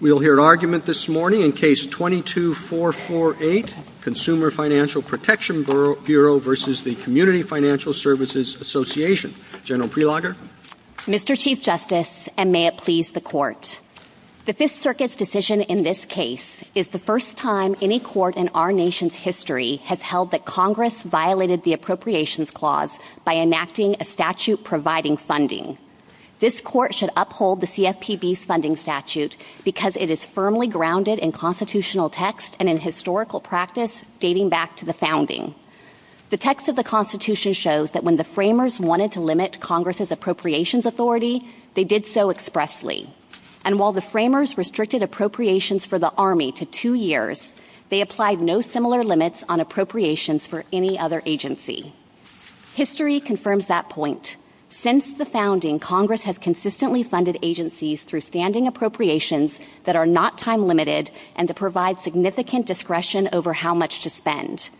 We'll 0.00 0.18
hear 0.18 0.32
an 0.32 0.40
argument 0.40 0.86
this 0.86 1.10
morning 1.10 1.42
in 1.42 1.52
Case 1.52 1.86
22-448, 1.86 3.76
Consumer 4.00 4.50
Financial 4.50 5.02
Protection 5.02 5.62
Bureau 5.62 6.38
versus 6.38 6.82
the 6.82 6.94
Community 6.94 7.42
Financial 7.42 7.92
Services 7.92 8.56
Association. 8.56 9.34
General 9.62 9.90
Prelogar. 9.90 10.36
Mr. 11.00 11.38
Chief 11.38 11.60
Justice, 11.60 12.30
and 12.38 12.50
may 12.50 12.66
it 12.66 12.78
please 12.78 13.10
the 13.10 13.20
Court. 13.20 13.78
The 14.46 14.54
Fifth 14.54 14.76
Circuit's 14.76 15.16
decision 15.16 15.60
in 15.60 15.82
this 15.82 16.06
case 16.06 16.64
is 16.74 16.88
the 16.88 16.98
first 16.98 17.36
time 17.36 17.76
any 17.82 18.00
court 18.00 18.36
in 18.36 18.48
our 18.54 18.72
nation's 18.72 19.16
history 19.16 19.76
has 19.84 20.00
held 20.00 20.30
that 20.30 20.46
Congress 20.46 21.02
violated 21.02 21.62
the 21.62 21.74
Appropriations 21.74 22.50
Clause 22.50 22.98
by 23.26 23.36
enacting 23.36 23.96
a 24.00 24.06
statute 24.06 24.64
providing 24.64 25.18
funding. 25.18 25.76
This 26.40 26.62
Court 26.62 26.94
should 26.94 27.10
uphold 27.18 27.60
the 27.60 27.66
CFPB's 27.66 28.46
funding 28.46 28.74
statute 28.74 29.36
because 29.62 29.94
it 29.96 30.08
is 30.08 30.24
firmly 30.24 30.68
grounded 30.68 31.18
in 31.18 31.32
constitutional 31.32 32.08
text 32.08 32.56
and 32.58 32.66
in 32.66 32.78
historical 32.78 33.40
practice 33.40 34.06
dating 34.20 34.48
back 34.48 34.74
to 34.76 34.86
the 34.86 34.94
founding. 34.94 35.54
The 36.30 36.38
text 36.38 36.70
of 36.70 36.76
the 36.76 36.84
Constitution 36.84 37.52
shows 37.52 37.90
that 37.90 38.04
when 38.04 38.16
the 38.16 38.24
framers 38.24 38.80
wanted 38.80 39.12
to 39.12 39.20
limit 39.20 39.60
Congress's 39.60 40.10
appropriations 40.10 40.86
authority, 40.86 41.44
they 41.74 41.84
did 41.84 42.06
so 42.06 42.30
expressly. 42.30 43.10
And 43.62 43.78
while 43.78 43.92
the 43.92 44.00
framers 44.00 44.56
restricted 44.56 45.02
appropriations 45.02 45.84
for 45.84 45.98
the 45.98 46.12
Army 46.16 46.52
to 46.52 46.64
two 46.64 46.94
years, 46.94 47.54
they 47.90 48.00
applied 48.00 48.40
no 48.40 48.62
similar 48.62 49.04
limits 49.04 49.44
on 49.46 49.60
appropriations 49.60 50.46
for 50.46 50.64
any 50.72 50.98
other 50.98 51.20
agency. 51.26 51.92
History 52.74 53.20
confirms 53.20 53.66
that 53.66 53.90
point. 53.90 54.38
Since 54.72 55.14
the 55.14 55.26
founding, 55.26 55.80
Congress 55.80 56.22
has 56.22 56.38
consistently 56.38 57.02
funded 57.02 57.38
agencies 57.42 58.04
through 58.04 58.20
standing 58.20 58.68
appropriations 58.68 59.58
that 59.82 59.96
are 59.96 60.06
not 60.06 60.38
time-limited 60.38 61.10
and 61.34 61.48
that 61.48 61.56
provide 61.56 61.98
significant 61.98 62.66
discretion 62.66 63.28
over 63.32 63.52
how 63.52 63.74
much 63.74 63.98
to 64.02 64.10
spend. 64.10 64.70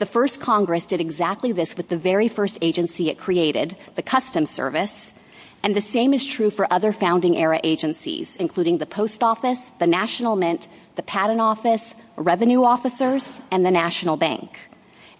The 0.00 0.06
first 0.06 0.38
Congress 0.38 0.84
did 0.84 1.00
exactly 1.00 1.50
this 1.50 1.78
with 1.78 1.88
the 1.88 1.96
very 1.96 2.28
first 2.28 2.58
agency 2.60 3.08
it 3.08 3.16
created, 3.16 3.74
the 3.94 4.02
Customs 4.02 4.50
Service, 4.50 5.14
and 5.62 5.74
the 5.74 5.80
same 5.80 6.12
is 6.12 6.26
true 6.26 6.50
for 6.50 6.70
other 6.70 6.92
founding-era 6.92 7.60
agencies, 7.64 8.36
including 8.36 8.76
the 8.78 8.86
Post 8.86 9.22
Office, 9.22 9.72
the 9.78 9.86
National 9.86 10.36
Mint, 10.36 10.68
the 10.96 11.02
Patent 11.02 11.40
Office, 11.40 11.94
revenue 12.16 12.64
officers, 12.64 13.40
and 13.50 13.64
the 13.64 13.70
National 13.70 14.18
Bank. 14.18 14.68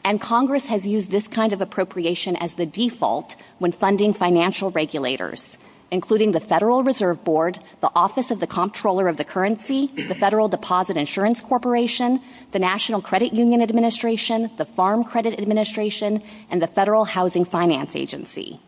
And 0.04 0.20
Congress 0.20 0.66
has 0.66 0.86
used 0.86 1.10
this 1.10 1.28
kind 1.28 1.52
of 1.52 1.60
appropriation 1.60 2.36
as 2.36 2.54
the 2.54 2.66
default 2.66 3.36
when 3.58 3.72
funding 3.72 4.14
financial 4.14 4.70
regulators, 4.70 5.58
including 5.90 6.32
the 6.32 6.40
Federal 6.40 6.82
Reserve 6.82 7.24
Board, 7.24 7.58
the 7.80 7.90
Office 7.94 8.30
of 8.30 8.40
the 8.40 8.46
Comptroller 8.46 9.08
of 9.08 9.16
the 9.16 9.24
Currency, 9.24 9.88
the 10.08 10.14
Federal 10.14 10.48
Deposit 10.48 10.96
Insurance 10.96 11.42
Corporation, 11.42 12.20
the 12.52 12.58
National 12.58 13.00
Credit 13.00 13.32
Union 13.32 13.60
Administration, 13.60 14.50
the 14.56 14.64
Farm 14.64 15.04
Credit 15.04 15.38
Administration, 15.38 16.22
and 16.50 16.62
the 16.62 16.66
Federal 16.66 17.04
Housing 17.04 17.44
Finance 17.44 17.96
Agency. 17.96 18.60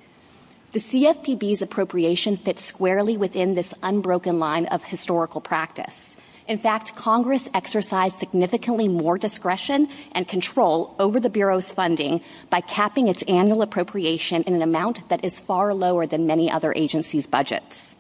The 0.72 0.78
CFPB's 0.78 1.62
appropriation 1.62 2.37
fits 2.37 2.65
squarely 2.65 3.17
within 3.17 3.55
this 3.55 3.75
unbroken 3.83 4.39
line 4.39 4.67
of 4.67 4.84
historical 4.84 5.41
practice. 5.41 6.17
In 6.51 6.59
fact, 6.59 6.97
Congress 6.97 7.48
exercised 7.55 8.19
significantly 8.19 8.89
more 8.89 9.17
discretion 9.17 9.89
and 10.11 10.27
control 10.27 10.97
over 10.98 11.20
the 11.20 11.31
Bureau's 11.31 11.70
funding 11.70 12.23
by 12.51 12.61
capping 12.61 13.06
its 13.06 13.23
annual 13.29 13.62
appropriation 13.62 14.43
in 14.43 14.56
an 14.56 14.61
amount 14.61 15.09
that 15.11 15.25
is 15.25 15.39
far 15.39 15.73
lower 15.73 16.06
than 16.06 16.27
many 16.27 16.51
other 16.51 16.73
agencies' 16.75 17.28
budgets. 17.28 17.95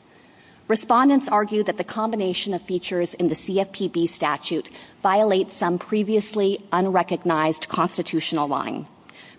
Respondents 0.66 1.28
argue 1.28 1.62
that 1.62 1.76
the 1.76 1.84
combination 1.84 2.52
of 2.52 2.60
features 2.62 3.14
in 3.14 3.28
the 3.28 3.36
CFPB 3.36 4.08
statute 4.08 4.68
violates 5.00 5.54
some 5.54 5.78
previously 5.78 6.60
unrecognized 6.72 7.68
constitutional 7.68 8.48
line. 8.48 8.88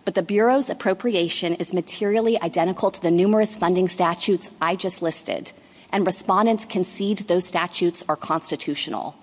But 0.06 0.16
the 0.16 0.23
Bureau's 0.23 0.70
appropriation 0.70 1.55
is 1.55 1.73
materially 1.73 2.42
identical 2.42 2.92
to 2.92 3.02
the 3.02 3.11
numerous 3.11 3.58
funding 3.58 3.89
statutes 3.89 4.50
I 4.61 4.77
just 4.77 5.02
listed, 5.02 5.52
and 5.91 6.05
respondents 6.05 6.65
concede 6.65 7.19
those 7.19 7.45
statutes 7.45 8.03
are 8.07 8.15
constitutional. 8.15 9.15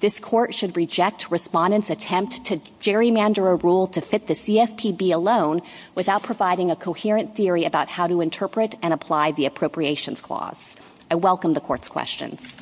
This 0.00 0.18
Court 0.18 0.52
should 0.52 0.76
reject 0.76 1.30
respondents' 1.30 1.88
attempt 1.88 2.44
to 2.46 2.60
gerrymander 2.80 3.52
a 3.52 3.54
rule 3.54 3.86
to 3.86 4.00
fit 4.00 4.26
the 4.26 4.34
CFPB 4.34 5.14
alone 5.14 5.62
without 5.94 6.24
providing 6.24 6.72
a 6.72 6.76
coherent 6.76 7.36
theory 7.36 7.64
about 7.64 7.88
how 7.88 8.08
to 8.08 8.20
interpret 8.20 8.74
and 8.82 8.92
apply 8.92 9.30
the 9.30 9.46
Appropriations 9.46 10.20
Clause. 10.20 10.74
I 11.08 11.14
welcome 11.14 11.52
the 11.52 11.60
Court's 11.60 11.88
questions. 11.88 12.56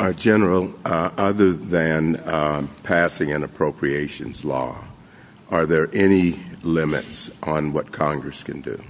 Uh, 0.00 0.12
General, 0.12 0.74
uh, 0.84 1.10
other 1.16 1.52
than 1.52 2.16
uh, 2.16 2.66
passing 2.82 3.30
an 3.30 3.44
appropriations 3.44 4.44
law, 4.44 4.84
are 5.50 5.66
there 5.66 5.88
any 5.92 6.40
limits 6.62 7.30
on 7.42 7.72
what 7.72 7.92
Congress 7.92 8.42
can 8.42 8.62
do? 8.62 8.82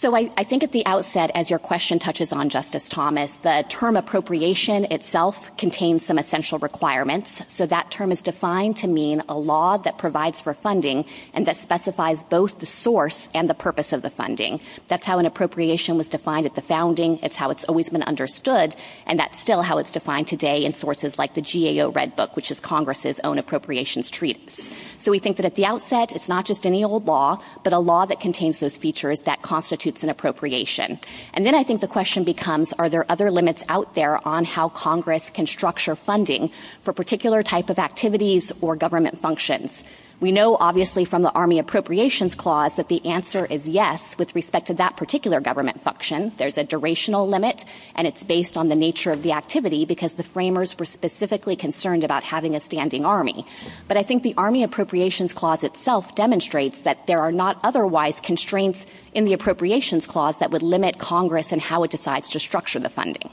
So 0.00 0.14
I 0.14 0.28
think 0.44 0.62
at 0.62 0.72
the 0.72 0.86
outset, 0.86 1.30
as 1.34 1.50
your 1.50 1.58
question 1.58 1.98
touches 1.98 2.32
on, 2.32 2.48
Justice 2.48 2.88
Thomas, 2.88 3.34
the 3.34 3.66
term 3.68 3.98
appropriation 3.98 4.86
itself 4.86 5.54
contains 5.58 6.06
some 6.06 6.16
essential 6.16 6.58
requirements. 6.58 7.42
So 7.48 7.66
that 7.66 7.90
term 7.90 8.10
is 8.10 8.22
defined 8.22 8.78
to 8.78 8.88
mean 8.88 9.22
a 9.28 9.36
law 9.36 9.76
that 9.76 9.98
provides 9.98 10.40
for 10.40 10.54
funding 10.54 11.04
and 11.34 11.44
that 11.44 11.56
specifies 11.56 12.24
both 12.24 12.60
the 12.60 12.66
source 12.66 13.28
and 13.34 13.50
the 13.50 13.54
purpose 13.54 13.92
of 13.92 14.00
the 14.00 14.08
funding. 14.08 14.62
That's 14.88 15.04
how 15.04 15.18
an 15.18 15.26
appropriation 15.26 15.98
was 15.98 16.08
defined 16.08 16.46
at 16.46 16.54
the 16.54 16.62
founding. 16.62 17.18
It's 17.22 17.36
how 17.36 17.50
it's 17.50 17.64
always 17.64 17.90
been 17.90 18.02
understood. 18.02 18.74
And 19.04 19.18
that's 19.18 19.38
still 19.38 19.60
how 19.60 19.76
it's 19.76 19.92
defined 19.92 20.28
today 20.28 20.64
in 20.64 20.72
sources 20.72 21.18
like 21.18 21.34
the 21.34 21.42
GAO 21.42 21.90
Red 21.90 22.16
Book, 22.16 22.36
which 22.36 22.50
is 22.50 22.58
Congress's 22.58 23.20
own 23.20 23.36
appropriations 23.36 24.08
treatise. 24.08 24.70
So 24.96 25.10
we 25.10 25.18
think 25.18 25.36
that 25.36 25.44
at 25.44 25.56
the 25.56 25.66
outset, 25.66 26.12
it's 26.16 26.28
not 26.28 26.46
just 26.46 26.64
any 26.64 26.82
old 26.82 27.04
law, 27.04 27.42
but 27.64 27.74
a 27.74 27.78
law 27.78 28.06
that 28.06 28.20
contains 28.20 28.60
those 28.60 28.78
features 28.78 29.20
that 29.22 29.42
constitutes 29.90 30.04
an 30.04 30.10
appropriation. 30.10 30.98
And 31.34 31.44
then 31.44 31.54
I 31.54 31.64
think 31.64 31.80
the 31.80 31.88
question 31.88 32.24
becomes, 32.24 32.72
are 32.78 32.88
there 32.88 33.04
other 33.08 33.30
limits 33.30 33.64
out 33.68 33.94
there 33.94 34.20
on 34.26 34.44
how 34.44 34.68
Congress 34.68 35.30
can 35.30 35.46
structure 35.46 35.96
funding 35.96 36.50
for 36.82 36.92
particular 36.92 37.42
type 37.42 37.70
of 37.70 37.78
activities 37.78 38.52
or 38.60 38.76
government 38.76 39.18
functions? 39.20 39.84
We 40.20 40.32
know, 40.32 40.58
obviously, 40.60 41.06
from 41.06 41.22
the 41.22 41.32
Army 41.32 41.58
Appropriations 41.58 42.34
Clause 42.34 42.76
that 42.76 42.88
the 42.88 43.04
answer 43.06 43.46
is 43.46 43.66
yes 43.66 44.18
with 44.18 44.34
respect 44.34 44.66
to 44.66 44.74
that 44.74 44.98
particular 44.98 45.40
government 45.40 45.80
function. 45.80 46.32
There's 46.36 46.58
a 46.58 46.64
durational 46.64 47.26
limit, 47.26 47.64
and 47.94 48.06
it's 48.06 48.22
based 48.22 48.58
on 48.58 48.68
the 48.68 48.76
nature 48.76 49.12
of 49.12 49.22
the 49.22 49.32
activity 49.32 49.86
because 49.86 50.12
the 50.12 50.22
framers 50.22 50.78
were 50.78 50.84
specifically 50.84 51.56
concerned 51.56 52.04
about 52.04 52.22
having 52.22 52.54
a 52.54 52.60
standing 52.60 53.06
Army. 53.06 53.46
But 53.88 53.96
I 53.96 54.02
think 54.02 54.22
the 54.22 54.34
Army 54.36 54.62
Appropriations 54.62 55.32
Clause 55.32 55.64
itself 55.64 56.14
demonstrates 56.14 56.80
that 56.80 57.06
there 57.06 57.20
are 57.20 57.32
not 57.32 57.58
otherwise 57.62 58.20
constraints 58.20 58.84
in 59.14 59.24
the 59.24 59.32
Appropriations 59.32 60.06
Clause 60.06 60.36
that 60.40 60.50
would 60.50 60.62
limit 60.62 60.98
Congress 60.98 61.50
and 61.50 61.62
how 61.62 61.82
it 61.82 61.90
decides 61.90 62.28
to 62.28 62.40
structure 62.40 62.78
the 62.78 62.90
funding. 62.90 63.30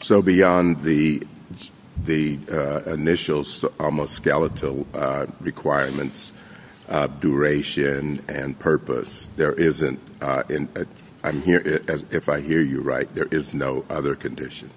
So 0.00 0.22
beyond 0.22 0.84
the 0.84 1.20
Uh, 2.08 2.80
initial 2.86 3.44
almost 3.78 4.14
skeletal 4.14 4.86
uh, 4.94 5.26
requirements 5.40 6.32
of 6.88 7.20
duration 7.20 8.24
and 8.26 8.58
purpose, 8.58 9.28
there 9.36 9.52
isn't, 9.52 10.00
uh, 10.22 10.42
if 10.48 12.28
I 12.30 12.40
hear 12.40 12.62
you 12.62 12.80
right, 12.80 13.14
there 13.14 13.28
is 13.30 13.52
no 13.52 13.84
other 13.90 14.14
condition? 14.14 14.70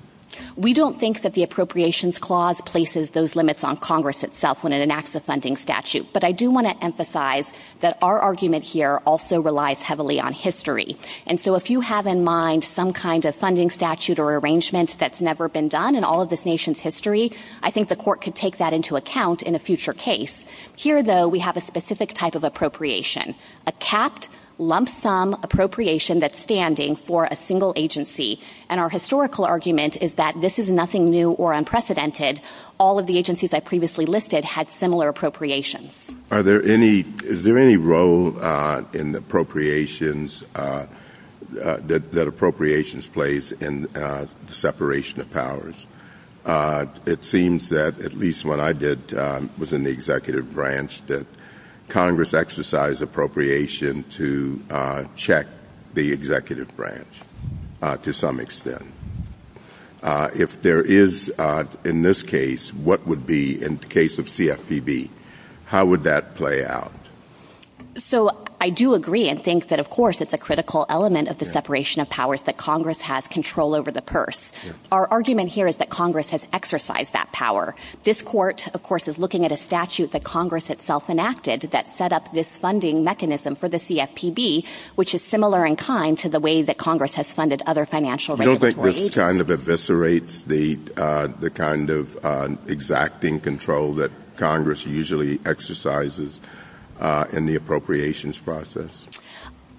We 0.55 0.73
don't 0.73 0.99
think 0.99 1.21
that 1.21 1.33
the 1.33 1.43
Appropriations 1.43 2.19
Clause 2.19 2.61
places 2.61 3.11
those 3.11 3.35
limits 3.35 3.63
on 3.63 3.77
Congress 3.77 4.23
itself 4.23 4.63
when 4.63 4.73
it 4.73 4.81
enacts 4.81 5.15
a 5.15 5.19
funding 5.19 5.57
statute. 5.57 6.07
But 6.13 6.23
I 6.23 6.31
do 6.31 6.51
want 6.51 6.67
to 6.67 6.83
emphasize 6.83 7.53
that 7.79 7.97
our 8.01 8.19
argument 8.19 8.63
here 8.63 9.01
also 9.05 9.41
relies 9.41 9.81
heavily 9.81 10.19
on 10.19 10.33
history. 10.33 10.97
And 11.25 11.39
so 11.39 11.55
if 11.55 11.69
you 11.69 11.81
have 11.81 12.07
in 12.07 12.23
mind 12.23 12.63
some 12.63 12.93
kind 12.93 13.25
of 13.25 13.35
funding 13.35 13.69
statute 13.69 14.19
or 14.19 14.35
arrangement 14.35 14.97
that's 14.99 15.21
never 15.21 15.49
been 15.49 15.67
done 15.67 15.95
in 15.95 16.03
all 16.03 16.21
of 16.21 16.29
this 16.29 16.45
nation's 16.45 16.79
history, 16.79 17.31
I 17.63 17.71
think 17.71 17.89
the 17.89 17.95
Court 17.95 18.21
could 18.21 18.35
take 18.35 18.57
that 18.57 18.73
into 18.73 18.95
account 18.95 19.41
in 19.41 19.55
a 19.55 19.59
future 19.59 19.93
case. 19.93 20.45
Here, 20.75 21.03
though, 21.03 21.27
we 21.27 21.39
have 21.39 21.57
a 21.57 21.61
specific 21.61 22.13
type 22.13 22.35
of 22.35 22.43
appropriation, 22.43 23.35
a 23.65 23.71
capped 23.73 24.29
lump 24.61 24.87
sum 24.87 25.33
appropriation 25.43 26.19
that's 26.19 26.39
standing 26.39 26.95
for 26.95 27.27
a 27.31 27.35
single 27.35 27.73
agency. 27.75 28.39
And 28.69 28.79
our 28.79 28.89
historical 28.89 29.43
argument 29.43 29.97
is 30.01 30.13
that 30.13 30.39
this 30.39 30.59
is 30.59 30.69
nothing 30.69 31.09
new 31.09 31.31
or 31.31 31.51
unprecedented. 31.51 32.41
All 32.77 32.99
of 32.99 33.07
the 33.07 33.17
agencies 33.17 33.53
I 33.53 33.59
previously 33.59 34.05
listed 34.05 34.45
had 34.45 34.69
similar 34.69 35.09
appropriations. 35.09 36.15
Are 36.29 36.43
there 36.43 36.63
any, 36.63 37.03
is 37.23 37.43
there 37.43 37.57
any 37.57 37.77
role 37.77 38.39
uh, 38.39 38.83
in 38.93 39.15
appropriations 39.15 40.45
uh, 40.55 40.85
uh, 41.61 41.77
that 41.81 42.27
appropriations 42.27 43.07
plays 43.07 43.51
in 43.51 43.83
the 43.83 44.27
separation 44.47 45.19
of 45.19 45.31
powers? 45.31 45.87
It 47.05 47.25
seems 47.25 47.69
that, 47.69 47.99
at 47.99 48.13
least 48.13 48.45
when 48.45 48.59
I 48.59 48.73
did, 48.73 49.13
um, 49.13 49.49
was 49.57 49.73
in 49.73 49.83
the 49.83 49.91
executive 49.91 50.53
branch, 50.53 51.01
that 51.07 51.25
Congress 51.91 52.33
exercise 52.33 53.01
appropriation 53.01 54.03
to 54.05 54.61
check 55.15 55.45
the 55.93 56.11
executive 56.11 56.75
branch 56.75 57.21
to 58.01 58.13
some 58.13 58.39
extent. 58.39 58.85
Uh, 60.03 60.29
if 60.33 60.61
there 60.63 60.81
is, 60.81 61.31
uh, 61.37 61.63
in 61.83 62.01
this 62.01 62.23
case, 62.23 62.73
what 62.73 63.05
would 63.05 63.27
be 63.27 63.61
in 63.61 63.77
the 63.77 63.85
case 63.85 64.17
of 64.17 64.25
CFPB? 64.25 65.09
How 65.65 65.85
would 65.85 66.03
that 66.03 66.33
play 66.33 66.65
out? 66.65 66.91
So 67.95 68.31
I 68.61 68.69
do 68.69 68.93
agree 68.93 69.27
and 69.27 69.43
think 69.43 69.67
that, 69.67 69.79
of 69.79 69.89
course, 69.89 70.21
it's 70.21 70.33
a 70.33 70.37
critical 70.37 70.85
element 70.87 71.27
of 71.27 71.39
the 71.39 71.45
separation 71.45 72.01
of 72.01 72.09
powers 72.09 72.43
that 72.43 72.57
Congress 72.57 73.01
has 73.01 73.27
control 73.27 73.73
over 73.73 73.91
the 73.91 74.01
purse. 74.01 74.51
Our 74.91 75.07
argument 75.07 75.49
here 75.49 75.67
is 75.67 75.77
that 75.77 75.89
Congress 75.89 76.29
has 76.29 76.47
exercised 76.53 77.13
that 77.13 77.31
power. 77.31 77.75
This 78.03 78.21
court, 78.21 78.67
of 78.75 78.83
course, 78.83 79.07
is 79.07 79.17
looking 79.17 79.45
at 79.45 79.51
a 79.51 79.57
statute 79.57 80.11
that 80.11 80.23
Congress 80.23 80.69
itself 80.69 81.09
enacted 81.09 81.61
that 81.71 81.89
set 81.89 82.13
up 82.13 82.31
this 82.33 82.55
funding 82.55 83.03
mechanism 83.03 83.55
for 83.55 83.67
the 83.67 83.77
CFPB, 83.77 84.65
which 84.95 85.13
is 85.13 85.23
similar 85.23 85.65
in 85.65 85.75
kind 85.75 86.17
to 86.19 86.29
the 86.29 86.39
way 86.39 86.61
that 86.61 86.77
Congress 86.77 87.15
has 87.15 87.33
funded 87.33 87.61
other 87.65 87.85
financial 87.85 88.35
you 88.35 88.45
regulatory 88.51 88.71
don't 88.73 88.83
think 88.83 88.95
this 88.95 89.15
kind 89.15 89.41
of 89.41 89.47
eviscerates 89.47 90.45
the 90.45 90.79
uh, 91.01 91.27
the 91.39 91.49
kind 91.49 91.89
of 91.89 92.23
uh, 92.23 92.49
exacting 92.67 93.39
control 93.39 93.93
that 93.93 94.11
Congress 94.37 94.85
usually 94.85 95.39
exercises 95.45 96.41
in 97.31 97.45
the 97.45 97.55
appropriations 97.55 98.37
process? 98.37 99.07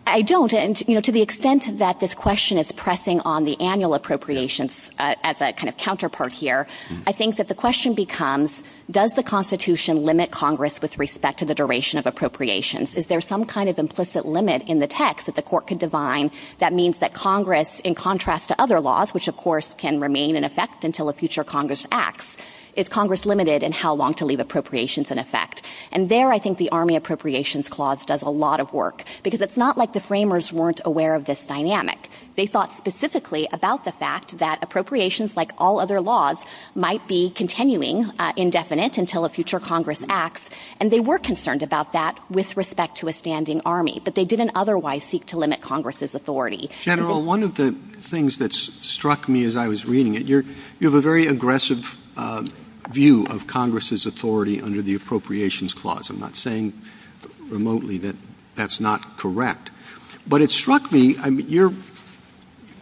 I 0.06 0.22
don't. 0.22 0.52
And, 0.52 0.80
you 0.88 0.94
know, 0.94 1.00
to 1.00 1.12
the 1.12 1.22
extent 1.22 1.78
that 1.78 2.00
this 2.00 2.12
question 2.12 2.58
is 2.58 2.72
pressing 2.72 3.20
on 3.20 3.44
the 3.44 3.58
annual 3.60 3.94
appropriations 3.94 4.90
uh, 4.98 5.14
as 5.22 5.40
a 5.40 5.52
kind 5.52 5.69
of 5.69 5.76
counterpart 5.76 6.32
here, 6.32 6.66
mm-hmm. 6.88 7.02
I 7.06 7.12
think 7.12 7.36
that 7.36 7.48
the 7.48 7.54
question 7.54 7.94
becomes, 7.94 8.64
does 8.90 9.14
the 9.14 9.22
Constitution 9.22 10.04
limit 10.04 10.32
Congress 10.32 10.82
with 10.82 10.98
respect 10.98 11.38
to 11.38 11.44
the 11.44 11.54
duration 11.54 11.98
of 11.98 12.06
appropriations? 12.06 12.96
Is 12.96 13.06
there 13.06 13.20
some 13.20 13.44
kind 13.44 13.69
of 13.69 13.78
implicit 13.78 14.26
limit 14.26 14.62
in 14.66 14.80
the 14.80 14.88
text 14.88 15.26
that 15.26 15.36
the 15.36 15.42
court 15.42 15.69
could 15.69 15.78
divine 15.78 16.32
that 16.58 16.72
means 16.72 16.98
that 16.98 17.14
Congress, 17.14 17.78
in 17.80 17.94
contrast 17.94 18.48
to 18.48 18.60
other 18.60 18.80
laws, 18.80 19.14
which 19.14 19.28
of 19.28 19.36
course 19.36 19.74
can 19.74 20.00
remain 20.00 20.34
in 20.34 20.42
effect 20.42 20.84
until 20.84 21.08
a 21.08 21.12
future 21.12 21.44
Congress 21.44 21.86
acts, 21.92 22.36
is 22.74 22.88
Congress 22.88 23.26
limited 23.26 23.62
in 23.62 23.72
how 23.72 23.94
long 23.94 24.14
to 24.14 24.24
leave 24.24 24.40
appropriations 24.40 25.10
in 25.10 25.19
effect? 25.19 25.62
And 25.90 26.08
there, 26.08 26.32
I 26.32 26.38
think 26.38 26.58
the 26.58 26.70
Army 26.70 26.96
Appropriations 26.96 27.69
Clause 27.69 28.06
does 28.06 28.22
a 28.22 28.30
lot 28.30 28.60
of 28.60 28.72
work 28.72 29.04
because 29.22 29.40
it's 29.40 29.56
not 29.56 29.76
like 29.76 29.92
the 29.92 30.00
framers 30.00 30.52
weren't 30.52 30.80
aware 30.84 31.14
of 31.14 31.26
this 31.26 31.46
dynamic. 31.46 32.08
They 32.34 32.46
thought 32.46 32.72
specifically 32.72 33.48
about 33.52 33.84
the 33.84 33.92
fact 33.92 34.38
that 34.38 34.62
appropriations, 34.62 35.36
like 35.36 35.52
all 35.58 35.78
other 35.78 36.00
laws, 36.00 36.46
might 36.74 37.06
be 37.06 37.30
continuing 37.30 38.10
uh, 38.19 38.32
indefinite 38.36 38.96
until 38.96 39.24
a 39.24 39.28
future 39.28 39.60
Congress 39.60 40.02
acts, 40.08 40.48
and 40.80 40.90
they 40.90 41.00
were 41.00 41.19
concerned 41.19 41.62
about 41.62 41.92
that 41.92 42.19
with 42.30 42.56
respect 42.56 42.96
to 42.98 43.08
a 43.08 43.12
standing 43.12 43.60
army, 43.66 44.00
but 44.04 44.14
they 44.14 44.24
didn't 44.24 44.52
otherwise 44.54 45.04
seek 45.04 45.26
to 45.26 45.38
limit 45.38 45.60
Congress's 45.60 46.14
authority. 46.14 46.70
General, 46.80 47.20
one 47.20 47.42
of 47.42 47.56
the 47.56 47.72
things 47.72 48.38
that 48.38 48.52
struck 48.52 49.28
me 49.28 49.44
as 49.44 49.56
I 49.56 49.69
was 49.69 49.86
reading 49.86 50.14
it, 50.14 50.24
you 50.24 50.44
have 50.80 50.94
a 50.94 51.00
very 51.00 51.26
aggressive 51.26 51.98
uh, 52.16 52.44
view 52.90 53.26
of 53.26 53.46
Congress's 53.46 54.06
authority 54.06 54.61
under 54.61 54.82
the 54.82 54.94
Appropriations 54.94 55.75
Clause. 55.75 56.11
I'm 56.11 56.20
not 56.20 56.37
saying 56.37 56.73
remotely 57.49 57.99
that 57.99 58.17
that's 58.55 58.81
not 58.81 59.17
correct. 59.17 59.70
But 60.26 60.43
it 60.43 60.50
struck 60.50 60.93
me, 60.93 61.17
I 61.19 61.31
mean, 61.31 61.49
you 61.49 61.75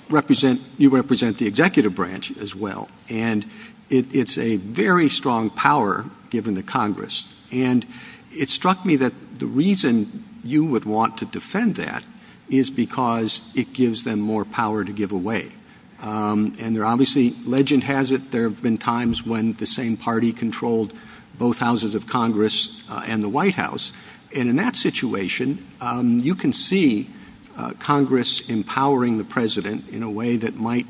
represent, 0.09 0.61
you 0.79 0.91
represent 0.91 1.39
the 1.39 1.47
executive 1.47 1.95
branch 1.95 2.37
as 2.39 2.55
well, 2.55 2.89
and 3.09 3.47
it, 3.89 4.15
it's 4.15 4.37
a 4.39 4.57
very 4.57 5.09
strong 5.09 5.51
power 5.51 6.05
given 6.31 6.55
to 6.57 6.63
Congress. 6.63 7.35
And 7.53 7.87
it 8.33 8.51
struck 8.51 8.85
me 8.85 8.97
that 8.97 9.13
the 9.39 9.47
reason 9.47 10.25
you 10.45 10.65
would 10.65 10.85
want 10.85 11.19
to 11.19 11.25
defend 11.25 11.77
that 11.77 12.05
is 12.49 12.71
because 12.71 13.43
it 13.55 13.73
gives 13.73 14.05
them 14.05 14.21
more 14.21 14.45
power 14.45 14.85
to 14.85 14.93
give 14.93 15.13
away. 15.13 15.53
Um, 16.01 16.57
and 16.59 16.75
there 16.75 16.85
obviously, 16.85 17.35
legend 17.45 17.85
has 17.85 18.11
it, 18.11 18.31
there 18.31 18.45
have 18.45 18.63
been 18.63 18.79
times 18.79 19.25
when 19.25 19.55
the 19.55 19.67
same 19.67 19.97
party 19.97 20.33
controlled 20.33 20.93
both 21.39 21.59
houses 21.59 21.95
of 21.95 22.07
Congress 22.07 22.83
uh, 22.91 23.03
and 23.07 23.23
the 23.23 23.29
White 23.29 23.55
House. 23.55 23.93
And 24.35 24.49
in 24.49 24.57
that 24.57 24.77
situation, 24.77 25.65
um, 25.81 26.19
you 26.19 26.35
can 26.35 26.53
see 26.53 27.11
uh, 27.57 27.73
Congress 27.79 28.49
empowering 28.49 29.19
the 29.19 29.25
president 29.25 29.89
in 29.89 30.03
a 30.03 30.11
way 30.11 30.37
that 30.37 30.57
might 30.57 30.87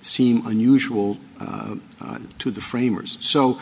seem 0.00 0.46
unusual 0.46 1.18
uh, 1.40 1.76
to 2.38 2.50
the 2.50 2.60
framers. 2.60 3.18
So, 3.20 3.60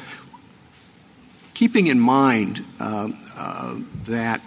keeping 1.55 1.87
in 1.87 2.00
mind 2.00 2.64
that 2.79 4.41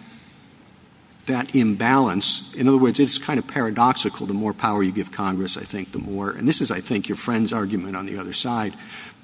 that 1.25 1.55
imbalance. 1.55 2.53
In 2.53 2.67
other 2.67 2.77
words, 2.77 2.99
it's 2.99 3.17
kind 3.17 3.39
of 3.39 3.47
paradoxical. 3.47 4.25
The 4.25 4.33
more 4.33 4.53
power 4.53 4.83
you 4.83 4.91
give 4.91 5.11
Congress, 5.11 5.57
I 5.57 5.63
think, 5.63 5.91
the 5.91 5.99
more, 5.99 6.31
and 6.31 6.47
this 6.47 6.59
is, 6.59 6.71
I 6.71 6.81
think, 6.81 7.07
your 7.07 7.15
friend's 7.15 7.53
argument 7.53 7.95
on 7.95 8.05
the 8.05 8.17
other 8.17 8.33
side, 8.33 8.73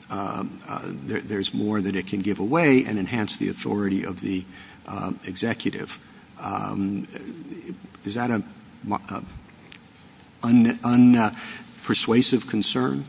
uh, 0.10 0.46
uh, 0.68 0.82
there, 0.86 1.20
there's 1.20 1.54
more 1.54 1.82
that 1.82 1.96
it 1.96 2.08
can 2.08 2.22
give 2.22 2.40
away 2.40 2.86
and 2.86 2.98
enhance 2.98 3.38
the 3.38 3.50
authority 3.50 4.04
of 4.04 4.22
the 4.22 4.46
uh, 4.88 5.12
executive. 5.26 6.00
Um, 6.40 7.08
is 8.06 8.16
that 8.16 8.32
a, 8.32 8.42
a 8.90 9.24
unpersuasive 10.42 12.50
concern? 12.50 13.06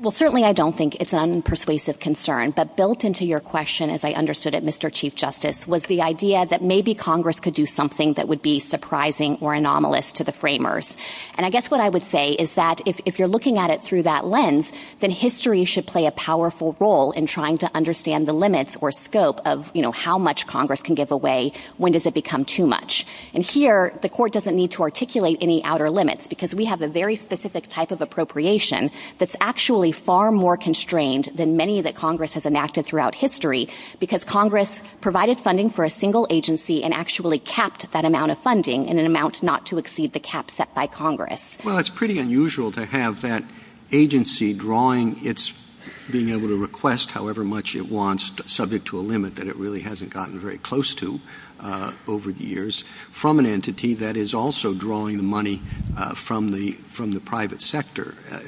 Well, 0.00 0.12
certainly 0.12 0.44
I 0.44 0.54
don't 0.54 0.74
think 0.74 0.94
it's 0.94 1.12
an 1.12 1.42
unpersuasive 1.42 2.00
concern, 2.00 2.52
but 2.52 2.74
built 2.74 3.04
into 3.04 3.26
your 3.26 3.38
question, 3.38 3.90
as 3.90 4.02
I 4.02 4.12
understood 4.12 4.54
it, 4.54 4.64
Mr. 4.64 4.90
Chief 4.90 5.14
Justice, 5.14 5.68
was 5.68 5.82
the 5.82 6.00
idea 6.00 6.46
that 6.46 6.62
maybe 6.62 6.94
Congress 6.94 7.38
could 7.38 7.52
do 7.52 7.66
something 7.66 8.14
that 8.14 8.26
would 8.26 8.40
be 8.40 8.60
surprising 8.60 9.36
or 9.42 9.52
anomalous 9.52 10.12
to 10.12 10.24
the 10.24 10.32
framers. 10.32 10.96
And 11.34 11.44
I 11.44 11.50
guess 11.50 11.70
what 11.70 11.82
I 11.82 11.90
would 11.90 12.00
say 12.00 12.30
is 12.32 12.54
that 12.54 12.80
if, 12.86 12.98
if 13.04 13.18
you're 13.18 13.28
looking 13.28 13.58
at 13.58 13.68
it 13.68 13.82
through 13.82 14.04
that 14.04 14.24
lens, 14.24 14.72
then 15.00 15.10
history 15.10 15.66
should 15.66 15.86
play 15.86 16.06
a 16.06 16.12
powerful 16.12 16.74
role 16.80 17.12
in 17.12 17.26
trying 17.26 17.58
to 17.58 17.70
understand 17.74 18.26
the 18.26 18.32
limits 18.32 18.78
or 18.80 18.92
scope 18.92 19.42
of, 19.44 19.70
you 19.74 19.82
know, 19.82 19.92
how 19.92 20.16
much 20.16 20.46
Congress 20.46 20.82
can 20.82 20.94
give 20.94 21.12
away, 21.12 21.52
when 21.76 21.92
does 21.92 22.06
it 22.06 22.14
become 22.14 22.46
too 22.46 22.66
much. 22.66 23.04
And 23.34 23.44
here, 23.44 23.92
the 24.00 24.08
court 24.08 24.32
doesn't 24.32 24.56
need 24.56 24.70
to 24.70 24.82
articulate 24.82 25.36
any 25.42 25.62
outer 25.62 25.90
limits 25.90 26.26
because 26.26 26.54
we 26.54 26.64
have 26.64 26.80
a 26.80 26.88
very 26.88 27.16
specific 27.16 27.68
type 27.68 27.90
of 27.90 28.00
appropriation 28.00 28.90
that's 29.18 29.36
actually 29.42 29.89
far 29.92 30.30
more 30.30 30.56
constrained 30.56 31.28
than 31.34 31.56
many 31.56 31.80
that 31.80 31.94
Congress 31.94 32.34
has 32.34 32.46
enacted 32.46 32.86
throughout 32.86 33.14
history 33.14 33.68
because 33.98 34.24
Congress 34.24 34.82
provided 35.00 35.38
funding 35.38 35.70
for 35.70 35.84
a 35.84 35.90
single 35.90 36.26
agency 36.30 36.82
and 36.82 36.92
actually 36.94 37.38
capped 37.38 37.90
that 37.92 38.04
amount 38.04 38.30
of 38.30 38.38
funding 38.38 38.86
in 38.86 38.98
an 38.98 39.06
amount 39.06 39.42
not 39.42 39.66
to 39.66 39.78
exceed 39.78 40.12
the 40.12 40.20
cap 40.20 40.50
set 40.50 40.72
by 40.74 40.86
Congress. 40.86 41.58
Well, 41.64 41.78
it's 41.78 41.90
pretty 41.90 42.18
unusual 42.18 42.72
to 42.72 42.84
have 42.86 43.22
that 43.22 43.44
agency 43.92 44.52
drawing 44.52 45.24
its 45.24 45.58
being 46.10 46.30
able 46.30 46.48
to 46.48 46.60
request 46.60 47.12
however 47.12 47.44
much 47.44 47.74
it 47.74 47.88
wants, 47.88 48.32
subject 48.52 48.86
to 48.86 48.98
a 48.98 49.00
limit 49.00 49.36
that 49.36 49.46
it 49.46 49.56
really 49.56 49.80
hasn't 49.80 50.12
gotten 50.12 50.38
very 50.38 50.58
close 50.58 50.94
to 50.96 51.20
uh, 51.60 51.92
over 52.06 52.32
the 52.32 52.44
years, 52.44 52.82
from 53.10 53.38
an 53.38 53.46
entity 53.46 53.94
that 53.94 54.16
is 54.16 54.34
also 54.34 54.74
drawing 54.74 55.16
the 55.16 55.22
money 55.22 55.60
uh, 55.96 56.14
from 56.14 56.50
the 56.52 56.72
from 56.72 57.12
the 57.12 57.20
private 57.20 57.60
sector. 57.60 58.14
Uh, 58.30 58.40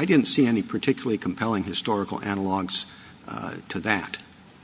I 0.00 0.06
didn't 0.06 0.28
see 0.28 0.46
any 0.46 0.62
particularly 0.62 1.18
compelling 1.18 1.64
historical 1.64 2.20
analogs 2.20 2.86
uh, 3.28 3.56
to 3.68 3.80
that. 3.80 4.16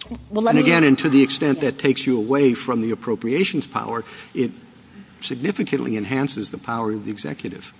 And 0.08 0.56
again, 0.56 0.82
and 0.82 0.98
to 1.00 1.10
the 1.10 1.22
extent 1.22 1.60
that 1.60 1.78
takes 1.78 2.06
you 2.06 2.16
away 2.16 2.54
from 2.54 2.80
the 2.80 2.90
appropriations 2.90 3.66
power, 3.66 4.02
it 4.34 4.50
significantly 5.20 5.98
enhances 5.98 6.52
the 6.52 6.56
power 6.56 6.92
of 6.92 7.04
the 7.04 7.10
executive. 7.10 7.74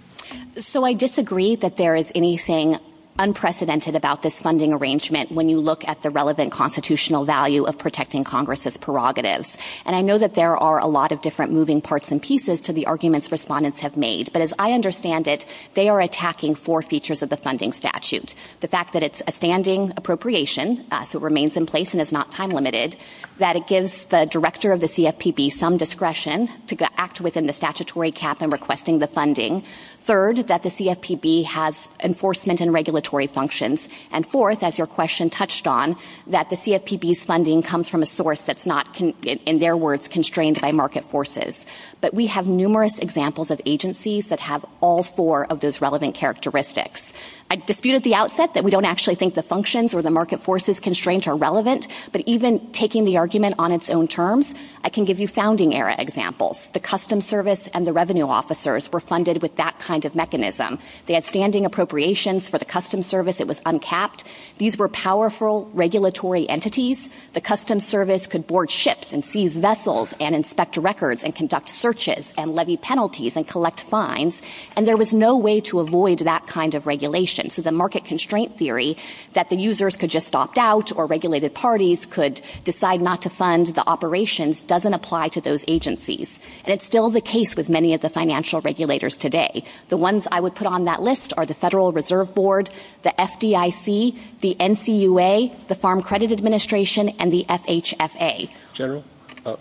So 0.58 0.84
I 0.84 0.92
disagree 0.92 1.56
that 1.56 1.78
there 1.78 1.96
is 1.96 2.12
anything 2.14 2.78
unprecedented 3.18 3.96
about 3.96 4.22
this 4.22 4.40
funding 4.40 4.72
arrangement 4.72 5.32
when 5.32 5.48
you 5.48 5.60
look 5.60 5.86
at 5.88 6.02
the 6.02 6.10
relevant 6.10 6.52
constitutional 6.52 7.24
value 7.24 7.64
of 7.64 7.78
protecting 7.78 8.24
Congress's 8.24 8.76
prerogatives. 8.76 9.56
And 9.84 9.96
I 9.96 10.02
know 10.02 10.18
that 10.18 10.34
there 10.34 10.56
are 10.56 10.78
a 10.78 10.86
lot 10.86 11.12
of 11.12 11.22
different 11.22 11.52
moving 11.52 11.80
parts 11.80 12.10
and 12.10 12.22
pieces 12.22 12.60
to 12.62 12.72
the 12.72 12.86
arguments 12.86 13.32
respondents 13.32 13.80
have 13.80 13.96
made, 13.96 14.32
but 14.32 14.42
as 14.42 14.54
I 14.58 14.72
understand 14.72 15.28
it, 15.28 15.44
they 15.74 15.88
are 15.88 16.00
attacking 16.00 16.54
four 16.54 16.82
features 16.82 17.22
of 17.22 17.30
the 17.30 17.36
funding 17.36 17.72
statute. 17.72 18.34
The 18.60 18.68
fact 18.68 18.92
that 18.92 19.02
it's 19.02 19.22
a 19.26 19.32
standing 19.32 19.92
appropriation, 19.96 20.84
uh, 20.90 21.04
so 21.04 21.18
it 21.18 21.22
remains 21.22 21.56
in 21.56 21.66
place 21.66 21.92
and 21.92 22.00
is 22.00 22.12
not 22.12 22.30
time 22.30 22.50
limited, 22.50 22.96
that 23.38 23.56
it 23.56 23.66
gives 23.66 24.06
the 24.06 24.26
director 24.26 24.72
of 24.72 24.80
the 24.80 24.86
CFPB 24.86 25.52
some 25.52 25.76
discretion 25.76 26.48
to 26.66 26.76
act 26.98 27.20
within 27.20 27.46
the 27.46 27.52
statutory 27.52 28.10
cap 28.10 28.42
in 28.42 28.50
requesting 28.50 28.98
the 28.98 29.06
funding, 29.06 29.64
Third, 30.06 30.46
that 30.46 30.62
the 30.62 30.68
CFPB 30.68 31.46
has 31.46 31.90
enforcement 32.00 32.60
and 32.60 32.72
regulatory 32.72 33.26
functions. 33.26 33.88
And 34.12 34.24
fourth, 34.24 34.62
as 34.62 34.78
your 34.78 34.86
question 34.86 35.30
touched 35.30 35.66
on, 35.66 35.96
that 36.28 36.48
the 36.48 36.54
CFPB's 36.54 37.24
funding 37.24 37.60
comes 37.60 37.88
from 37.88 38.02
a 38.02 38.06
source 38.06 38.42
that's 38.42 38.66
not, 38.66 39.00
in 39.00 39.58
their 39.58 39.76
words, 39.76 40.06
constrained 40.06 40.60
by 40.60 40.70
market 40.70 41.10
forces. 41.10 41.66
But 42.00 42.14
we 42.14 42.28
have 42.28 42.46
numerous 42.46 43.00
examples 43.00 43.50
of 43.50 43.60
agencies 43.66 44.28
that 44.28 44.38
have 44.38 44.64
all 44.80 45.02
four 45.02 45.44
of 45.50 45.58
those 45.58 45.80
relevant 45.80 46.14
characteristics. 46.14 47.12
I 47.48 47.54
dispute 47.54 47.94
at 47.94 48.02
the 48.02 48.16
outset 48.16 48.54
that 48.54 48.64
we 48.64 48.72
don't 48.72 48.84
actually 48.84 49.14
think 49.14 49.34
the 49.34 49.42
functions 49.42 49.94
or 49.94 50.02
the 50.02 50.10
market 50.10 50.42
forces 50.42 50.80
constraints 50.80 51.28
are 51.28 51.36
relevant, 51.36 51.86
but 52.10 52.22
even 52.26 52.72
taking 52.72 53.04
the 53.04 53.18
argument 53.18 53.54
on 53.60 53.70
its 53.70 53.88
own 53.88 54.08
terms, 54.08 54.52
I 54.82 54.88
can 54.88 55.04
give 55.04 55.20
you 55.20 55.28
founding 55.28 55.72
era 55.72 55.94
examples. 55.96 56.68
The 56.72 56.80
Customs 56.80 57.24
Service 57.24 57.68
and 57.68 57.86
the 57.86 57.92
revenue 57.92 58.26
officers 58.26 58.90
were 58.90 58.98
funded 58.98 59.42
with 59.42 59.54
that 59.56 59.78
kind 59.78 60.04
of 60.04 60.16
mechanism. 60.16 60.80
They 61.06 61.14
had 61.14 61.24
standing 61.24 61.64
appropriations 61.64 62.48
for 62.48 62.58
the 62.58 62.64
Customs 62.64 63.06
Service, 63.06 63.38
it 63.38 63.46
was 63.46 63.62
uncapped. 63.64 64.24
These 64.58 64.76
were 64.76 64.88
powerful 64.88 65.70
regulatory 65.72 66.48
entities. 66.48 67.08
The 67.34 67.40
Customs 67.40 67.86
Service 67.86 68.26
could 68.26 68.48
board 68.48 68.72
ships 68.72 69.12
and 69.12 69.24
seize 69.24 69.56
vessels 69.56 70.14
and 70.18 70.34
inspect 70.34 70.76
records 70.76 71.22
and 71.22 71.32
conduct 71.32 71.68
searches 71.68 72.32
and 72.36 72.56
levy 72.56 72.76
penalties 72.76 73.36
and 73.36 73.46
collect 73.46 73.82
fines. 73.82 74.42
And 74.74 74.88
there 74.88 74.96
was 74.96 75.14
no 75.14 75.36
way 75.36 75.60
to 75.60 75.78
avoid 75.78 76.18
that 76.20 76.48
kind 76.48 76.74
of 76.74 76.88
regulation. 76.88 77.35
So 77.50 77.62
the 77.62 77.72
market 77.72 78.04
constraint 78.04 78.58
theory 78.58 78.96
that 79.34 79.50
the 79.50 79.56
users 79.56 79.96
could 79.96 80.10
just 80.10 80.34
opt 80.34 80.58
out 80.58 80.96
or 80.96 81.06
regulated 81.06 81.54
parties 81.54 82.06
could 82.06 82.40
decide 82.64 83.00
not 83.00 83.22
to 83.22 83.30
fund 83.30 83.68
the 83.68 83.88
operations 83.88 84.62
doesn't 84.62 84.94
apply 84.94 85.28
to 85.28 85.40
those 85.40 85.64
agencies. 85.68 86.38
And 86.64 86.72
it's 86.72 86.84
still 86.84 87.10
the 87.10 87.20
case 87.20 87.56
with 87.56 87.68
many 87.68 87.94
of 87.94 88.00
the 88.00 88.10
financial 88.10 88.60
regulators 88.60 89.14
today. 89.14 89.64
The 89.88 89.96
ones 89.96 90.26
I 90.32 90.40
would 90.40 90.54
put 90.54 90.66
on 90.66 90.84
that 90.86 91.02
list 91.02 91.32
are 91.36 91.46
the 91.46 91.54
Federal 91.54 91.92
Reserve 91.92 92.34
Board, 92.34 92.70
the 93.02 93.14
FDIC, 93.18 94.18
the 94.40 94.56
NCUA, 94.58 95.68
the 95.68 95.74
Farm 95.74 96.02
Credit 96.02 96.32
Administration, 96.32 97.10
and 97.18 97.32
the 97.32 97.44
FHFA. 97.48 98.50
General, 98.72 99.04
uh, 99.44 99.56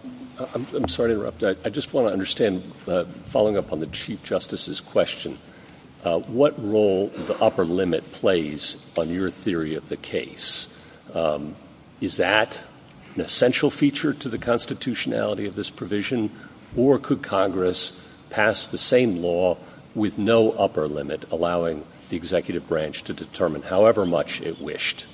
I'm 0.53 0.87
sorry 0.87 1.09
to 1.09 1.15
interrupt. 1.15 1.43
I 1.43 1.69
just 1.69 1.93
want 1.93 2.07
to 2.07 2.13
understand, 2.13 2.71
uh, 2.87 3.05
following 3.23 3.57
up 3.57 3.71
on 3.71 3.79
the 3.79 3.87
Chief 3.87 4.21
Justice's 4.23 4.81
question, 4.81 5.37
what 6.13 6.53
role 6.63 7.07
the 7.07 7.35
upper 7.41 7.65
limit 7.65 8.11
plays 8.11 8.77
on 8.97 9.09
your 9.09 9.31
theory 9.31 9.75
of 9.75 9.89
the 9.89 9.97
case. 9.97 10.69
Um, 11.13 11.55
is 11.99 12.17
that 12.17 12.59
an 13.15 13.21
essential 13.21 13.69
feature 13.69 14.13
to 14.13 14.29
the 14.29 14.37
constitutionality 14.37 15.45
of 15.45 15.55
this 15.55 15.69
provision, 15.69 16.29
or 16.75 16.99
could 16.99 17.23
Congress 17.23 17.99
pass 18.29 18.67
the 18.67 18.77
same 18.77 19.21
law 19.21 19.57
with 19.93 20.17
no 20.17 20.51
upper 20.51 20.87
limit, 20.87 21.25
allowing 21.31 21.85
the 22.09 22.17
executive 22.17 22.67
branch 22.67 23.03
to 23.03 23.13
determine 23.13 23.63
however 23.63 24.05
much 24.05 24.41
it 24.41 24.61
wished 24.61 25.05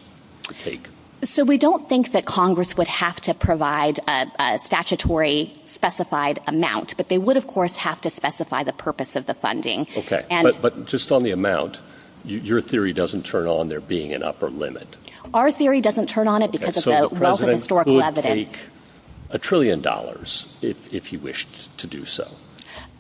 to 0.44 0.54
take? 0.56 0.88
So 1.24 1.44
we 1.44 1.58
don't 1.58 1.88
think 1.88 2.14
that 2.14 2.26
Congress 2.26 2.76
would 2.78 2.88
have 2.88 3.22
to 3.22 3.34
provide 3.34 4.00
a, 4.08 4.58
statutory 4.58 5.54
specified 5.66 6.42
amount, 6.48 6.98
but 6.98 7.10
they 7.10 7.18
would, 7.18 7.38
of 7.38 7.48
course, 7.48 7.76
have 7.78 8.02
to 8.02 8.10
specify 8.10 8.64
the 8.64 8.74
purpose 8.74 9.16
of 9.16 9.26
the 9.26 9.34
funding. 9.34 9.88
Okay, 9.96 10.26
but, 10.30 10.60
but 10.62 10.86
just 10.86 11.12
on 11.12 11.24
the 11.24 11.32
amount, 11.32 11.82
your 12.26 12.62
theory 12.62 12.94
doesn't 12.94 13.26
turn 13.26 13.48
on 13.48 13.70
there 13.70 13.82
being 13.82 14.14
an 14.14 14.24
upper 14.24 14.50
limit. 14.50 14.98
Our 15.34 15.52
theory 15.52 15.82
doesn't 15.82 16.10
turn 16.10 16.28
on 16.28 16.42
it 16.42 16.52
because 16.52 16.78
of 16.78 16.84
the, 16.86 17.20
wealth 17.20 17.42
of 17.42 17.50
historical 17.50 18.02
evidence. 18.02 18.50
So 18.50 18.58
the 18.58 18.58
president 18.58 18.58
could 18.58 19.32
Take 19.32 19.36
a 19.36 19.38
trillion 19.40 19.82
dollars 19.82 20.48
if 20.62 21.08
he 21.08 21.18
wished 21.18 21.78
to 21.78 21.88
do 21.88 22.06
so. 22.06 22.32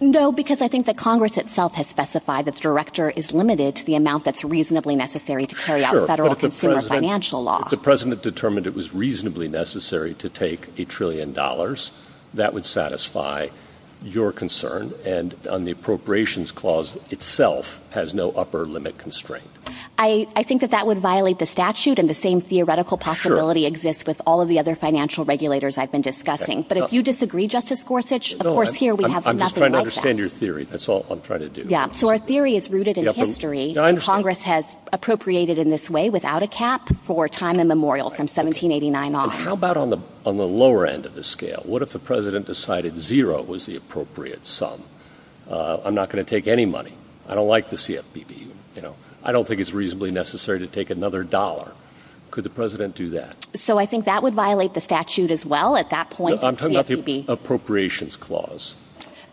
No, 0.01 0.31
because 0.31 0.63
I 0.63 0.67
think 0.67 0.87
that 0.87 0.97
Congress 0.97 1.37
itself 1.37 1.75
has 1.75 1.87
specified 1.87 2.45
that 2.45 2.55
the 2.55 2.59
director 2.59 3.11
is 3.11 3.33
limited 3.33 3.75
to 3.75 3.85
the 3.85 3.93
amount 3.93 4.25
that's 4.25 4.43
reasonably 4.43 4.95
necessary 4.95 5.45
to 5.45 5.53
carry 5.53 5.85
out 5.85 6.07
federal 6.07 6.33
consumer 6.33 6.81
financial 6.81 7.43
law. 7.43 7.61
If 7.65 7.69
the 7.69 7.77
president 7.77 8.23
determined 8.23 8.65
it 8.65 8.73
was 8.73 8.95
reasonably 8.95 9.47
necessary 9.47 10.15
to 10.15 10.27
take 10.27 10.69
a 10.79 10.85
trillion 10.85 11.33
dollars, 11.33 11.91
that 12.33 12.51
would 12.51 12.65
satisfy 12.65 13.49
your 14.01 14.31
concern, 14.31 14.93
and 15.05 15.35
on 15.47 15.65
the 15.65 15.71
appropriations 15.71 16.51
clause 16.51 16.97
itself 17.11 17.81
has 17.91 18.13
no 18.13 18.31
upper 18.31 18.65
limit 18.65 18.97
constraint. 18.97 19.47
I, 19.97 20.43
think 20.43 20.61
that 20.61 20.71
that 20.71 20.87
would 20.87 20.97
violate 20.97 21.39
the 21.39 21.45
statute, 21.45 21.99
and 21.99 22.09
the 22.09 22.15
same 22.15 22.41
theoretical 22.41 22.97
possibility 22.97 23.65
exists 23.65 24.05
with 24.05 24.21
all 24.25 24.41
of 24.41 24.49
the 24.49 24.59
other 24.59 24.75
financial 24.75 25.25
regulators 25.25 25.77
I've 25.77 25.91
been 25.91 26.01
discussing. 26.01 26.63
But 26.63 26.77
if 26.77 26.83
uh, 26.85 26.87
you 26.91 27.03
disagree, 27.03 27.47
Justice 27.47 27.83
Gorsuch, 27.83 28.33
of 28.33 28.41
course, 28.41 28.73
here 28.73 28.95
we 28.95 29.05
I'm, 29.05 29.11
have 29.11 29.27
I'm 29.27 29.37
nothing 29.37 29.45
just 29.45 29.55
trying 29.57 29.71
like 29.73 29.77
to 29.77 29.81
understand 29.81 30.17
that. 30.17 30.21
your 30.23 30.29
theory. 30.29 30.63
That's 30.63 30.89
all 30.89 31.05
I'm 31.09 31.21
trying 31.21 31.41
to 31.41 31.49
do. 31.49 31.65
Yeah. 31.67 31.91
So 31.91 32.09
our 32.09 32.17
theory 32.17 32.55
is 32.55 32.69
rooted 32.69 32.97
in 32.97 33.13
history. 33.13 33.75
Congress 33.99 34.43
has 34.43 34.75
appropriated 34.91 35.59
in 35.59 35.69
this 35.69 35.89
way 35.89 36.09
without 36.09 36.41
a 36.43 36.47
cap 36.47 36.89
for 37.03 37.29
time 37.29 37.59
immemorial 37.59 38.09
from 38.09 38.23
1789 38.23 39.15
on. 39.15 39.29
How 39.29 39.53
about 39.53 39.77
on 39.77 39.89
the 39.89 39.97
on 40.25 40.37
the 40.37 40.47
lower 40.47 40.85
end 40.85 41.05
of 41.05 41.15
the 41.15 41.23
scale? 41.23 41.61
What 41.65 41.81
if 41.81 41.89
the 41.89 41.99
president 41.99 42.45
decided 42.45 42.97
zero 42.97 43.41
was 43.41 43.65
the 43.65 43.75
appropriate 43.75 44.45
sum? 44.45 44.83
Uh, 45.49 45.79
I'm 45.83 45.95
not 45.95 46.09
going 46.09 46.23
to 46.23 46.29
take 46.29 46.47
any 46.47 46.65
money. 46.65 46.93
I 47.27 47.35
don't 47.35 47.47
like 47.47 47.69
the 47.69 47.75
CFPB. 47.75 48.47
You 48.75 48.81
know, 48.81 48.95
I 49.23 49.31
don't 49.31 49.47
think 49.47 49.61
it's 49.61 49.73
reasonably 49.73 50.11
necessary 50.11 50.59
to 50.59 50.67
take 50.67 50.89
another 50.89 51.23
dollar. 51.23 51.73
Could 52.29 52.45
the 52.45 52.49
president 52.49 52.95
do 52.95 53.09
that? 53.09 53.45
So 53.55 53.77
I 53.77 53.85
think 53.85 54.05
that 54.05 54.23
would 54.23 54.33
violate 54.33 54.73
the 54.73 54.81
statute 54.81 55.31
as 55.31 55.45
well. 55.45 55.75
At 55.75 55.89
that 55.89 56.09
point, 56.09 56.41
I'm 56.41 56.55
talking 56.55 56.75
about 56.77 56.87
the 56.87 57.25
appropriations 57.27 58.15
clause. 58.15 58.75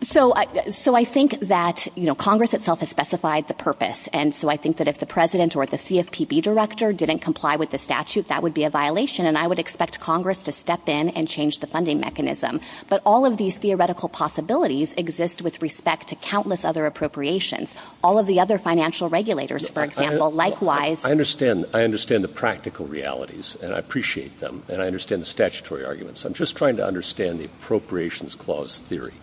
So, 0.01 0.33
I, 0.33 0.69
so 0.69 0.95
I 0.95 1.03
think 1.03 1.39
that 1.41 1.85
you 1.95 2.05
know 2.05 2.15
Congress 2.15 2.53
itself 2.53 2.79
has 2.79 2.89
specified 2.89 3.47
the 3.49 3.53
purpose, 3.53 4.07
and 4.13 4.33
so 4.33 4.49
I 4.49 4.55
think 4.55 4.77
that 4.77 4.87
if 4.87 4.99
the 4.99 5.05
president 5.05 5.57
or 5.57 5.65
the 5.65 5.77
CFPB 5.77 6.41
director 6.41 6.93
didn't 6.93 7.19
comply 7.19 7.57
with 7.57 7.71
the 7.71 7.77
statute, 7.77 8.29
that 8.29 8.41
would 8.41 8.53
be 8.53 8.63
a 8.63 8.69
violation, 8.69 9.25
and 9.25 9.37
I 9.37 9.45
would 9.45 9.59
expect 9.59 9.99
Congress 9.99 10.41
to 10.43 10.53
step 10.53 10.87
in 10.87 11.09
and 11.09 11.27
change 11.27 11.59
the 11.59 11.67
funding 11.67 11.99
mechanism. 11.99 12.61
But 12.87 13.01
all 13.05 13.25
of 13.25 13.35
these 13.35 13.57
theoretical 13.57 14.07
possibilities 14.07 14.93
exist 14.93 15.41
with 15.41 15.61
respect 15.61 16.07
to 16.07 16.15
countless 16.15 16.63
other 16.63 16.85
appropriations. 16.85 17.75
All 18.01 18.17
of 18.17 18.25
the 18.25 18.39
other 18.39 18.57
financial 18.57 19.09
regulators, 19.09 19.67
for 19.67 19.83
example, 19.83 20.31
likewise. 20.31 21.03
I 21.03 21.11
understand. 21.11 21.65
I 21.73 21.83
understand 21.83 22.23
the 22.23 22.29
practical 22.29 22.85
realities, 22.85 23.57
and 23.61 23.73
I 23.73 23.79
appreciate 23.79 24.39
them, 24.39 24.63
and 24.69 24.81
I 24.81 24.87
understand 24.87 25.21
the 25.21 25.25
statutory 25.25 25.83
arguments. 25.83 26.23
I'm 26.23 26.33
just 26.33 26.55
trying 26.55 26.77
to 26.77 26.85
understand 26.85 27.39
the 27.39 27.45
appropriations 27.45 28.35
clause 28.35 28.79
theory 28.79 29.13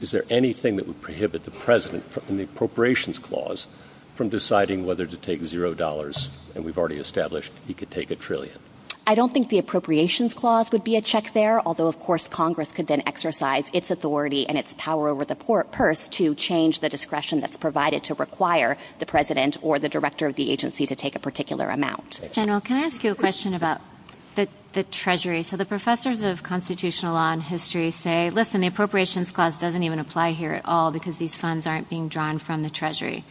is 0.00 0.10
there 0.10 0.24
anything 0.30 0.76
that 0.76 0.86
would 0.86 1.00
prohibit 1.00 1.44
the 1.44 1.50
president 1.50 2.04
in 2.28 2.36
the 2.36 2.44
appropriations 2.44 3.18
clause 3.18 3.66
from 4.14 4.28
deciding 4.28 4.84
whether 4.84 5.06
to 5.06 5.16
take 5.16 5.44
zero 5.44 5.74
dollars, 5.74 6.28
and 6.54 6.64
we've 6.64 6.78
already 6.78 6.98
established 6.98 7.52
he 7.66 7.74
could 7.74 7.90
take 7.90 8.10
a 8.10 8.16
trillion? 8.16 8.58
I 9.08 9.14
don't 9.14 9.32
think 9.32 9.48
the 9.48 9.58
appropriations 9.58 10.34
clause 10.34 10.70
would 10.70 10.84
be 10.84 10.96
a 10.96 11.00
check 11.00 11.32
there, 11.32 11.66
although, 11.66 11.86
of 11.86 11.98
course, 11.98 12.28
Congress 12.28 12.72
could 12.72 12.88
then 12.88 13.02
exercise 13.06 13.70
its 13.72 13.90
authority 13.90 14.46
and 14.46 14.58
its 14.58 14.74
power 14.76 15.08
over 15.08 15.24
the 15.24 15.34
purse 15.34 16.10
to 16.10 16.34
change 16.34 16.80
the 16.80 16.90
discretion 16.90 17.40
that's 17.40 17.56
provided 17.56 18.04
to 18.04 18.14
require 18.14 18.76
the 18.98 19.06
president 19.06 19.56
or 19.62 19.78
the 19.78 19.88
director 19.88 20.26
of 20.26 20.34
the 20.34 20.50
agency 20.50 20.84
to 20.84 20.94
take 20.94 21.16
a 21.16 21.18
particular 21.18 21.70
amount. 21.70 22.20
General, 22.32 22.60
can 22.60 22.76
I 22.76 22.80
ask 22.80 23.02
you 23.02 23.10
a 23.10 23.14
question 23.14 23.54
about 23.54 23.80
the, 24.72 24.82
Treasury. 24.84 25.42
So 25.42 25.56
the 25.56 25.64
professors 25.64 26.22
of 26.22 26.42
constitutional 26.42 27.14
law 27.14 27.32
and 27.32 27.42
history 27.42 27.90
say, 27.90 28.30
listen, 28.30 28.60
the 28.60 28.68
appropriations 28.68 29.32
clause 29.32 29.58
doesn't 29.58 29.82
even 29.82 29.98
apply 29.98 30.32
here 30.32 30.52
at 30.52 30.64
all 30.64 30.92
because 30.92 31.18
these 31.18 31.34
funds 31.34 31.66
aren't 31.66 31.90
being 31.90 32.08
drawn 32.08 32.38
from 32.38 32.62
the 32.62 32.70
Treasury. 32.70 33.24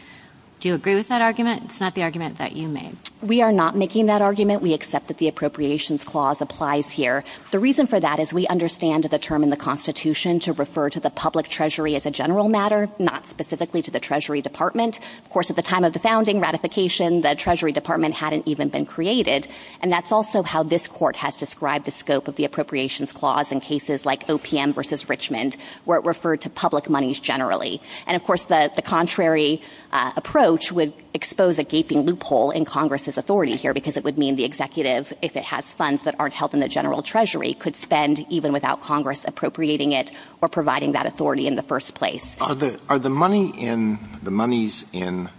Do 0.60 0.70
you 0.70 0.76
agree 0.76 0.96
with 0.96 1.10
that 1.10 1.22
argument? 1.22 1.66
It's 1.66 1.80
not 1.80 1.94
the 1.94 2.02
argument 2.02 2.40
that 2.40 2.54
you 2.54 2.68
made. 2.68 2.98
We 3.22 3.44
are 3.44 3.52
not 3.52 3.76
making 3.76 4.08
that 4.08 4.24
argument. 4.24 4.64
We 4.64 4.74
accept 4.74 5.08
that 5.08 5.18
the 5.20 5.28
appropriations 5.28 6.04
clause 6.04 6.42
applies 6.42 6.92
here. 6.92 7.24
The 7.52 7.60
reason 7.60 7.86
for 7.86 8.00
that 8.00 8.20
is 8.20 8.34
we 8.34 8.48
understand 8.48 9.04
the 9.04 9.20
term 9.20 9.44
in 9.44 9.52
the 9.52 9.56
Constitution 9.56 10.40
to 10.42 10.54
refer 10.54 10.90
to 10.90 11.00
the 11.00 11.12
public 11.12 11.48
treasury 11.48 11.96
as 11.96 12.08
a 12.08 12.12
general 12.12 12.50
matter, 12.50 12.90
not 12.98 13.28
specifically 13.28 13.84
to 13.84 13.92
the 13.92 14.00
Treasury 14.00 14.42
Department. 14.42 15.00
Of 15.24 15.30
course, 15.30 15.52
at 15.52 15.56
the 15.56 15.62
time 15.62 15.84
of 15.84 15.94
the 15.94 16.00
founding 16.00 16.40
ratification, 16.40 17.22
the 17.22 17.36
Treasury 17.36 17.72
Department 17.72 18.16
hadn't 18.16 18.48
even 18.48 18.70
been 18.70 18.86
created. 18.88 19.48
And 19.82 19.92
that's 19.92 20.12
also 20.12 20.42
how 20.42 20.64
this 20.64 20.88
court 20.88 21.16
has 21.18 21.36
described 21.36 21.86
the 21.86 21.92
scope 21.92 22.28
of 22.28 22.36
the 22.36 22.46
appropriations 22.46 23.14
clause 23.14 23.52
in 23.52 23.62
cases 23.62 24.08
like 24.08 24.26
OPM 24.28 24.74
versus 24.74 25.08
Richmond, 25.08 25.56
where 25.86 26.00
it 26.00 26.06
referred 26.06 26.42
to 26.42 26.50
public 26.50 26.90
monies 26.90 27.20
generally. 27.20 27.80
And 28.08 28.16
of 28.16 28.24
course, 28.24 28.46
the, 28.46 28.72
contrary 28.88 29.62
uh, 29.92 30.14
approach 30.16 30.47
approach 30.48 30.72
would 30.72 30.94
expose 31.14 31.60
a 31.60 31.64
gaping 31.64 32.04
loophole 32.04 32.52
in 32.52 32.64
Congress's 32.64 33.18
authority 33.18 33.58
here 33.58 33.74
because 33.74 33.98
it 33.98 34.04
would 34.06 34.18
mean 34.18 34.38
the 34.38 34.46
executive, 34.46 35.12
if 35.22 35.36
it 35.36 35.44
has 35.44 35.74
funds 35.74 36.04
that 36.04 36.16
aren't 36.20 36.34
held 36.34 36.54
in 36.54 36.62
the 36.62 36.70
general 36.70 37.02
treasury, 37.02 37.54
could 37.54 37.76
spend 37.76 38.26
even 38.30 38.54
without 38.54 38.80
Congress 38.80 39.26
appropriating 39.28 39.92
it 39.92 40.10
or 40.42 40.48
providing 40.48 40.94
that 40.94 41.06
authority 41.06 41.48
in 41.48 41.56
the 41.56 41.64
first 41.64 41.96
place. 41.96 42.38
Are 42.40 42.56
the 42.56 43.10
monies 43.10 44.86
in 44.94 45.30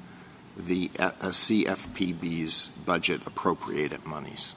the 0.59 0.91
uh, 0.99 1.11
CFPB's 1.23 2.69
budget 2.85 3.23
appropriated 3.27 4.05
monies? 4.05 4.55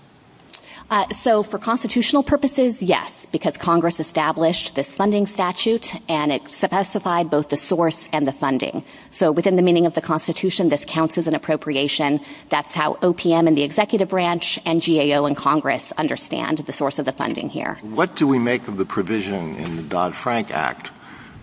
Uh, 0.91 1.07
so 1.09 1.41
for 1.41 1.57
constitutional 1.57 2.21
purposes, 2.21 2.83
yes, 2.83 3.25
because 3.27 3.57
Congress 3.57 3.99
established 3.99 4.75
this 4.75 4.93
funding 4.93 5.25
statute 5.25 5.95
and 6.09 6.33
it 6.33 6.53
specified 6.53 7.29
both 7.29 7.47
the 7.47 7.55
source 7.55 8.09
and 8.11 8.27
the 8.27 8.33
funding. 8.33 8.83
So 9.09 9.31
within 9.31 9.55
the 9.55 9.61
meaning 9.61 9.85
of 9.85 9.93
the 9.93 10.01
Constitution, 10.01 10.67
this 10.67 10.83
counts 10.83 11.17
as 11.17 11.27
an 11.27 11.33
appropriation. 11.33 12.19
That's 12.49 12.75
how 12.75 12.95
OPM 12.95 13.47
and 13.47 13.55
the 13.55 13.63
executive 13.63 14.09
branch 14.09 14.59
and 14.65 14.83
GAO 14.85 15.25
and 15.25 15.37
Congress 15.37 15.93
understand 15.93 16.57
the 16.59 16.73
source 16.73 16.99
of 16.99 17.05
the 17.05 17.13
funding 17.13 17.47
here. 17.47 17.79
What 17.81 18.17
do 18.17 18.27
we 18.27 18.37
make 18.37 18.67
of 18.67 18.75
the 18.77 18.85
provision 18.85 19.55
in 19.55 19.77
the 19.77 19.83
Dodd-Frank 19.83 20.51
Act 20.51 20.91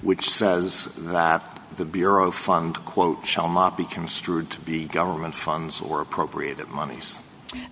which 0.03 0.29
says 0.29 0.85
that 0.97 1.43
the 1.77 1.85
Bureau 1.85 2.31
fund, 2.31 2.77
quote, 2.85 3.25
shall 3.27 3.49
not 3.49 3.77
be 3.77 3.85
construed 3.85 4.51
to 4.51 4.61
be 4.61 4.85
government 4.85 5.35
funds 5.35 5.81
or 5.81 6.01
appropriated 6.01 6.69
monies? 6.69 7.19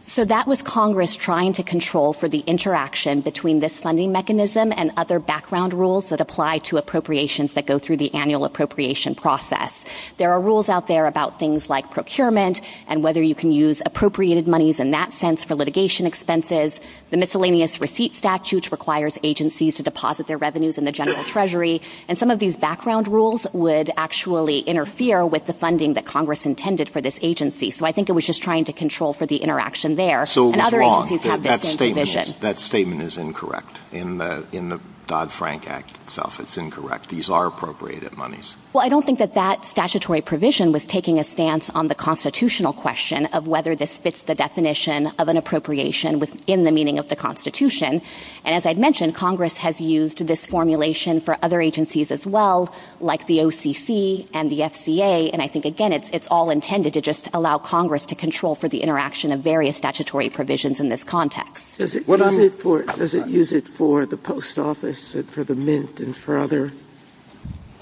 So 0.04 0.24
that 0.24 0.46
was 0.46 0.62
Congress 0.62 1.16
trying 1.16 1.52
to 1.54 1.62
control 1.62 2.14
for 2.14 2.28
the 2.28 2.38
interaction 2.46 3.20
between 3.20 3.60
this 3.60 3.78
funding 3.78 4.12
mechanism 4.12 4.72
and 4.74 4.90
other 4.96 5.18
background 5.18 5.74
rules 5.74 6.06
that 6.06 6.20
apply 6.20 6.58
to 6.58 6.78
appropriations 6.78 7.52
that 7.52 7.66
go 7.66 7.78
through 7.78 7.98
the 7.98 8.14
annual 8.14 8.46
appropriation 8.46 9.14
process. 9.14 9.84
There 10.16 10.32
are 10.32 10.40
rules 10.40 10.70
out 10.70 10.86
there 10.86 11.06
about 11.06 11.38
things 11.38 11.68
like 11.68 11.90
procurement 11.90 12.62
and 12.88 13.02
whether 13.02 13.20
you 13.20 13.34
can 13.34 13.52
use 13.52 13.82
appropriated 13.84 14.48
monies 14.48 14.80
in 14.80 14.92
that 14.92 15.12
sense 15.12 15.44
for 15.44 15.54
litigation 15.54 16.06
expenses. 16.06 16.80
The 17.10 17.18
miscellaneous 17.18 17.78
receipt 17.78 18.14
statute 18.14 18.72
requires 18.72 19.18
agencies 19.22 19.74
to 19.76 19.82
deposit 19.82 20.26
their 20.26 20.38
revenues 20.38 20.78
in 20.78 20.86
the 20.86 20.92
general 20.92 21.22
treasury. 21.24 21.82
And 22.08 22.16
some 22.16 22.30
of 22.30 22.38
these 22.38 22.56
background 22.56 23.08
rules 23.08 23.46
would 23.52 23.90
actually 23.98 24.60
interfere 24.60 25.26
with 25.26 25.44
the 25.46 25.52
funding 25.52 25.94
that 25.94 26.06
Congress 26.06 26.46
intended 26.46 26.88
for 26.88 27.02
this 27.02 27.18
agency. 27.20 27.70
So 27.70 27.84
I 27.84 27.92
think 27.92 28.08
it 28.08 28.12
was 28.12 28.24
just 28.24 28.42
trying 28.42 28.64
to 28.64 28.72
control 28.72 29.12
for 29.12 29.26
the 29.26 29.36
interaction 29.36 29.65
there. 29.96 30.26
So 30.26 30.52
and 30.52 30.60
other 30.60 30.78
wrong. 30.78 31.06
agencies 31.06 31.30
have 31.30 31.42
that 31.44 31.60
statement. 31.60 32.14
Is, 32.14 32.36
that 32.36 32.58
statement 32.58 33.02
is 33.02 33.18
incorrect 33.18 33.80
in 33.92 34.18
the 34.18 34.44
in 34.52 34.68
the 34.68 34.80
Dodd-Frank 35.06 35.70
Act 35.70 35.92
itself. 35.96 36.40
It's 36.40 36.58
incorrect. 36.58 37.08
These 37.08 37.30
are 37.30 37.46
appropriated 37.46 38.16
monies. 38.16 38.56
Well, 38.72 38.84
I 38.84 38.88
don't 38.88 39.06
think 39.06 39.18
that 39.18 39.34
that 39.34 39.64
statutory 39.64 40.20
provision 40.20 40.72
was 40.72 40.84
taking 40.84 41.18
a 41.18 41.24
stance 41.24 41.70
on 41.70 41.88
the 41.88 41.94
constitutional 41.94 42.72
question 42.72 43.26
of 43.26 43.46
whether 43.46 43.76
this 43.76 43.98
fits 43.98 44.22
the 44.22 44.34
definition 44.34 45.08
of 45.18 45.28
an 45.28 45.36
appropriation 45.36 46.18
within 46.18 46.64
the 46.64 46.72
meaning 46.72 46.98
of 46.98 47.08
the 47.08 47.16
Constitution. 47.16 48.02
And 48.44 48.54
as 48.54 48.66
I'd 48.66 48.78
mentioned, 48.78 49.14
Congress 49.14 49.56
has 49.58 49.80
used 49.80 50.26
this 50.26 50.44
formulation 50.44 51.20
for 51.20 51.38
other 51.42 51.60
agencies 51.60 52.10
as 52.10 52.26
well, 52.26 52.74
like 53.00 53.26
the 53.26 53.38
OCC 53.38 54.28
and 54.34 54.50
the 54.50 54.60
FCA. 54.60 55.30
And 55.32 55.40
I 55.40 55.46
think, 55.46 55.64
again, 55.64 55.92
it's, 55.92 56.10
it's 56.10 56.28
all 56.28 56.50
intended 56.50 56.94
to 56.94 57.00
just 57.00 57.28
allow 57.32 57.58
Congress 57.58 58.06
to 58.06 58.14
control 58.14 58.54
for 58.54 58.68
the 58.68 58.82
interaction 58.82 59.30
of 59.30 59.40
various 59.40 59.76
statutory 59.76 60.30
provisions 60.30 60.80
in 60.80 60.88
this 60.88 61.04
context. 61.04 61.78
Does 61.78 61.94
it, 61.94 62.08
use 62.08 62.38
it, 62.38 62.52
for, 62.52 62.82
does 62.82 63.14
it 63.14 63.28
use 63.28 63.52
it 63.52 63.68
for 63.68 64.04
the 64.04 64.16
post 64.16 64.58
office 64.58 64.95
and 64.96 65.28
for 65.30 65.44
the 65.44 65.54
mint 65.54 66.00
and 66.00 66.16
for 66.16 66.38
other 66.38 66.72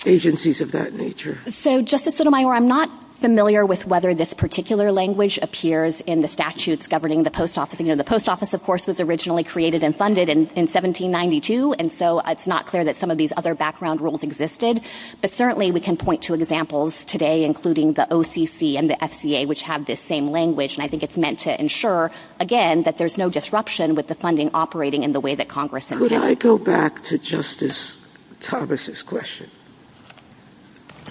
agencies 0.07 0.61
of 0.61 0.73
that 0.73 0.95
nature? 0.95 1.39
So, 1.47 1.83
Justice 1.83 2.17
Sotomayor, 2.17 2.53
I'm 2.53 2.69
not 2.69 2.91
familiar 3.25 3.65
with 3.65 3.87
whether 3.87 4.13
this 4.13 4.35
particular 4.35 4.93
language 4.93 5.39
appears 5.41 6.03
in 6.03 6.21
the 6.21 6.29
statutes 6.29 6.87
governing 6.87 7.23
the 7.23 7.31
post 7.31 7.57
office. 7.57 7.81
You 7.81 7.87
know, 7.87 7.95
the 7.95 8.05
post 8.05 8.29
office, 8.29 8.53
of 8.53 8.63
course, 8.63 8.87
was 8.87 9.01
originally 9.01 9.45
created 9.45 9.83
and 9.83 9.97
funded 9.97 10.29
in, 10.29 10.41
in 10.49 10.67
1792, 10.67 11.73
and 11.79 11.91
so 11.91 12.21
it's 12.21 12.47
not 12.47 12.67
clear 12.67 12.85
that 12.85 12.97
some 12.97 13.11
of 13.11 13.17
these 13.17 13.33
other 13.37 13.55
background 13.55 14.03
rules 14.03 14.23
existed. 14.23 14.81
But 15.23 15.31
certainly 15.31 15.71
we 15.71 15.81
can 15.81 15.97
point 15.97 16.21
to 16.25 16.35
examples 16.35 17.05
today, 17.07 17.45
including 17.45 17.95
the 17.95 18.07
OCC 18.11 18.77
and 18.77 18.91
the 18.91 18.97
FCA, 18.97 19.47
which 19.47 19.63
have 19.63 19.87
this 19.87 20.01
same 20.01 20.29
language. 20.29 20.75
And 20.75 20.85
I 20.85 20.89
think 20.89 21.03
it's 21.03 21.17
meant 21.17 21.39
to 21.41 21.59
ensure, 21.59 22.11
again, 22.41 22.83
that 22.83 22.99
there's 22.99 23.17
no 23.17 23.31
disruption 23.31 23.95
with 23.95 24.09
the 24.09 24.15
funding 24.15 24.51
operating 24.53 25.03
in 25.03 25.13
the 25.13 25.21
way 25.21 25.35
that 25.35 25.49
Congress 25.49 25.91
intended. 25.91 26.21
Could 26.21 26.25
I 26.25 26.35
go 26.35 26.59
back 26.59 27.03
to 27.05 27.17
Justice 27.17 28.07
Thomas's 28.41 29.03
question? 29.03 29.51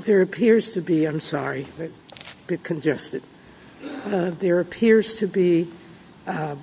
There 0.04 0.22
appears 0.22 0.74
to 0.74 0.82
be, 0.82 1.06
I'm 1.06 1.22
sorry, 1.22 1.66
a 1.80 1.88
bit 2.46 2.64
congested. 2.64 3.24
Uh, 4.06 4.32
there 4.32 4.60
appears 4.60 5.16
to 5.20 5.28
be 5.28 5.70
uh, 6.28 6.58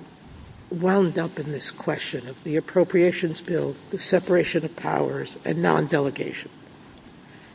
wound 0.69 1.17
up 1.17 1.39
in 1.39 1.51
this 1.51 1.71
question 1.71 2.27
of 2.27 2.43
the 2.43 2.55
appropriations 2.55 3.41
bill, 3.41 3.75
the 3.89 3.97
separation 3.97 4.63
of 4.63 4.75
powers, 4.75 5.39
and 5.43 5.59
non 5.59 5.87
delegation. 5.87 6.51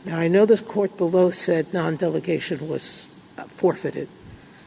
Now, 0.03 0.19
I 0.19 0.27
know 0.27 0.45
the 0.45 0.57
court 0.57 0.97
below 0.97 1.29
said 1.29 1.73
non 1.73 1.95
delegation 1.95 2.67
was 2.67 3.09
uh, 3.37 3.43
forfeited. 3.43 4.09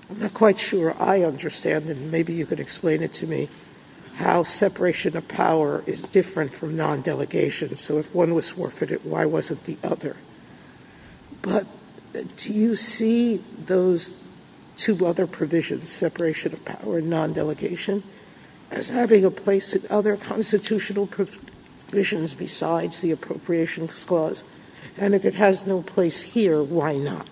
I'm 0.08 0.20
not 0.20 0.32
quite 0.32 0.58
sure 0.58 0.96
I 0.98 1.22
understand, 1.22 1.84
and 1.90 2.10
maybe 2.10 2.32
you 2.32 2.46
could 2.46 2.60
explain 2.60 3.02
it 3.02 3.12
to 3.14 3.26
me, 3.26 3.50
how 4.16 4.42
separation 4.42 5.18
of 5.18 5.28
power 5.28 5.84
is 5.86 6.02
different 6.02 6.54
from 6.54 6.76
non 6.76 7.02
delegation. 7.02 7.76
So, 7.76 7.98
if 7.98 8.14
one 8.14 8.34
was 8.34 8.48
forfeited, 8.48 9.04
why 9.04 9.26
wasn't 9.26 9.64
the 9.64 9.76
other? 9.84 10.16
But 11.42 11.66
do 12.36 12.52
you 12.52 12.74
see 12.74 13.38
those 13.66 14.14
two 14.76 15.06
other 15.06 15.26
provisions, 15.26 15.90
separation 15.90 16.52
of 16.52 16.64
power 16.64 16.98
and 16.98 17.10
non-delegation, 17.10 18.02
as 18.70 18.90
having 18.90 19.24
a 19.24 19.30
place 19.30 19.74
in 19.74 19.82
other 19.90 20.16
constitutional 20.16 21.06
provisions 21.06 22.34
besides 22.34 23.00
the 23.00 23.10
appropriations 23.10 24.04
clause? 24.04 24.44
And 24.96 25.14
if 25.14 25.24
it 25.24 25.34
has 25.34 25.66
no 25.66 25.82
place 25.82 26.22
here, 26.22 26.62
why 26.62 26.96
not? 26.96 27.28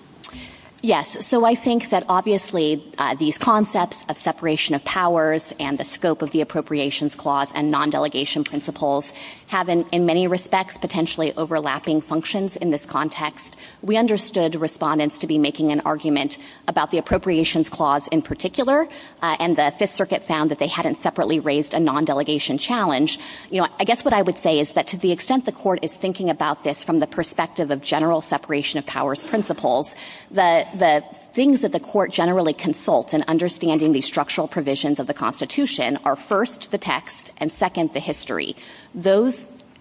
Yes. 0.80 1.26
So 1.26 1.44
I 1.44 1.56
think 1.56 1.90
that 1.90 2.04
obviously 2.08 2.84
uh, 2.98 3.16
these 3.16 3.36
concepts 3.36 4.04
of 4.08 4.16
separation 4.16 4.76
of 4.76 4.84
powers 4.84 5.52
and 5.58 5.76
the 5.76 5.84
scope 5.84 6.22
of 6.22 6.30
the 6.30 6.40
appropriations 6.40 7.16
clause 7.16 7.52
and 7.52 7.68
non-delegation 7.68 8.44
principles 8.44 9.12
have 9.48 9.68
in, 9.68 9.84
many 10.06 10.28
respects 10.28 10.78
potentially 10.78 11.34
overlapping 11.36 12.00
functions 12.00 12.56
in 12.56 12.70
this 12.70 12.86
context. 12.86 13.56
We 13.82 13.96
understood 13.96 14.54
respondents 14.54 15.18
to 15.18 15.26
be 15.26 15.38
making 15.38 15.72
an 15.72 15.80
argument 15.80 16.38
about 16.66 16.90
the 16.90 16.98
appropriations 16.98 17.68
clause 17.68 18.08
in 18.08 18.22
particular, 18.22 18.88
uh, 19.22 19.36
and 19.40 19.56
the 19.56 19.72
Fifth 19.78 19.90
Circuit 19.90 20.22
found 20.22 20.50
that 20.50 20.58
they 20.58 20.66
hadn't 20.66 20.96
separately 20.96 21.40
raised 21.40 21.74
a 21.74 21.80
non-delegation 21.80 22.58
challenge. 22.58 23.18
You 23.50 23.62
know, 23.62 23.68
I 23.80 23.84
guess 23.84 24.04
what 24.04 24.14
I 24.14 24.22
would 24.22 24.36
say 24.36 24.60
is 24.60 24.74
that 24.74 24.86
to 24.88 24.96
the 24.96 25.12
extent 25.12 25.46
the 25.46 25.52
court 25.52 25.80
is 25.82 25.96
thinking 25.96 26.30
about 26.30 26.62
this 26.62 26.84
from 26.84 26.98
the 26.98 27.06
perspective 27.06 27.70
of 27.70 27.82
general 27.82 28.20
separation 28.20 28.78
of 28.78 28.86
powers 28.86 29.24
principles, 29.24 29.96
the 30.30 31.04
things 31.32 31.62
that 31.62 31.72
the 31.72 31.80
court 31.80 32.12
generally 32.12 32.52
consults 32.52 33.14
in 33.14 33.22
understanding 33.28 33.92
the 33.92 34.02
structural 34.02 34.46
provisions 34.46 35.00
of 35.00 35.06
the 35.06 35.14
Constitution 35.14 35.98
are 36.04 36.16
first 36.16 36.70
the 36.70 36.78
text 36.78 37.32
and 37.38 37.50
second 37.50 37.94
the 37.94 38.00
history. 38.00 38.56
Those 38.94 39.37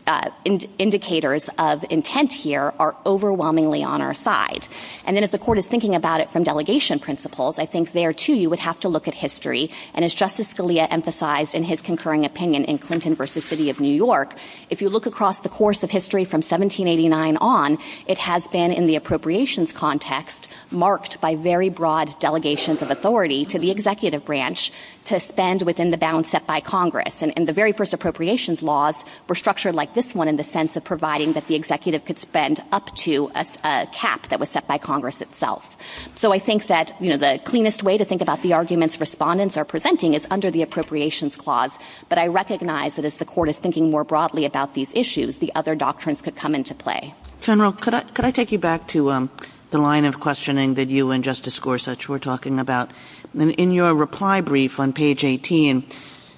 Uh, 0.07 0.29
indicators 0.45 1.49
of 1.57 1.83
intent 1.89 2.31
here 2.31 2.73
are 2.79 2.95
overwhelmingly 3.05 3.83
on 3.83 4.01
our 4.01 4.13
side. 4.13 4.65
And 5.03 5.17
then 5.17 5.25
if 5.25 5.31
the 5.31 5.37
court 5.37 5.57
is 5.57 5.65
thinking 5.65 5.95
about 5.95 6.21
it 6.21 6.29
from 6.29 6.43
delegation 6.43 6.97
principles, 6.97 7.59
I 7.59 7.65
think 7.65 7.91
there 7.91 8.13
too 8.13 8.33
you 8.33 8.49
would 8.49 8.59
have 8.59 8.79
to 8.79 8.87
look 8.87 9.09
at 9.09 9.13
history. 9.13 9.69
And 9.93 10.05
as 10.05 10.13
Justice 10.13 10.53
Scalia 10.53 10.87
emphasized 10.89 11.55
in 11.55 11.63
his 11.65 11.81
concurring 11.81 12.23
opinion 12.23 12.63
in 12.63 12.77
Clinton 12.77 13.15
versus 13.15 13.43
City 13.43 13.69
of 13.69 13.81
New 13.81 13.93
York, 13.93 14.33
if 14.69 14.81
you 14.81 14.87
look 14.87 15.07
across 15.07 15.41
the 15.41 15.49
course 15.49 15.83
of 15.83 15.91
history 15.91 16.23
from 16.23 16.37
1789 16.37 17.35
on, 17.41 17.77
it 18.05 18.17
has 18.17 18.47
been 18.47 18.71
in 18.71 18.87
the 18.87 18.95
appropriations 18.95 19.73
context 19.73 20.47
marked 20.71 21.19
by 21.19 21.35
very 21.35 21.67
broad 21.67 22.17
delegations 22.19 22.81
of 22.81 22.91
authority 22.91 23.43
to 23.43 23.59
the 23.59 23.71
executive 23.71 24.23
branch 24.23 24.71
to 25.03 25.19
spend 25.19 25.63
within 25.63 25.91
the 25.91 25.97
bounds 25.97 26.29
set 26.29 26.47
by 26.47 26.61
Congress. 26.61 27.21
And, 27.21 27.33
and 27.35 27.45
the 27.45 27.51
very 27.51 27.73
first 27.73 27.93
appropriations 27.93 28.63
laws 28.63 29.03
were 29.27 29.35
structured 29.35 29.75
like 29.75 29.96
this 29.97 30.13
one 30.13 30.27
in 30.27 30.37
the 30.37 30.43
sense 30.43 30.77
of 30.77 30.83
providing 30.83 31.33
that 31.33 31.47
the 31.47 31.55
executive 31.55 32.05
could 32.05 32.19
spend 32.19 32.61
up 32.71 32.95
to 32.95 33.31
a, 33.33 33.87
cap 33.91 34.27
that 34.27 34.39
was 34.39 34.47
set 34.47 34.67
by 34.67 34.77
Congress 34.77 35.21
itself. 35.21 35.75
So 36.13 36.31
I 36.31 36.37
think 36.37 36.67
that, 36.67 36.93
you 37.01 37.09
know, 37.09 37.17
the 37.17 37.41
cleanest 37.45 37.81
way 37.81 37.97
to 37.97 38.05
think 38.05 38.21
about 38.21 38.43
the 38.43 38.53
arguments 38.53 38.99
respondents 38.99 39.57
are 39.57 39.65
presenting 39.65 40.13
is 40.13 40.27
under 40.29 40.51
the 40.51 40.61
appropriations 40.61 41.35
clause. 41.35 41.79
But 42.09 42.19
I 42.19 42.27
recognize 42.27 42.93
that 42.95 43.05
as 43.05 43.17
the 43.17 43.25
court 43.25 43.49
is 43.49 43.57
thinking 43.57 43.89
more 43.89 44.03
broadly 44.03 44.45
about 44.45 44.75
these 44.75 44.93
issues, 44.93 45.39
the 45.39 45.51
other 45.55 45.73
doctrines 45.73 46.21
could 46.21 46.35
come 46.35 46.53
into 46.53 46.75
play. 46.75 47.15
General, 47.41 47.71
could 47.71 47.95
I, 47.95 48.01
could 48.01 48.25
I 48.25 48.29
take 48.29 48.51
you 48.51 48.59
back 48.59 48.87
to 48.89 49.09
um, 49.09 49.31
the 49.71 49.79
line 49.79 50.05
of 50.05 50.19
questioning 50.19 50.75
that 50.75 50.89
you 50.89 51.09
and 51.09 51.23
Justice 51.23 51.59
Gorsuch 51.59 52.07
were 52.07 52.19
talking 52.19 52.59
about? 52.59 52.91
In 53.33 53.71
your 53.71 53.95
reply 53.95 54.41
brief 54.41 54.79
on 54.79 54.93
page 54.93 55.23
18, 55.23 55.83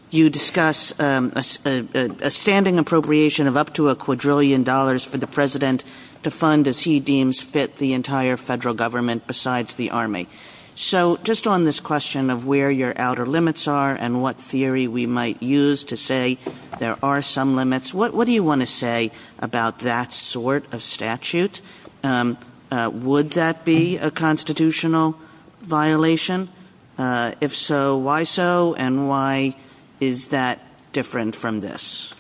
you 0.10 0.30
discuss 0.30 0.98
um, 1.00 1.32
a, 1.36 2.32
standing 2.32 2.80
appropriation 2.80 3.48
of 3.48 3.56
up 3.56 3.74
to 3.76 3.89
a 3.89 3.95
quadrillion 3.95 4.63
dollars 4.63 5.04
for 5.04 5.17
the 5.17 5.28
president 5.28 5.84
to 6.24 6.32
fund 6.32 6.67
as 6.67 6.82
he 6.82 7.00
deems 7.00 7.41
fit 7.41 7.78
the 7.78 7.93
entire 7.93 8.38
federal 8.38 8.74
government 8.74 9.28
besides 9.28 9.76
the 9.76 9.91
army. 9.91 10.28
So 10.76 11.17
just 11.17 11.45
on 11.45 11.65
this 11.65 11.82
question 11.82 12.30
of 12.30 12.45
where 12.45 12.72
your 12.72 12.93
outer 12.98 13.26
limits 13.26 13.67
are 13.67 13.93
and 13.93 14.22
what 14.22 14.39
theory 14.39 14.88
we 14.88 15.06
might 15.06 15.43
use 15.43 15.84
to 15.86 15.98
say 15.98 16.38
there 16.80 16.98
are 17.04 17.22
some 17.22 17.56
limits, 17.56 17.93
what, 17.93 18.13
what 18.13 18.26
do 18.26 18.32
you 18.32 18.43
want 18.43 18.62
to 18.62 18.67
say 18.67 19.12
about 19.39 19.80
that 19.80 20.13
sort 20.13 20.74
of 20.74 20.82
statute? 20.82 21.62
Um, 22.02 22.38
uh, 22.72 22.89
would 22.93 23.32
that 23.32 23.65
be 23.65 23.98
a 23.98 24.10
constitutional 24.10 25.17
violation? 25.60 26.48
Uh, 26.98 27.34
if 27.41 27.56
so, 27.56 27.98
why 27.98 28.24
so, 28.24 28.74
and 28.76 29.10
why 29.10 29.56
is 30.00 30.30
that 30.30 30.60
different 30.92 31.36
from 31.36 31.62
this? 31.62 32.14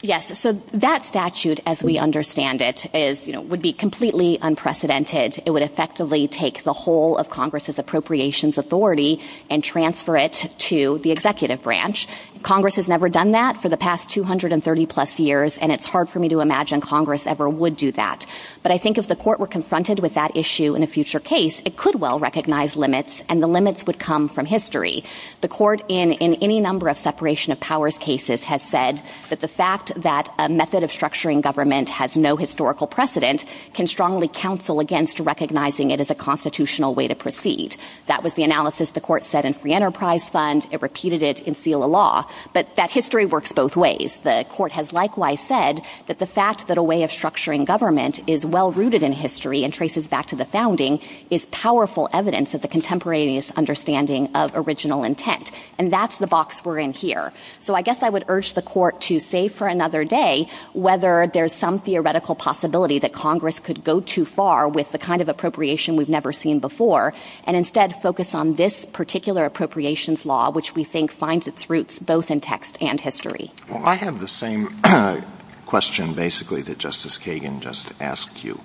Yes. 0.00 0.38
So 0.38 0.52
that 0.74 1.04
statute, 1.04 1.58
as 1.66 1.82
we 1.82 1.98
understand 1.98 2.62
it, 2.62 2.86
is, 2.94 3.26
you 3.26 3.32
know, 3.32 3.40
would 3.40 3.60
be 3.60 3.72
completely 3.72 4.38
unprecedented. 4.40 5.42
It 5.44 5.50
would 5.50 5.62
effectively 5.62 6.28
take 6.28 6.62
the 6.62 6.72
whole 6.72 7.16
of 7.16 7.30
Congress's 7.30 7.80
appropriations 7.80 8.58
authority 8.58 9.20
and 9.50 9.64
transfer 9.64 10.16
it 10.16 10.54
to 10.58 10.98
the 10.98 11.10
executive 11.10 11.62
branch. 11.62 12.06
Congress 12.42 12.76
has 12.76 12.88
never 12.88 13.08
done 13.08 13.32
that 13.32 13.60
for 13.60 13.68
the 13.68 13.76
past 13.76 14.10
230 14.10 14.86
plus 14.86 15.18
years, 15.18 15.58
and 15.58 15.72
it's 15.72 15.86
hard 15.86 16.08
for 16.08 16.18
me 16.18 16.28
to 16.28 16.40
imagine 16.40 16.80
Congress 16.80 17.26
ever 17.26 17.48
would 17.48 17.76
do 17.76 17.90
that. 17.92 18.26
But 18.62 18.72
I 18.72 18.78
think 18.78 18.96
if 18.96 19.08
the 19.08 19.16
court 19.16 19.40
were 19.40 19.46
confronted 19.46 19.98
with 19.98 20.14
that 20.14 20.36
issue 20.36 20.74
in 20.74 20.82
a 20.82 20.86
future 20.86 21.20
case, 21.20 21.62
it 21.64 21.76
could 21.76 21.96
well 21.96 22.18
recognize 22.18 22.76
limits, 22.76 23.22
and 23.28 23.42
the 23.42 23.46
limits 23.46 23.86
would 23.86 23.98
come 23.98 24.28
from 24.28 24.46
history. 24.46 25.04
The 25.40 25.48
court 25.48 25.82
in 25.88 26.12
any 26.14 26.60
number 26.60 26.88
of 26.88 26.96
separation 26.98 27.52
of 27.52 27.60
powers 27.60 27.98
cases 27.98 28.44
has 28.44 28.62
said 28.62 29.02
that 29.30 29.40
the 29.40 29.48
fact 29.48 29.92
that 29.96 30.28
a 30.38 30.48
method 30.48 30.82
of 30.82 30.90
structuring 30.90 31.42
government 31.42 31.88
has 31.88 32.16
no 32.16 32.36
historical 32.36 32.86
precedent 32.86 33.44
can 33.74 33.86
strongly 33.86 34.28
counsel 34.28 34.80
against 34.80 35.20
recognizing 35.20 35.90
it 35.90 36.00
as 36.00 36.10
a 36.10 36.14
constitutional 36.14 36.94
way 36.94 37.08
to 37.08 37.14
proceed. 37.14 37.76
That 38.06 38.22
was 38.22 38.34
the 38.34 38.44
analysis 38.44 38.92
the 38.92 39.00
court 39.00 39.24
said 39.24 39.44
in 39.44 39.54
Free 39.54 39.72
Enterprise 39.72 40.30
Fund. 40.30 40.68
It 40.70 40.82
repeated 40.82 41.22
it 41.22 41.40
in 41.42 41.54
Seila 41.54 41.88
Law. 41.88 42.26
But 42.52 42.76
that 42.76 42.90
history 42.90 43.26
works 43.26 43.52
both 43.52 43.76
ways. 43.76 44.20
The 44.20 44.46
court 44.48 44.72
has 44.72 44.92
likewise 44.92 45.40
said 45.40 45.80
that 46.06 46.18
the 46.18 46.26
fact 46.26 46.68
that 46.68 46.78
a 46.78 46.82
way 46.82 47.02
of 47.02 47.10
structuring 47.10 47.64
government 47.64 48.20
is 48.28 48.44
well-rooted 48.44 49.02
in 49.02 49.12
history 49.12 49.64
and 49.64 49.72
traces 49.72 50.08
back 50.08 50.26
to 50.26 50.36
the 50.36 50.44
founding 50.44 51.00
is 51.30 51.46
powerful 51.46 52.08
evidence 52.12 52.54
of 52.54 52.62
the 52.62 52.68
contemporaneous 52.68 53.50
understanding 53.52 54.34
of 54.34 54.52
original 54.54 55.04
intent. 55.04 55.52
And 55.78 55.92
that's 55.92 56.18
the 56.18 56.26
box 56.26 56.64
we're 56.64 56.78
in 56.78 56.92
here. 56.92 57.32
So 57.58 57.74
I 57.74 57.82
guess 57.82 58.02
I 58.02 58.08
would 58.08 58.24
urge 58.28 58.54
the 58.54 58.62
court 58.62 59.00
to 59.02 59.20
save 59.20 59.54
for 59.54 59.66
another 59.66 60.04
day 60.04 60.48
whether 60.72 61.26
there's 61.32 61.52
some 61.52 61.78
theoretical 61.78 62.34
possibility 62.34 62.98
that 62.98 63.12
Congress 63.12 63.60
could 63.60 63.84
go 63.84 64.00
too 64.00 64.24
far 64.24 64.68
with 64.68 64.90
the 64.92 64.98
kind 64.98 65.20
of 65.20 65.28
appropriation 65.28 65.96
we've 65.96 66.08
never 66.08 66.32
seen 66.32 66.58
before, 66.58 67.14
and 67.44 67.56
instead 67.56 67.94
focus 68.02 68.34
on 68.34 68.54
this 68.54 68.86
particular 68.86 69.44
appropriations 69.44 70.26
law, 70.26 70.50
which 70.50 70.74
we 70.74 70.84
think 70.84 71.12
finds 71.12 71.46
its 71.46 71.68
roots 71.70 71.98
both 71.98 72.17
in 72.26 72.40
text 72.40 72.80
and 72.82 73.00
history. 73.00 73.52
Well, 73.68 73.84
I 73.84 73.94
have 73.94 74.20
the 74.20 74.28
same 74.28 74.76
uh, 74.84 75.20
question, 75.66 76.14
basically, 76.14 76.62
that 76.62 76.78
Justice 76.78 77.18
Kagan 77.18 77.60
just 77.60 77.92
asked 78.00 78.44
you. 78.44 78.60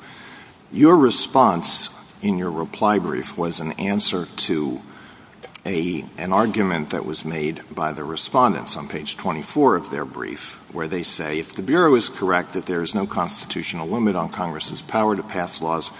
Your 0.72 0.98
response 0.98 1.89
in 2.22 2.38
your 2.38 2.52
reply 2.52 2.98
brief 2.98 3.38
was 3.38 3.60
an 3.60 3.74
answer 3.74 4.26
to 4.26 4.82
an 5.66 6.34
argument 6.34 6.89
that 6.89 7.06
was 7.06 7.24
made 7.24 7.62
by 7.74 7.94
the 7.94 8.04
respondents 8.04 8.76
on 8.76 8.88
page 8.88 9.16
24 9.16 9.78
of 9.78 9.92
their 9.92 10.04
brief, 10.04 10.56
where 10.74 10.88
they 10.88 11.04
say, 11.04 11.39
if 11.39 11.54
the 11.54 11.62
Bureau 11.62 11.96
is 11.96 12.10
correct 12.10 12.54
that 12.54 12.66
there 12.66 12.82
is 12.82 12.94
no 12.94 13.08
constitutional 13.08 13.88
limit 13.88 14.16
on 14.16 14.30
Congress's 14.30 14.82
power 14.82 15.16
to 15.16 15.24
pass 15.24 15.62
laws 15.62 15.92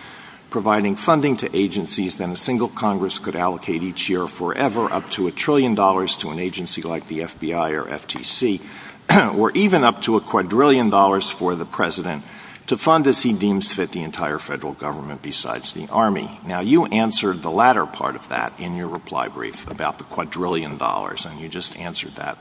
providing 0.54 0.96
funding 0.96 1.36
to 1.36 1.58
agencies, 1.58 2.18
than 2.18 2.30
a 2.30 2.36
single 2.36 2.70
Congress 2.70 3.18
could 3.18 3.36
allocate 3.36 3.82
each 3.82 4.08
year 4.08 4.28
forever 4.28 4.86
up 4.94 5.10
to 5.10 5.26
a 5.26 5.32
trillion 5.32 5.74
dollars 5.74 6.16
to 6.16 6.30
an 6.30 6.38
agency 6.38 6.84
like 6.84 7.08
the 7.08 7.22
FBI 7.22 7.72
or 7.74 7.86
FTC, 7.86 8.62
or 9.36 9.50
even 9.52 9.84
up 9.84 10.00
to 10.04 10.16
a 10.16 10.22
quadrillion 10.22 10.92
dollars 10.92 11.32
for 11.32 11.56
the 11.56 11.66
President 11.66 12.24
to 12.68 12.78
fund 12.78 13.08
as 13.08 13.24
he 13.24 13.34
deems 13.34 13.74
fit 13.74 13.92
the 13.94 14.04
entire 14.04 14.38
federal 14.38 14.74
government 14.74 15.24
besides 15.24 15.74
the 15.74 15.88
Army. 15.89 16.39
Now, 16.46 16.62
you 16.62 16.86
answered 16.86 17.42
the 17.42 17.50
latter 17.50 17.88
part 17.88 18.16
of 18.16 18.30
that 18.30 18.54
in 18.60 18.76
your 18.76 18.88
reply 18.88 19.30
brief 19.30 19.70
about 19.70 19.98
the 19.98 20.04
quadrillion 20.04 20.78
dollars, 20.78 21.26
and 21.26 21.39
you 21.39 21.50
just 21.50 21.76
answered 21.80 22.16
that 22.16 22.38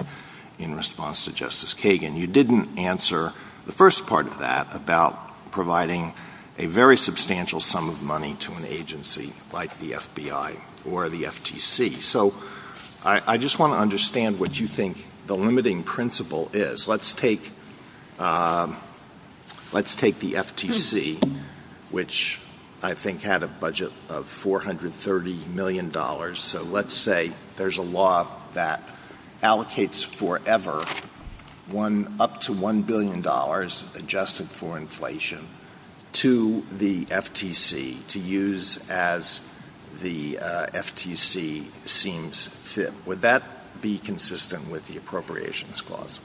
in 0.58 0.76
response 0.76 1.24
to 1.24 1.32
Justice 1.32 1.72
Kagan. 1.72 2.14
You 2.18 2.26
didn't 2.26 2.78
answer 2.78 3.32
the 3.64 3.72
first 3.72 4.06
part 4.06 4.26
of 4.26 4.38
that 4.40 4.68
about 4.76 5.18
providing 5.50 6.12
a 6.58 6.66
very 6.66 6.96
substantial 6.96 7.60
sum 7.60 7.88
of 7.88 8.02
money 8.02 8.34
to 8.34 8.52
an 8.52 8.64
agency 8.64 9.32
like 9.52 9.78
the 9.78 9.92
FBI 9.92 10.58
or 10.88 11.08
the 11.08 11.24
FTC. 11.24 12.02
So 12.02 12.34
I 13.04 13.36
just 13.36 13.58
want 13.58 13.72
to 13.72 13.78
understand 13.78 14.38
what 14.38 14.60
you 14.60 14.66
think 14.66 15.06
the 15.26 15.36
limiting 15.36 15.82
principle 15.82 16.50
is. 16.52 16.86
Let's 16.86 17.12
take 17.12 17.50
um, 18.18 18.76
the 20.20 20.34
FTC, 20.34 21.22
which 21.90 22.38
I 22.82 22.94
think 22.94 23.22
had 23.22 23.42
a 23.42 23.48
budget 23.48 23.90
of 24.08 24.26
$430 24.26 25.48
million. 25.48 25.92
So 26.34 26.62
let's 26.62 26.94
say 26.94 27.32
there's 27.56 27.78
a 27.78 27.82
law 27.82 28.28
that 28.52 28.82
allocates 29.42 30.04
forever 30.04 30.84
up 32.20 32.40
to 32.42 32.52
$1 32.52 32.86
billion 32.86 33.20
adjusted 33.96 34.48
for 34.48 34.76
inflation 34.76 35.48
to 36.12 36.64
the 36.70 37.04
FTC 37.06 38.06
to 38.08 38.18
use 38.18 38.88
as 38.90 39.40
the 40.00 40.38
uh, 40.38 40.66
FTC 40.68 41.64
seems 41.88 42.46
fit. 42.46 42.92
Would 43.06 43.22
that 43.22 43.42
be 43.80 43.98
consistent 43.98 44.70
with 44.70 44.88
the 44.88 44.96
Appropriations 44.96 45.80
Clause? 45.80 46.20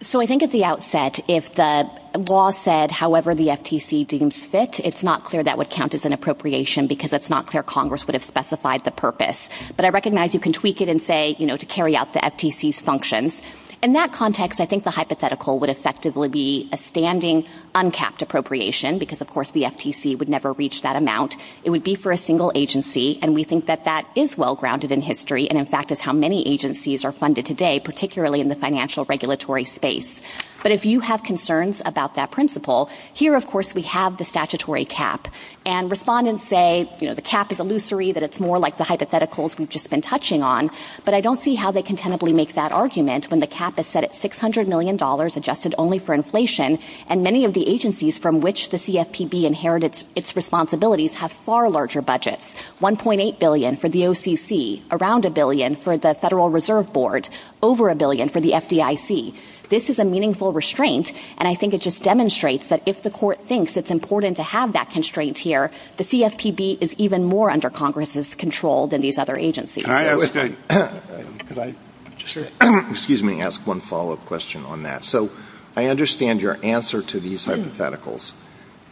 So 0.00 0.20
I 0.20 0.26
think 0.26 0.42
at 0.42 0.50
the 0.50 0.64
outset, 0.64 1.18
if 1.28 1.54
the 1.54 1.88
law 2.14 2.50
said, 2.50 2.90
however 2.90 3.34
the 3.34 3.46
FTC 3.46 4.06
deems 4.06 4.44
fit, 4.44 4.78
it's 4.80 5.02
not 5.02 5.24
clear 5.24 5.42
that 5.42 5.56
would 5.56 5.70
count 5.70 5.94
as 5.94 6.04
an 6.04 6.12
appropriation 6.12 6.86
because 6.86 7.12
it's 7.12 7.30
not 7.30 7.46
clear 7.46 7.62
Congress 7.62 8.06
would 8.06 8.14
have 8.14 8.22
specified 8.22 8.84
the 8.84 8.90
purpose. 8.90 9.48
But 9.76 9.86
I 9.86 9.88
recognize 9.88 10.34
you 10.34 10.40
can 10.40 10.52
tweak 10.52 10.82
it 10.82 10.90
and 10.90 11.00
say, 11.00 11.36
you 11.38 11.46
know, 11.46 11.56
to 11.56 11.64
carry 11.64 11.96
out 11.96 12.12
the 12.12 12.18
FTC's 12.18 12.82
functions. 12.82 13.42
In 13.84 13.92
that 13.92 14.12
context, 14.12 14.62
I 14.62 14.64
think 14.64 14.84
the 14.84 14.90
hypothetical 14.90 15.58
would 15.58 15.68
effectively 15.68 16.30
be 16.30 16.70
a 16.72 16.76
standing 16.78 17.44
uncapped 17.74 18.22
appropriation 18.22 18.98
because, 18.98 19.20
of 19.20 19.28
course, 19.28 19.50
the 19.50 19.64
FTC 19.64 20.18
would 20.18 20.30
never 20.30 20.54
reach 20.54 20.80
that 20.80 20.96
amount. 20.96 21.36
It 21.64 21.68
would 21.68 21.84
be 21.84 21.94
for 21.94 22.10
a 22.10 22.16
single 22.16 22.50
agency, 22.54 23.18
and 23.20 23.34
we 23.34 23.44
think 23.44 23.66
that 23.66 23.84
that 23.84 24.06
is 24.16 24.38
well-grounded 24.38 24.90
in 24.90 25.02
history 25.02 25.50
and, 25.50 25.58
in 25.58 25.66
fact, 25.66 25.92
is 25.92 26.00
how 26.00 26.14
many 26.14 26.48
agencies 26.48 27.04
are 27.04 27.12
funded 27.12 27.44
today, 27.44 27.78
particularly 27.78 28.40
in 28.40 28.48
the 28.48 28.54
financial 28.54 29.04
regulatory 29.04 29.64
space. 29.64 30.22
But 30.64 30.72
if 30.72 30.86
you 30.86 31.00
have 31.00 31.22
concerns 31.22 31.82
about 31.84 32.14
that 32.14 32.30
principle, 32.30 32.88
here, 33.12 33.34
of 33.34 33.46
course, 33.46 33.74
we 33.74 33.82
have 33.82 34.16
the 34.16 34.24
statutory 34.24 34.86
cap. 34.86 35.28
And 35.66 35.90
respondents 35.90 36.42
say, 36.42 36.90
you 37.00 37.06
know, 37.06 37.12
the 37.12 37.20
cap 37.20 37.52
is 37.52 37.60
illusory, 37.60 38.12
that 38.12 38.22
it's 38.22 38.40
more 38.40 38.58
like 38.58 38.78
the 38.78 38.84
hypotheticals 38.84 39.58
we've 39.58 39.68
just 39.68 39.90
been 39.90 40.00
touching 40.00 40.42
on. 40.42 40.70
But 41.04 41.12
I 41.12 41.20
don't 41.20 41.38
see 41.38 41.54
how 41.54 41.70
they 41.70 41.82
can 41.82 41.96
tentatively 41.96 42.32
make 42.32 42.54
that 42.54 42.72
argument 42.72 43.30
when 43.30 43.40
the 43.40 43.46
cap 43.46 43.78
is 43.78 43.86
set 43.86 44.04
at 44.04 44.12
$600 44.12 44.66
million 44.66 44.96
adjusted 45.36 45.74
only 45.76 45.98
for 45.98 46.14
inflation, 46.14 46.78
and 47.10 47.22
many 47.22 47.44
of 47.44 47.52
the 47.52 47.68
agencies 47.68 48.16
from 48.16 48.40
which 48.40 48.70
the 48.70 48.78
CFPB 48.78 49.44
inherited 49.44 50.02
its 50.16 50.34
responsibilities 50.34 51.12
have 51.12 51.30
far 51.30 51.68
larger 51.68 52.00
budgets, 52.00 52.56
1.8 52.80 53.38
billion 53.38 53.76
for 53.76 53.90
the 53.90 54.00
OCC, 54.00 54.82
around 54.90 55.26
a 55.26 55.30
billion 55.30 55.76
for 55.76 55.98
the 55.98 56.14
Federal 56.14 56.48
Reserve 56.48 56.90
Board, 56.90 57.28
over 57.62 57.90
a 57.90 57.94
billion 57.94 58.30
for 58.30 58.40
the 58.40 58.52
FDIC. 58.52 59.34
This 59.68 59.88
is 59.90 59.98
a 59.98 60.04
meaningful 60.04 60.52
restraint, 60.52 61.12
and 61.38 61.48
I 61.48 61.54
think 61.54 61.74
it 61.74 61.80
just 61.80 62.02
demonstrates 62.02 62.68
that 62.68 62.82
if 62.86 63.02
the 63.02 63.10
court 63.10 63.40
thinks 63.46 63.76
it's 63.76 63.90
important 63.90 64.36
to 64.36 64.42
have 64.42 64.72
that 64.74 64.90
constraint 64.90 65.38
here, 65.38 65.70
the 65.96 66.04
CFPB 66.04 66.78
is 66.80 66.94
even 66.96 67.24
more 67.24 67.50
under 67.50 67.70
Congress's 67.70 68.34
control 68.34 68.86
than 68.86 69.00
these 69.00 69.18
other 69.18 69.36
agencies. 69.36 69.84
Can 69.84 69.94
I 69.94 71.74
just 72.16 72.36
excuse 72.90 73.22
me, 73.22 73.40
ask 73.40 73.66
one 73.66 73.80
follow-up 73.80 74.24
question 74.26 74.64
on 74.64 74.82
that? 74.82 75.04
So 75.04 75.30
I 75.76 75.86
understand 75.86 76.42
your 76.42 76.58
answer 76.62 77.02
to 77.02 77.20
these 77.20 77.46
hypotheticals 77.46 78.34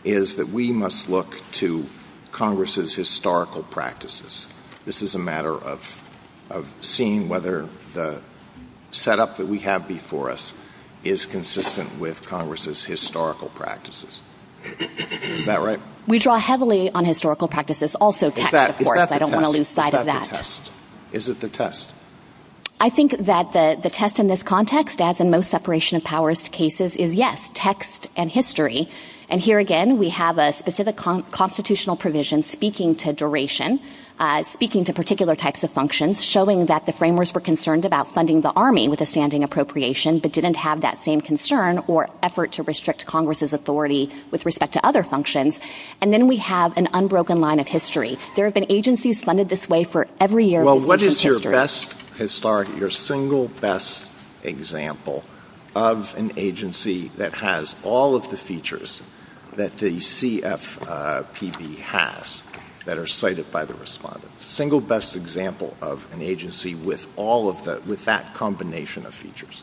is 0.04 0.36
that 0.36 0.48
we 0.48 0.72
must 0.72 1.08
look 1.08 1.40
to 1.52 1.86
Congress's 2.32 2.94
historical 2.94 3.62
practices. 3.62 4.48
This 4.84 5.02
is 5.02 5.14
a 5.14 5.18
matter 5.18 5.54
of 5.54 6.02
seeing 6.80 7.28
whether 7.28 7.68
the 7.94 8.20
setup 8.92 9.36
that 9.38 9.46
we 9.46 9.58
have 9.60 9.88
before 9.88 10.30
us 10.30 10.54
is 11.02 11.26
consistent 11.26 11.98
with 11.98 12.24
Congress's 12.24 12.84
historical 12.84 13.48
practices. 13.48 14.22
Is 15.22 15.46
that 15.46 15.60
right? 15.60 15.80
We 16.06 16.20
draw 16.20 16.38
heavily 16.38 16.90
on 16.92 17.04
historical 17.04 17.48
practices, 17.48 17.96
also 17.96 18.30
text, 18.30 18.54
of 18.54 18.76
course. 18.78 19.10
I 19.10 19.18
don't 19.18 19.32
want 19.32 19.44
to 19.46 19.50
lose 19.50 19.66
sight 19.66 19.94
of 19.94 20.06
that. 20.06 20.60
Is 21.10 21.28
it 21.28 21.40
the 21.40 21.48
test? 21.48 21.92
I 22.80 22.88
think 22.90 23.12
that 23.18 23.52
the 23.52 23.90
test 23.90 24.18
in 24.18 24.28
this 24.28 24.42
context, 24.42 25.00
as 25.00 25.20
in 25.20 25.30
most 25.30 25.50
separation 25.50 25.96
of 25.96 26.04
powers 26.04 26.48
cases, 26.48 26.96
is 26.96 27.14
yes, 27.14 27.50
text 27.54 28.08
and 28.16 28.30
history. 28.30 28.88
And 29.28 29.40
here 29.40 29.58
again, 29.58 29.98
we 29.98 30.10
have 30.10 30.38
a 30.38 30.52
specific 30.52 30.96
constitutional 30.96 31.96
provision 31.96 32.42
speaking 32.42 32.94
to 32.96 33.12
duration, 33.12 33.80
Uh, 34.22 34.40
speaking 34.44 34.84
to 34.84 34.92
particular 34.92 35.34
types 35.34 35.64
of 35.64 35.70
functions, 35.72 36.22
showing 36.22 36.66
that 36.66 36.86
the 36.86 36.92
framers 36.92 37.34
were 37.34 37.40
concerned 37.40 37.84
about 37.84 38.08
funding 38.08 38.40
the 38.40 38.52
Army 38.52 38.88
with 38.88 39.00
a 39.00 39.04
standing 39.04 39.42
appropriation, 39.42 40.20
but 40.20 40.30
didn't 40.30 40.54
have 40.54 40.82
that 40.82 40.96
same 40.96 41.20
concern 41.20 41.82
or 41.88 42.08
effort 42.22 42.52
to 42.52 42.62
restrict 42.62 43.04
Congress's 43.04 43.52
authority 43.52 44.12
with 44.30 44.46
respect 44.46 44.74
to 44.74 44.86
other 44.86 45.02
functions. 45.02 45.58
And 46.00 46.12
then 46.12 46.28
we 46.28 46.36
have 46.36 46.76
an 46.78 46.86
unbroken 46.92 47.40
line 47.40 47.58
of 47.58 47.66
history. 47.66 48.16
There 48.36 48.44
have 48.44 48.54
been 48.54 48.70
agencies 48.70 49.24
funded 49.24 49.48
this 49.48 49.68
way 49.68 49.82
for 49.82 50.06
every 50.20 50.44
year. 50.44 50.62
Well, 50.62 50.78
what 50.78 51.02
is 51.02 51.24
your 51.24 51.40
best 51.40 52.00
historic, 52.16 52.68
your 52.78 52.90
single 52.90 53.48
best 53.48 54.08
example 54.44 55.24
of 55.74 56.16
an 56.16 56.30
agency 56.36 57.08
that 57.16 57.32
has 57.32 57.74
all 57.82 58.14
of 58.14 58.30
the 58.30 58.36
features 58.36 59.02
that 59.56 59.72
the 59.78 59.96
CFPB 59.96 61.78
has 61.78 62.44
that 62.84 62.98
are 62.98 63.06
cited 63.06 63.50
by 63.50 63.64
the 63.64 63.74
respondents. 63.74 64.44
Single 64.44 64.80
best 64.80 65.16
example 65.16 65.76
of 65.80 66.12
an 66.12 66.22
agency 66.22 66.74
with 66.74 67.12
all 67.16 67.48
of 67.48 67.64
the, 67.64 67.80
with 67.86 68.04
that 68.04 68.34
combination 68.34 69.06
of 69.06 69.14
features. 69.14 69.62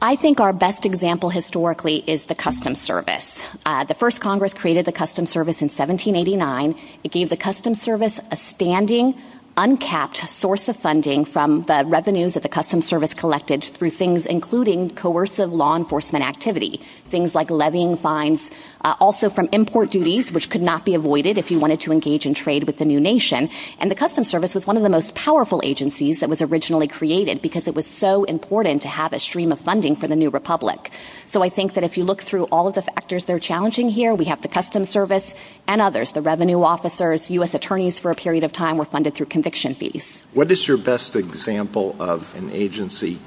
I 0.00 0.14
think 0.14 0.38
our 0.38 0.52
best 0.52 0.86
example 0.86 1.28
historically 1.28 2.04
is 2.06 2.26
the 2.26 2.36
Customs 2.36 2.80
Service. 2.80 3.44
Uh, 3.66 3.82
the 3.82 3.94
first 3.94 4.20
Congress 4.20 4.54
created 4.54 4.84
the 4.84 4.92
Customs 4.92 5.28
Service 5.28 5.60
in 5.60 5.66
1789. 5.66 6.78
It 7.02 7.10
gave 7.10 7.30
the 7.30 7.36
Customs 7.36 7.82
Service 7.82 8.20
a 8.30 8.36
standing 8.36 9.20
uncapped 9.58 10.18
source 10.28 10.68
of 10.68 10.76
funding 10.76 11.24
from 11.24 11.62
the 11.62 11.82
revenues 11.84 12.34
that 12.34 12.44
the 12.44 12.48
Customs 12.48 12.86
Service 12.86 13.12
collected 13.12 13.64
through 13.64 13.90
things 13.90 14.24
including 14.24 14.88
coercive 14.90 15.52
law 15.52 15.74
enforcement 15.74 16.24
activity, 16.24 16.80
things 17.10 17.34
like 17.34 17.50
levying 17.50 17.96
fines, 17.96 18.52
Uh, 18.82 18.94
also 19.00 19.28
from 19.28 19.48
import 19.52 19.90
duties, 19.90 20.32
which 20.32 20.50
could 20.50 20.62
not 20.62 20.84
be 20.84 20.94
avoided 20.94 21.36
if 21.36 21.50
you 21.50 21.58
wanted 21.58 21.80
to 21.80 21.90
engage 21.90 22.26
in 22.26 22.34
trade 22.34 22.64
with 22.64 22.78
the 22.78 22.84
new 22.84 23.00
nation. 23.00 23.50
And 23.78 23.90
the 23.90 23.94
Customs 23.96 24.28
Service 24.28 24.54
was 24.54 24.66
one 24.66 24.76
of 24.76 24.82
the 24.82 24.88
most 24.88 25.14
powerful 25.14 25.60
agencies 25.64 26.20
that 26.20 26.28
was 26.28 26.40
originally 26.40 26.86
created 26.86 27.42
because 27.42 27.66
it 27.66 27.74
was 27.74 27.86
so 27.86 28.24
important 28.24 28.82
to 28.82 28.88
have 28.88 29.12
a 29.12 29.18
stream 29.18 29.50
of 29.50 29.60
funding 29.60 29.96
for 29.96 30.06
the 30.06 30.16
new 30.16 30.30
republic. 30.30 30.90
So 31.26 31.42
I 31.42 31.48
think 31.48 31.74
that 31.74 31.84
if 31.84 31.98
you 31.98 32.04
look 32.04 32.22
through 32.22 32.44
all 32.44 32.68
of 32.68 32.74
the 32.74 32.82
factors 32.82 33.24
they're 33.24 33.38
challenging 33.38 33.88
here, 33.88 34.14
we 34.14 34.26
have 34.26 34.42
the 34.42 34.48
Customs 34.48 34.88
Service 34.88 35.34
and 35.66 35.80
others, 35.80 36.12
the 36.12 36.22
revenue 36.22 36.62
officers, 36.62 37.30
U.S. 37.30 37.54
attorneys 37.54 37.98
for 37.98 38.10
a 38.10 38.14
period 38.14 38.44
of 38.44 38.52
time 38.52 38.78
were 38.78 38.84
funded 38.84 39.14
through 39.14 39.26
conviction 39.26 39.74
fees. 39.74 40.26
What 40.34 40.50
is 40.50 40.68
your 40.68 40.78
best 40.78 41.16
example 41.16 41.96
of 41.98 42.34
an 42.36 42.50
agency 42.52 43.18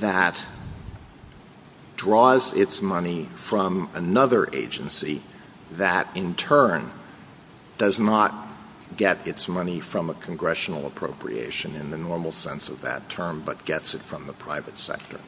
that 0.00 0.46
draws 2.04 2.52
its 2.52 2.82
money 2.82 3.24
from 3.34 3.88
another 3.94 4.46
agency 4.54 5.22
that 5.72 6.06
in 6.14 6.34
turn 6.34 6.90
does 7.78 7.98
not 7.98 8.43
get 8.96 9.26
its 9.26 9.48
money 9.48 9.80
from 9.80 10.10
a 10.10 10.14
congressional 10.14 10.86
appropriation 10.86 11.74
in 11.76 11.90
the 11.90 11.98
normal 11.98 12.32
sense 12.32 12.68
of 12.68 12.80
that 12.82 13.08
term, 13.08 13.42
but 13.44 13.64
gets 13.64 13.94
it 13.94 14.00
from 14.00 14.26
the 14.26 14.32
private 14.32 14.78
sector? 14.78 15.18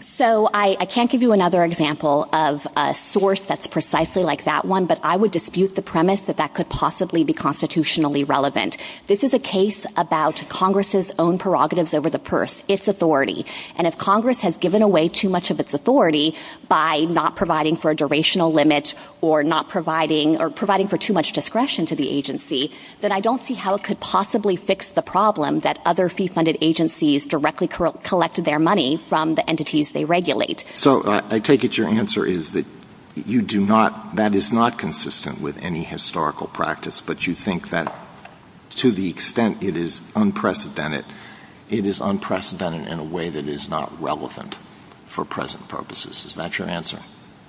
So 0.00 0.48
I, 0.52 0.76
can't 0.86 1.10
give 1.10 1.22
you 1.22 1.32
another 1.32 1.64
example 1.64 2.28
of 2.32 2.66
a 2.76 2.94
source 2.94 3.44
that's 3.44 3.66
precisely 3.66 4.24
like 4.24 4.44
that 4.44 4.64
one, 4.64 4.86
but 4.86 5.00
I 5.02 5.16
would 5.16 5.30
dispute 5.30 5.76
the 5.76 5.82
premise 5.82 6.22
that 6.22 6.36
that 6.38 6.54
could 6.54 6.68
possibly 6.68 7.24
be 7.24 7.32
constitutionally 7.32 8.24
relevant. 8.24 8.76
This 9.06 9.22
is 9.22 9.34
a 9.34 9.38
case 9.38 9.86
about 9.96 10.42
Congress's 10.48 11.12
own 11.18 11.38
prerogatives 11.38 11.94
over 11.94 12.10
the 12.10 12.18
purse, 12.18 12.64
its 12.68 12.88
authority. 12.88 13.46
And 13.76 13.86
if 13.86 13.96
Congress 13.98 14.40
has 14.40 14.56
given 14.56 14.82
away 14.82 15.08
too 15.08 15.28
much 15.28 15.50
of 15.50 15.60
its 15.60 15.74
authority 15.74 16.34
by 16.68 17.00
not 17.00 17.36
providing 17.36 17.76
for 17.76 17.90
a 17.90 17.96
durational 17.96 18.52
limit 18.52 18.94
or 19.20 19.44
not 19.44 19.68
providing 19.68 20.40
or 20.40 20.50
providing 20.50 20.88
for 20.88 20.98
too 20.98 21.12
much 21.12 21.32
discretion 21.32 21.86
to 21.86 21.96
the 21.96 22.08
agency, 22.08 22.69
then 23.00 23.12
I 23.12 23.20
don't 23.20 23.42
see 23.42 23.54
how 23.54 23.74
it 23.74 23.82
could 23.82 24.00
possibly 24.00 24.56
fix 24.56 24.90
the 24.90 25.02
problem 25.02 25.60
that 25.60 25.78
other 25.84 26.08
fee-funded 26.08 26.58
agencies 26.60 27.26
directly 27.26 27.68
co- 27.68 27.92
collect 28.02 28.42
their 28.44 28.58
money 28.58 28.96
from 28.96 29.34
the 29.34 29.48
entities 29.48 29.92
they 29.92 30.04
regulate. 30.04 30.64
So 30.74 31.02
uh, 31.02 31.22
I 31.30 31.38
take 31.38 31.64
it 31.64 31.78
your 31.78 31.88
answer 31.88 32.26
is 32.26 32.52
that 32.52 32.66
you 33.14 33.42
do 33.42 33.60
not, 33.60 34.16
that 34.16 34.34
is 34.34 34.52
not 34.52 34.78
consistent 34.78 35.40
with 35.40 35.62
any 35.62 35.82
historical 35.82 36.46
practice, 36.46 37.00
but 37.00 37.26
you 37.26 37.34
think 37.34 37.70
that 37.70 37.92
to 38.70 38.90
the 38.90 39.10
extent 39.10 39.62
it 39.62 39.76
is 39.76 40.00
unprecedented, 40.14 41.04
it 41.68 41.86
is 41.86 42.00
unprecedented 42.00 42.86
in 42.86 42.98
a 42.98 43.04
way 43.04 43.28
that 43.28 43.46
is 43.46 43.68
not 43.68 44.00
relevant 44.00 44.58
for 45.06 45.24
present 45.24 45.68
purposes. 45.68 46.24
Is 46.24 46.36
that 46.36 46.58
your 46.58 46.68
answer? 46.68 47.00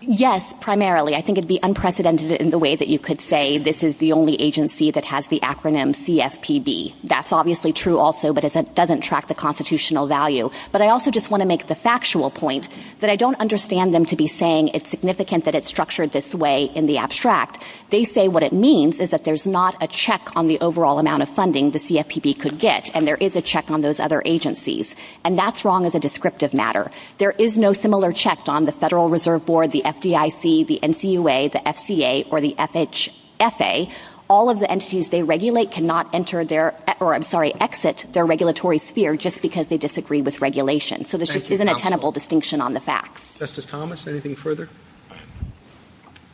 Yes, 0.04 0.56
primarily. 0.60 1.14
I 1.14 1.22
think 1.22 1.38
it'd 1.38 1.48
be 1.48 1.60
unprecedented 1.62 2.32
in 2.32 2.50
the 2.50 2.58
way 2.58 2.76
that 2.76 2.88
you 2.88 2.98
could 2.98 3.22
say 3.22 3.60
this 3.60 3.84
is 3.84 3.98
the 3.98 4.14
only 4.14 4.34
agency 4.42 4.90
that 4.90 5.06
has 5.06 5.28
the 5.28 5.40
acronym 5.42 5.94
CFPB. 5.94 6.96
That's 7.04 7.32
obviously 7.32 7.72
true 7.72 8.00
also, 8.00 8.34
but 8.34 8.44
it 8.44 8.74
doesn't 8.74 9.02
track 9.02 9.28
the 9.28 9.36
constitutional 9.36 10.08
value. 10.08 10.50
But 10.72 10.82
I 10.82 10.88
also 10.88 11.12
just 11.12 11.30
want 11.30 11.42
to 11.42 11.48
make 11.48 11.68
the 11.68 11.76
factual 11.76 12.32
point 12.32 12.68
that 13.00 13.12
I 13.12 13.16
don't 13.16 13.40
understand 13.40 13.94
them 13.94 14.06
to 14.06 14.16
be 14.16 14.26
saying 14.26 14.70
it's 14.70 14.90
significant 14.90 15.46
that 15.46 15.54
it's 15.54 15.68
structured 15.68 16.14
this 16.14 16.34
way 16.34 16.64
in 16.64 16.88
the 16.88 16.98
abstract. 16.98 17.60
They 17.92 18.04
say 18.04 18.28
what 18.28 18.42
it 18.42 18.54
means 18.54 19.00
is 19.00 19.12
that 19.12 19.24
there's 19.24 19.46
not 19.46 19.76
a 19.84 19.88
check 19.88 20.36
on 20.36 20.48
the 20.48 20.60
overall 20.62 20.98
amount 20.98 21.22
of 21.22 21.30
funding 21.30 21.72
the 21.72 21.80
CFPB 21.80 22.40
could 22.40 22.58
get, 22.58 22.90
and 22.96 23.08
there 23.08 23.18
is 23.18 23.36
a 23.36 23.42
check 23.42 23.70
on 23.70 23.82
those 23.82 24.00
other 24.00 24.24
agencies. 24.26 24.96
And 25.24 25.38
that's 25.38 25.64
wrong 25.64 25.86
as 25.86 25.94
a 25.94 26.00
descriptive 26.00 26.56
matter. 26.56 26.90
There 27.20 27.36
is 27.38 27.60
no 27.60 27.72
similar 27.72 28.12
check 28.12 28.40
on 28.48 28.66
the 28.66 28.72
Federal 28.72 29.08
Reserve 29.08 29.46
Board, 29.46 29.72
the 29.72 29.91
FDIC, 29.94 30.68
the 30.68 30.80
NCUA, 30.82 31.52
the 31.52 31.60
FCA, 31.60 32.32
or 32.32 32.42
the 32.42 32.56
FHFA, 32.58 33.92
all 34.32 34.50
of 34.50 34.60
the 34.60 34.72
entities 34.72 35.10
they 35.10 35.24
regulate 35.24 35.72
cannot 35.72 36.08
enter 36.16 36.46
their, 36.46 36.74
or 37.02 37.14
I'm 37.14 37.22
sorry, 37.22 37.54
exit 37.60 38.06
their 38.14 38.26
regulatory 38.26 38.78
sphere 38.78 39.18
just 39.18 39.42
because 39.42 39.68
they 39.68 39.78
disagree 39.78 40.22
with 40.22 40.40
regulation. 40.40 41.04
So 41.04 41.18
this 41.18 41.28
just 41.28 41.52
isn't 41.52 41.68
a 41.68 41.76
tenable 41.76 42.14
distinction 42.14 42.62
on 42.62 42.74
the 42.74 42.80
facts. 42.80 43.40
Justice 43.40 43.66
Thomas, 43.66 44.08
anything 44.08 44.36
further? 44.36 44.70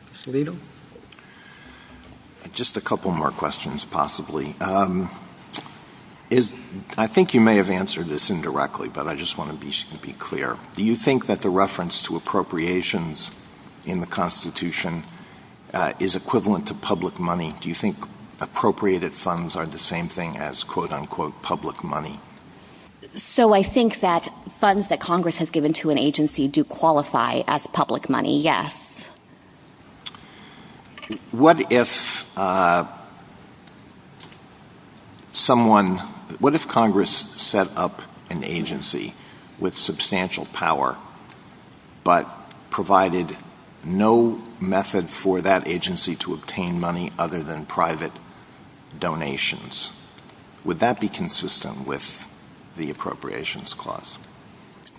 Ms. 0.10 0.28
Alito? 0.28 0.56
Just 2.54 2.78
a 2.78 2.82
couple 2.82 3.10
more 3.12 3.32
questions, 3.32 3.84
possibly. 3.84 4.56
Um, 4.62 5.10
is 6.30 6.54
I 6.98 7.08
think 7.08 7.34
you 7.34 7.41
may 7.41 7.56
have 7.56 7.72
answered 7.72 8.08
this 8.08 8.30
indirectly, 8.30 8.89
but 8.89 9.08
I 9.08 9.15
just 9.15 9.39
want 9.39 9.50
to 9.50 9.65
be, 9.65 9.74
be 10.06 10.13
clear. 10.13 10.58
Do 10.76 10.84
you 10.84 10.96
think 10.96 11.26
that 11.26 11.41
the 11.41 11.50
reference 11.50 12.02
to 12.04 12.15
appropriations 12.15 13.32
in 13.88 14.02
the 14.02 14.08
Constitution 14.08 15.04
uh, 15.73 15.93
is 16.00 16.15
equivalent 16.15 16.67
to 16.67 16.73
public 16.73 17.19
money? 17.19 17.54
Do 17.60 17.69
you 17.69 17.76
think 17.76 17.97
appropriated 18.39 19.13
funds 19.13 19.56
are 19.56 19.65
the 19.65 19.80
same 19.80 20.08
thing 20.08 20.38
as 20.38 20.63
quote 20.63 20.91
unquote 20.91 21.41
public 21.41 21.84
money? 21.84 22.19
So 23.15 23.54
I 23.54 23.63
think 23.63 24.02
that 24.02 24.28
funds 24.60 24.88
that 24.89 25.00
Congress 25.00 25.38
has 25.38 25.50
given 25.50 25.73
to 25.73 25.89
an 25.89 25.97
agency 25.97 26.47
do 26.47 26.63
qualify 26.63 27.41
as 27.47 27.65
public 27.67 28.10
money, 28.10 28.41
yes. 28.41 29.10
What 31.32 31.71
if 31.71 32.28
uh, 32.38 32.86
someone, 35.32 35.97
what 36.39 36.54
if 36.54 36.67
Congress 36.67 37.12
set 37.12 37.69
up 37.78 38.02
an 38.30 38.43
agency 38.43 39.13
with 39.58 39.76
substantial 39.76 40.45
power, 40.47 40.97
but 42.04 42.28
provided 42.69 43.36
no 43.88 44.41
method 44.60 45.10
for 45.10 45.41
that 45.41 45.67
agency 45.67 46.15
to 46.15 46.34
obtain 46.34 46.80
money 46.80 47.12
other 47.17 47.41
than 47.41 47.65
private 47.65 48.12
donations? 49.00 49.93
Would 50.65 50.80
that 50.80 51.00
be 51.00 51.08
consistent 51.08 51.88
with 51.88 52.28
the 52.76 52.89
appropriations 52.89 53.73
clause? 53.73 54.17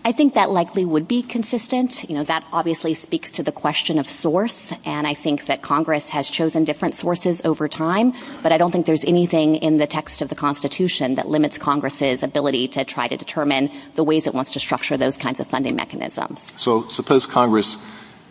I 0.05 0.13
think 0.13 0.35
that 0.35 0.49
likely 0.49 0.85
would 0.85 1.09
be 1.09 1.23
consistent. 1.23 2.09
You 2.09 2.15
know, 2.17 2.25
that 2.25 2.45
obviously 2.53 2.95
speaks 2.95 3.33
to 3.33 3.43
the 3.43 3.53
question 3.53 3.99
of 3.99 4.09
source, 4.09 4.73
and 4.87 5.07
I 5.07 5.13
think 5.13 5.47
that 5.47 5.61
Congress 5.61 6.09
has 6.11 6.31
chosen 6.31 6.65
different 6.65 6.95
sources 6.95 7.43
over 7.45 7.69
time, 7.69 8.15
but 8.43 8.53
I 8.53 8.59
don't 8.59 8.71
think 8.71 8.87
there's 8.87 9.05
anything 9.05 9.57
in 9.57 9.77
the 9.77 9.87
text 9.87 10.23
of 10.23 10.29
the 10.29 10.35
Constitution 10.35 11.17
that 11.17 11.29
limits 11.29 11.59
Congress's 11.59 12.23
ability 12.23 12.69
to 12.69 12.85
try 12.85 13.09
to 13.09 13.17
determine 13.17 13.71
the 13.97 14.05
ways 14.05 14.27
it 14.27 14.35
wants 14.35 14.53
to 14.53 14.61
structure 14.61 14.97
those 14.97 15.19
kinds 15.19 15.41
of 15.41 15.47
funding 15.49 15.75
mechanisms. 15.77 16.53
So 16.59 16.87
suppose 16.87 17.27
Congress 17.27 17.77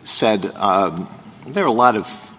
said 0.04 0.46
um, 0.56 1.08
there 1.46 1.64
are 1.64 1.68
a 1.68 1.72
lot 1.72 1.96
of 1.96 2.34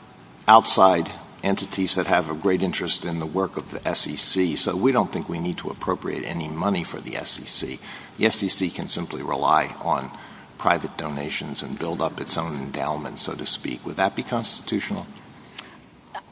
outside 0.47 1.11
entities 1.43 1.95
that 1.95 2.07
have 2.07 2.29
a 2.29 2.33
great 2.33 2.61
interest 2.61 3.05
in 3.05 3.19
the 3.19 3.25
work 3.25 3.57
of 3.57 3.71
the 3.71 3.95
SEC, 3.95 4.57
so 4.57 4.75
we 4.75 4.91
don't 4.91 5.11
think 5.11 5.29
we 5.29 5.39
need 5.39 5.57
to 5.57 5.69
appropriate 5.69 6.23
any 6.25 6.47
money 6.47 6.83
for 6.83 6.99
the 6.99 7.13
SEC. 7.23 7.79
The 8.17 8.29
SEC 8.29 8.73
can 8.73 8.89
simply 8.89 9.23
rely 9.23 9.73
on 9.81 10.11
private 10.57 10.97
donations 10.97 11.63
and 11.63 11.79
build 11.79 12.01
up 12.01 12.19
its 12.19 12.37
own 12.37 12.55
endowment, 12.57 13.19
so 13.19 13.33
to 13.33 13.45
speak. 13.45 13.85
Would 13.85 13.95
that 13.95 14.15
be 14.15 14.23
constitutional? 14.23 15.07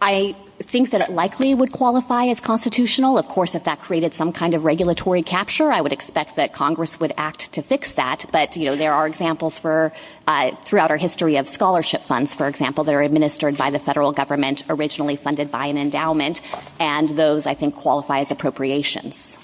I 0.01 0.35
think 0.59 0.89
that 0.91 1.01
it 1.01 1.11
likely 1.11 1.53
would 1.53 1.71
qualify 1.71 2.25
as 2.25 2.39
constitutional. 2.39 3.17
Of 3.17 3.27
course, 3.27 3.55
if 3.55 3.63
that 3.65 3.79
created 3.79 4.13
some 4.13 4.33
kind 4.33 4.53
of 4.53 4.65
regulatory 4.65 5.21
capture, 5.21 5.71
I 5.71 5.81
would 5.81 5.93
expect 5.93 6.35
that 6.35 6.53
Congress 6.53 6.99
would 6.99 7.13
act 7.17 7.51
to 7.53 7.61
fix 7.61 7.93
that. 7.93 8.25
But, 8.31 8.57
you 8.57 8.65
know, 8.65 8.75
there 8.75 8.93
are 8.93 9.07
examples 9.07 9.59
for, 9.59 9.93
uh, 10.27 10.51
throughout 10.63 10.91
our 10.91 10.97
history 10.97 11.37
of 11.37 11.47
scholarship 11.47 12.03
funds, 12.03 12.33
for 12.33 12.47
example, 12.47 12.83
that 12.85 12.95
are 12.95 13.01
administered 13.01 13.57
by 13.57 13.69
the 13.69 13.79
federal 13.79 14.11
government, 14.11 14.63
originally 14.69 15.15
funded 15.15 15.51
by 15.51 15.67
an 15.67 15.77
endowment, 15.77 16.41
and 16.79 17.09
those, 17.09 17.45
I 17.45 17.53
think, 17.53 17.75
qualify 17.75 18.19
as 18.19 18.31
appropriations. 18.31 19.37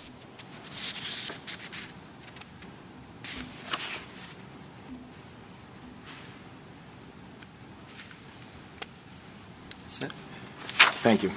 Thank 11.04 11.22
you. 11.22 11.32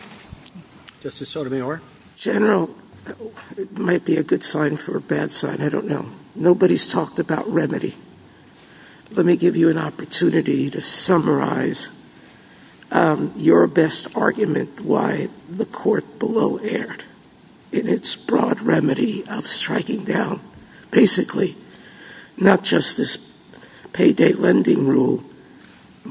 Justice 1.00 1.28
Sotomayor? 1.28 1.82
General, 2.14 2.70
it 3.56 3.76
might 3.76 4.04
be 4.04 4.16
a 4.16 4.22
good 4.22 4.44
sign 4.44 4.76
for 4.76 4.96
a 4.96 5.00
bad 5.00 5.32
sign. 5.32 5.60
I 5.60 5.68
don't 5.68 5.88
know. 5.88 6.06
Nobody's 6.36 6.88
talked 6.88 7.18
about 7.18 7.52
remedy. 7.52 7.94
Let 9.10 9.26
me 9.26 9.36
give 9.36 9.56
you 9.56 9.68
an 9.68 9.76
opportunity 9.76 10.70
to 10.70 10.80
summarize 10.80 11.90
um, 12.92 13.32
your 13.36 13.66
best 13.66 14.16
argument 14.16 14.82
why 14.82 15.30
the 15.48 15.66
court 15.66 16.20
below 16.20 16.58
erred 16.58 17.02
in 17.72 17.88
its 17.88 18.14
broad 18.14 18.60
remedy 18.62 19.26
of 19.26 19.48
striking 19.48 20.04
down 20.04 20.38
basically 20.92 21.56
not 22.36 22.62
just 22.62 22.96
this 22.96 23.18
payday 23.92 24.32
lending 24.32 24.86
rule, 24.86 25.24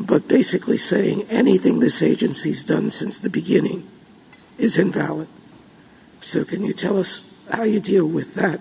but 0.01 0.27
basically 0.27 0.77
saying 0.77 1.23
anything 1.29 1.79
this 1.79 2.01
agency's 2.01 2.63
done 2.63 2.89
since 2.89 3.19
the 3.19 3.29
beginning 3.29 3.87
is 4.57 4.77
invalid. 4.77 5.27
So 6.21 6.43
can 6.43 6.63
you 6.63 6.73
tell 6.73 6.99
us 6.99 7.33
how 7.51 7.63
you 7.63 7.79
deal 7.79 8.05
with 8.05 8.33
that? 8.35 8.59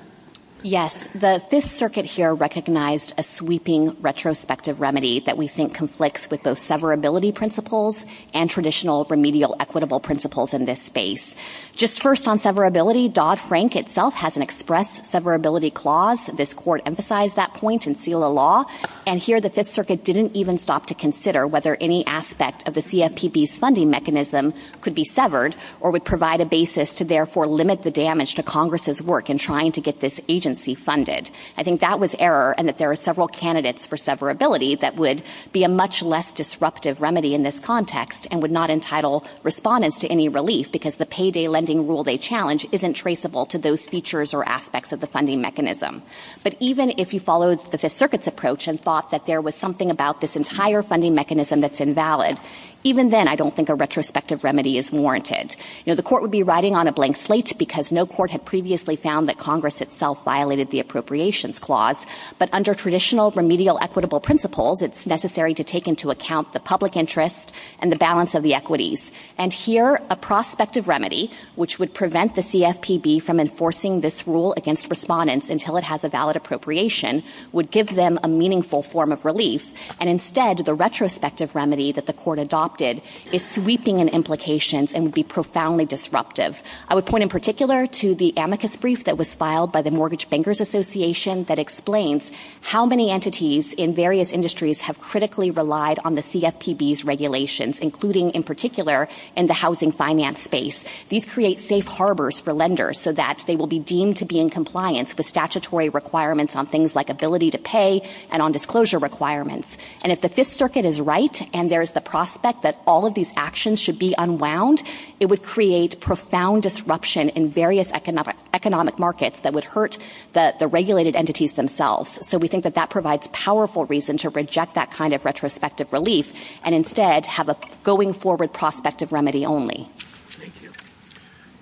Yes, 0.67 1.09
the 1.09 1.43
Fifth 1.51 1.71
Circuit 1.71 2.07
here 2.07 2.35
recognized 2.35 3.13
a 3.19 3.23
sweeping 3.23 4.01
retrospective 4.01 4.81
remedy 4.81 5.21
that 5.21 5.37
we 5.37 5.47
think 5.47 5.75
conflicts 5.75 6.31
with 6.31 6.43
both 6.43 6.57
severability 6.57 7.35
principles 7.35 8.07
and 8.33 8.49
traditional 8.49 9.05
remedial 9.11 9.57
equitable 9.61 10.01
principles 10.01 10.55
in 10.55 10.65
this 10.65 10.81
space. 10.81 11.37
Just 11.77 12.01
first 12.01 12.27
on 12.27 12.39
severability, 12.39 13.13
Dodd-Frank 13.13 13.77
itself 13.77 14.15
has 14.15 14.39
an 14.39 14.43
express 14.43 15.01
severability 15.01 15.71
clause. 15.71 16.29
This 16.29 16.55
court 16.55 16.81
emphasized 16.87 17.37
that 17.37 17.53
point 17.53 17.87
in 17.87 17.95
Seila 17.95 18.33
Law. 18.33 18.65
And 19.07 19.21
here 19.21 19.43
the 19.43 19.51
Fifth 19.51 19.69
Circuit 19.69 20.03
didn't 20.03 20.35
even 20.35 20.57
stop 20.57 20.87
to 20.87 20.95
consider 20.95 21.47
whether 21.47 21.77
any 21.79 22.07
aspect 22.07 22.67
of 22.67 22.73
the 22.73 22.81
CFPB's 22.81 23.59
funding 23.59 23.91
mechanism 23.91 24.55
could 24.81 24.95
be 24.95 25.05
severed 25.05 25.57
or 25.81 25.91
would 25.91 26.07
provide 26.07 26.41
a 26.41 26.47
basis 26.47 26.95
to 26.95 27.05
therefore 27.05 27.47
limit 27.47 27.83
the 27.83 27.91
damage 27.91 28.37
to 28.37 28.43
Congress's 28.43 29.03
work 29.03 29.29
in 29.29 29.37
trying 29.37 29.71
to 29.73 29.83
get 29.83 30.01
this 30.01 30.19
agency 30.27 30.54
agency 30.55 30.77
funded. 30.77 31.31
I 31.57 31.65
think 31.65 31.81
that 31.81 31.99
was 31.99 32.15
error 32.21 32.55
and 32.57 32.69
that 32.69 32.79
there 32.79 32.91
are 32.91 32.97
several 32.97 33.27
candidates 33.27 33.89
for 33.89 33.97
severability 33.97 34.79
that 34.79 34.95
would 34.95 35.21
be 35.51 35.65
a 35.65 35.69
much 35.69 36.01
less 36.01 36.33
disruptive 36.33 37.01
remedy 37.01 37.35
in 37.35 37.43
this 37.43 37.59
context 37.59 38.29
and 38.31 38.41
would 38.41 38.53
not 38.53 38.71
entitle 38.71 39.25
respondents 39.43 39.99
to 39.99 40.09
any 40.09 40.29
relief 40.29 40.71
because 40.71 40.97
the 40.97 41.07
payday 41.07 41.49
lending 41.49 41.89
rule 41.89 42.05
they 42.05 42.17
challenge 42.17 42.67
isn't 42.71 42.95
traceable 42.95 43.47
to 43.47 43.59
those 43.59 43.87
features 43.87 44.33
or 44.33 44.49
aspects 44.49 44.93
of 44.93 45.01
the 45.01 45.09
funding 45.09 45.41
mechanism. 45.41 46.03
But 46.45 46.55
even 46.61 46.95
if 46.99 47.13
you 47.13 47.19
followed 47.19 47.59
the 47.73 47.79
Fifth 47.79 47.97
Circuit's 47.97 48.29
approach 48.29 48.69
and 48.69 48.81
thought 48.81 49.11
that 49.11 49.27
there 49.27 49.43
was 49.43 49.57
something 49.57 49.91
about 49.91 50.21
this 50.21 50.37
entire 50.37 50.85
funding 50.85 51.17
mechanism 51.17 51.59
that's 51.61 51.81
invalid, 51.81 52.39
even 52.85 53.09
then, 53.09 53.29
I 53.29 53.35
don't 53.35 53.57
think 53.57 53.71
a 53.71 53.75
retrospective 53.75 54.45
remedy 54.45 54.77
is 54.77 54.93
warranted. 54.93 55.57
You 55.87 55.91
know, 55.91 55.95
the 55.95 56.03
court 56.03 56.21
would 56.21 56.31
be 56.31 56.43
writing 56.43 56.77
on 56.77 56.87
a 56.87 56.93
blank 56.93 57.17
slate 57.17 57.55
because 57.59 57.91
no 57.91 58.05
court 58.05 58.31
had 58.31 58.45
previously 58.45 58.95
found 58.95 59.27
that 59.27 59.39
Congress 59.39 59.81
itself 59.81 60.23
violated 60.23 60.69
the 60.69 60.81
appropriations 60.81 61.59
clause. 61.59 62.07
But 62.39 62.51
under 62.53 62.75
traditional 62.75 63.31
remedial 63.31 63.79
equitable 63.81 64.21
principles, 64.21 64.83
it's 64.83 65.07
necessary 65.07 65.55
to 65.55 65.65
take 65.65 65.89
into 65.89 66.11
account 66.11 66.53
the 66.53 66.61
public 66.61 66.95
interest 66.95 67.55
and 67.79 67.91
the 67.91 67.97
balance 67.97 68.35
of 68.35 68.43
the 68.43 68.53
equities. 68.53 69.11
And 69.39 69.51
here, 69.51 69.99
a 70.11 70.17
prospective 70.17 70.87
remedy, 70.87 71.31
which 71.55 71.79
would 71.79 71.95
prevent 71.95 72.35
the 72.35 72.43
CFPB 72.43 73.23
from 73.23 73.41
enforcing 73.41 74.03
this 74.03 74.27
rule 74.27 74.53
against 74.59 74.91
respondents 74.91 75.49
until 75.49 75.79
it 75.79 75.85
has 75.85 76.05
a 76.05 76.11
valid 76.11 76.37
appropriation, 76.37 77.23
would 77.53 77.71
give 77.71 77.95
them 77.95 78.21
a 78.23 78.29
meaningful 78.29 78.83
form 78.83 79.11
of 79.11 79.25
relief. 79.25 79.73
And 79.99 80.11
instead, 80.11 80.59
the 80.59 80.75
retrospective 80.75 81.55
remedy 81.55 81.91
that 81.93 82.05
the 82.05 82.13
court 82.13 82.39
adopted 82.39 82.74
adopted 82.75 83.03
is 83.33 83.45
sweeping 83.47 84.01
in 84.01 84.09
implications 84.09 84.93
and 84.93 85.05
would 85.05 85.15
be 85.15 85.23
profoundly 85.23 85.85
disruptive. 85.85 86.61
I 86.89 86.95
would 86.95 87.07
point 87.07 87.23
in 87.23 87.29
particular 87.29 87.87
to 87.87 88.15
the 88.15 88.33
amicus 88.37 88.77
brief 88.77 89.05
that 89.05 89.17
was 89.17 89.35
filed 89.35 89.71
by 89.73 89.83
the 89.83 89.91
Mortgage 89.91 90.29
Bankers 90.29 90.61
Association 90.61 91.45
that 91.45 91.59
explains 91.59 92.33
how 92.63 92.87
many 92.87 93.11
entities 93.11 93.73
in 93.73 93.95
various 93.95 94.33
industries 94.33 94.81
have 94.83 94.99
critically 94.99 95.51
relied 95.51 95.99
on 96.05 96.15
the 96.15 96.21
CFPB's 96.21 97.05
regulations, 97.05 97.79
including 97.79 98.31
in 98.31 98.43
particular 98.43 99.09
in 99.37 99.47
the 99.47 99.55
housing 99.55 99.93
finance 99.93 100.41
space. 100.41 100.85
These 101.09 101.27
create 101.27 101.61
safe 101.61 101.87
harbors 101.87 102.41
for 102.41 102.53
lenders 102.53 102.99
so 102.99 103.13
that 103.13 103.45
they 103.47 103.57
will 103.57 103.67
be 103.67 103.79
deemed 103.79 104.17
to 104.19 104.25
be 104.25 104.41
in 104.41 104.51
compliance 104.51 105.17
with 105.17 105.27
statutory 105.27 105.89
requirements 105.89 106.57
on 106.57 106.67
things 106.67 106.97
like 106.97 107.09
ability 107.09 107.51
to 107.53 107.59
pay 107.59 108.03
and 108.31 108.43
on 108.43 108.53
disclosure 108.53 108.99
requirements. 108.99 109.79
And 110.03 110.11
if 110.11 110.21
the 110.21 110.29
Fifth 110.29 110.55
Circuit 110.55 110.85
is 110.85 111.01
right 111.01 111.37
and 111.55 111.71
there's 111.71 111.93
the 111.93 112.01
prospect 112.01 112.63
that 112.65 112.79
all 112.87 113.07
of 113.07 113.15
these 113.15 113.33
actions 113.37 113.79
should 113.79 113.99
be 113.99 114.15
unwound, 114.19 114.83
it 115.21 115.27
would 115.27 115.43
create 115.43 116.01
profound 116.01 116.63
disruption 116.63 117.29
in 117.31 117.49
various 117.49 117.93
economic, 117.93 118.37
economic 118.53 118.99
markets 118.99 119.41
that 119.41 119.55
would 119.55 119.65
hurt 119.65 119.97
the, 120.33 120.55
the 120.59 120.67
regulated 120.67 121.15
entities 121.15 121.53
themselves. 121.53 122.27
So 122.27 122.39
we 122.39 122.49
think 122.49 122.65
that 122.65 122.75
that 122.75 122.91
provides 122.91 123.29
powerful 123.29 123.87
reason 123.87 124.17
to 124.19 124.31
reject 124.31 124.75
that 124.75 124.91
kind 124.91 125.15
of 125.15 125.25
retrospective 125.25 125.93
relief 125.93 126.33
and 126.65 126.75
instead 126.75 127.27
have 127.27 127.49
a 127.49 127.57
going 127.85 128.13
forward 128.13 128.53
prospective 128.53 129.13
remedy 129.13 129.47
only. 129.47 129.89
Thank 129.99 130.63
you. 130.63 130.73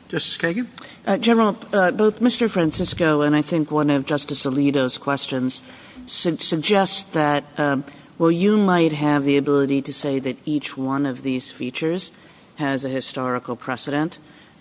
Justice 0.08 0.38
Kagan? 0.38 0.68
Uh, 1.06 1.18
General, 1.18 1.56
uh, 1.72 1.90
both 1.90 2.20
Mr. 2.20 2.48
Francisco 2.48 3.22
and 3.22 3.34
I 3.34 3.42
think 3.42 3.70
one 3.70 3.90
of 3.90 4.06
Justice 4.06 4.46
Alito's 4.46 4.98
questions 4.98 5.62
su- 6.06 6.36
suggests 6.38 7.04
that 7.12 7.44
um, 7.58 7.84
well, 8.18 8.30
you 8.30 8.56
might 8.56 8.92
have 8.92 9.24
the 9.24 9.36
ability 9.36 9.82
to 9.82 9.92
say 9.92 10.18
that 10.18 10.36
each 10.44 10.76
one 10.76 11.06
of 11.06 11.22
these 11.22 11.50
features 11.50 12.12
has 12.56 12.84
a 12.84 12.88
historical 12.88 13.56
precedent, 13.56 14.18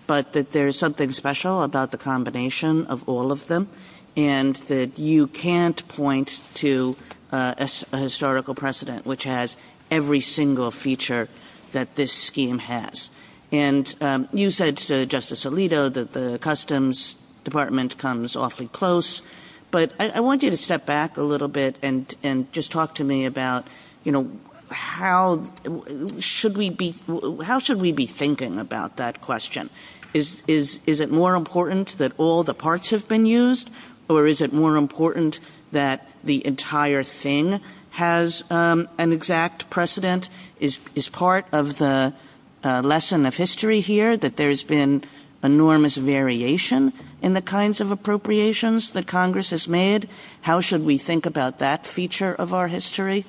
but 0.07 0.33
that 0.33 0.51
there's 0.51 0.77
something 0.77 1.11
special 1.11 1.61
about 1.61 1.91
the 1.91 1.97
combination 1.97 2.85
of 2.87 3.07
all 3.07 3.31
of 3.31 3.47
them, 3.47 3.69
and 4.15 4.55
that 4.67 4.97
you 4.97 5.27
can't 5.27 5.87
point 5.87 6.41
to 6.55 6.95
uh, 7.31 7.55
a, 7.57 7.97
historical 7.97 8.55
precedent 8.55 9.05
which 9.05 9.23
has 9.23 9.55
every 9.89 10.19
single 10.19 10.71
feature 10.71 11.29
that 11.71 11.95
this 11.95 12.11
scheme 12.11 12.59
has. 12.59 13.11
And 13.51 13.93
um, 14.01 14.29
you 14.33 14.51
said 14.51 14.77
to 14.77 15.05
Justice 15.05 15.45
Alito 15.45 15.91
that 15.93 16.13
the 16.13 16.39
Customs 16.39 17.15
Department 17.43 17.97
comes 17.97 18.35
awfully 18.35 18.67
close. 18.67 19.21
But 19.71 19.93
I, 19.99 20.19
want 20.19 20.43
you 20.43 20.49
to 20.49 20.57
step 20.57 20.85
back 20.85 21.17
a 21.17 21.23
little 21.23 21.47
bit 21.47 21.77
and, 21.81 22.13
and 22.23 22.51
just 22.51 22.71
talk 22.71 22.95
to 22.95 23.05
me 23.05 23.25
about, 23.25 23.65
you 24.03 24.11
know, 24.11 24.29
how 24.69 25.43
should 26.19 26.57
we 26.57 26.69
be 26.69 26.95
how 27.43 27.59
should 27.59 27.79
we 27.79 27.91
be 27.91 28.05
thinking 28.05 28.59
about 28.59 28.97
that 28.97 29.21
question? 29.21 29.69
Is 30.13 30.43
is 30.47 30.81
is 30.85 30.99
it 30.99 31.11
more 31.11 31.35
important 31.35 31.97
that 31.97 32.13
all 32.17 32.43
the 32.43 32.53
parts 32.53 32.89
have 32.91 33.07
been 33.07 33.25
used, 33.25 33.69
or 34.09 34.27
is 34.27 34.41
it 34.41 34.53
more 34.53 34.77
important 34.77 35.39
that 35.71 36.09
the 36.23 36.45
entire 36.45 37.03
thing 37.03 37.59
has 37.91 38.43
um, 38.49 38.87
an 38.97 39.11
exact 39.11 39.69
precedent? 39.69 40.29
Is 40.59 40.79
is 40.95 41.09
part 41.09 41.45
of 41.51 41.77
the 41.77 42.13
uh, 42.63 42.81
lesson 42.81 43.25
of 43.25 43.35
history 43.35 43.81
here 43.81 44.15
that 44.17 44.37
there's 44.37 44.63
been 44.63 45.03
enormous 45.43 45.97
variation 45.97 46.93
in 47.21 47.33
the 47.33 47.41
kinds 47.41 47.79
of 47.79 47.91
appropriations 47.91 48.91
that 48.91 49.07
Congress 49.07 49.51
has 49.51 49.67
made? 49.67 50.09
How 50.41 50.59
should 50.59 50.83
we 50.83 50.97
think 50.97 51.25
about 51.25 51.59
that 51.59 51.85
feature 51.85 52.33
of 52.33 52.53
our 52.53 52.67
history? 52.67 53.25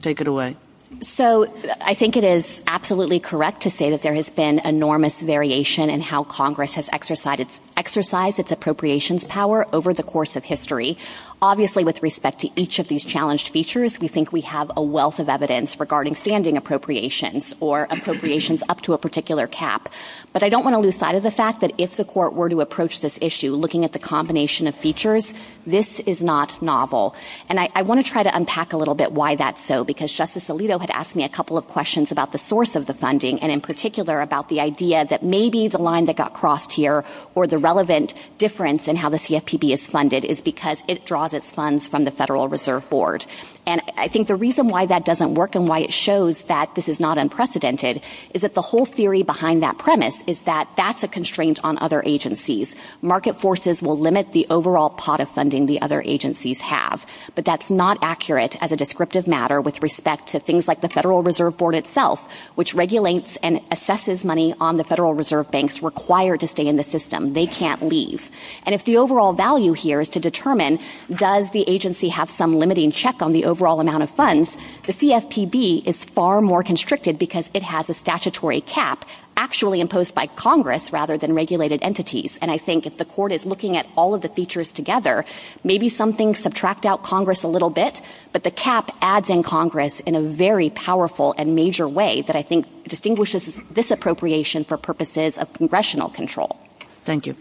Take 0.00 0.20
it 0.20 0.28
away. 0.28 0.56
So 1.00 1.46
I 1.80 1.94
think 1.94 2.16
it 2.16 2.24
is 2.24 2.62
absolutely 2.66 3.18
correct 3.18 3.62
to 3.62 3.70
say 3.70 3.90
that 3.90 4.02
there 4.02 4.14
has 4.14 4.30
been 4.30 4.58
enormous 4.58 5.22
variation 5.22 5.88
in 5.88 6.02
how 6.02 6.24
Congress 6.24 6.74
has 6.74 6.90
exercised 6.92 8.38
its, 8.38 8.52
appropriations 8.52 9.24
power 9.24 9.66
over 9.72 9.94
the 9.94 10.02
course 10.02 10.36
of 10.36 10.44
history. 10.44 10.98
Obviously, 11.44 11.82
with 11.82 12.04
respect 12.04 12.38
to 12.38 12.50
each 12.54 12.78
of 12.78 12.86
these 12.86 13.04
challenged 13.04 13.48
features, 13.48 13.98
we 13.98 14.06
think 14.06 14.30
we 14.30 14.42
have 14.42 14.70
a 14.76 14.82
wealth 14.82 15.18
of 15.18 15.28
evidence 15.28 15.80
regarding 15.80 16.14
standing 16.14 16.56
appropriations 16.56 17.52
or 17.58 17.88
appropriations 17.90 18.62
up 18.68 18.80
to 18.82 18.92
a 18.92 18.98
particular 18.98 19.48
cap. 19.48 19.88
But 20.32 20.44
I 20.44 20.48
don't 20.48 20.62
want 20.62 20.74
to 20.74 20.78
lose 20.78 20.94
sight 20.94 21.16
of 21.16 21.24
the 21.24 21.32
fact 21.32 21.60
that 21.60 21.72
if 21.78 21.96
the 21.96 22.04
court 22.04 22.34
were 22.34 22.48
to 22.48 22.60
approach 22.60 23.00
this 23.00 23.18
issue 23.20 23.56
looking 23.56 23.84
at 23.84 23.92
the 23.92 23.98
combination 23.98 24.68
of 24.68 24.76
features, 24.76 25.34
this 25.66 25.98
is 25.98 26.22
not 26.22 26.62
novel. 26.62 27.16
And 27.48 27.58
I, 27.58 27.82
want 27.82 28.06
to 28.06 28.08
try 28.08 28.22
to 28.22 28.36
unpack 28.36 28.72
a 28.72 28.76
little 28.76 28.94
bit 28.94 29.10
why 29.10 29.34
that's 29.34 29.60
so, 29.60 29.82
because 29.82 30.12
Justice 30.12 30.48
Alito 30.48 30.80
had 30.80 30.90
asked 30.90 31.16
me 31.16 31.24
a 31.24 31.28
couple 31.28 31.58
of 31.58 31.66
questions 31.66 32.12
about 32.12 32.30
the 32.30 32.38
source 32.38 32.76
of 32.76 32.86
the 32.86 32.94
funding, 32.94 33.40
and 33.40 33.50
in 33.50 33.60
particular 33.60 34.20
about 34.20 34.48
the 34.48 34.60
idea 34.60 35.04
that 35.06 35.24
maybe 35.24 35.66
the 35.66 35.78
line 35.78 36.04
that 36.04 36.14
got 36.14 36.34
crossed 36.34 36.70
here 36.70 37.04
or 37.34 37.48
the 37.48 37.58
relevant 37.58 38.14
difference 38.38 38.86
in 38.86 38.94
how 38.94 39.08
the 39.08 39.16
CFPB 39.16 39.72
is 39.72 39.88
funded 39.88 40.24
is 40.24 40.40
because 40.40 40.84
it 40.86 41.04
draws 41.04 41.31
draws 41.32 41.44
its 41.44 41.50
funds 41.50 41.88
from 41.88 42.04
the 42.04 42.10
Federal 42.10 42.48
Reserve 42.48 42.88
Board. 42.90 43.24
And 43.64 43.80
I 43.96 44.08
think 44.08 44.26
the 44.26 44.34
reason 44.34 44.68
why 44.68 44.86
that 44.86 45.04
doesn't 45.04 45.34
work 45.34 45.54
and 45.54 45.68
why 45.68 45.80
it 45.80 45.92
shows 45.92 46.42
that 46.42 46.74
this 46.74 46.88
is 46.88 46.98
not 46.98 47.16
unprecedented 47.16 48.02
is 48.34 48.42
that 48.42 48.54
the 48.54 48.60
whole 48.60 48.84
theory 48.84 49.22
behind 49.22 49.62
that 49.62 49.78
premise 49.78 50.24
is 50.26 50.40
that 50.42 50.68
that's 50.76 51.04
a 51.04 51.08
constraint 51.08 51.60
on 51.62 51.78
other 51.78 52.02
agencies. 52.04 52.74
Market 53.02 53.38
forces 53.38 53.80
will 53.80 53.96
limit 53.96 54.32
the 54.32 54.48
overall 54.50 54.90
pot 54.90 55.20
of 55.20 55.28
funding 55.28 55.66
the 55.66 55.80
other 55.80 56.02
agencies 56.02 56.60
have. 56.60 57.06
But 57.36 57.44
that's 57.44 57.70
not 57.70 57.98
accurate 58.02 58.60
as 58.60 58.72
a 58.72 58.76
descriptive 58.76 59.28
matter 59.28 59.60
with 59.60 59.80
respect 59.80 60.26
to 60.28 60.40
things 60.40 60.66
like 60.66 60.80
the 60.80 60.88
Federal 60.88 61.22
Reserve 61.22 61.56
Board 61.56 61.76
itself, 61.76 62.28
which 62.56 62.74
regulates 62.74 63.36
and 63.44 63.58
assesses 63.70 64.24
money 64.24 64.54
on 64.58 64.76
the 64.76 64.84
Federal 64.84 65.14
Reserve 65.14 65.52
banks 65.52 65.84
required 65.84 66.40
to 66.40 66.48
stay 66.48 66.66
in 66.66 66.76
the 66.76 66.82
system. 66.82 67.32
They 67.34 67.46
can't 67.46 67.82
leave. 67.82 68.28
And 68.66 68.74
if 68.74 68.84
the 68.84 68.96
overall 68.96 69.34
value 69.34 69.72
here 69.72 70.00
is 70.00 70.08
to 70.10 70.20
determine 70.20 70.80
does 71.14 71.52
the 71.52 71.62
agency 71.68 72.08
have 72.08 72.28
some 72.28 72.56
limiting 72.56 72.90
check 72.90 73.22
on 73.22 73.30
the 73.30 73.44
overall 73.52 73.78
amount 73.80 74.02
of 74.02 74.10
funds, 74.10 74.58
the 74.86 74.92
CFPB 74.92 75.86
is 75.86 76.04
far 76.04 76.40
more 76.40 76.64
constricted 76.64 77.18
because 77.18 77.48
it 77.54 77.62
has 77.62 77.88
a 77.88 77.94
statutory 77.94 78.60
cap 78.62 79.04
actually 79.36 79.80
imposed 79.80 80.14
by 80.14 80.26
Congress 80.26 80.92
rather 80.92 81.16
than 81.16 81.34
regulated 81.34 81.80
entities. 81.82 82.38
And 82.42 82.50
I 82.50 82.58
think 82.58 82.86
if 82.86 82.96
the 82.98 83.04
court 83.04 83.32
is 83.32 83.46
looking 83.46 83.76
at 83.76 83.86
all 83.96 84.14
of 84.14 84.20
the 84.20 84.28
features 84.28 84.72
together, 84.72 85.24
maybe 85.64 85.88
something 85.88 86.34
subtract 86.34 86.86
out 86.86 87.02
Congress 87.02 87.42
a 87.42 87.48
little 87.48 87.70
bit, 87.70 88.02
but 88.32 88.44
the 88.44 88.50
cap 88.50 88.90
adds 89.00 89.30
in 89.30 89.42
Congress 89.42 90.00
in 90.00 90.14
a 90.14 90.20
very 90.20 90.70
powerful 90.70 91.34
and 91.38 91.54
major 91.54 91.88
way 91.88 92.22
that 92.22 92.36
I 92.36 92.42
think 92.42 92.66
distinguishes 92.88 93.60
this 93.70 93.90
appropriation 93.90 94.64
for 94.64 94.76
purposes 94.76 95.38
of 95.38 95.52
congressional 95.52 96.08
control. 96.08 96.58
Thank 97.04 97.26
you. 97.26 97.36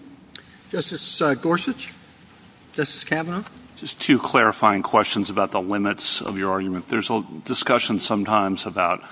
Justice 0.72 1.22
uh, 1.22 1.34
Gorsuch? 1.36 1.94
Justice 2.74 3.04
Kavanaugh? 3.04 3.44
Just 3.82 4.00
two 4.00 4.20
clarifying 4.20 4.84
questions 4.84 5.32
about 5.32 5.52
the 5.52 5.60
limits 5.60 6.22
of 6.22 6.38
your 6.38 6.52
argument. 6.52 6.88
There's 6.88 7.10
a 7.10 7.26
discussion 7.46 7.98
sometimes 7.98 8.68
about 8.68 9.04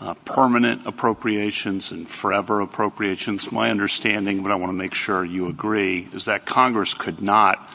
uh, 0.00 0.14
permanent 0.24 0.86
appropriations 0.86 1.92
and 1.92 2.08
forever 2.08 2.62
appropriations. 2.62 3.52
My 3.52 3.70
understanding, 3.70 4.42
but 4.42 4.50
I 4.50 4.54
want 4.54 4.70
to 4.70 4.76
make 4.78 4.94
sure 4.94 5.26
you 5.26 5.48
agree, 5.48 6.08
is 6.14 6.24
that 6.24 6.46
Congress 6.46 6.94
could 6.94 7.20
not 7.20 7.68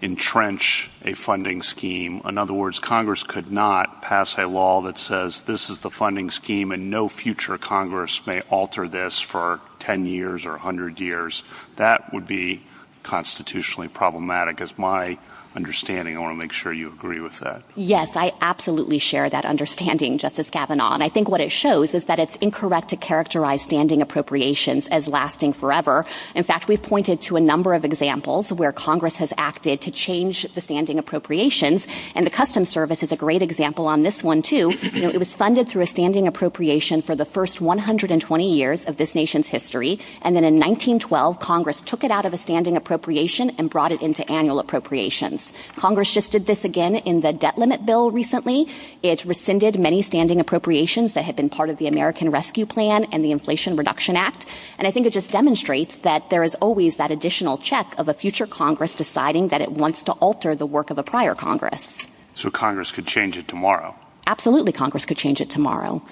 entrench 0.00 0.92
a 1.04 1.14
funding 1.14 1.60
scheme. 1.60 2.22
In 2.24 2.38
other 2.38 2.54
words, 2.54 2.78
Congress 2.78 3.24
could 3.24 3.50
not 3.50 4.00
pass 4.00 4.38
a 4.38 4.46
law 4.46 4.82
that 4.82 4.96
says 4.96 5.40
this 5.40 5.70
is 5.70 5.80
the 5.80 5.90
funding 5.90 6.30
scheme 6.30 6.70
and 6.70 6.88
no 6.88 7.08
future 7.08 7.58
Congress 7.58 8.24
may 8.28 8.42
alter 8.42 8.86
this 8.86 9.18
for 9.18 9.58
10 9.80 10.06
years 10.06 10.46
or 10.46 10.52
100 10.52 11.00
years. 11.00 11.42
That 11.74 12.12
would 12.12 12.28
be 12.28 12.62
constitutionally 13.02 13.88
problematic, 13.88 14.60
as 14.60 14.78
my 14.78 15.18
understanding. 15.56 16.16
I 16.16 16.20
want 16.20 16.32
to 16.32 16.36
make 16.36 16.52
sure 16.52 16.72
you 16.72 16.88
agree 16.88 17.20
with 17.20 17.40
that. 17.40 17.62
Yes, 17.74 18.14
I 18.14 18.32
absolutely 18.40 18.98
share 18.98 19.28
that 19.28 19.44
understanding, 19.44 20.18
Justice 20.18 20.48
Kavanaugh. 20.48 20.94
And 20.94 21.02
I 21.02 21.08
think 21.08 21.28
what 21.28 21.40
it 21.40 21.50
shows 21.50 21.94
is 21.94 22.04
that 22.04 22.20
it's 22.20 22.36
incorrect 22.36 22.90
to 22.90 22.96
characterize 22.96 23.62
standing 23.62 24.00
appropriations 24.00 24.86
as 24.88 25.08
lasting 25.08 25.52
forever. 25.52 26.06
In 26.34 26.44
fact, 26.44 26.68
we've 26.68 26.82
pointed 26.82 27.20
to 27.22 27.36
a 27.36 27.40
number 27.40 27.74
of 27.74 27.84
examples 27.84 28.52
where 28.52 28.72
Congress 28.72 29.16
has 29.16 29.32
acted 29.38 29.80
to 29.80 29.90
change 29.90 30.46
the 30.54 30.60
standing 30.60 30.98
appropriations. 30.98 31.88
And 32.14 32.24
the 32.24 32.30
Customs 32.30 32.68
Service 32.68 33.02
is 33.02 33.10
a 33.10 33.16
great 33.16 33.42
example 33.42 33.88
on 33.88 34.02
this 34.02 34.22
one, 34.22 34.42
too. 34.42 34.72
You 34.92 35.02
know, 35.02 35.10
it 35.10 35.18
was 35.18 35.34
funded 35.34 35.68
through 35.68 35.82
a 35.82 35.86
standing 35.86 36.28
appropriation 36.28 37.02
for 37.02 37.16
the 37.16 37.24
first 37.24 37.60
120 37.60 38.54
years 38.54 38.84
of 38.84 38.96
this 38.98 39.14
nation's 39.14 39.48
history. 39.48 39.98
And 40.22 40.36
then 40.36 40.44
in 40.44 40.54
1912, 40.54 41.40
Congress 41.40 41.82
took 41.82 42.04
it 42.04 42.10
out 42.10 42.24
of 42.24 42.32
a 42.32 42.38
standing 42.38 42.76
appropriation 42.76 43.50
and 43.58 43.68
brought 43.68 43.90
it 43.90 44.00
into 44.00 44.28
annual 44.30 44.60
appropriations. 44.60 45.39
Congress 45.76 46.12
just 46.12 46.32
did 46.32 46.46
this 46.46 46.64
again 46.64 46.96
in 46.96 47.20
the 47.20 47.32
debt 47.32 47.58
limit 47.58 47.86
bill 47.86 48.10
recently. 48.10 48.68
It 49.02 49.24
rescinded 49.24 49.78
many 49.78 50.02
standing 50.02 50.40
appropriations 50.40 51.12
that 51.12 51.24
had 51.24 51.36
been 51.36 51.48
part 51.48 51.70
of 51.70 51.78
the 51.78 51.86
American 51.86 52.30
Rescue 52.30 52.66
Plan 52.66 53.04
and 53.12 53.24
the 53.24 53.32
Inflation 53.32 53.76
Reduction 53.76 54.16
Act. 54.16 54.46
And 54.78 54.86
I 54.86 54.90
think 54.90 55.06
it 55.06 55.12
just 55.12 55.30
demonstrates 55.30 55.98
that 55.98 56.30
there 56.30 56.42
is 56.42 56.54
always 56.56 56.96
that 56.96 57.10
additional 57.10 57.58
check 57.58 57.94
of 57.98 58.08
a 58.08 58.14
future 58.14 58.46
Congress 58.46 58.94
deciding 58.94 59.48
that 59.48 59.60
it 59.60 59.72
wants 59.72 60.02
to 60.04 60.12
alter 60.12 60.54
the 60.54 60.66
work 60.66 60.90
of 60.90 60.98
a 60.98 61.02
prior 61.02 61.34
Congress. 61.34 62.08
So 62.34 62.50
Congress 62.50 62.92
could 62.92 63.06
change 63.06 63.36
it 63.36 63.48
tomorrow? 63.48 63.94
Absolutely, 64.26 64.72
Congress 64.72 65.06
could 65.06 65.16
change 65.16 65.40
it 65.40 65.50
tomorrow. 65.50 66.02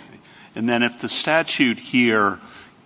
And 0.55 0.69
then 0.69 0.83
if 0.83 1.01
the 1.01 1.09
statute 1.09 1.79
here 1.79 2.41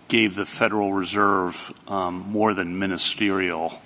gave 0.07 0.35
the 0.35 0.45
Federal 0.45 0.93
Reserve 0.93 1.73
um, 1.87 2.23
more 2.29 2.53
than 2.53 2.77
ministerial 2.77 3.81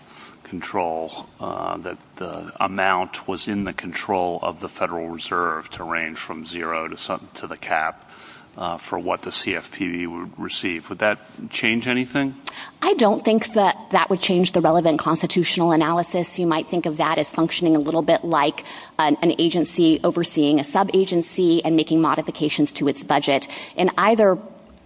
control, 0.50 1.28
uh, 1.40 1.78
that 1.78 1.98
the 2.16 2.52
amount 2.60 3.28
was 3.28 3.48
in 3.48 3.64
the 3.64 3.74
control 3.74 4.40
of 4.42 4.60
the 4.60 4.70
Federal 4.70 5.10
Reserve 5.10 5.70
to 5.72 5.84
range 5.84 6.18
from 6.18 6.46
zero 6.46 6.88
to, 6.88 7.48
the 7.48 7.58
cap 7.58 8.10
uh, 8.58 8.78
for 8.78 8.98
what 8.98 9.22
the 9.22 9.30
CFPB 9.30 10.08
would 10.08 10.40
receive. 10.40 10.90
Would 10.90 11.00
that 11.00 11.20
change 11.50 11.88
anything? 11.88 12.36
I 12.82 12.94
don't 12.96 13.24
think 13.24 13.54
that 13.54 13.76
that 13.92 14.10
would 14.10 14.22
change 14.22 14.54
the 14.54 14.62
relevant 14.62 15.00
constitutional 15.00 15.72
analysis. 15.72 16.40
You 16.40 16.48
might 16.48 16.68
think 16.68 16.86
of 16.86 16.98
that 16.98 17.20
as 17.20 17.32
functioning 17.32 17.76
a 17.76 17.80
little 17.80 18.02
bit 18.02 18.24
like 18.24 18.64
an 18.98 19.18
agency 19.38 20.00
overseeing 20.04 20.60
a 20.60 20.64
sub-agency 20.64 21.64
and 21.64 21.76
making 21.76 22.02
modifications 22.02 22.72
to 22.74 22.88
its 22.88 23.04
budget. 23.04 23.48
In 23.76 23.92
either 23.98 24.40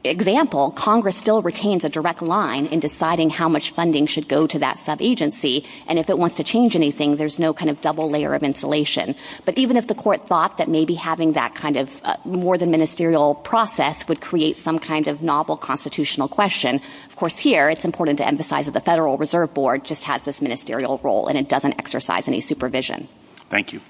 example, 0.04 0.72
Congress 0.72 1.16
still 1.16 1.42
retains 1.42 1.84
a 1.84 1.90
direct 1.90 2.22
line 2.22 2.66
in 2.66 2.80
deciding 2.80 3.30
how 3.30 3.48
much 3.48 3.72
funding 3.72 4.08
should 4.08 4.28
go 4.28 4.48
to 4.48 4.60
that 4.60 4.80
sub-agency. 4.80 5.66
And 5.88 6.00
if 6.00 6.10
it 6.10 6.18
wants 6.18 6.36
to 6.38 6.44
change 6.44 6.76
anything, 6.76 7.18
there's 7.18 7.40
no 7.40 7.54
kind 7.54 7.70
of 7.70 7.82
double 7.82 8.10
layer 8.10 8.34
of 8.34 8.44
insulation. 8.44 9.16
But 9.46 9.58
even 9.58 9.78
if 9.78 9.88
the 9.88 9.96
court 9.96 10.28
thought 10.28 10.58
that 10.58 10.70
maybe 10.70 10.96
having 10.96 11.34
that 11.34 11.56
kind 11.56 11.78
of 11.78 12.02
uh, 12.04 12.18
more 12.26 12.58
than 12.58 12.72
ministerial 12.72 13.36
process 13.36 14.08
would 14.08 14.22
create 14.22 14.58
some 14.58 14.80
kind 14.80 15.08
of 15.08 15.22
novel 15.22 15.58
constitutional 15.58 16.28
question, 16.28 16.82
of 17.08 17.16
course 17.16 17.38
here 17.38 17.70
it's 17.70 17.86
important 17.86 18.18
to 18.18 18.28
emphasize 18.28 18.66
that 18.66 18.74
the 18.74 18.82
Federal 18.82 19.18
Reserve 19.18 19.54
Board 19.54 19.84
just 19.86 20.06
has 20.06 20.24
this 20.24 20.42
ministerial 20.42 21.00
role 21.04 21.28
and 21.28 21.38
it 21.38 21.48
doesn't 21.48 21.74
exercise 21.78 22.28
any 22.28 22.42
supervision. 22.42 23.08
Thank 23.50 23.74
you. 23.74 23.82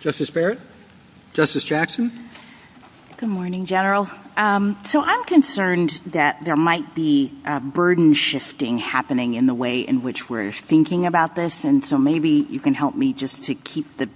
Justice 0.00 0.30
Barrett? 0.30 0.60
Justice 1.32 1.64
Jackson? 1.64 2.12
Good 3.16 3.28
morning, 3.28 3.64
General. 3.64 4.08
Um, 4.36 4.76
so 4.82 5.00
I'm 5.00 5.22
concerned 5.22 6.02
that 6.06 6.44
there 6.44 6.56
might 6.56 6.96
be 6.96 7.32
a 7.44 7.60
burden 7.60 8.12
shifting 8.12 8.78
happening 8.78 9.34
in 9.34 9.46
the 9.46 9.54
way 9.54 9.78
in 9.78 10.02
which 10.02 10.28
we're 10.28 10.50
thinking 10.50 11.06
about 11.06 11.36
this, 11.36 11.62
and 11.62 11.84
so 11.84 11.96
maybe 11.96 12.44
you 12.50 12.58
can 12.58 12.74
help 12.74 12.96
me 12.96 13.12
just 13.12 13.44
to 13.44 13.54
keep 13.54 13.98
the 13.98 14.08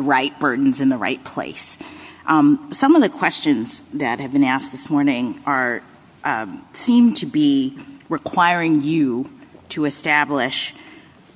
right 0.00 0.38
burdens 0.38 0.80
in 0.80 0.88
the 0.88 0.96
right 0.96 1.24
place. 1.24 1.80
Um, 2.26 2.68
some 2.70 2.94
of 2.94 3.02
the 3.02 3.08
questions 3.08 3.82
that 3.94 4.20
have 4.20 4.32
been 4.32 4.44
asked 4.44 4.70
this 4.70 4.88
morning 4.88 5.40
um, 5.44 6.64
seem 6.72 7.14
to 7.14 7.26
be 7.26 7.76
requiring 8.08 8.82
you 8.82 9.28
to 9.70 9.84
establish 9.84 10.76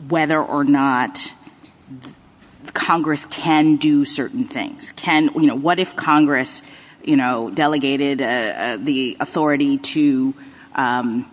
whether 0.09 0.38
or 0.38 0.62
not 0.62 1.34
Congress 2.74 3.26
can 3.26 3.74
do 3.74 4.05
certain 4.05 4.44
things. 4.44 4.94
What 5.34 5.80
if 5.80 5.96
Congress 5.96 6.62
you 7.05 7.16
know, 7.16 7.50
delegated 7.50 8.20
uh, 8.20 8.24
uh, 8.24 8.76
the 8.78 9.16
authority 9.20 9.78
to 9.78 10.34
um, 10.74 11.30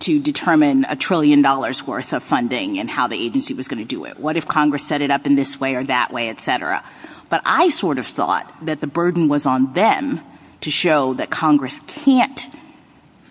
to 0.00 0.20
determine 0.20 0.84
a 0.88 0.96
trillion 0.96 1.42
dollars 1.42 1.86
worth 1.86 2.12
of 2.12 2.22
funding 2.22 2.78
and 2.78 2.90
how 2.90 3.06
the 3.06 3.16
agency 3.16 3.54
was 3.54 3.66
going 3.66 3.78
to 3.78 3.84
do 3.84 4.04
it. 4.04 4.18
What 4.18 4.36
if 4.36 4.46
Congress 4.46 4.86
set 4.86 5.00
it 5.00 5.10
up 5.10 5.26
in 5.26 5.36
this 5.36 5.58
way 5.58 5.74
or 5.74 5.84
that 5.84 6.12
way, 6.12 6.28
et 6.28 6.40
cetera? 6.40 6.84
But 7.28 7.42
I 7.44 7.70
sort 7.70 7.98
of 7.98 8.06
thought 8.06 8.52
that 8.64 8.80
the 8.80 8.86
burden 8.86 9.28
was 9.28 9.46
on 9.46 9.72
them 9.72 10.20
to 10.60 10.70
show 10.70 11.14
that 11.14 11.30
Congress 11.30 11.80
can't 11.86 12.46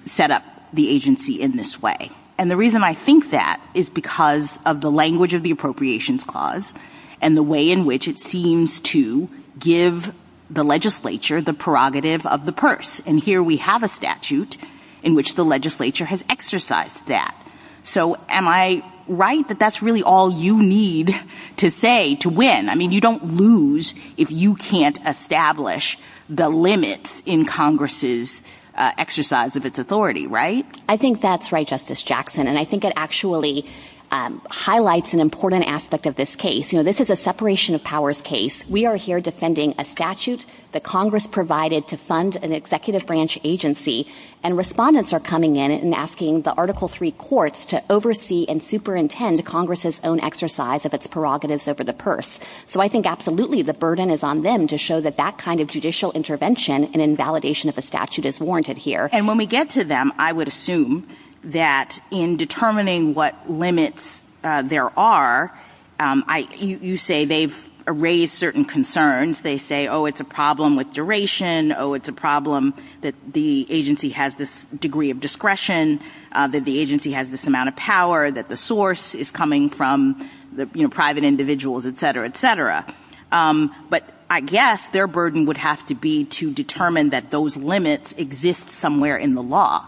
set 0.06 0.32
up 0.32 0.44
the 0.74 0.90
agency 0.90 1.40
in 1.40 1.56
this 1.56 1.82
way. 1.82 2.10
And 2.38 2.52
the 2.52 2.58
reason 2.58 2.84
I 2.84 2.94
think 2.94 3.32
that 3.32 3.62
is 3.74 3.90
because 3.90 4.60
of 4.66 4.82
the 4.82 4.92
language 4.92 5.34
of 5.34 5.44
the 5.44 5.52
Appropriations 5.52 6.24
Clause 6.24 6.74
and 7.22 7.38
the 7.38 7.44
way 7.44 7.72
in 7.72 7.86
which 7.86 8.08
it 8.08 8.20
seems 8.20 8.82
to 8.82 9.30
give 9.58 10.14
the 10.50 10.64
legislature 10.64 11.42
the 11.42 11.54
prerogative 11.54 12.26
of 12.26 12.46
the 12.46 12.52
purse. 12.52 13.02
And 13.06 13.20
here 13.20 13.42
we 13.42 13.58
have 13.58 13.84
a 13.84 13.88
statute 13.88 14.58
in 15.04 15.16
which 15.16 15.36
the 15.36 15.46
legislature 15.46 16.06
has 16.06 16.24
exercised 16.30 17.08
that. 17.08 17.36
So 17.84 18.18
am 18.30 18.48
I 18.48 18.84
right 19.08 19.48
that 19.48 19.60
that's 19.60 19.82
really 19.82 20.02
all 20.02 20.32
you 20.32 20.62
need 20.64 21.16
to 21.58 21.70
say 21.70 22.16
to 22.16 22.30
win? 22.30 22.70
I 22.70 22.76
mean, 22.76 22.92
you 22.92 23.02
don't 23.02 23.26
lose 23.28 23.94
if 24.18 24.32
you 24.32 24.56
can't 24.56 25.00
establish 25.06 25.98
the 26.28 26.50
limits 26.50 27.22
in 27.26 27.46
Congress's 27.46 28.42
uh, 28.74 28.92
exercise 28.98 29.56
of 29.56 29.66
its 29.66 29.80
authority, 29.80 30.28
right? 30.28 30.66
I 30.90 30.98
think 30.98 31.22
that's 31.22 31.52
right, 31.52 31.68
Justice 31.68 32.02
Jackson. 32.02 32.48
And 32.48 32.58
I 32.58 32.66
think 32.66 32.84
it 32.84 32.94
actually 32.96 33.68
Um, 34.12 34.42
highlights 34.50 35.14
an 35.14 35.20
important 35.20 35.68
aspect 35.68 36.06
of 36.06 36.16
this 36.16 36.36
case. 36.36 36.72
You 36.72 36.78
know, 36.78 36.84
this 36.84 37.02
is 37.02 37.10
a 37.10 37.16
separation 37.16 37.76
of 37.76 37.84
powers 37.84 38.22
case. 38.22 38.66
We 38.70 38.86
are 38.86 38.96
here 38.96 39.20
defending 39.20 39.74
a 39.78 39.84
statute 39.84 40.46
that 40.74 40.84
Congress 40.84 41.26
provided 41.26 41.88
to 41.88 41.98
fund 41.98 42.36
an 42.36 42.52
executive 42.52 43.06
branch 43.06 43.40
agency, 43.44 44.08
and 44.44 44.58
respondents 44.58 45.12
are 45.12 45.20
coming 45.20 45.56
in 45.56 45.72
and 45.72 45.96
asking 45.96 46.44
the 46.44 46.54
Article 46.54 46.92
III 47.02 47.12
courts 47.14 47.66
to 47.68 47.84
oversee 47.90 48.46
and 48.48 48.62
superintend 48.62 49.44
Congress's 49.46 50.00
own 50.04 50.20
exercise 50.20 50.86
of 50.86 50.94
its 50.94 51.08
prerogatives 51.08 51.68
over 51.68 51.84
the 51.84 51.94
purse. 51.94 52.40
So 52.68 52.82
I 52.82 52.88
think 52.88 53.06
absolutely 53.06 53.64
the 53.64 53.74
burden 53.74 54.10
is 54.10 54.22
on 54.22 54.44
them 54.44 54.68
to 54.68 54.78
show 54.78 55.02
that 55.02 55.18
that 55.18 55.38
kind 55.38 55.62
of 55.62 55.68
judicial 55.68 56.12
intervention 56.12 56.84
and 56.84 57.02
invalidation 57.02 57.70
of 57.70 57.78
a 57.78 57.82
statute 57.82 58.26
is 58.26 58.40
warranted 58.40 58.78
here. 58.78 59.10
And 59.12 59.28
when 59.28 59.38
we 59.38 59.46
get 59.46 59.70
to 59.72 59.84
them, 59.84 60.12
I 60.18 60.32
would 60.32 60.48
assume 60.48 61.08
that 61.46 62.00
in 62.12 62.38
determining 62.38 63.14
what 63.14 63.50
limits 63.50 64.24
uh, 64.44 64.62
there 64.62 64.98
are, 64.98 65.58
um, 66.00 66.24
I, 66.28 66.48
you, 66.58 66.98
say 66.98 67.26
they've 67.26 67.68
raised 67.88 68.34
certain 68.34 68.66
concerns. 68.66 69.42
They 69.42 69.58
say, 69.58 69.88
oh, 69.88 70.06
it's 70.06 70.20
a 70.20 70.26
problem 70.26 70.76
with 70.76 70.92
duration. 70.92 71.72
Oh, 71.72 71.94
it's 71.94 72.10
a 72.10 72.14
problem 72.14 72.74
that 73.02 73.16
the 73.32 73.66
agency 73.70 74.10
has 74.10 74.36
this 74.36 74.66
degree 74.66 75.12
of 75.12 75.20
discretion, 75.20 76.00
that 76.34 76.66
the 76.66 76.80
agency 76.80 77.12
has 77.12 77.30
this 77.30 77.48
amount 77.48 77.70
of 77.70 77.76
power, 77.76 78.30
that 78.30 78.50
the 78.50 78.58
source 78.58 79.16
is 79.16 79.32
coming 79.32 79.70
from 79.70 80.30
the 80.52 80.68
you 80.74 80.84
know 80.84 80.90
private 80.90 81.24
individuals, 81.24 81.86
et 81.86 81.98
cetera, 82.00 82.26
et 82.26 82.36
cetera. 82.38 82.86
But 83.32 84.04
I 84.30 84.42
guess 84.42 84.88
their 84.90 85.08
burden 85.08 85.46
would 85.46 85.58
have 85.58 85.86
to 85.86 85.96
be 85.96 86.26
to 86.26 86.52
determine 86.52 87.12
that 87.12 87.30
those 87.30 87.58
limits 87.58 88.14
exist 88.14 88.70
somewhere 88.70 89.18
in 89.18 89.36
the 89.36 89.44
law. 89.44 89.88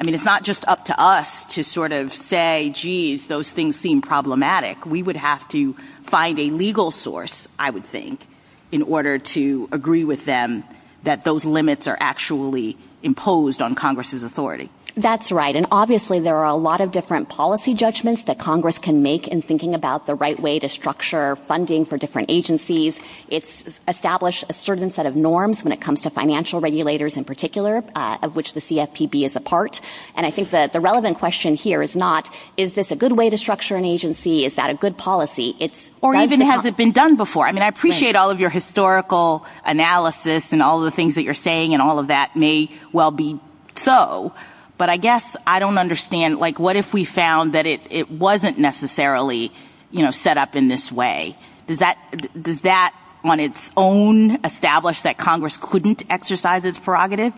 I 0.00 0.04
mean, 0.04 0.14
it's 0.14 0.24
not 0.24 0.44
just 0.44 0.66
up 0.68 0.84
to 0.84 1.00
us 1.00 1.44
to 1.56 1.64
sort 1.64 1.92
of 1.92 2.12
say, 2.12 2.70
geez, 2.70 3.26
those 3.26 3.50
things 3.50 3.74
seem 3.74 4.00
problematic. 4.00 4.86
We 4.86 5.02
would 5.02 5.16
have 5.16 5.46
to 5.48 5.74
find 6.04 6.38
a 6.38 6.50
legal 6.50 6.92
source, 6.92 7.48
I 7.58 7.70
would 7.70 7.84
think, 7.84 8.24
in 8.70 8.82
order 8.82 9.18
to 9.18 9.68
agree 9.72 10.04
with 10.04 10.24
them 10.24 10.62
that 11.02 11.24
those 11.24 11.44
limits 11.44 11.88
are 11.88 11.96
actually 11.98 12.76
imposed 13.02 13.60
on 13.60 13.74
Congress's 13.74 14.22
authority. 14.22 14.70
That's 14.98 15.30
right. 15.30 15.54
And 15.54 15.68
obviously, 15.70 16.18
there 16.18 16.38
are 16.38 16.44
a 16.46 16.54
lot 16.54 16.80
of 16.80 16.90
different 16.90 17.28
policy 17.28 17.72
judgments 17.72 18.22
that 18.22 18.40
Congress 18.40 18.78
can 18.78 19.00
make 19.00 19.28
in 19.28 19.42
thinking 19.42 19.72
about 19.72 20.08
the 20.08 20.16
right 20.16 20.38
way 20.40 20.58
to 20.58 20.68
structure 20.68 21.36
funding 21.36 21.84
for 21.84 21.96
different 21.96 22.32
agencies. 22.32 23.00
It's 23.28 23.78
established 23.86 24.44
a 24.48 24.52
certain 24.52 24.90
set 24.90 25.06
of 25.06 25.14
norms 25.14 25.62
when 25.62 25.72
it 25.72 25.80
comes 25.80 26.00
to 26.00 26.10
financial 26.10 26.60
regulators 26.60 27.16
in 27.16 27.24
particular, 27.24 27.84
uh, 27.94 28.18
of 28.22 28.34
which 28.34 28.54
the 28.54 28.60
CFPB 28.60 29.24
is 29.24 29.36
a 29.36 29.40
part. 29.40 29.80
And 30.16 30.26
I 30.26 30.32
think 30.32 30.50
that 30.50 30.72
the 30.72 30.80
relevant 30.80 31.18
question 31.18 31.54
here 31.54 31.80
is 31.80 31.94
not, 31.94 32.28
is 32.56 32.74
this 32.74 32.90
a 32.90 32.96
good 32.96 33.12
way 33.12 33.30
to 33.30 33.38
structure 33.38 33.76
an 33.76 33.84
agency? 33.84 34.44
Is 34.44 34.56
that 34.56 34.68
a 34.68 34.74
good 34.74 34.98
policy? 34.98 35.54
It's 35.60 35.92
or 36.00 36.16
even 36.16 36.40
has 36.40 36.64
it 36.64 36.76
been 36.76 36.90
done 36.90 37.14
before? 37.14 37.46
I 37.46 37.52
mean, 37.52 37.62
I 37.62 37.68
appreciate 37.68 38.16
all 38.16 38.32
of 38.32 38.40
your 38.40 38.50
historical 38.50 39.46
analysis 39.64 40.52
and 40.52 40.60
all 40.60 40.80
the 40.80 40.90
things 40.90 41.14
that 41.14 41.22
you're 41.22 41.34
saying 41.34 41.72
and 41.72 41.80
all 41.80 42.00
of 42.00 42.08
that 42.08 42.34
may 42.34 42.68
well 42.92 43.12
be 43.12 43.38
so. 43.76 44.34
But 44.78 44.88
I 44.88 44.96
guess 44.96 45.36
I 45.46 45.58
don't 45.58 45.76
understand, 45.76 46.38
like, 46.38 46.58
what 46.58 46.76
if 46.76 46.94
we 46.94 47.04
found 47.04 47.52
that 47.54 47.66
it 47.66 48.10
wasn't 48.10 48.58
necessarily, 48.58 49.52
you 49.90 50.02
know, 50.02 50.12
set 50.12 50.38
up 50.38 50.54
in 50.54 50.68
this 50.68 50.90
way? 50.90 51.36
Does 51.66 51.80
that 51.80 51.98
does 52.40 52.60
that 52.62 52.94
on 53.24 53.40
its 53.40 53.70
own 53.76 54.38
establish 54.44 55.02
that 55.02 55.18
Congress 55.18 55.58
couldn't 55.58 56.04
exercise 56.08 56.64
its 56.64 56.78
prerogative? 56.78 57.34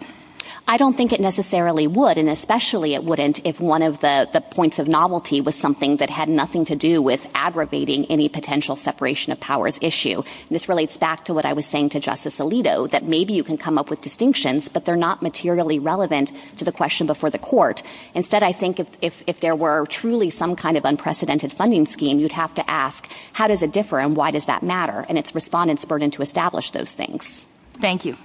I 0.66 0.76
don't 0.76 0.96
think 0.96 1.12
it 1.12 1.20
necessarily 1.20 1.86
would, 1.86 2.16
and 2.16 2.28
especially 2.28 2.94
it 2.94 3.02
wouldn't 3.02 3.44
if 3.44 3.60
one 3.60 3.82
of 3.82 4.00
the 4.00 4.44
points 4.50 4.78
of 4.78 4.86
novelty 4.88 5.40
was 5.40 5.56
something 5.56 5.96
that 5.96 6.10
had 6.10 6.28
nothing 6.28 6.64
to 6.66 6.76
do 6.76 7.02
with 7.02 7.30
aggravating 7.34 8.06
any 8.06 8.28
potential 8.28 8.76
separation 8.76 9.32
of 9.32 9.40
powers 9.40 9.78
issue. 9.80 10.22
This 10.48 10.68
relates 10.68 10.96
back 10.96 11.24
to 11.24 11.34
what 11.34 11.44
I 11.44 11.54
was 11.54 11.66
saying 11.66 11.90
to 11.90 12.00
Justice 12.00 12.38
Alito, 12.38 12.88
that 12.90 13.04
maybe 13.04 13.32
you 13.32 13.42
can 13.42 13.58
come 13.58 13.78
up 13.78 13.90
with 13.90 14.00
distinctions, 14.00 14.68
but 14.68 14.84
they're 14.84 14.96
not 14.96 15.22
materially 15.22 15.78
relevant 15.78 16.32
to 16.56 16.64
the 16.64 16.72
question 16.72 17.06
before 17.06 17.30
the 17.30 17.38
court. 17.38 17.82
Instead, 18.14 18.42
I 18.42 18.52
think 18.52 18.80
if 19.00 19.40
there 19.40 19.56
were 19.56 19.86
truly 19.86 20.30
some 20.30 20.54
kind 20.56 20.76
of 20.76 20.84
unprecedented 20.84 21.52
funding 21.52 21.86
scheme, 21.86 22.18
you'd 22.20 22.32
have 22.32 22.54
to 22.54 22.70
ask, 22.70 23.08
how 23.32 23.48
does 23.48 23.62
it 23.62 23.72
differ 23.72 23.98
and 23.98 24.16
why 24.16 24.30
does 24.30 24.44
that 24.44 24.62
matter? 24.62 25.04
And 25.08 25.18
it's 25.18 25.34
respondents' 25.34 25.84
burden 25.84 26.10
to 26.12 26.22
establish 26.22 26.70
those 26.70 26.92
things. 26.92 27.46
Thank 27.80 28.04
you. 28.04 28.16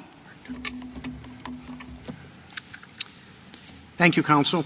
Thank 3.97 4.17
you, 4.17 4.23
counsel. 4.23 4.63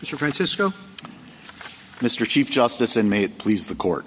Mr. 0.00 0.16
Francisco? 0.16 0.70
Mr. 1.98 2.26
Chief 2.26 2.50
Justice, 2.50 2.96
and 2.96 3.08
may 3.08 3.24
it 3.24 3.38
please 3.38 3.66
the 3.66 3.74
court. 3.74 4.06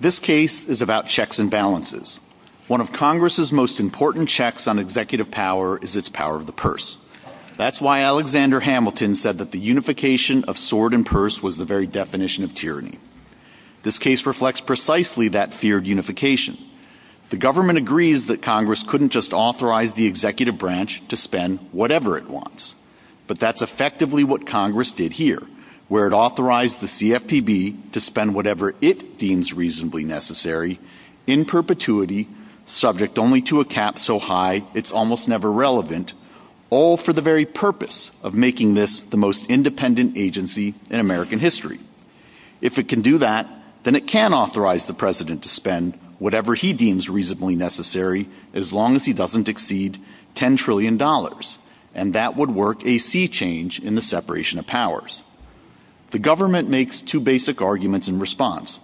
This 0.00 0.18
case 0.18 0.64
is 0.64 0.82
about 0.82 1.06
checks 1.06 1.38
and 1.38 1.50
balances. 1.50 2.20
One 2.66 2.80
of 2.80 2.92
Congress's 2.92 3.52
most 3.52 3.78
important 3.78 4.28
checks 4.28 4.66
on 4.66 4.78
executive 4.78 5.30
power 5.30 5.78
is 5.78 5.96
its 5.96 6.08
power 6.08 6.36
of 6.36 6.46
the 6.46 6.52
purse. 6.52 6.98
That's 7.56 7.80
why 7.80 8.00
Alexander 8.00 8.60
Hamilton 8.60 9.14
said 9.14 9.38
that 9.38 9.52
the 9.52 9.58
unification 9.58 10.44
of 10.44 10.58
sword 10.58 10.92
and 10.92 11.06
purse 11.06 11.42
was 11.42 11.56
the 11.56 11.64
very 11.64 11.86
definition 11.86 12.42
of 12.42 12.54
tyranny. 12.54 12.98
This 13.82 13.98
case 13.98 14.26
reflects 14.26 14.60
precisely 14.60 15.28
that 15.28 15.54
feared 15.54 15.86
unification. 15.86 16.58
The 17.30 17.36
government 17.36 17.78
agrees 17.78 18.26
that 18.26 18.42
Congress 18.42 18.82
couldn't 18.82 19.08
just 19.08 19.32
authorize 19.32 19.94
the 19.94 20.06
executive 20.06 20.58
branch 20.58 21.02
to 21.08 21.16
spend 21.16 21.58
whatever 21.72 22.16
it 22.18 22.28
wants. 22.28 22.76
But 23.26 23.38
that's 23.38 23.62
effectively 23.62 24.24
what 24.24 24.46
Congress 24.46 24.92
did 24.92 25.14
here, 25.14 25.42
where 25.88 26.06
it 26.06 26.12
authorized 26.12 26.80
the 26.80 26.86
CFPB 26.86 27.92
to 27.92 28.00
spend 28.00 28.34
whatever 28.34 28.74
it 28.80 29.18
deems 29.18 29.54
reasonably 29.54 30.04
necessary 30.04 30.78
in 31.26 31.44
perpetuity, 31.44 32.28
subject 32.66 33.18
only 33.18 33.40
to 33.42 33.60
a 33.60 33.64
cap 33.64 33.98
so 33.98 34.18
high 34.18 34.62
it's 34.74 34.92
almost 34.92 35.28
never 35.28 35.50
relevant, 35.50 36.12
all 36.70 36.96
for 36.96 37.12
the 37.12 37.22
very 37.22 37.46
purpose 37.46 38.10
of 38.22 38.34
making 38.34 38.74
this 38.74 39.00
the 39.00 39.16
most 39.16 39.46
independent 39.50 40.16
agency 40.16 40.74
in 40.90 41.00
American 41.00 41.38
history. 41.38 41.80
If 42.60 42.78
it 42.78 42.88
can 42.88 43.00
do 43.00 43.18
that, 43.18 43.48
then 43.84 43.94
it 43.94 44.06
can 44.06 44.32
authorize 44.32 44.86
the 44.86 44.94
president 44.94 45.42
to 45.42 45.48
spend 45.48 45.98
whatever 46.18 46.54
he 46.54 46.72
deems 46.72 47.08
reasonably 47.08 47.56
necessary 47.56 48.28
as 48.52 48.72
long 48.72 48.96
as 48.96 49.04
he 49.04 49.12
doesn't 49.12 49.48
exceed 49.48 49.98
$10 50.34 50.56
trillion. 50.56 51.00
And 51.94 52.14
that 52.14 52.36
would 52.36 52.50
work 52.50 52.84
a 52.84 52.98
sea 52.98 53.28
change 53.28 53.78
in 53.78 53.94
the 53.94 54.02
separation 54.02 54.58
of 54.58 54.66
powers. 54.66 55.22
The 56.10 56.18
government 56.18 56.68
makes 56.68 57.00
two 57.00 57.20
basic 57.20 57.60
arguments 57.60 58.08
in 58.08 58.18
response. 58.18 58.80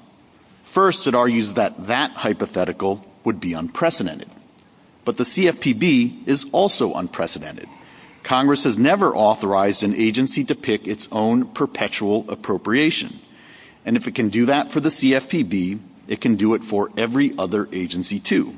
First, 0.64 1.06
it 1.06 1.14
argues 1.14 1.54
that 1.54 1.86
that 1.88 2.12
hypothetical 2.12 3.04
would 3.24 3.40
be 3.40 3.52
unprecedented. 3.52 4.28
But 5.04 5.16
the 5.16 5.24
CFPB 5.24 6.28
is 6.28 6.46
also 6.52 6.94
unprecedented. 6.94 7.68
Congress 8.22 8.64
has 8.64 8.76
never 8.76 9.14
authorized 9.14 9.82
an 9.82 9.94
agency 9.94 10.44
to 10.44 10.54
pick 10.54 10.86
its 10.86 11.08
own 11.10 11.46
perpetual 11.46 12.24
appropriation. 12.28 13.18
And 13.84 13.96
if 13.96 14.06
it 14.06 14.14
can 14.14 14.28
do 14.28 14.46
that 14.46 14.70
for 14.70 14.80
the 14.80 14.90
CFPB, 14.90 15.80
it 16.10 16.20
can 16.20 16.34
do 16.34 16.52
it 16.52 16.64
for 16.64 16.90
every 16.98 17.32
other 17.38 17.68
agency 17.72 18.18
too. 18.20 18.54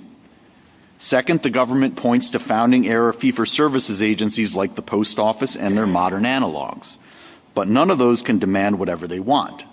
Second, 0.97 1.43
the 1.43 1.51
government 1.51 1.97
points 1.97 2.31
to 2.31 2.39
founding-era 2.39 3.13
fee-for-services 3.13 4.01
agencies 4.01 4.57
like 4.57 4.75
the 4.75 4.83
Post 4.83 5.19
Office 5.19 5.55
and 5.55 5.77
their 5.77 5.87
modern 5.87 6.23
analogs. 6.23 6.97
But 7.55 7.69
none 7.69 7.91
of 7.91 7.99
those 7.99 8.23
can 8.23 8.39
demand 8.39 8.79
whatever 8.79 9.07
they 9.07 9.21
want. 9.21 9.67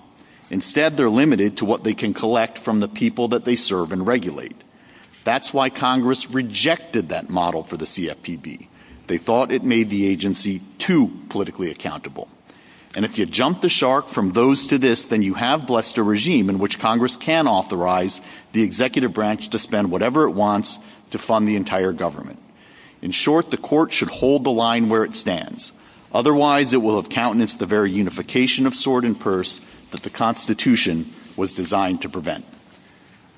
Instead, 0.50 0.98
they're 0.98 1.10
limited 1.10 1.58
to 1.58 1.66
what 1.66 1.84
they 1.84 1.94
can 1.94 2.14
collect 2.14 2.58
from 2.58 2.80
the 2.82 2.88
people 2.88 3.30
that 3.30 3.46
they 3.46 3.56
serve 3.56 3.94
and 3.94 4.06
regulate. 4.06 4.62
That's 5.24 5.54
why 5.54 5.70
Congress 5.70 6.30
rejected 6.30 7.10
that 7.10 7.30
model 7.30 7.64
for 7.64 7.78
the 7.78 7.86
CFPB. 7.86 8.68
They 9.08 9.18
thought 9.18 9.52
it 9.52 9.64
made 9.64 9.90
the 9.90 10.06
agency 10.06 10.62
too 10.80 11.12
politically 11.30 11.72
accountable. 11.72 12.28
And 12.96 13.06
if 13.06 13.18
you 13.20 13.26
jump 13.26 13.62
the 13.62 13.70
shark 13.70 14.08
from 14.08 14.32
those 14.32 14.66
to 14.68 14.78
this, 14.78 15.06
then 15.06 15.22
you 15.22 15.36
have 15.36 15.68
blessed 15.68 15.98
a 15.98 16.04
regime 16.04 16.50
in 16.50 16.58
which 16.58 16.80
Congress 16.80 17.18
can 17.18 17.48
authorize 17.48 18.20
the 18.52 18.64
executive 18.64 19.14
branch 19.14 19.50
to 19.50 19.60
spend 19.60 19.92
whatever 19.92 20.28
it 20.28 20.32
wants 20.32 20.80
to 21.12 21.20
fund 21.20 21.48
the 21.48 21.56
entire 21.56 21.94
government. 21.94 22.40
In 23.02 23.12
short, 23.12 23.52
the 23.52 23.58
court 23.58 23.94
should 23.94 24.10
hold 24.10 24.44
the 24.44 24.52
line 24.52 24.90
where 24.90 25.04
it 25.04 25.16
stands. 25.16 25.72
Otherwise, 26.12 26.74
it 26.74 26.82
will 26.82 27.00
have 27.00 27.10
countenanced 27.10 27.60
the 27.60 27.66
very 27.68 27.92
unification 27.92 28.66
of 28.66 28.74
sword 28.74 29.06
and 29.06 29.20
purse 29.20 29.62
that 29.92 30.02
the 30.02 30.10
Constitution 30.10 31.14
was 31.38 31.54
designed 31.54 32.02
to 32.02 32.10
prevent. 32.10 32.44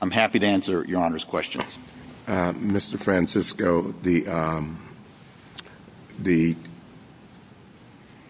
I'm 0.02 0.12
happy 0.12 0.40
to 0.40 0.48
answer 0.48 0.86
Your 0.88 1.02
Honor's 1.02 1.26
questions. 1.26 1.78
Mr. 2.28 2.98
Francisco, 2.98 3.94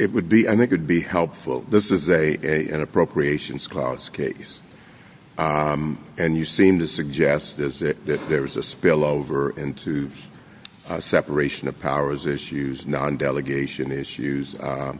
I 0.01 0.55
think 0.55 0.71
it 0.71 0.71
would 0.71 0.87
be 0.87 1.01
helpful. 1.01 1.61
This 1.69 1.91
is 1.91 2.09
an 2.09 2.81
appropriations 2.81 3.67
clause 3.67 4.09
case. 4.09 4.61
Um, 5.37 6.03
and 6.17 6.35
you 6.35 6.45
seem 6.45 6.79
to 6.79 6.87
suggest 6.87 7.57
that 7.57 7.99
there's 8.27 8.57
a 8.57 8.61
spillover 8.61 9.57
into 9.57 10.09
uh, 10.89 10.99
separation 10.99 11.67
of 11.67 11.79
powers 11.79 12.25
issues, 12.25 12.87
non-delegation 12.87 13.91
issues, 13.91 14.59
um, 14.61 14.99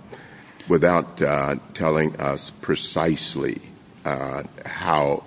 without 0.67 1.21
uh, 1.21 1.55
telling 1.73 2.15
us 2.19 2.49
precisely 2.49 3.59
uh, 4.05 4.43
how 4.65 5.23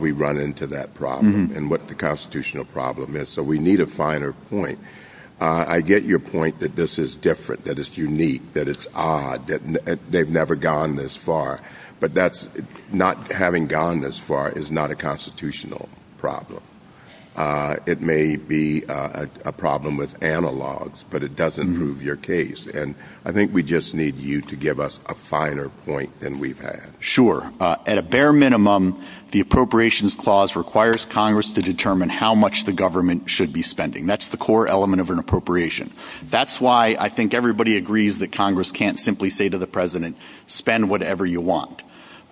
we 0.00 0.12
run 0.12 0.38
into 0.38 0.66
that 0.66 0.94
problem 0.94 1.48
mm-hmm. 1.48 1.56
and 1.56 1.70
what 1.70 1.86
the 1.88 1.94
constitutional 1.94 2.64
problem 2.64 3.14
is. 3.14 3.28
So 3.28 3.42
we 3.42 3.58
need 3.58 3.80
a 3.80 3.86
finer 3.86 4.32
point. 4.32 4.78
I 5.38 5.80
get 5.82 6.04
your 6.04 6.18
point 6.18 6.60
that 6.60 6.76
this 6.76 6.98
is 6.98 7.14
different, 7.14 7.64
that 7.64 7.78
it's 7.78 7.98
unique, 7.98 8.54
that 8.54 8.68
it's 8.68 8.86
odd, 8.94 9.46
that 9.48 9.98
they've 10.10 10.28
never 10.28 10.56
gone 10.56 10.96
this 10.96 11.14
far. 11.14 11.60
But 12.00 12.14
that's 12.14 12.48
not 12.92 13.32
having 13.32 13.66
gone 13.66 14.00
this 14.00 14.18
far 14.18 14.50
is 14.50 14.70
not 14.70 14.90
a 14.90 14.94
constitutional 14.94 15.88
problem. 16.18 16.62
Uh, 17.36 17.76
it 17.84 18.00
may 18.00 18.36
be 18.36 18.82
uh, 18.86 19.26
a, 19.44 19.52
problem 19.52 19.98
with 19.98 20.18
analogs, 20.20 21.04
but 21.10 21.22
it 21.22 21.36
doesn't 21.36 21.66
mm-hmm. 21.66 21.76
prove 21.76 22.02
your 22.02 22.16
case. 22.16 22.66
And 22.66 22.94
I 23.26 23.32
think 23.32 23.52
we 23.52 23.62
just 23.62 23.94
need 23.94 24.16
you 24.16 24.40
to 24.40 24.56
give 24.56 24.80
us 24.80 25.00
a 25.04 25.14
finer 25.14 25.68
point 25.68 26.18
than 26.20 26.38
we've 26.38 26.58
had. 26.58 26.88
Sure. 26.98 27.52
Uh, 27.60 27.76
at 27.84 27.98
a 27.98 28.02
bare 28.02 28.32
minimum, 28.32 29.04
the 29.32 29.40
appropriations 29.40 30.14
clause 30.14 30.56
requires 30.56 31.04
Congress 31.04 31.52
to 31.52 31.62
determine 31.62 32.08
how 32.08 32.34
much 32.34 32.64
the 32.64 32.72
government 32.72 33.28
should 33.28 33.52
be 33.52 33.62
spending. 33.62 34.06
That's 34.06 34.28
the 34.28 34.36
core 34.36 34.68
element 34.68 35.00
of 35.00 35.10
an 35.10 35.18
appropriation. 35.18 35.92
That's 36.22 36.60
why 36.60 36.96
I 36.98 37.08
think 37.08 37.34
everybody 37.34 37.76
agrees 37.76 38.20
that 38.20 38.32
Congress 38.32 38.72
can't 38.72 38.98
simply 38.98 39.30
say 39.30 39.48
to 39.48 39.58
the 39.58 39.66
president, 39.66 40.16
spend 40.46 40.88
whatever 40.88 41.26
you 41.26 41.40
want. 41.40 41.82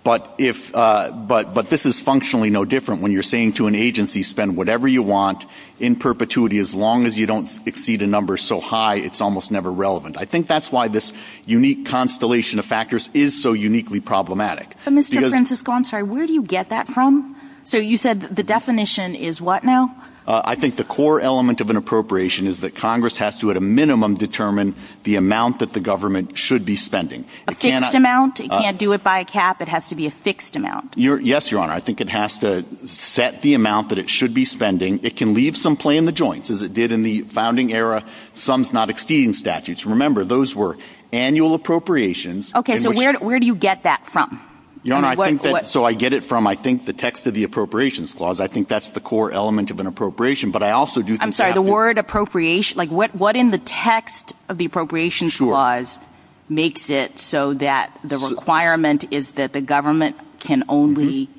But 0.05 0.35
if, 0.37 0.73
uh, 0.75 1.09
but, 1.09 1.55
but 1.55 1.71
this 1.71 1.87
is 1.87 1.99
functionally 1.99 2.51
no 2.51 2.63
different 2.63 3.01
when 3.01 3.11
you're 3.11 3.23
saying 3.23 3.53
to 3.53 3.65
an 3.65 3.73
agency, 3.73 4.21
spend 4.21 4.55
whatever 4.55 4.87
you 4.87 5.01
want 5.01 5.47
in 5.79 5.95
perpetuity 5.95 6.59
as 6.59 6.75
long 6.75 7.05
as 7.07 7.17
you 7.17 7.25
don't 7.25 7.49
exceed 7.65 8.03
a 8.03 8.07
number 8.07 8.37
so 8.37 8.59
high 8.59 8.97
it's 8.97 9.19
almost 9.19 9.51
never 9.51 9.71
relevant. 9.71 10.15
I 10.15 10.25
think 10.25 10.47
that's 10.47 10.71
why 10.71 10.89
this 10.89 11.11
unique 11.47 11.87
constellation 11.87 12.59
of 12.59 12.65
factors 12.65 13.09
is 13.15 13.41
so 13.41 13.53
uniquely 13.53 13.99
problematic. 13.99 14.75
But 14.85 14.93
Mr. 14.93 15.27
Francisco, 15.27 15.71
I'm 15.71 15.83
sorry, 15.83 16.03
where 16.03 16.27
do 16.27 16.33
you 16.33 16.43
get 16.43 16.69
that 16.69 16.87
from? 16.87 17.35
So 17.63 17.77
you 17.77 17.97
said 17.97 18.21
the 18.21 18.43
definition 18.43 19.15
is 19.15 19.41
what 19.41 19.63
now? 19.63 19.95
Uh, 20.27 20.41
I 20.43 20.55
think 20.55 20.75
the 20.75 20.83
core 20.83 21.21
element 21.21 21.61
of 21.61 21.69
an 21.69 21.77
appropriation 21.77 22.47
is 22.47 22.61
that 22.61 22.75
Congress 22.75 23.17
has 23.17 23.39
to, 23.39 23.51
at 23.51 23.57
a 23.57 23.61
minimum, 23.61 24.15
determine 24.15 24.75
the 25.03 25.15
amount 25.15 25.59
that 25.59 25.73
the 25.73 25.79
government 25.79 26.37
should 26.37 26.65
be 26.65 26.75
spending. 26.75 27.25
A 27.47 27.53
fixed 27.53 27.93
amount? 27.93 28.39
It 28.39 28.51
uh, 28.51 28.59
can't 28.59 28.79
do 28.79 28.93
it 28.93 29.03
by 29.03 29.19
a 29.19 29.25
cap. 29.25 29.61
It 29.61 29.67
has 29.67 29.89
to 29.89 29.95
be 29.95 30.07
a 30.07 30.11
fixed 30.11 30.55
amount. 30.55 30.95
yes, 30.97 31.51
Your 31.51 31.61
Honor. 31.61 31.73
I 31.73 31.79
think 31.79 32.01
it 32.01 32.09
has 32.09 32.39
to 32.39 32.63
set 32.87 33.41
the 33.41 33.53
amount 33.53 33.89
that 33.89 33.99
it 33.99 34.09
should 34.09 34.33
be 34.33 34.45
spending. 34.45 35.03
It 35.03 35.15
can 35.15 35.33
leave 35.33 35.55
some 35.55 35.77
play 35.77 35.97
in 35.97 36.05
the 36.05 36.11
joints, 36.11 36.49
as 36.49 36.61
it 36.61 36.73
did 36.73 36.91
in 36.91 37.03
the 37.03 37.21
founding 37.21 37.71
era, 37.71 38.03
sums 38.33 38.73
not 38.73 38.89
exceeding 38.89 39.33
statutes. 39.33 39.85
Remember, 39.85 40.23
those 40.23 40.55
were 40.55 40.77
annual 41.13 41.53
appropriations. 41.53 42.53
Okay, 42.55 42.77
so 42.77 42.91
where, 42.91 43.13
where 43.13 43.39
do 43.39 43.45
you 43.45 43.55
get 43.55 43.83
that 43.83 44.07
from? 44.07 44.41
Your 44.85 44.97
Honor, 44.97 45.07
I, 45.07 45.09
mean, 45.09 45.17
what, 45.17 45.25
I 45.25 45.29
think 45.29 45.41
that, 45.41 45.65
so 45.65 45.83
I 45.83 45.93
get 45.93 46.13
it 46.13 46.23
from, 46.23 46.45
I 46.45 46.53
think, 46.53 46.85
the 46.85 46.93
text 46.93 47.25
of 47.25 47.33
the 47.33 47.43
appropriations 47.43 48.13
clause. 48.13 48.39
I 48.39 48.45
think 48.45 48.67
that's 48.67 48.91
the 48.91 48.99
core 48.99 49.31
element 49.31 49.71
of 49.71 49.79
an 49.79 49.87
appropriation, 49.87 50.51
but 50.51 50.61
I 50.61 50.71
also 50.71 51.01
do 51.01 51.13
think 51.13 51.23
I'm 51.23 51.31
sorry, 51.31 51.53
the 51.53 51.61
word 51.63 51.97
appropriation, 51.97 52.77
like 52.77 52.91
what, 52.91 53.15
what 53.15 53.35
in 53.35 53.49
the 53.49 53.57
text 53.57 54.33
of 54.47 54.59
the 54.59 54.65
appropriations 54.65 55.37
clause 55.37 55.99
makes 56.47 56.91
it 56.91 57.17
so 57.17 57.55
that 57.55 57.97
the 58.03 58.19
requirement 58.19 59.11
is 59.11 59.31
that 59.33 59.53
the 59.53 59.61
government 59.61 60.17
can 60.37 60.63
only, 60.69 61.29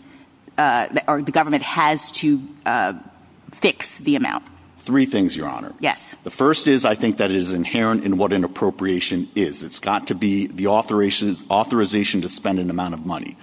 mm-hmm. 0.58 0.98
uh, 0.98 1.00
or 1.06 1.22
the 1.22 1.30
government 1.30 1.62
has 1.62 2.10
to 2.10 2.42
uh, 2.66 2.94
fix 3.52 4.00
the 4.00 4.16
amount? 4.16 4.42
Three 4.86 5.04
things, 5.04 5.36
Your 5.36 5.48
Honor. 5.48 5.74
Yes. 5.80 6.16
The 6.22 6.30
first 6.30 6.68
is 6.68 6.84
I 6.84 6.94
think 6.94 7.16
that 7.16 7.32
it 7.32 7.36
is 7.36 7.52
inherent 7.52 8.04
in 8.04 8.18
what 8.18 8.32
an 8.32 8.44
appropriation 8.44 9.28
is. 9.34 9.64
It's 9.64 9.80
got 9.80 10.06
to 10.06 10.14
be 10.14 10.46
the 10.46 10.68
authorization, 10.68 11.36
authorization 11.50 12.22
to 12.22 12.28
spend 12.28 12.60
an 12.60 12.70
amount 12.70 12.94
of 12.94 13.04
money. 13.04 13.36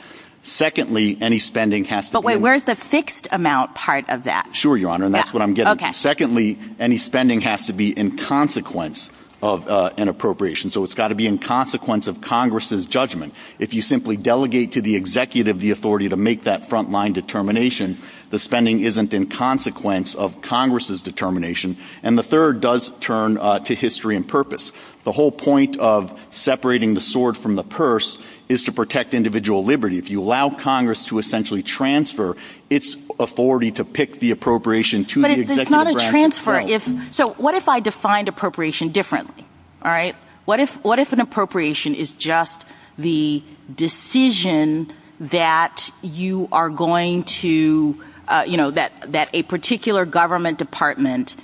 Secondly, 0.43 1.17
any 1.19 1.39
spending 1.39 1.83
has 1.85 2.07
to 2.07 2.13
but 2.13 2.21
be. 2.21 2.23
But 2.23 2.27
wait, 2.27 2.41
where's 2.41 2.63
the 2.63 2.77
fixed 2.77 3.27
amount 3.33 3.75
part 3.75 4.09
of 4.09 4.23
that? 4.23 4.55
Sure, 4.55 4.77
Your 4.77 4.91
Honor, 4.91 5.05
and 5.05 5.13
that's 5.13 5.33
what 5.33 5.43
I'm 5.43 5.53
getting 5.53 5.73
okay. 5.73 5.89
to. 5.89 5.93
Secondly, 5.93 6.57
any 6.79 6.97
spending 6.97 7.41
has 7.41 7.65
to 7.65 7.73
be 7.73 7.91
in 7.91 8.17
consequence 8.17 9.09
of 9.43 9.67
uh, 9.67 9.91
an 9.97 10.07
appropriation. 10.07 10.69
So 10.69 10.85
it's 10.85 10.93
got 10.93 11.09
to 11.09 11.15
be 11.15 11.27
in 11.27 11.37
consequence 11.37 12.07
of 12.07 12.21
Congress's 12.21 12.85
judgment. 12.85 13.33
If 13.59 13.73
you 13.73 13.81
simply 13.81 14.15
delegate 14.15 14.71
to 14.71 14.81
the 14.81 14.95
executive 14.95 15.59
the 15.59 15.71
authority 15.71 16.07
to 16.07 16.15
make 16.15 16.43
that 16.43 16.63
frontline 16.63 17.11
determination, 17.11 17.97
the 18.33 18.39
spending 18.39 18.79
isn't 18.79 19.13
in 19.13 19.27
consequence 19.27 20.15
of 20.15 20.41
Congress's 20.41 21.03
determination. 21.03 21.77
And 22.01 22.17
the 22.17 22.23
third 22.23 22.61
does 22.61 22.89
turn 22.99 23.37
uh, 23.37 23.59
to 23.59 23.75
history 23.75 24.15
and 24.15 24.27
purpose. 24.27 24.71
The 25.03 25.11
whole 25.11 25.31
point 25.31 25.77
of 25.77 26.19
separating 26.31 26.95
the 26.95 26.99
sword 26.99 27.37
from 27.37 27.53
the 27.53 27.63
purse 27.63 28.17
is 28.49 28.63
to 28.63 28.71
protect 28.71 29.13
individual 29.13 29.63
liberty. 29.63 29.99
If 29.99 30.09
you 30.09 30.19
allow 30.19 30.49
Congress 30.49 31.05
to 31.05 31.19
essentially 31.19 31.61
transfer 31.61 32.35
its 32.71 32.97
authority 33.19 33.69
to 33.73 33.85
pick 33.85 34.19
the 34.19 34.31
appropriation 34.31 35.05
to 35.05 35.21
the 35.21 35.27
executive 35.27 35.45
branch. 35.45 35.57
But 35.57 35.61
it's 35.61 35.69
not 35.69 36.07
a 36.07 36.09
transfer. 36.09 36.59
If 36.59 37.13
so, 37.13 37.33
what 37.33 37.53
if 37.53 37.69
I 37.69 37.81
defined 37.81 38.29
appropriation 38.29 38.89
differently? 38.89 39.45
All 39.83 39.91
right. 39.91 40.15
What 40.45 40.59
if 40.59 40.83
what 40.83 40.97
if 40.97 41.13
an 41.13 41.19
appropriation 41.19 41.93
is 41.93 42.13
just 42.13 42.65
the 42.97 43.43
decision 43.75 44.91
that 45.19 45.91
you 46.01 46.49
are 46.51 46.71
going 46.71 47.25
to 47.25 48.01
Uh, 48.33 48.43
you 48.47 48.57
know, 48.57 48.71
that, 48.71 48.91
that 49.11 49.29
a 49.33 49.43
particular 49.43 50.05
government 50.05 50.57
department 50.57 51.35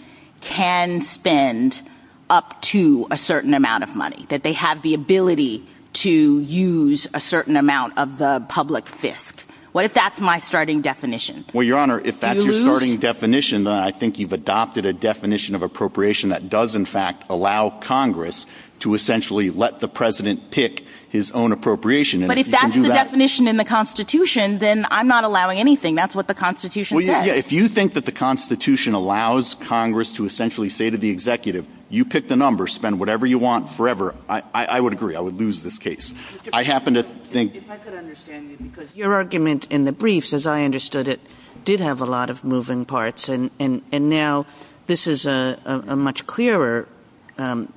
can 0.41 1.01
spend 1.01 1.83
up 2.31 2.59
to 2.61 3.05
a 3.11 3.17
certain 3.17 3.53
amount 3.53 3.83
of 3.83 3.95
money, 3.95 4.25
that 4.29 4.41
they 4.41 4.53
have 4.53 4.81
the 4.81 4.95
ability 4.95 5.63
to 5.93 6.39
use 6.39 7.07
a 7.13 7.19
certain 7.19 7.55
amount 7.55 7.95
of 7.95 8.17
the 8.17 8.43
public 8.49 8.85
fisc. 8.85 9.37
What 9.71 9.85
if 9.85 9.93
that's 9.93 10.19
my 10.19 10.39
starting 10.39 10.81
definition? 10.81 11.45
Well, 11.53 11.61
Your 11.61 11.77
Honor, 11.77 12.01
if 12.03 12.19
that's 12.19 12.43
your 12.43 12.53
starting 12.53 12.97
definition, 12.97 13.65
then 13.65 13.77
I 13.77 13.91
think 13.91 14.17
you've 14.17 14.33
adopted 14.33 14.87
a 14.87 14.93
definition 14.93 15.53
of 15.53 15.61
appropriation 15.61 16.29
that 16.29 16.49
does, 16.49 16.73
in 16.73 16.85
fact, 16.85 17.25
allow 17.29 17.69
Congress 17.69 18.47
to 18.79 18.93
essentially 18.93 19.49
let 19.49 19.79
the 19.79 19.87
president 19.87 20.51
pick 20.51 20.85
his 21.09 21.31
own 21.31 21.51
appropriation. 21.51 22.25
But 22.27 22.37
if, 22.37 22.47
if 22.47 22.51
that's 22.51 22.75
the 22.75 22.87
definition 22.87 23.47
in 23.47 23.57
the 23.57 23.65
Constitution, 23.65 24.59
then 24.59 24.85
I'm 24.91 25.07
not 25.07 25.23
allowing 25.23 25.59
anything. 25.59 25.95
That's 25.95 26.15
what 26.15 26.27
the 26.27 26.35
Constitution 26.35 26.97
well, 26.97 27.05
says. 27.05 27.25
Yeah, 27.25 27.33
if 27.33 27.51
you 27.51 27.67
think 27.67 27.93
that 27.93 28.05
the 28.05 28.11
Constitution 28.11 28.93
allows 28.93 29.55
Congress 29.55 30.13
to 30.13 30.25
essentially 30.25 30.69
say 30.69 30.89
to 30.89 30.97
the 30.97 31.09
executive, 31.09 31.65
you 31.89 32.05
pick 32.05 32.27
the 32.27 32.35
number, 32.35 32.67
spend 32.67 32.99
whatever 32.99 33.25
you 33.25 33.39
want 33.39 33.69
forever, 33.69 34.15
I, 34.29 34.43
I, 34.53 34.65
I 34.65 34.79
would 34.79 34.93
agree. 34.93 35.15
I 35.15 35.19
would 35.19 35.33
lose 35.33 35.63
this 35.63 35.79
case. 35.79 36.13
I 36.53 36.61
happen 36.61 36.93
to 36.93 37.01
think. 37.01 37.55
If 37.55 37.71
I 37.71 37.77
could 37.77 37.95
understand 37.95 38.51
you, 38.51 38.57
because 38.57 38.95
your 38.95 39.13
argument 39.15 39.65
in 39.71 39.85
the 39.85 39.91
briefs, 39.91 40.31
as 40.31 40.45
I 40.45 40.63
understood 40.63 41.07
it, 41.07 41.19
did 41.65 41.79
have 41.79 41.99
a 41.99 42.05
lot 42.05 42.29
of 42.29 42.43
moving 42.43 42.85
parts, 42.85 43.27
and, 43.27 43.49
and, 43.59 43.81
and 43.91 44.09
now 44.09 44.45
this 44.85 45.07
is 45.07 45.25
a, 45.25 45.59
a, 45.65 45.93
a 45.93 45.95
much 45.95 46.27
clearer 46.27 46.87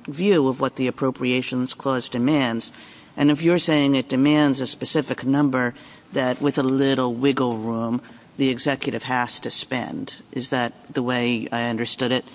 view 0.07 0.47
of 0.47 0.59
what 0.59 0.75
the 0.75 0.87
Appropriations 0.87 1.73
Clause 1.73 2.09
demands. 2.09 2.73
And 3.15 3.31
if 3.31 3.41
you're 3.41 3.59
saying 3.59 3.95
it 3.95 4.09
demands 4.09 4.59
a 4.59 4.67
specific 4.67 5.25
number 5.25 5.73
that 6.11 6.41
with 6.41 6.57
a 6.57 6.63
little 6.63 7.13
wiggle 7.13 7.57
room 7.57 8.01
the 8.37 8.49
executive 8.49 9.03
has 9.03 9.39
to 9.41 9.51
spend, 9.51 10.21
is 10.31 10.49
that 10.49 10.73
the 10.93 11.03
way 11.03 11.47
I 11.51 11.69
understood 11.69 12.11
it? 12.11 12.25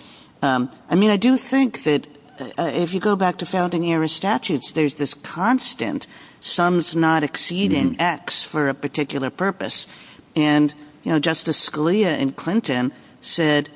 Um, 0.42 0.70
I 0.88 0.94
mean, 0.94 1.10
I 1.10 1.16
do 1.16 1.36
think 1.36 1.82
that 1.82 2.06
uh, 2.40 2.70
if 2.72 2.94
you 2.94 3.00
go 3.00 3.16
back 3.16 3.38
to 3.38 3.46
founding 3.46 3.84
era 3.84 4.08
statutes, 4.08 4.72
there's 4.72 4.94
this 4.94 5.14
constant 5.14 6.06
sums 6.40 6.94
not 6.94 7.24
exceeding 7.24 7.92
mm-hmm. 7.92 8.00
X 8.00 8.44
for 8.44 8.68
a 8.68 8.74
particular 8.74 9.30
purpose. 9.30 9.88
And, 10.36 10.72
you 11.02 11.10
know, 11.10 11.18
Justice 11.18 11.68
Scalia 11.68 12.16
in 12.16 12.32
Clinton 12.32 12.92
said 13.20 13.68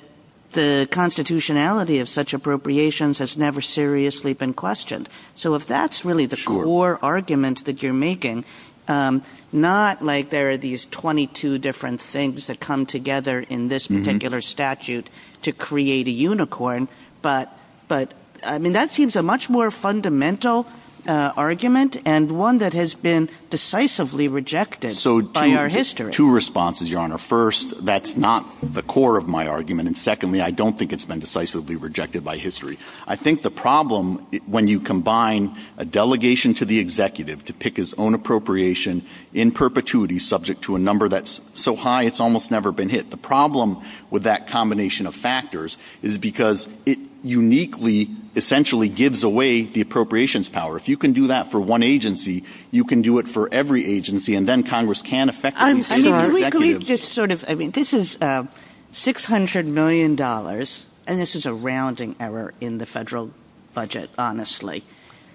the 0.53 0.89
constitutionality 0.91 1.99
of 1.99 2.09
such 2.09 2.35
appropriations 2.35 3.19
has 3.19 3.37
never 3.37 3.61
seriously 3.61 4.35
been 4.35 4.55
questioned. 4.55 5.09
So 5.35 5.55
if 5.55 5.67
that's 5.67 6.05
really 6.05 6.27
the 6.27 6.37
core 6.37 6.99
argument 7.03 7.65
that 7.65 7.83
you're 7.83 7.93
making, 7.93 8.45
um, 8.89 9.23
not 9.53 10.03
like 10.03 10.31
there 10.31 10.51
are 10.51 10.57
these 10.57 10.87
22 10.87 11.59
different 11.59 12.01
things 12.01 12.47
that 12.47 12.61
come 12.61 12.87
together 12.87 13.41
in 13.41 13.69
this 13.69 13.89
mm-hmm. 13.89 14.03
particular 14.03 14.41
statute 14.41 15.09
to 15.43 15.53
create 15.53 16.07
a 16.09 16.11
unicorn, 16.11 16.89
but, 17.21 17.57
but 17.89 18.13
I 18.45 18.59
mean, 18.59 18.73
that 18.73 18.91
seems 18.91 19.17
a 19.17 19.23
much 19.23 19.49
more 19.49 19.71
fundamental 19.71 20.67
Uh, 21.05 21.33
argument 21.37 21.97
and 22.05 22.31
one 22.31 22.59
that 22.59 22.75
has 22.75 22.95
been 22.95 23.29
decisively 23.51 24.29
rejected 24.29 24.97
by 25.33 25.51
our 25.51 25.69
history. 25.69 26.13
Two 26.13 26.31
responses, 26.31 26.89
Your 26.89 27.01
Honor. 27.01 27.19
First, 27.19 27.85
that's 27.85 28.17
not 28.17 28.47
the 28.63 28.83
core 28.83 29.19
of 29.19 29.27
my 29.27 29.49
argument. 29.49 29.89
And 29.89 29.99
secondly, 29.99 30.41
I 30.41 30.53
don't 30.53 30.79
think 30.79 30.93
it's 30.93 31.05
been 31.05 31.19
decisively 31.19 31.75
rejected 31.75 32.25
by 32.25 32.37
history. 32.37 32.79
I 33.05 33.17
think 33.17 33.43
the 33.43 33.51
problem 33.51 34.25
when 34.47 34.69
you 34.69 34.79
combine 34.79 35.57
a 35.77 35.85
delegation 35.85 36.55
to 36.55 36.65
the 36.65 36.79
executive 36.79 37.45
to 37.47 37.53
pick 37.53 37.77
his 37.77 37.95
own 37.95 38.15
appropriation 38.15 39.05
in 39.35 39.51
perpetuity 39.51 40.21
subject 40.21 40.63
to 40.63 40.77
a 40.77 40.79
number 40.79 41.09
that's 41.09 41.41
so 41.55 41.75
high 41.75 42.05
it's 42.05 42.21
almost 42.21 42.53
never 42.53 42.71
been 42.71 42.89
hit. 42.89 43.11
The 43.11 43.17
problem 43.17 43.83
with 44.11 44.23
that 44.23 44.47
combination 44.47 45.07
of 45.07 45.17
factors 45.17 45.79
is 46.01 46.17
because 46.17 46.69
it 46.87 46.99
uniquely 47.23 48.09
essentially 48.35 48.89
gives 48.89 49.23
away 49.23 49.62
the 49.62 49.81
appropriations 49.81 50.49
power. 50.49 50.77
If 50.77 50.89
you 50.89 50.97
can 50.97 51.12
do 51.12 51.27
that 51.29 51.51
for 51.51 51.61
one 51.61 51.83
agency, 51.83 52.45
you 52.70 52.85
can 52.85 53.03
do 53.03 53.18
it 53.18 53.29
for 53.29 53.53
every 53.53 53.85
agency, 53.87 54.35
and 54.35 54.49
then 54.49 54.62
Congress 54.62 55.03
can 55.03 55.29
effectively 55.29 55.83
say 55.83 56.03
to 56.03 56.11
the 56.11 56.27
executive. 56.27 56.51
Can 56.53 56.61
we 56.61 56.85
just 56.85 57.12
sort 57.12 57.31
of, 57.31 57.45
I 57.49 57.55
mean, 57.55 57.73
this 57.73 57.93
is 57.93 58.18
uh, 58.20 58.45
$600 58.93 59.66
million, 59.66 60.20
and 60.20 61.20
this 61.20 61.35
is 61.35 61.47
a 61.47 61.55
rounding 61.55 62.16
error 62.18 62.55
in 62.61 62.79
the 62.79 62.87
federal 62.87 63.31
budget, 63.75 64.11
honestly. 64.16 64.85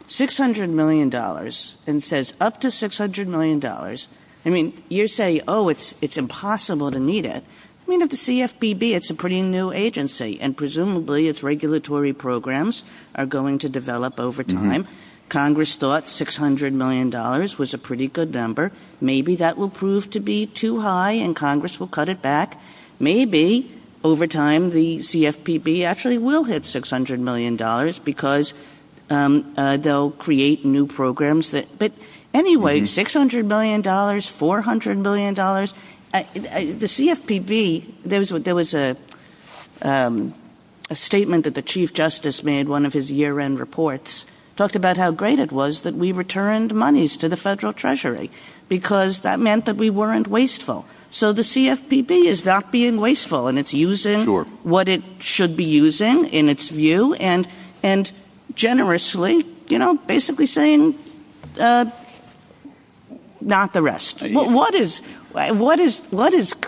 $600 0.07 0.69
million, 0.69 1.13
and 1.85 2.03
says 2.03 2.33
up 2.39 2.61
to 2.61 2.67
$600 2.67 3.27
million. 3.27 3.63
I 4.45 4.49
mean, 4.49 4.81
you 4.89 5.07
say, 5.07 5.41
oh, 5.47 5.69
it's, 5.69 5.95
it's 6.01 6.17
impossible 6.17 6.91
to 6.91 6.99
meet 6.99 7.25
it. 7.25 7.43
I 7.87 7.89
mean, 7.89 8.01
if 8.01 8.09
the 8.09 8.17
CFPB, 8.17 8.93
it's 8.93 9.09
a 9.09 9.15
pretty 9.15 9.41
new 9.41 9.71
agency, 9.71 10.41
and 10.41 10.57
presumably 10.57 11.29
its 11.29 11.41
regulatory 11.41 12.11
programs 12.11 12.83
are 13.15 13.25
going 13.25 13.59
to 13.59 13.69
develop 13.69 14.19
over 14.19 14.43
mm-hmm. 14.43 14.69
time. 14.69 14.87
Congress 15.29 15.77
thought 15.77 16.03
$600 16.03 16.73
million 16.73 17.09
was 17.57 17.73
a 17.73 17.77
pretty 17.77 18.09
good 18.09 18.33
number. 18.33 18.73
Maybe 18.99 19.37
that 19.37 19.57
will 19.57 19.69
prove 19.69 20.09
to 20.11 20.19
be 20.19 20.47
too 20.47 20.81
high, 20.81 21.13
and 21.13 21.33
Congress 21.33 21.79
will 21.79 21.87
cut 21.87 22.09
it 22.09 22.21
back. 22.21 22.59
Maybe 22.99 23.71
over 24.03 24.27
time 24.27 24.71
the 24.71 24.99
CFPB 24.99 25.83
actually 25.83 26.17
will 26.17 26.43
hit 26.43 26.63
$600 26.63 27.19
million 27.19 27.55
because 28.03 28.53
um, 29.09 29.53
uh, 29.55 29.77
they'll 29.77 30.11
create 30.11 30.65
new 30.65 30.87
programs. 30.87 31.55
But 31.77 31.93
anyway, 32.33 32.81
mm-hmm. 32.81 33.19
$600 33.39 33.45
million, 33.45 33.81
$400 33.81 34.97
million, 34.97 35.67
the 36.11 36.87
CFPB, 36.87 37.85
there 38.03 38.55
was 38.55 38.75
um, 39.81 40.33
a 40.89 40.95
statement 40.95 41.43
that 41.43 41.55
the 41.55 41.61
Chief 41.61 41.93
Justice 41.93 42.43
made, 42.43 42.67
one 42.67 42.85
of 42.85 42.93
his 42.93 43.11
year-end 43.11 43.59
reports, 43.59 44.25
talked 44.55 44.75
about 44.75 44.97
how 44.97 45.11
great 45.11 45.39
it 45.39 45.51
was 45.51 45.81
that 45.81 45.93
we 45.93 46.11
returned 46.11 46.73
monies 46.73 47.17
to 47.17 47.29
the 47.29 47.37
federal 47.37 47.73
treasury 47.73 48.31
because 48.69 49.21
that 49.21 49.39
meant 49.39 49.65
that 49.65 49.75
we 49.75 49.89
weren't 49.89 50.27
wasteful. 50.27 50.85
So 51.09 51.31
the 51.31 51.43
CFPB 51.43 52.25
is 52.25 52.43
not 52.43 52.71
being 52.71 52.99
wasteful, 52.99 53.47
and 53.47 53.57
it's 53.57 53.73
using 53.73 54.25
what 54.63 54.89
it 54.89 55.03
should 55.19 55.55
be 55.55 55.63
using 55.63 56.25
in 56.25 56.49
its 56.49 56.69
view, 56.69 57.13
and 57.13 57.47
generously, 58.55 59.45
you 59.67 59.79
know, 59.79 59.95
basically 59.95 60.47
saying 60.47 60.97
uh, 61.59 61.85
not 63.39 63.71
the 63.71 63.81
rest. 63.81 64.23
Uh, 64.23 64.27
what 64.29 64.75
is 64.75 65.01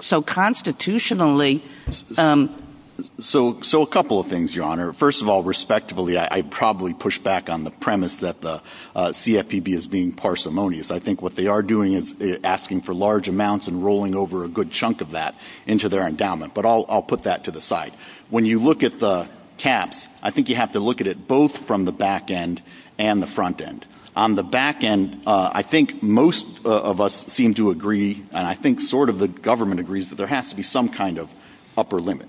so 0.02 0.22
constitutionally... 0.22 1.64
So 3.20 3.82
a 3.82 3.88
couple 3.88 4.20
of 4.20 4.28
things, 4.28 4.54
Your 4.54 4.66
Honor. 4.66 4.92
First 4.92 5.22
of 5.22 5.30
all, 5.30 5.42
respectively, 5.42 6.18
I'd 6.18 6.52
probably 6.52 6.94
push 6.94 7.18
back 7.18 7.50
on 7.50 7.64
the 7.64 7.72
premise 7.72 8.20
that 8.20 8.42
the 8.42 8.62
uh, 8.94 9.08
CFPB 9.10 9.70
is 9.70 9.88
being 9.88 10.12
parsimonious. 10.12 10.92
I 10.92 11.00
think 11.00 11.22
what 11.22 11.36
they 11.36 11.48
are 11.48 11.64
doing 11.64 11.94
is 11.94 12.14
uh, 12.22 12.38
asking 12.44 12.82
for 12.82 12.94
large 12.94 13.30
amounts 13.30 13.68
and 13.68 13.84
rolling 13.84 14.16
over 14.16 14.44
a 14.44 14.50
good 14.50 14.72
chunk 14.72 15.00
of 15.02 15.12
that 15.12 15.36
into 15.66 15.88
their 15.88 16.06
endowment. 16.06 16.54
But 16.54 16.66
I'll 16.66 17.02
put 17.02 17.24
that 17.24 17.46
to 17.46 17.52
the 17.52 17.62
side. 17.62 17.94
When 18.30 18.46
you 18.46 18.60
look 18.62 18.84
at 18.84 19.00
the 19.00 19.30
caps, 19.58 20.08
I 20.22 20.32
think 20.32 20.50
you 20.50 20.56
have 20.56 20.74
to 20.74 20.80
look 20.80 21.00
at 21.00 21.08
it 21.08 21.28
both 21.28 21.60
from 21.60 21.86
the 21.86 21.94
back 21.94 22.30
end 22.30 22.62
and 22.98 23.22
the 23.22 23.28
front 23.28 23.62
end. 23.62 23.86
On 24.16 24.36
the 24.36 24.44
back 24.44 24.84
end, 24.84 25.22
uh, 25.26 25.52
I 25.54 25.62
think 25.62 26.02
most 26.02 26.48
uh, 26.66 26.70
of 26.70 27.00
us 27.00 27.26
seem 27.28 27.54
to 27.56 27.70
agree, 27.70 28.24
and 28.32 28.48
I 28.48 28.56
think 28.56 28.82
sort 28.82 29.10
of 29.10 29.20
the 29.20 29.28
government 29.28 29.80
agrees, 29.80 30.10
that 30.10 30.16
there 30.16 30.28
has 30.28 30.50
to 30.50 30.56
be 30.56 30.64
some 30.64 30.90
kind 30.90 31.18
of 31.18 31.32
upper 31.78 32.00
limit. 32.00 32.28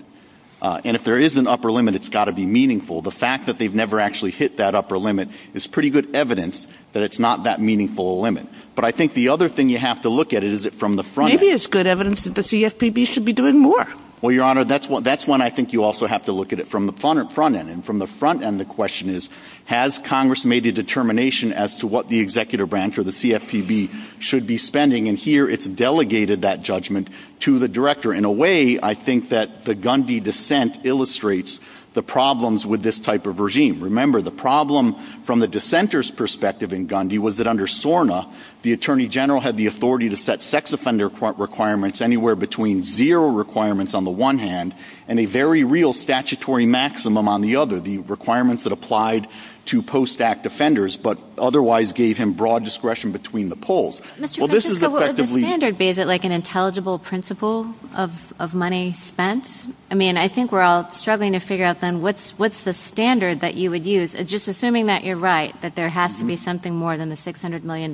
Uh, 0.61 0.79
and 0.85 0.95
if 0.95 1.03
there 1.03 1.17
is 1.17 1.37
an 1.37 1.47
upper 1.47 1.71
limit, 1.71 1.95
it's 1.95 2.09
got 2.09 2.25
to 2.25 2.31
be 2.31 2.45
meaningful. 2.45 3.01
The 3.01 3.09
fact 3.09 3.47
that 3.47 3.57
they've 3.57 3.73
never 3.73 3.99
actually 3.99 4.29
hit 4.29 4.57
that 4.57 4.75
upper 4.75 4.97
limit 4.99 5.29
is 5.55 5.65
pretty 5.65 5.89
good 5.89 6.15
evidence 6.15 6.67
that 6.93 7.01
it's 7.01 7.17
not 7.17 7.45
that 7.45 7.59
meaningful 7.59 8.19
a 8.19 8.21
limit. 8.21 8.47
But 8.75 8.85
I 8.85 8.91
think 8.91 9.15
the 9.15 9.29
other 9.29 9.49
thing 9.49 9.69
you 9.69 9.79
have 9.79 10.01
to 10.01 10.09
look 10.09 10.33
at 10.33 10.43
is 10.43 10.67
it 10.67 10.75
from 10.75 10.97
the 10.97 11.03
front 11.03 11.31
end. 11.31 11.41
Maybe 11.41 11.51
it's 11.51 11.65
good 11.65 11.87
evidence 11.87 12.25
that 12.25 12.35
the 12.35 12.41
CFPB 12.41 13.07
should 13.07 13.25
be 13.25 13.33
doing 13.33 13.57
more. 13.57 13.87
Well, 14.21 14.31
Your 14.31 14.43
Honor, 14.43 14.63
that's 14.63 14.87
when 14.87 15.41
I 15.41 15.49
think 15.49 15.73
you 15.73 15.83
also 15.83 16.05
have 16.05 16.21
to 16.23 16.31
look 16.31 16.53
at 16.53 16.59
it 16.59 16.67
from 16.67 16.85
the 16.85 16.93
front 16.93 17.55
end. 17.55 17.71
And 17.71 17.83
from 17.83 17.97
the 17.97 18.05
front 18.05 18.43
end, 18.43 18.59
the 18.59 18.65
question 18.65 19.09
is, 19.09 19.31
has 19.65 19.97
Congress 19.97 20.45
made 20.45 20.67
a 20.67 20.71
determination 20.71 21.51
as 21.51 21.77
to 21.77 21.87
what 21.87 22.07
the 22.07 22.19
executive 22.19 22.69
branch 22.69 22.99
or 22.99 23.03
the 23.03 23.09
CFPB 23.09 23.89
should 24.19 24.45
be 24.45 24.59
spending? 24.59 25.07
And 25.07 25.17
here 25.17 25.49
it's 25.49 25.67
delegated 25.67 26.43
that 26.43 26.61
judgment 26.61 27.09
to 27.39 27.57
the 27.57 27.67
director. 27.67 28.13
In 28.13 28.23
a 28.23 28.31
way, 28.31 28.79
I 28.79 28.93
think 28.93 29.29
that 29.29 29.65
the 29.65 29.73
Gundy 29.73 30.21
dissent 30.21 30.85
illustrates 30.85 31.59
the 31.93 32.03
problems 32.03 32.65
with 32.65 32.81
this 32.81 32.99
type 32.99 33.27
of 33.27 33.39
regime. 33.39 33.83
Remember, 33.83 34.21
the 34.21 34.31
problem 34.31 34.95
from 35.23 35.39
the 35.39 35.47
dissenter's 35.47 36.09
perspective 36.09 36.71
in 36.71 36.87
Gundy 36.87 37.17
was 37.17 37.37
that 37.37 37.47
under 37.47 37.67
SORNA, 37.67 38.27
the 38.61 38.71
Attorney 38.71 39.07
General 39.07 39.41
had 39.41 39.57
the 39.57 39.67
authority 39.67 40.07
to 40.09 40.15
set 40.15 40.41
sex 40.41 40.71
offender 40.71 41.09
requirements 41.09 41.99
anywhere 41.99 42.35
between 42.35 42.81
zero 42.81 43.27
requirements 43.27 43.93
on 43.93 44.05
the 44.05 44.11
one 44.11 44.37
hand 44.37 44.73
and 45.07 45.19
a 45.19 45.25
very 45.25 45.65
real 45.65 45.91
statutory 45.91 46.65
maximum 46.65 47.27
on 47.27 47.41
the 47.41 47.57
other, 47.57 47.79
the 47.81 47.97
requirements 47.99 48.63
that 48.63 48.71
applied 48.71 49.27
to 49.65 49.81
post-act 49.81 50.45
offenders, 50.45 50.97
but 50.97 51.17
otherwise 51.37 51.93
gave 51.93 52.17
him 52.17 52.33
broad 52.33 52.63
discretion 52.63 53.11
between 53.11 53.49
the 53.49 53.55
poles. 53.55 54.01
Well, 54.01 54.19
this 54.19 54.37
Mr. 54.37 54.79
Francisco, 54.79 54.89
would 54.89 55.15
the 55.17 55.27
standard 55.27 55.77
be? 55.77 55.89
Is 55.89 55.97
it 55.97 56.07
like 56.07 56.23
an 56.23 56.31
intelligible 56.31 56.99
principle 56.99 57.73
of 57.95 58.33
of 58.39 58.55
money 58.55 58.93
spent? 58.93 59.67
I 59.91 59.95
mean, 59.95 60.17
I 60.17 60.27
think 60.27 60.51
we're 60.51 60.61
all 60.61 60.89
struggling 60.89 61.33
to 61.33 61.39
figure 61.39 61.65
out 61.65 61.81
then 61.81 62.01
what's 62.01 62.37
what's 62.39 62.63
the 62.63 62.73
standard 62.73 63.41
that 63.41 63.55
you 63.55 63.69
would 63.69 63.85
use, 63.85 64.13
just 64.13 64.47
assuming 64.47 64.87
that 64.87 65.03
you're 65.03 65.17
right, 65.17 65.59
that 65.61 65.75
there 65.75 65.89
has 65.89 66.17
to 66.17 66.23
be 66.23 66.33
mm-hmm. 66.33 66.43
something 66.43 66.75
more 66.75 66.97
than 66.97 67.09
the 67.09 67.15
$600 67.15 67.63
million. 67.63 67.93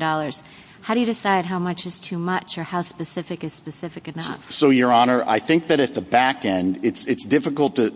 How 0.87 0.93
do 0.93 1.01
you 1.01 1.05
decide 1.05 1.43
how 1.45 1.59
much 1.59 1.85
is 1.85 1.99
too 1.99 2.17
much 2.17 2.57
or 2.57 2.63
how 2.63 2.81
specific 2.81 3.43
is 3.43 3.51
specific 3.51 4.07
enough? 4.07 4.49
So, 4.49 4.69
Your 4.69 4.93
Honor, 4.93 5.21
I 5.27 5.37
think 5.37 5.67
that 5.67 5.81
at 5.81 5.95
the 5.95 6.01
back 6.01 6.45
end, 6.45 6.79
it's 6.81 7.03
difficult 7.25 7.75
to 7.75 7.93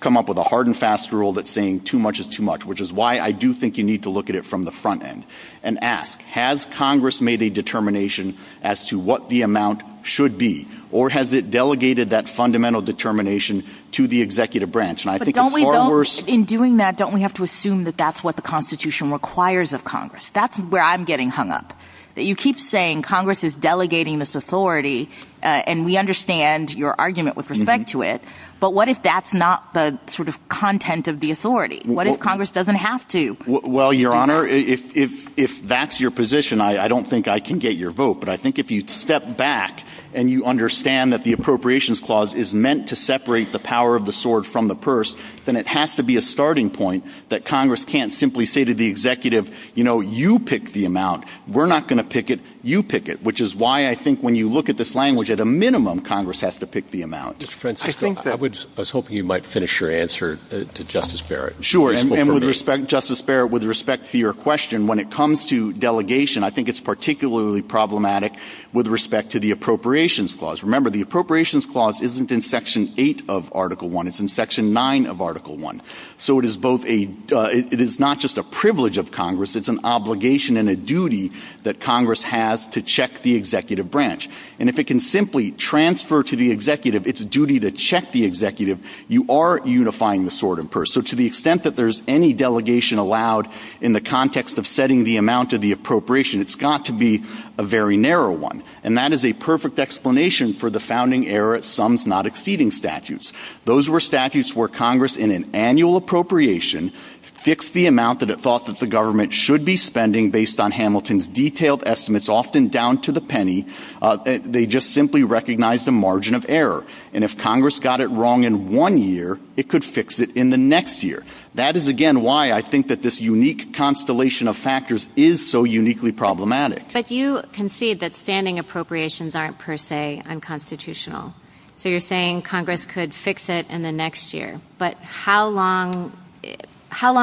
come 0.00 0.16
up 0.16 0.26
with 0.26 0.38
a 0.38 0.42
hard 0.42 0.66
and 0.66 0.74
fast 0.74 1.12
rule 1.12 1.34
that's 1.34 1.50
saying 1.50 1.80
too 1.80 1.98
much 1.98 2.18
is 2.18 2.26
too 2.26 2.42
much, 2.42 2.64
which 2.64 2.80
is 2.80 2.94
why 2.94 3.20
I 3.20 3.32
do 3.32 3.52
think 3.52 3.76
you 3.76 3.84
need 3.84 4.04
to 4.04 4.08
look 4.08 4.30
at 4.30 4.36
it 4.36 4.46
from 4.46 4.64
the 4.64 4.70
front 4.70 5.04
end 5.04 5.26
and 5.62 5.84
ask, 5.84 6.22
has 6.22 6.64
Congress 6.64 7.20
made 7.20 7.42
a 7.42 7.50
determination 7.50 8.38
as 8.62 8.86
to 8.86 8.98
what 8.98 9.28
the 9.28 9.42
amount 9.42 9.82
should 10.02 10.38
be, 10.38 10.66
or 10.90 11.10
has 11.10 11.34
it 11.34 11.50
delegated 11.50 12.08
that 12.08 12.26
fundamental 12.26 12.80
determination 12.80 13.66
to 13.92 14.06
the 14.06 14.22
executive 14.22 14.72
branch? 14.72 15.04
And 15.04 15.10
I 15.10 15.18
think 15.18 15.36
it's 15.36 15.52
far 15.52 15.90
worse... 15.90 16.22
In 16.22 16.44
doing 16.44 16.78
that, 16.78 16.96
don't 16.96 17.12
we 17.12 17.20
have 17.20 17.34
to 17.34 17.42
assume 17.42 17.84
that 17.84 17.98
that's 17.98 18.24
what 18.24 18.36
the 18.36 18.42
Constitution 18.42 19.12
requires 19.12 19.74
of 19.74 19.84
Congress? 19.84 20.30
That's 20.30 20.58
where 20.58 20.82
I'm 20.82 21.04
getting 21.04 21.28
hung 21.28 21.50
up. 21.50 21.74
You 22.22 22.34
keep 22.34 22.60
saying 22.60 23.02
Congress 23.02 23.44
is 23.44 23.56
delegating 23.56 24.18
this 24.18 24.34
authority, 24.34 25.10
uh, 25.42 25.62
and 25.66 25.84
we 25.84 25.96
understand 25.96 26.74
your 26.74 26.94
argument 26.98 27.36
with 27.36 27.50
respect 27.50 27.84
mm-hmm. 27.88 28.00
to 28.00 28.14
it, 28.14 28.22
but 28.60 28.74
what 28.74 28.88
if 28.88 29.02
that's 29.02 29.32
not 29.32 29.72
the 29.72 29.98
sort 30.06 30.28
of 30.28 30.48
content 30.48 31.08
of 31.08 31.20
the 31.20 31.30
authority? 31.30 31.80
What 31.86 32.06
if 32.06 32.20
Congress 32.20 32.50
doesn't 32.50 32.74
have 32.74 33.08
to? 33.08 33.36
Well, 33.46 33.92
Your 33.92 34.14
Honor, 34.14 34.46
if 34.46 34.96
if 34.96 35.38
if 35.38 35.66
that's 35.66 35.98
your 35.98 36.10
position, 36.10 36.60
I 36.60 36.86
don't 36.88 37.06
think 37.06 37.26
I 37.26 37.40
can 37.40 37.58
get 37.58 37.74
your 37.76 37.90
vote, 37.90 38.20
but 38.20 38.28
I 38.28 38.36
think 38.36 38.58
if 38.58 38.70
you 38.70 38.86
step 38.86 39.38
back 39.38 39.82
and 40.12 40.28
you 40.28 40.44
understand 40.44 41.12
that 41.12 41.24
the 41.24 41.32
Appropriations 41.32 42.00
Clause 42.00 42.34
is 42.34 42.52
meant 42.52 42.88
to 42.88 42.96
separate 42.96 43.52
the 43.52 43.58
power 43.58 43.96
of 43.96 44.04
the 44.04 44.12
sword 44.12 44.46
from 44.46 44.68
the 44.68 44.74
purse, 44.74 45.16
then 45.50 45.56
it 45.56 45.66
has 45.66 45.96
to 45.96 46.04
be 46.04 46.16
a 46.16 46.22
starting 46.22 46.70
point 46.70 47.04
that 47.28 47.44
Congress 47.44 47.84
can't 47.84 48.12
simply 48.12 48.46
say 48.46 48.64
to 48.64 48.72
the 48.72 48.86
executive, 48.86 49.52
you 49.74 49.82
know, 49.82 50.00
you 50.00 50.38
pick 50.38 50.70
the 50.70 50.84
amount. 50.84 51.24
We're 51.48 51.66
not 51.66 51.88
going 51.88 51.96
to 51.96 52.04
pick 52.04 52.30
it. 52.30 52.38
You 52.62 52.84
pick 52.84 53.08
it, 53.08 53.24
which 53.24 53.40
is 53.40 53.56
why 53.56 53.88
I 53.88 53.96
think 53.96 54.20
when 54.20 54.36
you 54.36 54.48
look 54.48 54.68
at 54.68 54.76
this 54.76 54.94
language, 54.94 55.28
at 55.28 55.40
a 55.40 55.44
minimum, 55.44 56.00
Congress 56.00 56.40
has 56.42 56.58
to 56.58 56.68
pick 56.68 56.90
the 56.92 57.02
amount. 57.02 57.40
Mr. 57.40 57.48
Francisco, 57.48 58.14
I 58.24 58.34
was 58.34 58.90
hoping 58.90 59.16
you 59.16 59.24
might 59.24 59.44
finish 59.44 59.80
your 59.80 59.90
answer 59.90 60.38
uh, 60.52 60.64
to 60.74 60.84
Justice 60.84 61.20
Barrett. 61.20 61.64
Sure, 61.64 61.92
and 61.92 62.10
with 62.10 62.44
respect, 62.44 62.86
Justice 62.86 63.22
Barrett, 63.22 63.50
with 63.50 63.64
respect 63.64 64.10
to 64.10 64.18
your 64.18 64.34
question, 64.34 64.86
when 64.86 65.00
it 65.00 65.10
comes 65.10 65.46
to 65.46 65.72
delegation, 65.72 66.44
I 66.44 66.50
think 66.50 66.68
it's 66.68 66.80
particularly 66.80 67.62
problematic 67.62 68.34
with 68.72 68.86
respect 68.86 69.32
to 69.32 69.40
the 69.40 69.50
Appropriations 69.50 70.36
Clause. 70.36 70.62
Remember, 70.62 70.90
the 70.90 71.00
Appropriations 71.00 71.66
Clause 71.66 72.00
isn't 72.02 72.30
in 72.30 72.40
Section 72.40 72.92
8 72.96 73.22
of 73.28 73.50
Article 73.54 73.88
1. 73.88 74.06
It's 74.06 74.20
in 74.20 74.28
Section 74.28 74.72
9 74.72 75.06
of 75.06 75.22
Article 75.22 75.39
I. 75.48 75.80
So 76.16 76.38
it 76.38 76.44
is 76.44 76.56
both 76.56 76.84
a 76.86 77.08
uh,– 77.32 77.48
it 77.52 77.80
is 77.80 77.98
not 77.98 78.20
just 78.20 78.38
a 78.38 78.42
privilege 78.42 78.98
of 78.98 79.10
Congress. 79.10 79.56
It's 79.56 79.68
an 79.68 79.80
obligation 79.84 80.56
and 80.56 80.68
a 80.68 80.76
duty 80.76 81.32
that 81.62 81.80
Congress 81.80 82.22
has 82.22 82.66
to 82.68 82.82
check 82.82 83.22
the 83.22 83.34
executive 83.34 83.90
branch. 83.90 84.28
And 84.58 84.68
if 84.68 84.78
it 84.78 84.86
can 84.86 85.00
simply 85.00 85.52
transfer 85.52 86.22
to 86.22 86.36
the 86.36 86.50
executive 86.50 87.06
its 87.06 87.24
duty 87.24 87.60
to 87.60 87.70
check 87.70 88.12
the 88.12 88.24
executive, 88.24 88.78
you 89.08 89.26
are 89.28 89.60
unifying 89.64 90.24
the 90.24 90.30
sword 90.30 90.58
and 90.58 90.70
purse. 90.70 90.92
So 90.92 91.00
to 91.00 91.16
the 91.16 91.26
extent 91.26 91.62
that 91.62 91.76
there's 91.76 92.02
any 92.06 92.32
delegation 92.32 92.98
allowed 92.98 93.48
in 93.80 93.92
the 93.92 94.00
context 94.00 94.58
of 94.58 94.66
setting 94.66 95.04
the 95.04 95.16
amount 95.16 95.52
of 95.52 95.60
the 95.60 95.72
appropriation, 95.72 96.40
it's 96.40 96.56
got 96.56 96.86
to 96.86 96.92
be 96.92 97.22
a 97.58 97.62
very 97.62 97.96
narrow 97.96 98.32
one. 98.32 98.62
And 98.82 98.96
that 98.96 99.12
is 99.12 99.24
a 99.24 99.34
perfect 99.34 99.78
explanation 99.78 100.54
for 100.54 100.70
the 100.70 100.80
founding 100.80 101.28
era 101.28 101.62
sums 101.62 102.06
not 102.06 102.26
exceeding 102.26 102.70
statutes. 102.70 103.32
Those 103.66 103.90
were 103.90 104.00
statutes 104.00 104.56
where 104.56 104.68
Congress, 104.68 105.16
in 105.20 105.30
an 105.30 105.54
annual 105.54 105.96
appropriation, 105.96 106.92
fixed 107.22 107.72
the 107.72 107.86
amount 107.86 108.20
that 108.20 108.30
it 108.30 108.40
thought 108.40 108.66
that 108.66 108.78
the 108.80 108.86
government 108.86 109.32
should 109.32 109.64
be 109.64 109.76
spending 109.76 110.30
based 110.30 110.60
on 110.60 110.70
Hamilton's 110.72 111.28
detailed 111.28 111.82
estimates, 111.86 112.28
often 112.28 112.68
down 112.68 113.00
to 113.02 113.12
the 113.12 113.20
penny. 113.20 113.66
Uh, 114.02 114.16
they 114.16 114.66
just 114.66 114.92
simply 114.92 115.24
recognized 115.24 115.88
a 115.88 115.90
margin 115.90 116.34
of 116.34 116.44
error. 116.48 116.84
And 117.14 117.24
if 117.24 117.38
Congress 117.38 117.78
got 117.78 118.00
it 118.00 118.08
wrong 118.08 118.44
in 118.44 118.72
one 118.72 118.98
year, 118.98 119.38
it 119.56 119.68
could 119.68 119.84
fix 119.84 120.20
it 120.20 120.36
in 120.36 120.50
the 120.50 120.58
next 120.58 121.02
year. 121.02 121.24
That 121.54 121.76
is, 121.76 121.88
again, 121.88 122.22
why 122.22 122.52
I 122.52 122.60
think 122.60 122.88
that 122.88 123.02
this 123.02 123.20
unique 123.20 123.74
constellation 123.74 124.46
of 124.46 124.56
factors 124.56 125.08
is 125.16 125.50
so 125.50 125.64
uniquely 125.64 126.12
problematic. 126.12 126.82
But 126.92 127.10
you 127.10 127.42
concede 127.52 128.00
that 128.00 128.14
standing 128.14 128.58
appropriations 128.58 129.34
aren't 129.34 129.58
per 129.58 129.76
se 129.76 130.22
unconstitutional. 130.26 131.34
So 131.80 131.88
you're 131.88 132.00
saying 132.00 132.42
Congress 132.42 132.84
could 132.84 133.14
fix 133.14 133.48
it 133.48 133.66
in 133.70 133.80
the 133.80 133.90
next 133.90 134.34
year. 134.34 134.60
But 134.76 134.98
how 134.98 135.48
long 135.48 136.12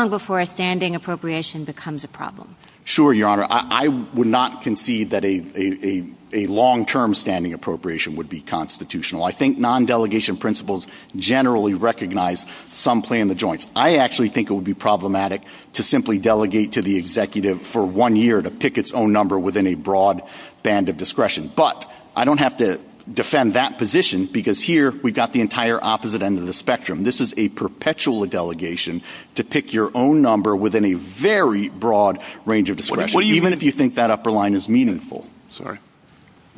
before 0.09 0.39
a 0.39 0.47
standing 0.47 0.95
appropriation 0.95 1.63
becomes 1.63 2.03
a 2.03 2.07
problem? 2.07 2.55
Sure, 2.83 3.13
Your 3.13 3.29
Honor. 3.29 3.45
I 3.47 3.87
would 3.87 4.25
not 4.25 4.63
concede 4.63 5.11
that 5.11 5.23
a 5.23 6.47
long-term 6.47 7.13
standing 7.13 7.53
appropriation 7.53 8.15
would 8.15 8.29
be 8.29 8.41
constitutional. 8.41 9.25
I 9.25 9.31
think 9.31 9.59
non-delegation 9.59 10.37
principles 10.37 10.87
generally 11.15 11.75
recognize 11.75 12.47
some 12.71 13.03
play 13.03 13.19
in 13.19 13.27
the 13.27 13.35
joints. 13.35 13.67
I 13.75 13.97
actually 13.97 14.29
think 14.29 14.49
it 14.49 14.53
would 14.53 14.63
be 14.63 14.73
problematic 14.73 15.43
to 15.73 15.83
simply 15.83 16.17
delegate 16.17 16.71
to 16.71 16.81
the 16.81 16.97
executive 16.97 17.61
for 17.61 17.85
one 17.85 18.15
year 18.15 18.41
to 18.41 18.49
pick 18.49 18.79
its 18.79 18.91
own 18.91 19.13
number 19.13 19.37
within 19.37 19.67
a 19.67 19.75
broad 19.75 20.23
band 20.63 20.89
of 20.89 20.97
discretion. 20.97 21.51
But 21.55 21.87
I 22.15 22.25
don't 22.25 22.39
have 22.39 22.57
to 22.57 22.81
defend 23.11 23.53
that 23.53 23.77
position 23.77 24.25
because 24.25 24.59
here 24.59 24.91
we've 24.91 25.13
got 25.13 25.31
the 25.31 25.41
entire 25.41 25.81
opposite 25.83 26.21
end 26.21 26.37
of 26.39 26.45
the 26.45 26.53
spectrum. 26.53 27.03
This 27.03 27.21
is 27.21 27.33
a 27.37 27.49
perpetual 27.49 28.25
delegation 28.25 29.01
to 29.35 29.43
pick 29.43 29.73
your 29.73 29.91
own 29.95 30.21
number 30.21 30.55
within 30.55 30.85
a 30.85 30.93
very 30.93 31.69
broad 31.69 32.19
range 32.45 32.69
of 32.69 32.77
discretion, 32.77 33.21
even 33.23 33.53
if 33.53 33.63
you 33.63 33.71
think 33.71 33.95
that 33.95 34.11
upper 34.11 34.31
line 34.31 34.53
is 34.53 34.67
meaningful. 34.67 35.27
Sorry. 35.49 35.79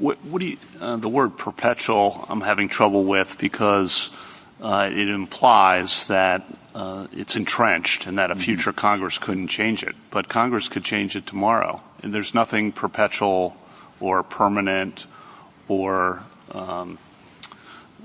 Uh, 0.02 0.96
the 0.96 1.10
word 1.10 1.38
perpetual 1.38 2.26
I'm 2.30 2.42
having 2.42 2.70
trouble 2.70 3.04
with 3.04 3.38
because 3.38 4.10
uh, 4.62 4.90
it 4.92 5.10
implies 5.10 6.08
that 6.08 6.44
uh, 6.74 7.08
it's 7.12 7.36
entrenched 7.36 8.08
and 8.08 8.18
that 8.18 8.32
a 8.32 8.34
mm-hmm. 8.34 8.44
future 8.44 8.74
Congress 8.74 9.18
couldn't 9.18 9.50
change 9.50 9.84
it. 9.84 9.96
But 10.10 10.30
Congress 10.30 10.70
could 10.70 10.84
change 10.84 11.16
it 11.16 11.26
tomorrow. 11.26 11.82
And 12.02 12.14
there's 12.14 12.34
nothing 12.34 12.72
perpetual 12.72 13.58
or 14.00 14.24
permanent 14.24 15.06
Um, 16.52 16.98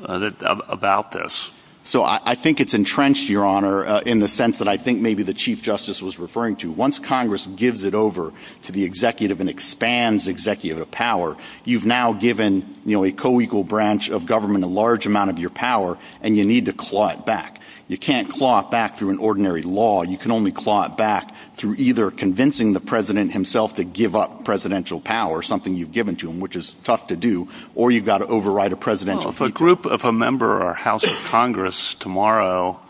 uh, 0.03 0.31
about 0.69 1.13
this. 1.13 1.53
So 1.87 2.03
I 2.03 2.35
think 2.35 2.61
it's 2.61 2.73
entrenched, 2.73 3.29
Your 3.29 3.45
Honor, 3.45 3.85
uh, 3.85 4.01
in 4.01 4.19
the 4.19 4.27
sense 4.27 4.57
that 4.57 4.69
I 4.69 4.79
think 4.79 5.03
maybe 5.03 5.23
the 5.23 5.35
Chief 5.35 5.61
Justice 5.61 6.01
was 6.01 6.19
referring 6.19 6.57
to. 6.57 6.73
Once 6.73 6.99
Congress 6.99 7.47
gives 7.47 7.85
it 7.85 7.95
over 7.95 8.33
to 8.63 8.73
the 8.73 8.85
executive 8.85 9.39
and 9.39 9.51
expands 9.51 10.27
executive 10.27 10.91
power, 10.91 11.37
you've 11.63 11.85
now 11.85 12.15
given 12.15 12.65
a 12.89 13.13
co-equal 13.13 13.65
branch 13.65 14.09
of 14.09 14.25
government 14.25 14.65
a 14.65 14.67
large 14.67 15.05
amount 15.05 15.29
of 15.29 15.39
your 15.39 15.51
power, 15.51 15.99
and 16.23 16.39
you 16.39 16.45
need 16.45 16.65
to 16.67 16.73
claw 16.73 17.11
it 17.11 17.27
back. 17.27 17.61
You 17.87 17.99
can't 17.99 18.30
claw 18.30 18.61
it 18.61 18.70
back 18.70 18.97
through 18.97 19.11
an 19.11 19.18
ordinary 19.18 19.62
law. 19.62 20.03
You 20.03 20.16
can 20.16 20.30
only 20.30 20.53
claw 20.53 20.87
it 20.87 20.97
back 20.97 21.35
through 21.57 21.74
either 21.76 22.11
convincing 22.11 22.72
the 22.72 22.80
president 22.80 23.32
himself 23.32 23.74
to 23.76 23.85
give 23.85 24.16
up 24.16 24.45
presidential 24.45 25.01
power, 25.01 25.43
something 25.43 25.74
you've 25.74 25.93
given 25.93 26.16
to 26.16 26.30
him, 26.30 26.41
which 26.41 26.57
is 26.57 26.76
tough 26.85 27.09
to 27.09 27.16
do, 27.16 27.49
or 27.74 27.91
you've 27.91 28.07
got 28.07 28.18
to 28.18 28.26
override 28.26 28.72
a 28.72 28.76
presidential 28.76 29.30
veto. 29.30 29.45
If 29.45 29.51
a 29.51 29.53
group 29.53 29.85
of 29.85 30.05
a 30.05 30.12
member 30.12 30.62
or 30.62 30.72
House 30.72 31.05
of 31.05 31.30
Congress 31.30 31.95
tomorrow, 31.95 32.80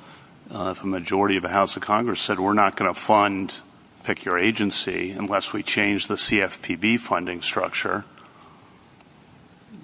uh, 0.53 0.75
if 0.77 0.85
a 0.85 0.87
majority 0.87 1.37
of 1.37 1.43
the 1.43 1.49
House 1.49 1.77
of 1.77 1.83
Congress 1.83 2.21
said 2.21 2.39
we're 2.39 2.53
not 2.53 2.77
going 2.77 2.93
to 2.93 2.99
fund 2.99 3.57
pick 4.05 4.25
your 4.25 4.39
agency 4.39 5.11
unless 5.13 5.53
we 5.53 5.63
change 5.63 6.07
the 6.07 6.15
CFPB 6.15 7.01
funding 7.01 7.43
structure, 7.43 8.05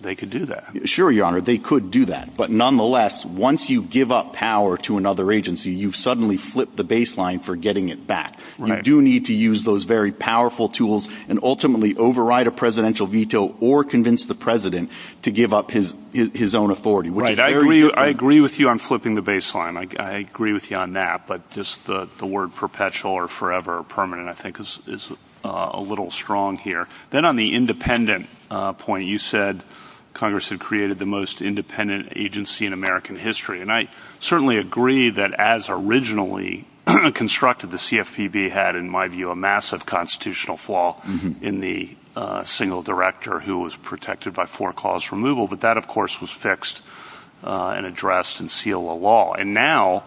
they 0.03 0.14
could 0.14 0.30
do 0.30 0.46
that. 0.46 0.88
Sure, 0.88 1.11
Your 1.11 1.26
Honor, 1.26 1.40
they 1.40 1.59
could 1.59 1.90
do 1.90 2.07
that. 2.07 2.36
But 2.36 2.51
nonetheless, 2.51 3.24
once 3.24 3.68
you 3.68 3.82
give 3.82 4.11
up 4.11 4.32
power 4.32 4.76
to 4.78 4.96
another 4.96 5.30
agency, 5.30 5.70
you've 5.70 5.96
suddenly 5.96 6.36
flipped 6.36 6.76
the 6.76 6.84
baseline 6.84 7.42
for 7.42 7.57
getting 7.57 7.88
it 7.88 8.07
back. 8.07 8.38
You 8.59 8.80
do 8.82 9.03
need 9.03 9.26
to 9.26 9.32
use 9.32 9.64
those 9.64 9.84
very 9.84 10.12
powerful 10.12 10.68
tools 10.68 11.09
and 11.28 11.38
ultimately 11.42 11.96
override 11.96 12.46
a 12.46 12.51
presidential 12.51 13.07
veto 13.07 13.57
or 13.61 13.84
convince 13.84 14.26
the 14.26 14.34
president 14.34 14.90
to 15.22 15.30
give 15.30 15.53
up 15.53 15.70
his 15.70 15.94
own 16.55 16.70
authority. 16.70 17.11
I 17.11 18.07
agree 18.09 18.40
with 18.40 18.59
you 18.59 18.68
on 18.68 18.78
flipping 18.78 19.14
the 19.14 19.22
baseline. 19.22 19.98
I 20.01 20.18
agree 20.18 20.53
with 20.53 20.70
you 20.70 20.76
on 20.76 20.94
that. 20.94 21.26
But 21.26 21.51
just 21.51 21.86
the 21.86 22.09
word 22.22 22.55
perpetual 22.55 23.12
or 23.12 23.28
forever 23.28 23.78
or 23.78 23.82
permanent 23.82 24.28
I 24.28 24.34
think 24.34 24.59
is 24.61 25.12
uh, 25.44 25.70
a 25.72 25.80
little 25.80 26.11
strong 26.11 26.57
here. 26.57 26.88
Then 27.11 27.24
on 27.24 27.36
the 27.36 27.55
independent 27.55 28.28
Uh, 28.51 28.72
point, 28.72 29.07
you 29.07 29.18
said 29.18 29.62
Congress 30.12 30.48
had 30.48 30.59
created 30.59 30.98
the 30.98 31.07
most 31.07 31.40
independent 31.40 32.12
agency 32.16 32.66
in 32.66 32.72
American 32.72 33.16
history. 33.16 33.61
And 33.61 33.70
I 33.70 33.88
certainly 34.18 34.59
agree 34.59 35.11
that 35.11 35.32
as 35.34 35.68
originally 35.70 36.66
constructed, 37.14 37.70
the 37.70 37.76
CFPB 37.76 38.51
had, 38.51 38.76
in 38.76 38.90
my 38.90 39.09
view, 39.09 39.30
a 39.30 39.36
massive 39.36 39.86
constitutional 39.86 40.57
flaw 40.57 41.01
mm-hmm. 41.03 41.44
in 41.44 41.61
the 41.61 41.96
uh, 42.16 42.42
single 42.42 42.82
director 42.82 43.40
who 43.40 43.61
was 43.61 43.76
protected 43.76 44.34
by 44.34 44.46
for 44.46 44.72
cause 44.72 45.12
removal. 45.12 45.46
But 45.46 45.61
that, 45.61 45.76
of 45.76 45.86
course, 45.86 46.20
was 46.20 46.30
fixed 46.30 46.82
uh, 47.44 47.74
and 47.76 47.86
addressed 47.86 48.40
in 48.40 48.48
Seila 48.48 49.01
Law. 49.01 49.34
And 49.34 49.55
now 49.55 50.05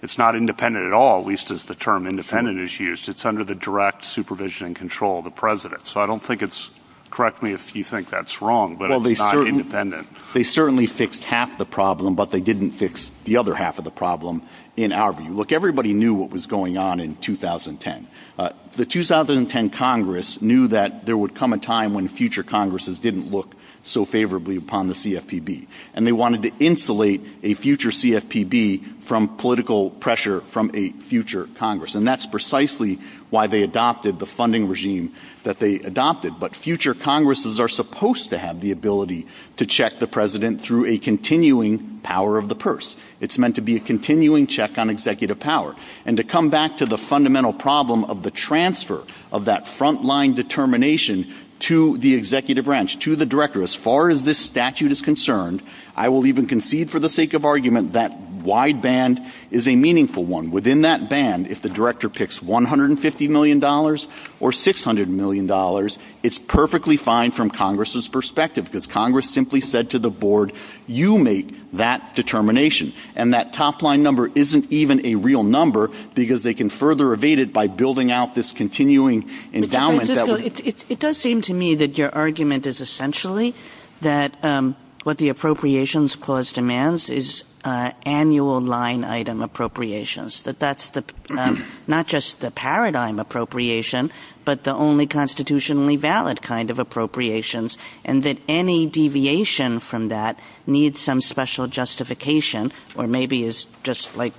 it's 0.00 0.16
not 0.16 0.36
independent 0.36 0.86
at 0.86 0.92
all, 0.92 1.20
at 1.20 1.26
least 1.26 1.50
as 1.50 1.64
the 1.64 1.74
term 1.74 2.06
independent 2.06 2.60
is 2.60 2.78
used. 2.78 3.08
It's 3.08 3.26
under 3.26 3.42
the 3.42 3.56
direct 3.56 4.04
supervision 4.04 4.68
and 4.68 4.76
control 4.76 5.18
of 5.18 5.24
the 5.24 5.30
president. 5.30 5.86
So 5.86 6.00
I 6.00 6.06
don't 6.06 6.22
think 6.22 6.40
it's– 6.40 6.70
correct 7.10 7.42
me 7.42 7.52
if 7.52 7.74
you 7.74 7.84
think 7.84 8.08
that's 8.08 8.40
wrong, 8.40 8.76
but 8.76 8.90
it's 9.06 9.20
not 9.20 9.46
independent. 9.46 10.08
They 10.32 10.42
certainly 10.42 10.86
fixed 10.86 11.24
half 11.24 11.58
the 11.58 11.66
problem, 11.66 12.14
but 12.14 12.30
they 12.30 12.40
didn't 12.40 12.72
fix 12.72 13.10
the 13.24 13.36
other 13.36 13.54
half 13.54 13.78
of 13.78 13.84
the 13.84 13.90
problem 13.90 14.42
in 14.76 14.92
our 14.92 15.12
view. 15.12 15.30
Look, 15.30 15.52
everybody 15.52 15.92
knew 15.92 16.14
what 16.14 16.30
was 16.30 16.46
going 16.46 16.78
on 16.78 17.00
in 17.00 17.16
2010. 17.16 18.06
Uh, 18.38 18.50
the 18.76 18.86
2010 18.86 19.70
Congress 19.70 20.40
knew 20.40 20.68
that 20.68 21.04
there 21.04 21.16
would 21.16 21.34
come 21.34 21.52
a 21.52 21.58
time 21.58 21.92
when 21.92 22.08
future 22.08 22.42
Congresses 22.42 22.98
didn't 22.98 23.30
look 23.30 23.54
so 23.82 24.04
favorably 24.04 24.56
upon 24.56 24.88
the 24.88 24.94
CFPB. 24.94 25.66
And 25.94 26.06
they 26.06 26.12
wanted 26.12 26.42
to 26.42 26.52
insulate 26.58 27.22
a 27.42 27.54
future 27.54 27.88
CFPB 27.88 29.02
from 29.02 29.36
political 29.36 29.90
pressure 29.90 30.40
from 30.42 30.70
a 30.74 30.90
future 30.92 31.48
Congress. 31.56 31.94
And 31.94 32.06
that's 32.06 32.26
precisely 32.26 32.98
why 33.30 33.46
they 33.46 33.62
adopted 33.62 34.18
the 34.18 34.26
funding 34.26 34.68
regime 34.68 35.14
that 35.44 35.58
they 35.58 35.76
adopted. 35.76 36.38
But 36.38 36.54
future 36.54 36.94
Congresses 36.94 37.58
are 37.58 37.68
supposed 37.68 38.30
to 38.30 38.38
have 38.38 38.60
the 38.60 38.72
ability 38.72 39.26
to 39.56 39.66
check 39.66 39.98
the 39.98 40.06
president 40.06 40.60
through 40.60 40.86
a 40.86 40.98
continuing 40.98 42.00
power 42.02 42.36
of 42.38 42.48
the 42.48 42.54
purse. 42.54 42.96
It's 43.20 43.38
meant 43.38 43.54
to 43.54 43.60
be 43.60 43.76
a 43.76 43.80
continuing 43.80 44.46
check 44.46 44.78
on 44.78 44.90
executive 44.90 45.40
power. 45.40 45.76
And 46.04 46.16
to 46.16 46.24
come 46.24 46.50
back 46.50 46.78
to 46.78 46.86
the 46.86 46.98
fundamental 46.98 47.52
problem 47.52 48.04
of 48.04 48.22
the 48.22 48.30
transfer 48.30 49.04
of 49.32 49.46
that 49.46 49.64
frontline 49.64 50.34
determination 50.34 51.32
to 51.60 51.98
the 51.98 52.14
executive 52.14 52.64
branch, 52.64 52.98
to 53.00 53.14
the 53.14 53.26
director, 53.26 53.62
as 53.62 53.74
far 53.74 54.10
as 54.10 54.24
this 54.24 54.38
statute 54.38 54.90
is 54.90 55.02
concerned, 55.02 55.62
I 56.00 56.08
will 56.08 56.24
even 56.24 56.46
concede 56.46 56.90
for 56.90 56.98
the 56.98 57.10
sake 57.10 57.34
of 57.34 57.44
argument 57.44 57.92
that 57.92 58.18
wide 58.18 58.80
band 58.80 59.20
is 59.50 59.68
a 59.68 59.76
meaningful 59.76 60.24
one. 60.24 60.50
Within 60.50 60.80
that 60.80 61.10
band, 61.10 61.48
if 61.48 61.60
the 61.60 61.68
director 61.68 62.08
picks 62.08 62.38
$150 62.38 63.28
million 63.28 63.62
or 63.62 64.50
$600 64.50 65.06
million, 65.08 65.88
it's 66.22 66.38
perfectly 66.38 66.96
fine 66.96 67.32
from 67.32 67.50
Congress's 67.50 68.08
perspective 68.08 68.64
because 68.64 68.86
Congress 68.86 69.28
simply 69.28 69.60
said 69.60 69.90
to 69.90 69.98
the 69.98 70.08
board, 70.08 70.54
you 70.86 71.18
make 71.18 71.54
that 71.74 72.14
determination. 72.14 72.94
And 73.14 73.34
that 73.34 73.52
top-line 73.52 74.02
number 74.02 74.30
isn't 74.34 74.72
even 74.72 75.04
a 75.04 75.16
real 75.16 75.42
number 75.42 75.90
because 76.14 76.44
they 76.44 76.54
can 76.54 76.70
further 76.70 77.12
evade 77.12 77.40
it 77.40 77.52
by 77.52 77.66
building 77.66 78.10
out 78.10 78.34
this 78.34 78.52
continuing 78.52 79.28
endowment. 79.52 80.08
It 80.08 80.98
does 80.98 81.18
seem 81.18 81.42
to 81.42 81.52
me 81.52 81.74
that 81.74 81.98
your 81.98 82.08
argument 82.14 82.64
is 82.64 82.80
essentially 82.80 83.54
that 84.00 84.42
um, 84.42 84.76
what 85.04 85.18
the 85.18 85.28
Appropriations 85.28 86.16
Clause 86.16 86.52
demands 86.52 87.08
is 87.08 87.44
uh, 87.64 87.92
annual 88.06 88.60
line 88.60 89.04
item 89.04 89.42
appropriations, 89.42 90.42
that 90.44 90.58
that's 90.58 90.90
the 90.90 91.04
um, 91.36 91.62
not 91.86 92.06
just 92.06 92.40
the 92.40 92.50
paradigm 92.50 93.18
appropriation, 93.18 94.10
but 94.44 94.64
the 94.64 94.72
only 94.72 95.06
constitutionally 95.06 95.96
valid 95.96 96.40
kind 96.40 96.70
of 96.70 96.78
appropriations, 96.78 97.76
and 98.04 98.22
that 98.22 98.38
any 98.48 98.86
deviation 98.86 99.78
from 99.78 100.08
that 100.08 100.38
needs 100.66 101.00
some 101.00 101.20
special 101.20 101.66
justification 101.66 102.72
or 102.96 103.06
maybe 103.06 103.44
is 103.44 103.66
just 103.82 104.16
like 104.16 104.32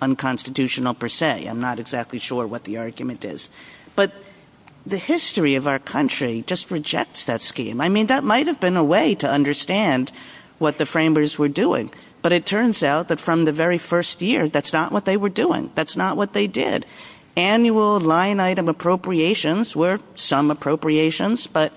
unconstitutional 0.00 0.94
per 0.94 1.08
se. 1.08 1.46
I'm 1.46 1.60
not 1.60 1.78
exactly 1.78 2.18
sure 2.20 2.46
what 2.46 2.64
the 2.64 2.78
argument 2.78 3.24
is. 3.24 3.50
But 3.96 4.20
the 4.88 4.98
history 4.98 5.54
of 5.54 5.66
our 5.66 5.78
country 5.78 6.42
just 6.46 6.70
rejects 6.70 7.24
that 7.26 7.42
scheme. 7.42 7.80
I 7.80 7.88
mean, 7.88 8.06
that 8.06 8.24
might 8.24 8.46
have 8.46 8.60
been 8.60 8.76
a 8.76 8.84
way 8.84 9.14
to 9.16 9.28
understand 9.28 10.12
what 10.58 10.78
the 10.78 10.86
framers 10.86 11.38
were 11.38 11.48
doing, 11.48 11.90
but 12.22 12.32
it 12.32 12.46
turns 12.46 12.82
out 12.82 13.08
that 13.08 13.20
from 13.20 13.44
the 13.44 13.52
very 13.52 13.78
first 13.78 14.22
year, 14.22 14.48
that's 14.48 14.72
not 14.72 14.90
what 14.90 15.04
they 15.04 15.16
were 15.16 15.28
doing. 15.28 15.70
That's 15.74 15.96
not 15.96 16.16
what 16.16 16.32
they 16.32 16.46
did. 16.46 16.84
Annual 17.36 18.00
line 18.00 18.40
item 18.40 18.68
appropriations 18.68 19.76
were 19.76 20.00
some 20.16 20.50
appropriations, 20.50 21.46
but 21.46 21.72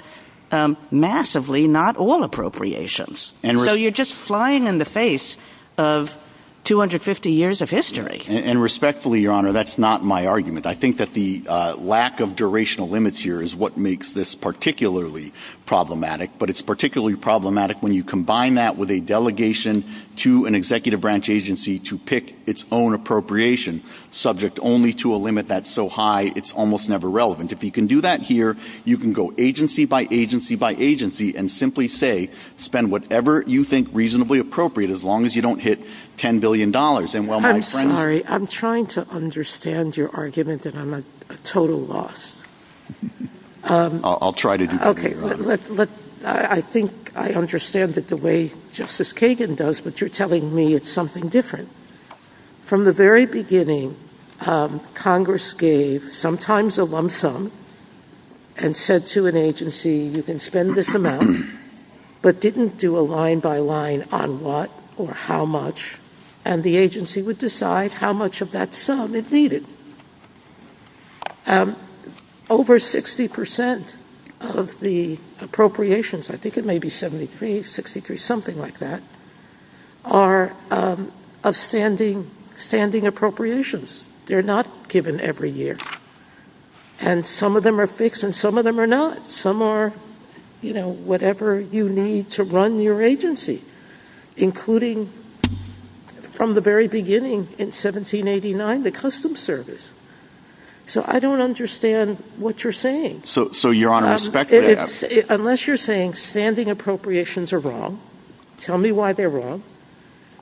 um, 0.51 0.75
massively 0.89 1.67
not 1.67 1.95
all 1.97 2.23
appropriations. 2.23 3.33
So 3.43 3.73
you're 3.73 3.91
just 3.91 4.13
flying 4.13 4.65
in 4.67 4.79
the 4.79 4.85
face 4.85 5.37
of 5.77 6.17
250 6.63 7.31
years 7.31 7.61
of 7.61 7.69
history. 7.69 8.21
And, 8.27 8.61
respectfully, 8.61 9.21
Your 9.21 9.33
Honor, 9.33 9.51
that's 9.51 9.77
not 9.77 10.03
my 10.03 10.27
argument. 10.27 10.65
I 10.65 10.73
think 10.73 10.97
that 10.97 11.13
the 11.13 11.43
uh, 11.47 11.75
lack 11.77 12.19
of 12.19 12.35
durational 12.35 12.89
limits 12.89 13.19
here 13.19 13.41
is 13.41 13.55
what 13.55 13.77
makes 13.77 14.13
this 14.13 14.35
particularly 14.35 15.33
problematic, 15.65 16.31
but 16.37 16.49
it's 16.49 16.61
particularly 16.61 17.15
problematic 17.15 17.81
when 17.81 17.93
you 17.93 18.03
combine 18.03 18.55
that 18.55 18.77
with 18.77 18.91
a 18.91 18.99
delegation 18.99 19.83
to 20.17 20.45
an 20.45 20.55
executive 20.55 21.01
branch 21.01 21.29
agency 21.29 21.79
to 21.79 21.97
pick 21.97 22.35
its 22.45 22.65
own 22.71 22.93
appropriation, 22.93 23.83
subject 24.09 24.59
only 24.61 24.93
to 24.93 25.13
a 25.13 25.17
limit 25.17 25.47
that's 25.47 25.69
so 25.69 25.87
high 25.89 26.31
it's 26.35 26.51
almost 26.53 26.89
never 26.89 27.09
relevant. 27.09 27.51
If 27.51 27.63
you 27.63 27.71
can 27.71 27.87
do 27.87 28.01
that 28.01 28.21
here, 28.21 28.57
you 28.85 28.97
can 28.97 29.13
go 29.13 29.33
agency 29.37 29.85
by 29.85 30.07
agency 30.11 30.55
by 30.55 30.75
agency 30.77 31.35
and 31.35 31.49
simply 31.49 31.87
say, 31.87 32.29
spend 32.57 32.91
whatever 32.91 33.43
you 33.47 33.63
think 33.63 33.89
reasonably 33.93 34.39
appropriate 34.39 34.89
as 34.89 35.03
long 35.03 35.25
as 35.25 35.35
you 35.35 35.41
don't 35.41 35.59
hit 35.59 35.79
$10 36.17 36.39
billion. 36.39 36.75
And 36.75 37.27
while 37.27 37.39
my 37.39 37.61
friends... 37.61 37.75
I'm 37.75 37.95
sorry, 37.95 38.25
I'm 38.27 38.47
trying 38.47 38.87
to 38.87 39.07
understand 39.09 39.97
your 39.97 40.09
argument 40.15 40.63
that 40.63 40.75
I'm 40.75 40.93
a, 40.93 41.03
a 41.29 41.35
total 41.43 41.79
loss. 41.79 42.43
I'll, 43.63 44.33
try 44.33 44.57
to 44.57 44.67
do. 44.67 44.79
Okay, 44.79 45.13
let, 45.13 45.69
let, 45.69 45.89
I 46.25 46.61
think 46.61 47.11
I 47.15 47.33
understand 47.33 47.97
it 47.97 48.07
the 48.07 48.17
way 48.17 48.51
Justice 48.71 49.13
Kagan 49.13 49.55
does, 49.55 49.81
but 49.81 49.99
you're 49.99 50.09
telling 50.09 50.55
me 50.55 50.73
it's 50.73 50.89
something 50.89 51.27
different. 51.27 51.69
From 52.63 52.85
the 52.85 52.91
very 52.91 53.25
beginning, 53.25 53.97
um, 54.45 54.79
Congress 54.93 55.53
gave 55.53 56.11
sometimes 56.11 56.77
a 56.77 56.85
lump 56.85 57.11
sum 57.11 57.51
and 58.57 58.75
said 58.75 59.05
to 59.07 59.27
an 59.27 59.35
agency, 59.35 59.97
you 59.97 60.23
can 60.23 60.39
spend 60.39 60.71
this 60.71 60.95
amount, 60.95 61.45
but 62.21 62.39
didn't 62.39 62.77
do 62.77 62.97
a 62.97 63.01
line 63.01 63.39
by 63.39 63.57
line 63.57 64.05
on 64.11 64.41
what 64.41 64.71
or 64.97 65.13
how 65.13 65.45
much, 65.45 65.97
and 66.45 66.63
the 66.63 66.77
agency 66.77 67.21
would 67.21 67.37
decide 67.37 67.93
how 67.93 68.13
much 68.13 68.41
of 68.41 68.51
that 68.51 68.73
sum 68.73 69.15
it 69.15 69.31
needed. 69.31 69.65
Um, 71.45 71.75
over 72.49 72.77
60% 72.77 73.95
of 74.41 74.79
the 74.79 75.17
appropriations, 75.39 76.29
I 76.29 76.35
think 76.35 76.57
it 76.57 76.65
may 76.65 76.79
be 76.79 76.89
73, 76.89 77.63
63, 77.63 78.17
something 78.17 78.57
like 78.57 78.79
that, 78.79 79.01
are 80.03 80.53
um, 80.69 81.11
of 81.43 81.55
standing, 81.55 82.29
standing 82.55 83.05
appropriations. 83.05 84.07
They're 84.25 84.41
not 84.41 84.89
given 84.89 85.19
every 85.19 85.49
year. 85.49 85.77
And 86.99 87.25
some 87.25 87.55
of 87.55 87.63
them 87.63 87.79
are 87.79 87.87
fixed 87.87 88.23
and 88.23 88.33
some 88.33 88.57
of 88.57 88.63
them 88.63 88.79
are 88.79 88.87
not. 88.87 89.27
Some 89.27 89.61
are, 89.61 89.93
you 90.61 90.73
know, 90.73 90.89
whatever 90.89 91.59
you 91.59 91.89
need 91.89 92.29
to 92.31 92.43
run 92.43 92.79
your 92.79 93.01
agency, 93.01 93.63
including 94.37 95.07
from 96.33 96.53
the 96.53 96.61
very 96.61 96.87
beginning 96.87 97.47
in 97.57 97.69
1789, 97.69 98.83
the 98.83 98.91
Customs 98.91 99.39
Service. 99.39 99.93
So 100.91 101.05
I 101.07 101.19
don't 101.19 101.39
understand 101.39 102.17
what 102.35 102.65
you're 102.65 102.73
saying. 102.73 103.23
So, 103.23 103.69
Your 103.69 103.93
Honor, 103.93 104.07
um, 104.07 104.11
respectfully, 104.11 104.75
if, 104.75 105.29
unless 105.29 105.65
you're 105.65 105.77
saying 105.77 106.15
standing 106.15 106.69
appropriations 106.69 107.53
are 107.53 107.59
wrong, 107.59 108.01
tell 108.57 108.77
me 108.77 108.91
why 108.91 109.13
they're 109.13 109.29
wrong. 109.29 109.63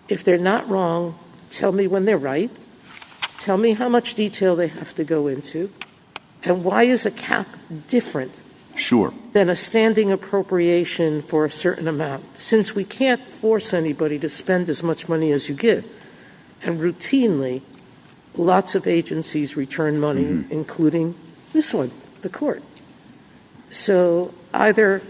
If 0.08 0.24
they're 0.24 0.40
not 0.40 0.68
wrong, 0.68 1.20
tell 1.52 1.72
me 1.72 1.86
when 1.86 2.06
they're 2.06 2.18
right. 2.18 2.50
Tell 3.38 3.58
me 3.58 3.74
how 3.74 3.90
much 3.90 4.16
detail 4.16 4.56
they 4.56 4.70
have 4.70 4.96
to 4.96 5.04
go 5.04 5.28
into, 5.28 5.70
and 6.44 6.64
why 6.64 6.82
is 6.82 7.06
a 7.06 7.12
cap 7.12 7.46
different 7.88 8.40
than 9.34 9.52
a 9.52 9.56
standing 9.56 10.12
appropriation 10.12 11.22
for 11.22 11.46
a 11.46 11.52
certain 11.52 11.88
amount? 11.88 12.36
Since 12.36 12.74
we 12.74 12.86
can't 12.86 13.22
force 13.22 13.72
anybody 13.72 14.18
to 14.18 14.30
spend 14.30 14.68
as 14.68 14.82
much 14.82 15.08
money 15.08 15.32
as 15.32 15.48
you 15.48 15.54
give, 15.54 15.86
and 16.64 16.80
routinely 16.80 17.62
lots 18.40 18.74
of 18.74 18.88
agencies 18.88 19.56
return 19.56 20.00
money, 20.00 20.24
mm-hmm. 20.24 20.52
including 20.52 21.14
this 21.54 21.74
one, 21.74 21.92
the 22.22 22.30
court. 22.30 22.64
So 23.70 24.34
either, 24.54 25.02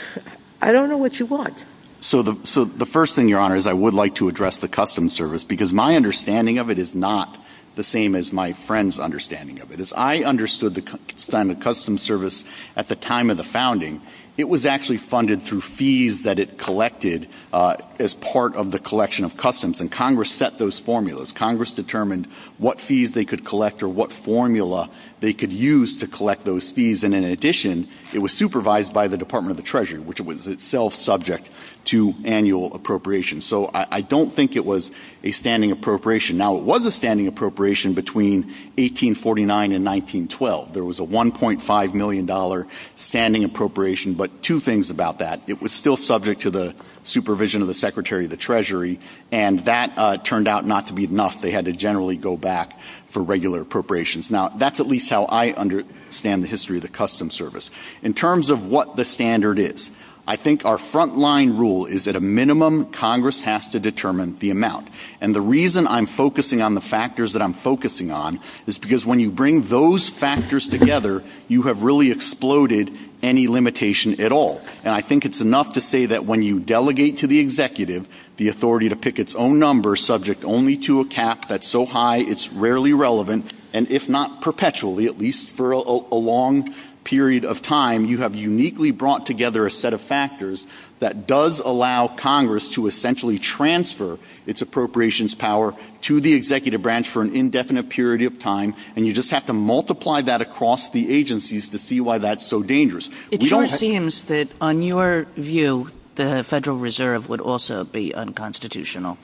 I 0.62 0.72
don't 0.72 0.88
know 0.88 0.96
what 0.96 1.18
you 1.18 1.26
want. 1.26 1.64
So 2.00 2.22
the, 2.22 2.46
so 2.46 2.64
the 2.64 2.86
first 2.86 3.16
thing, 3.16 3.28
Your 3.28 3.40
Honor, 3.40 3.56
is 3.56 3.66
I 3.66 3.72
would 3.72 3.94
like 3.94 4.14
to 4.16 4.28
address 4.28 4.58
the 4.58 4.68
Customs 4.68 5.12
Service 5.12 5.42
because 5.42 5.74
my 5.74 5.96
understanding 5.96 6.58
of 6.58 6.70
it 6.70 6.78
is 6.78 6.94
not 6.94 7.36
the 7.74 7.82
same 7.82 8.14
as 8.14 8.32
my 8.32 8.52
friend's 8.52 8.98
understanding 8.98 9.60
of 9.60 9.72
it. 9.72 9.80
As 9.80 9.92
I 9.92 10.18
understood 10.18 10.74
the 10.74 10.82
Customs 10.82 12.02
Service 12.02 12.44
at 12.76 12.88
the 12.88 12.96
time 12.96 13.30
of 13.30 13.36
the 13.36 13.44
founding, 13.44 14.00
it 14.38 14.48
was 14.48 14.64
actually 14.64 14.98
funded 14.98 15.42
through 15.42 15.60
fees 15.60 16.22
that 16.22 16.38
it 16.38 16.58
collected 16.58 17.28
uh, 17.52 17.74
as 17.98 18.14
part 18.14 18.54
of 18.54 18.70
the 18.70 18.78
collection 18.78 19.24
of 19.24 19.36
customs. 19.36 19.80
And 19.80 19.90
Congress 19.90 20.30
set 20.30 20.58
those 20.58 20.78
formulas. 20.78 21.32
Congress 21.32 21.74
determined 21.74 22.26
what 22.56 22.80
fees 22.80 23.12
they 23.12 23.24
could 23.24 23.44
collect 23.44 23.82
or 23.82 23.88
what 23.88 24.12
formula 24.12 24.88
they 25.18 25.32
could 25.32 25.52
use 25.52 25.96
to 25.96 26.06
collect 26.06 26.44
those 26.44 26.70
fees. 26.70 27.02
And 27.02 27.16
in 27.16 27.24
addition, 27.24 27.88
it 28.14 28.20
was 28.20 28.32
supervised 28.32 28.92
by 28.92 29.08
the 29.08 29.18
Department 29.18 29.50
of 29.50 29.56
the 29.56 29.68
Treasury, 29.68 29.98
which 29.98 30.20
was 30.20 30.46
itself 30.46 30.94
subject 30.94 31.50
to 31.88 32.14
annual 32.24 32.74
appropriations. 32.74 33.46
So 33.46 33.70
I, 33.72 34.02
don't 34.02 34.30
think 34.30 34.56
it 34.56 34.66
was 34.66 34.90
a 35.24 35.30
standing 35.30 35.72
appropriation. 35.72 36.36
Now, 36.36 36.58
it 36.58 36.62
was 36.62 36.84
a 36.84 36.90
standing 36.90 37.26
appropriation 37.26 37.94
between 37.94 38.42
1849 38.76 39.72
and 39.72 39.86
1912. 39.86 40.74
There 40.74 40.84
was 40.84 41.00
a 41.00 41.04
$1.5 41.04 41.94
million 41.94 42.66
standing 42.94 43.42
appropriation, 43.42 44.12
but 44.12 44.42
two 44.42 44.60
things 44.60 44.90
about 44.90 45.20
that. 45.20 45.40
It 45.46 45.62
was 45.62 45.72
still 45.72 45.96
subject 45.96 46.42
to 46.42 46.50
the 46.50 46.74
supervision 47.04 47.62
of 47.62 47.68
the 47.68 47.74
Secretary 47.74 48.24
of 48.24 48.30
the 48.30 48.36
Treasury, 48.36 49.00
and 49.32 49.60
that 49.60 49.94
uh, 49.96 50.18
turned 50.18 50.46
out 50.46 50.66
not 50.66 50.88
to 50.88 50.92
be 50.92 51.04
enough. 51.04 51.40
They 51.40 51.52
had 51.52 51.64
to 51.64 51.72
generally 51.72 52.18
go 52.18 52.36
back 52.36 52.78
for 53.06 53.22
regular 53.22 53.62
appropriations. 53.62 54.30
Now, 54.30 54.50
that's 54.50 54.78
at 54.78 54.86
least 54.86 55.08
how 55.08 55.24
I 55.24 55.52
understand 55.52 56.42
the 56.42 56.48
history 56.48 56.76
of 56.76 56.82
the 56.82 56.88
Customs 56.88 57.34
Service. 57.34 57.70
In 58.02 58.12
terms 58.12 58.50
of 58.50 58.66
what 58.66 58.96
the 58.96 59.06
standard 59.06 59.58
is, 59.58 59.90
I 60.28 60.36
think 60.36 60.66
our 60.66 60.76
frontline 60.76 61.58
rule 61.58 61.86
is 61.86 62.06
at 62.06 62.14
a 62.14 62.20
minimum 62.20 62.92
Congress 62.92 63.40
has 63.40 63.66
to 63.68 63.80
determine 63.80 64.36
the 64.36 64.50
amount. 64.50 64.88
And 65.22 65.34
the 65.34 65.40
reason 65.40 65.86
I'm 65.86 66.04
focusing 66.04 66.60
on 66.60 66.74
the 66.74 66.82
factors 66.82 67.32
that 67.32 67.40
I'm 67.40 67.54
focusing 67.54 68.10
on 68.10 68.38
is 68.66 68.78
because 68.78 69.06
when 69.06 69.20
you 69.20 69.30
bring 69.30 69.62
those 69.62 70.10
factors 70.10 70.68
together, 70.68 71.24
you 71.48 71.62
have 71.62 71.82
really 71.82 72.10
exploded 72.10 72.94
any 73.22 73.48
limitation 73.48 74.20
at 74.20 74.30
all. 74.30 74.60
And 74.84 74.94
I 74.94 75.00
think 75.00 75.24
it's 75.24 75.40
enough 75.40 75.72
to 75.72 75.80
say 75.80 76.04
that 76.04 76.26
when 76.26 76.42
you 76.42 76.60
delegate 76.60 77.16
to 77.18 77.26
the 77.26 77.38
executive 77.38 78.06
the 78.36 78.48
authority 78.48 78.90
to 78.90 78.96
pick 78.96 79.18
its 79.18 79.34
own 79.34 79.58
number 79.58 79.96
subject 79.96 80.44
only 80.44 80.76
to 80.76 81.00
a 81.00 81.06
cap 81.06 81.48
that's 81.48 81.66
so 81.66 81.86
high 81.86 82.18
it's 82.18 82.52
rarely 82.52 82.92
relevant, 82.92 83.52
and 83.72 83.90
if 83.90 84.08
not 84.08 84.42
perpetually, 84.42 85.06
at 85.06 85.18
least 85.18 85.50
for 85.50 85.72
a, 85.72 85.78
a 85.78 86.20
long 86.20 86.74
period 87.08 87.46
of 87.46 87.62
time, 87.62 88.04
you 88.04 88.18
have 88.18 88.36
uniquely 88.36 88.90
brought 88.90 89.24
together 89.24 89.64
a 89.64 89.70
set 89.70 89.94
of 89.94 90.00
factors 90.00 90.66
that 90.98 91.26
does 91.26 91.58
allow 91.58 92.06
Congress 92.06 92.68
to 92.68 92.86
essentially 92.86 93.38
transfer 93.38 94.18
its 94.44 94.60
appropriations 94.60 95.34
power 95.34 95.74
to 96.02 96.20
the 96.20 96.34
executive 96.34 96.82
branch 96.82 97.08
for 97.08 97.22
an 97.22 97.34
indefinite 97.34 97.88
period 97.88 98.20
of 98.20 98.38
time, 98.38 98.74
and 98.94 99.06
you 99.06 99.14
just 99.14 99.30
have 99.30 99.46
to 99.46 99.54
multiply 99.54 100.20
that 100.20 100.42
across 100.42 100.90
the 100.90 101.10
agencies 101.10 101.70
to 101.70 101.78
see 101.78 101.98
why 101.98 102.18
that's 102.18 102.44
so 102.44 102.62
dangerous. 102.62 103.08
It 103.30 103.42
sure 103.42 103.66
seems 103.66 104.24
that, 104.24 104.48
on 104.60 104.82
your 104.82 105.24
view, 105.34 105.88
the 106.16 106.44
Federal 106.44 106.76
Reserve 106.76 107.30
would 107.30 107.40
also 107.40 107.84
be 107.84 108.12
unconstitutional. 108.12 109.16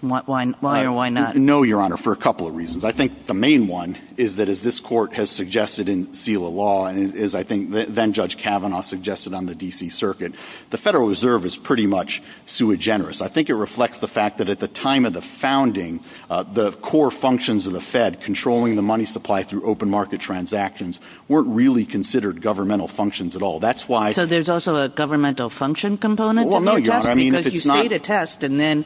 Why, 0.00 0.22
why, 0.26 0.46
why 0.60 0.84
or 0.84 0.92
why 0.92 1.08
not? 1.08 1.36
No, 1.36 1.62
Your 1.62 1.80
Honor, 1.80 1.96
for 1.96 2.12
a 2.12 2.16
couple 2.16 2.46
of 2.46 2.54
reasons. 2.54 2.84
I 2.84 2.92
think 2.92 3.26
the 3.26 3.34
main 3.34 3.66
one 3.66 3.98
is 4.16 4.36
that 4.36 4.48
as 4.48 4.62
this 4.62 4.80
court 4.80 5.12
has 5.14 5.30
suggested 5.30 5.88
in 5.88 6.08
Seila 6.08 6.52
Law, 6.52 6.86
and 6.86 7.14
as 7.14 7.34
I 7.34 7.42
think 7.42 7.70
then 7.70 8.12
Judge 8.12 8.36
Kavanaugh 8.36 8.80
suggested 8.80 9.34
on 9.34 9.46
the 9.46 9.54
D.C. 9.54 9.88
Circuit, 9.88 10.34
the 10.70 10.78
Federal 10.78 11.08
Reserve 11.08 11.44
is 11.44 11.56
pretty 11.56 11.86
much 11.86 12.22
sui 12.46 12.76
generis. 12.76 13.20
I 13.20 13.28
think 13.28 13.48
it 13.48 13.54
reflects 13.54 13.98
the 13.98 14.08
fact 14.08 14.38
that 14.38 14.48
at 14.48 14.60
the 14.60 14.68
time 14.68 15.04
of 15.04 15.12
the 15.12 15.22
founding, 15.22 16.00
uh, 16.30 16.42
the 16.42 16.72
core 16.72 17.10
functions 17.10 17.66
of 17.66 17.72
the 17.72 17.80
Fed, 17.80 18.20
controlling 18.20 18.76
the 18.76 18.82
money 18.82 19.04
supply 19.04 19.42
through 19.42 19.64
open 19.64 19.90
market 19.90 20.20
transactions, 20.20 21.00
weren't 21.28 21.48
really 21.48 21.84
considered 21.84 22.40
governmental 22.40 22.88
functions 22.88 23.36
at 23.36 23.42
all. 23.42 23.60
That's 23.60 23.88
why. 23.88 24.12
So 24.12 24.26
there's 24.26 24.48
also 24.48 24.76
a 24.76 24.88
governmental 24.88 25.48
function 25.48 25.98
component 25.98 26.48
well, 26.48 26.60
no, 26.60 26.76
your 26.76 26.92
test? 26.92 27.06
Honor. 27.06 27.12
I 27.12 27.14
mean, 27.14 27.32
because 27.32 27.46
if 27.46 27.54
it's 27.54 27.64
you 27.64 27.72
state 27.72 27.92
a 27.92 27.98
test 27.98 28.42
and 28.42 28.58
then 28.60 28.84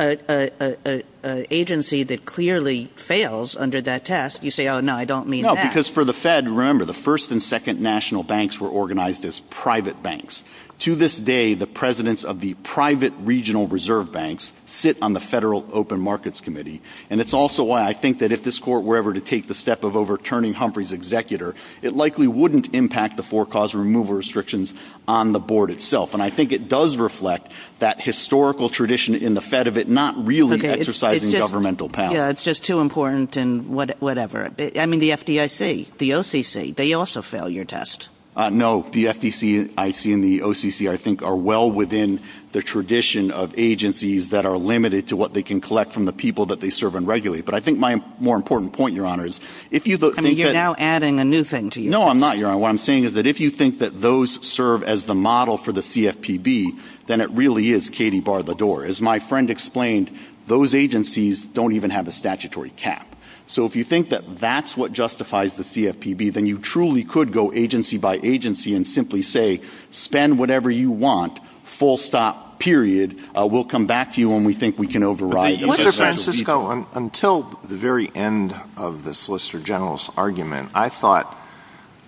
a, 0.00 1.02
agency 1.50 2.02
that 2.04 2.24
clearly 2.24 2.90
fails 2.96 3.56
under 3.56 3.80
that 3.82 4.04
test, 4.04 4.42
you 4.42 4.50
say, 4.50 4.68
oh, 4.68 4.80
no, 4.80 4.94
I 4.94 5.04
don't 5.04 5.28
mean 5.28 5.42
that. 5.42 5.54
No, 5.54 5.62
because 5.62 5.88
for 5.88 6.04
the 6.04 6.14
Fed, 6.14 6.48
remember, 6.48 6.84
the 6.84 6.94
first 6.94 7.30
and 7.30 7.42
second 7.42 7.80
national 7.80 8.22
banks 8.22 8.58
were 8.60 8.68
organized 8.68 9.24
as 9.24 9.40
private 9.40 10.02
banks. 10.02 10.42
To 10.80 10.94
this 10.94 11.18
day, 11.18 11.52
the 11.52 11.66
presidents 11.66 12.24
of 12.24 12.40
the 12.40 12.54
private 12.54 13.12
regional 13.18 13.68
reserve 13.68 14.10
banks 14.12 14.54
sit 14.64 14.96
on 15.02 15.12
the 15.12 15.20
Federal 15.20 15.68
Open 15.72 16.00
Markets 16.00 16.40
Committee. 16.40 16.80
And 17.10 17.20
it's 17.20 17.34
also 17.34 17.64
why 17.64 17.86
I 17.86 17.92
think 17.92 18.20
that 18.20 18.32
if 18.32 18.44
this 18.44 18.58
court 18.58 18.82
were 18.84 18.96
ever 18.96 19.12
to 19.12 19.20
take 19.20 19.46
the 19.46 19.52
step 19.52 19.84
of 19.84 19.94
overturning 19.94 20.54
Humphrey's 20.54 20.92
executor, 20.92 21.54
it 21.82 21.94
likely 21.94 22.26
wouldn't 22.26 22.74
impact 22.74 23.18
the 23.18 23.22
for-cause 23.22 23.74
removal 23.74 24.14
restrictions 24.14 24.72
on 25.06 25.32
the 25.32 25.38
board 25.38 25.70
itself. 25.70 26.14
And 26.14 26.22
I 26.22 26.30
think 26.30 26.50
it 26.50 26.66
does 26.66 26.96
reflect 26.96 27.52
that 27.80 28.00
historical 28.00 28.70
tradition 28.70 29.14
in 29.14 29.34
the 29.34 29.42
Fed 29.42 29.68
of 29.68 29.76
it 29.76 29.86
not 29.86 30.14
really 30.26 30.54
exercising 30.66 30.80
exercising 30.80 31.32
governmental 31.32 31.90
power. 31.90 32.14
Yeah, 32.14 32.30
it's 32.30 32.42
just 32.42 32.64
too 32.64 32.80
important 32.80 33.36
and 33.36 33.68
whatever. 33.68 34.50
I 34.76 34.86
mean, 34.86 35.00
the 35.00 35.10
FDIC, 35.10 35.98
the 35.98 36.10
OCC, 36.10 36.74
they 36.74 36.94
also 36.94 37.20
fail 37.20 37.50
your 37.50 37.66
test. 37.66 38.08
Uh, 38.40 38.48
no, 38.48 38.86
the 38.92 39.04
FDIC 39.04 40.14
and 40.14 40.24
the 40.24 40.38
OCC, 40.38 40.90
I 40.90 40.96
think, 40.96 41.22
are 41.22 41.36
well 41.36 41.70
within 41.70 42.22
the 42.52 42.62
tradition 42.62 43.30
of 43.30 43.52
agencies 43.58 44.30
that 44.30 44.46
are 44.46 44.56
limited 44.56 45.08
to 45.08 45.16
what 45.16 45.34
they 45.34 45.42
can 45.42 45.60
collect 45.60 45.92
from 45.92 46.06
the 46.06 46.12
people 46.14 46.46
that 46.46 46.58
they 46.58 46.70
serve 46.70 46.94
and 46.94 47.06
regulate. 47.06 47.44
But 47.44 47.54
I 47.54 47.60
think 47.60 47.78
my 47.78 48.02
more 48.18 48.36
important 48.36 48.72
point, 48.72 48.94
Your 48.94 49.04
Honor, 49.04 49.26
is 49.26 49.40
if 49.70 49.86
you 49.86 49.98
think 49.98 50.14
that... 50.14 50.20
I 50.22 50.24
mean, 50.24 50.38
you're 50.38 50.54
now 50.54 50.74
adding 50.78 51.20
a 51.20 51.24
new 51.24 51.44
thing 51.44 51.68
to 51.68 51.82
your 51.82 51.90
No, 51.90 52.08
I'm 52.08 52.18
not, 52.18 52.38
Your 52.38 52.48
Honor. 52.48 52.56
What 52.56 52.70
I'm 52.70 52.78
saying 52.78 53.04
is 53.04 53.12
that 53.12 53.26
if 53.26 53.40
you 53.40 53.50
think 53.50 53.78
that 53.80 54.00
those 54.00 54.42
serve 54.42 54.82
as 54.84 55.04
the 55.04 55.14
model 55.14 55.58
for 55.58 55.72
the 55.72 55.82
CFPB, 55.82 56.80
then 57.08 57.20
it 57.20 57.28
really 57.32 57.72
is 57.72 57.90
Katie 57.90 58.20
bar 58.20 58.42
the 58.42 58.54
door. 58.54 58.86
As 58.86 59.02
my 59.02 59.18
friend 59.18 59.50
explained, 59.50 60.10
those 60.46 60.74
agencies 60.74 61.44
don't 61.44 61.72
even 61.72 61.90
have 61.90 62.08
a 62.08 62.12
statutory 62.12 62.70
cap. 62.70 63.09
So 63.50 63.66
if 63.66 63.74
you 63.74 63.82
think 63.82 64.10
that 64.10 64.38
that's 64.38 64.76
what 64.76 64.92
justifies 64.92 65.56
the 65.56 65.64
CFPB, 65.64 66.32
then 66.32 66.46
you 66.46 66.56
truly 66.56 67.02
could 67.02 67.32
go 67.32 67.52
agency 67.52 67.98
by 67.98 68.20
agency 68.22 68.76
and 68.76 68.86
simply 68.86 69.22
say, 69.22 69.60
spend 69.90 70.38
whatever 70.38 70.70
you 70.70 70.92
want, 70.92 71.40
full 71.64 71.96
stop, 71.96 72.60
period. 72.60 73.18
Uh, 73.36 73.48
we'll 73.50 73.64
come 73.64 73.88
back 73.88 74.12
to 74.12 74.20
you 74.20 74.30
when 74.30 74.44
we 74.44 74.54
think 74.54 74.78
we 74.78 74.86
can 74.86 75.02
override. 75.02 75.58
Mr. 75.58 75.92
Francisco, 75.92 76.86
until 76.94 77.42
the 77.64 77.74
very 77.74 78.12
end 78.14 78.54
of 78.76 79.02
the 79.02 79.14
Solicitor 79.14 79.58
General's 79.58 80.12
argument, 80.16 80.70
I 80.72 80.88
thought 80.88 81.36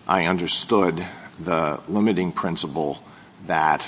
I 0.07 0.27
understood 0.27 1.05
the 1.41 1.81
limiting 1.89 2.31
principle 2.31 3.03
that 3.47 3.85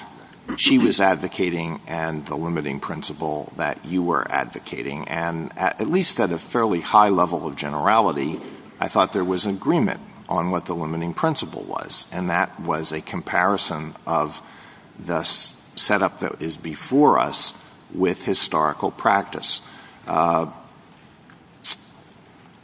she 0.57 0.79
was 0.79 1.01
advocating 1.01 1.81
and 1.87 2.27
the 2.27 2.37
limiting 2.37 2.81
principle 2.81 3.53
that 3.57 3.85
you 3.85 4.03
were 4.03 4.31
advocating. 4.31 5.09
And 5.09 5.53
at 5.57 5.89
least 5.89 6.21
at 6.21 6.33
a 6.33 6.39
fairly 6.39 6.81
high 6.81 7.09
level 7.09 7.47
of 7.47 7.57
generality, 7.57 8.41
I 8.79 8.89
thought 8.89 9.13
there 9.13 9.25
was 9.25 9.47
agreement 9.47 10.01
on 10.29 10.51
what 10.51 10.67
the 10.67 10.75
limiting 10.75 11.15
principle 11.15 11.63
was. 11.63 12.07
And 12.13 12.31
that 12.31 12.59
was 12.61 12.93
a 12.93 13.01
comparison 13.01 13.95
of 14.07 14.43
the 14.99 15.25
setup 15.25 16.21
that 16.21 16.41
is 16.41 16.57
before 16.57 17.19
us 17.19 17.55
with 17.93 18.25
historical 18.25 18.91
practice. 18.91 19.61
Uh, 20.07 20.51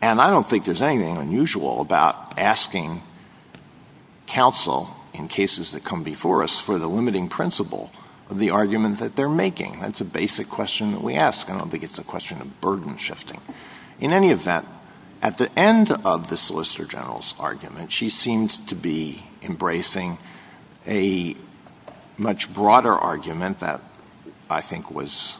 and 0.00 0.20
I 0.20 0.30
don't 0.30 0.46
think 0.46 0.64
there's 0.64 0.82
anything 0.82 1.16
unusual 1.16 1.80
about 1.80 2.38
asking 2.38 3.02
counsel 4.26 4.90
in 5.14 5.28
cases 5.28 5.72
that 5.72 5.84
come 5.84 6.02
before 6.02 6.42
us 6.42 6.60
for 6.60 6.78
the 6.78 6.88
limiting 6.88 7.28
principle 7.28 7.90
of 8.28 8.38
the 8.38 8.50
argument 8.50 8.98
that 8.98 9.16
they're 9.16 9.28
making. 9.28 9.80
That's 9.80 10.00
a 10.00 10.04
basic 10.04 10.48
question 10.48 10.92
that 10.92 11.02
we 11.02 11.14
ask. 11.14 11.50
I 11.50 11.58
don't 11.58 11.70
think 11.70 11.82
it's 11.82 11.98
a 11.98 12.04
question 12.04 12.40
of 12.40 12.60
burden 12.60 12.96
shifting. 12.96 13.40
In 13.98 14.12
any 14.12 14.30
event, 14.30 14.66
at 15.20 15.36
the 15.38 15.50
end 15.58 15.90
of 16.04 16.30
the 16.30 16.36
Solicitor 16.36 16.84
General's 16.84 17.34
argument, 17.38 17.92
she 17.92 18.08
seems 18.08 18.56
to 18.56 18.74
be 18.74 19.24
embracing 19.42 20.18
a 20.86 21.36
much 22.16 22.52
broader 22.52 22.92
argument 22.92 23.60
that 23.60 23.80
I 24.48 24.60
think 24.60 24.90
was 24.90 25.36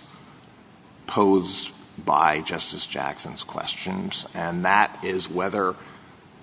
posed 1.07 1.73
by 2.05 2.41
Justice 2.41 2.87
Jackson's 2.87 3.45
questions, 3.45 4.27
and 4.35 4.64
that 4.64 5.05
is 5.05 5.29
whether 5.29 5.75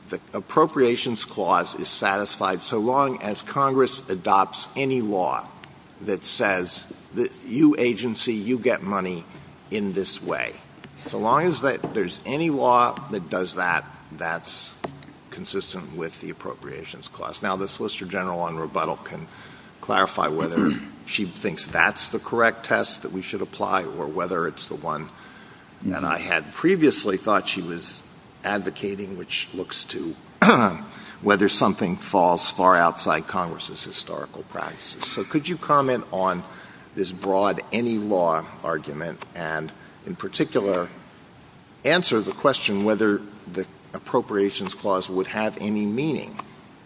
the 0.09 0.19
Appropriations 0.33 1.25
Clause 1.25 1.75
is 1.75 1.89
satisfied 1.89 2.61
so 2.61 2.79
long 2.79 3.21
as 3.21 3.41
Congress 3.41 4.07
adopts 4.09 4.69
any 4.75 5.01
law 5.01 5.47
that 6.01 6.23
says, 6.23 6.85
that 7.15 7.41
you 7.45 7.75
agency, 7.77 8.33
you 8.33 8.59
get 8.59 8.83
money 8.83 9.25
in 9.71 9.93
this 9.93 10.21
way. 10.21 10.53
So 11.05 11.17
long 11.17 11.43
as 11.43 11.61
there's 11.61 12.21
any 12.25 12.49
law 12.49 12.93
that 13.11 13.29
does 13.29 13.55
that, 13.55 13.85
that's 14.11 14.71
consistent 15.31 15.95
with 15.95 16.19
the 16.21 16.29
Appropriations 16.29 17.07
Clause. 17.07 17.41
Now, 17.41 17.55
the 17.55 17.67
Solicitor 17.67 18.05
General 18.05 18.39
on 18.39 18.57
rebuttal 18.57 18.97
can 18.97 19.27
clarify 19.81 20.27
whether 20.27 20.71
she 21.05 21.25
thinks 21.25 21.67
that's 21.67 22.09
the 22.09 22.19
correct 22.19 22.65
test 22.65 23.03
that 23.03 23.11
we 23.11 23.21
should 23.21 23.41
apply 23.41 23.83
or 23.83 24.07
whether 24.07 24.47
it's 24.47 24.67
the 24.67 24.75
one 24.75 25.09
that 25.83 26.03
I 26.03 26.17
had 26.17 26.53
previously 26.53 27.17
thought 27.17 27.47
she 27.47 27.61
was 27.61 28.01
advocating, 28.43 29.17
which 29.17 29.49
looks 29.53 29.83
to 29.85 30.15
whether 31.21 31.49
something 31.49 31.97
falls 31.97 32.49
far 32.49 32.75
outside 32.75 33.27
Congress's 33.27 33.83
historical 33.83 34.43
practices. 34.43 35.05
So 35.05 35.23
could 35.23 35.47
you 35.47 35.57
comment 35.57 36.05
on 36.11 36.43
this 36.95 37.11
broad 37.11 37.61
any 37.71 37.97
law 37.97 38.45
argument 38.63 39.23
and, 39.35 39.71
in 40.05 40.15
particular, 40.15 40.89
answer 41.85 42.21
the 42.21 42.31
question 42.31 42.83
whether 42.83 43.21
the 43.51 43.65
Appropriations 43.93 44.73
Clause 44.73 45.09
would 45.09 45.27
have 45.27 45.57
any 45.59 45.85
meaning 45.85 46.39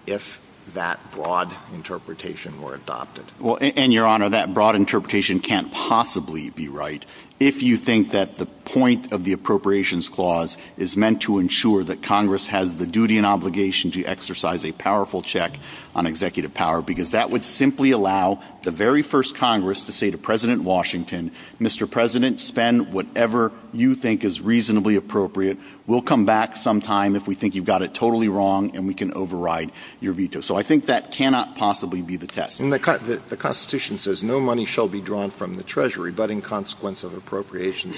if 0.05 0.39
that 0.73 0.99
broad 1.11 1.51
interpretation 1.73 2.61
were 2.61 2.75
adopted? 2.75 3.25
Well, 3.39 3.57
and, 3.61 3.91
Your 3.91 4.05
Honor, 4.05 4.29
that 4.29 4.53
broad 4.53 4.75
interpretation 4.75 5.39
can't 5.39 5.71
possibly 5.71 6.49
be 6.49 6.67
right 6.67 7.05
if 7.41 7.63
you 7.63 7.75
think 7.75 8.11
that 8.11 8.37
the 8.37 8.45
point 8.45 9.11
of 9.11 9.23
the 9.23 9.33
Appropriations 9.33 10.07
Clause 10.09 10.57
is 10.77 10.95
meant 10.95 11.23
to 11.23 11.39
ensure 11.39 11.83
that 11.83 12.03
Congress 12.03 12.45
has 12.47 12.75
the 12.75 12.85
duty 12.85 13.17
and 13.17 13.25
obligation 13.25 13.89
to 13.91 14.05
exercise 14.05 14.63
a 14.63 14.71
powerful 14.73 15.23
check 15.23 15.59
on 15.95 16.05
executive 16.05 16.53
power, 16.53 16.81
because 16.83 17.11
that 17.11 17.31
would 17.31 17.43
simply 17.43 17.91
allow 17.91 18.39
the 18.61 18.71
very 18.71 19.01
first 19.01 19.35
Congress 19.35 19.85
to 19.85 19.91
say 19.91 20.11
to 20.11 20.17
President 20.17 20.61
Washington, 20.61 21.31
Mr. 21.59 21.89
President, 21.89 22.39
spend 22.39 22.93
whatever 22.93 23.51
you 23.73 23.95
think 23.95 24.23
is 24.23 24.39
reasonably 24.39 24.95
appropriate. 24.95 25.57
We'll 25.87 26.03
come 26.03 26.25
back 26.25 26.55
sometime 26.55 27.15
if 27.15 27.27
we 27.27 27.33
think 27.35 27.55
you've 27.55 27.65
got 27.65 27.81
it 27.81 27.93
totally 27.93 28.29
wrong 28.29 28.73
and 28.75 28.87
we 28.87 28.93
can 28.93 29.11
override 29.13 29.71
your 29.99 30.13
veto. 30.13 30.39
So 30.39 30.55
I 30.55 30.63
think 30.63 30.85
that 30.85 31.11
cannot 31.11 31.57
possibly 31.57 32.03
be 32.03 32.15
the 32.15 32.27
test. 32.27 32.61
And 32.61 32.71
the 32.71 32.79
Constitution 32.79 33.97
says 33.97 34.23
no 34.23 34.39
money 34.39 34.63
shall 34.63 34.87
be 34.87 35.01
drawn 35.01 35.31
from 35.31 35.55
the 35.55 35.63
Treasury, 35.63 36.11
but 36.11 36.29
in 36.29 36.41
consequence 36.41 37.03
of 37.03 37.11
appropriations 37.13 37.30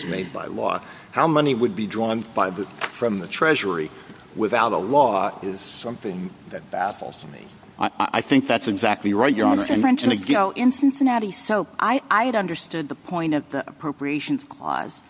made 0.06 0.32
by 0.32 0.46
law. 0.46 0.82
How 1.12 1.28
money 1.28 1.56
would 1.56 1.76
be 1.76 1.88
drawn 1.88 2.22
from 2.22 3.20
the 3.20 3.28
Treasury 3.28 3.90
without 4.36 4.72
a 4.72 4.78
law 4.78 5.38
is 5.42 5.60
something 5.62 6.32
that 6.50 6.70
baffles 6.72 7.26
me. 7.28 7.48
I 7.80 8.22
think 8.22 8.48
that's 8.48 8.68
exactly 8.68 9.14
right, 9.14 9.34
Your 9.34 9.48
Honor. 9.48 9.64
Mr. 9.64 9.82
Francisco, 9.82 10.52
in 10.52 10.72
Cincinnati 10.72 11.32
Soap, 11.32 11.76
I 11.80 12.02
had 12.10 12.36
understood 12.36 12.88
the 12.88 12.96
point 12.96 13.34
of 13.34 13.50
the 13.50 13.68
Appropriations 13.68 14.46
Clause 14.46 15.04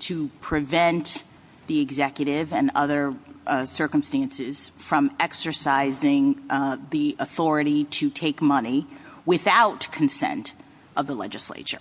to 0.00 0.28
prevent 0.40 1.24
the 1.66 1.80
executive 1.80 2.52
and 2.52 2.70
other 2.74 3.14
uh, 3.46 3.64
circumstances 3.64 4.72
from 4.76 5.12
exercising 5.20 6.40
uh, 6.50 6.76
the 6.90 7.16
authority 7.18 7.84
to 7.84 8.10
take 8.10 8.42
money 8.42 8.86
without 9.24 9.90
consent 9.92 10.54
of 10.96 11.06
the 11.06 11.14
legislature. 11.14 11.78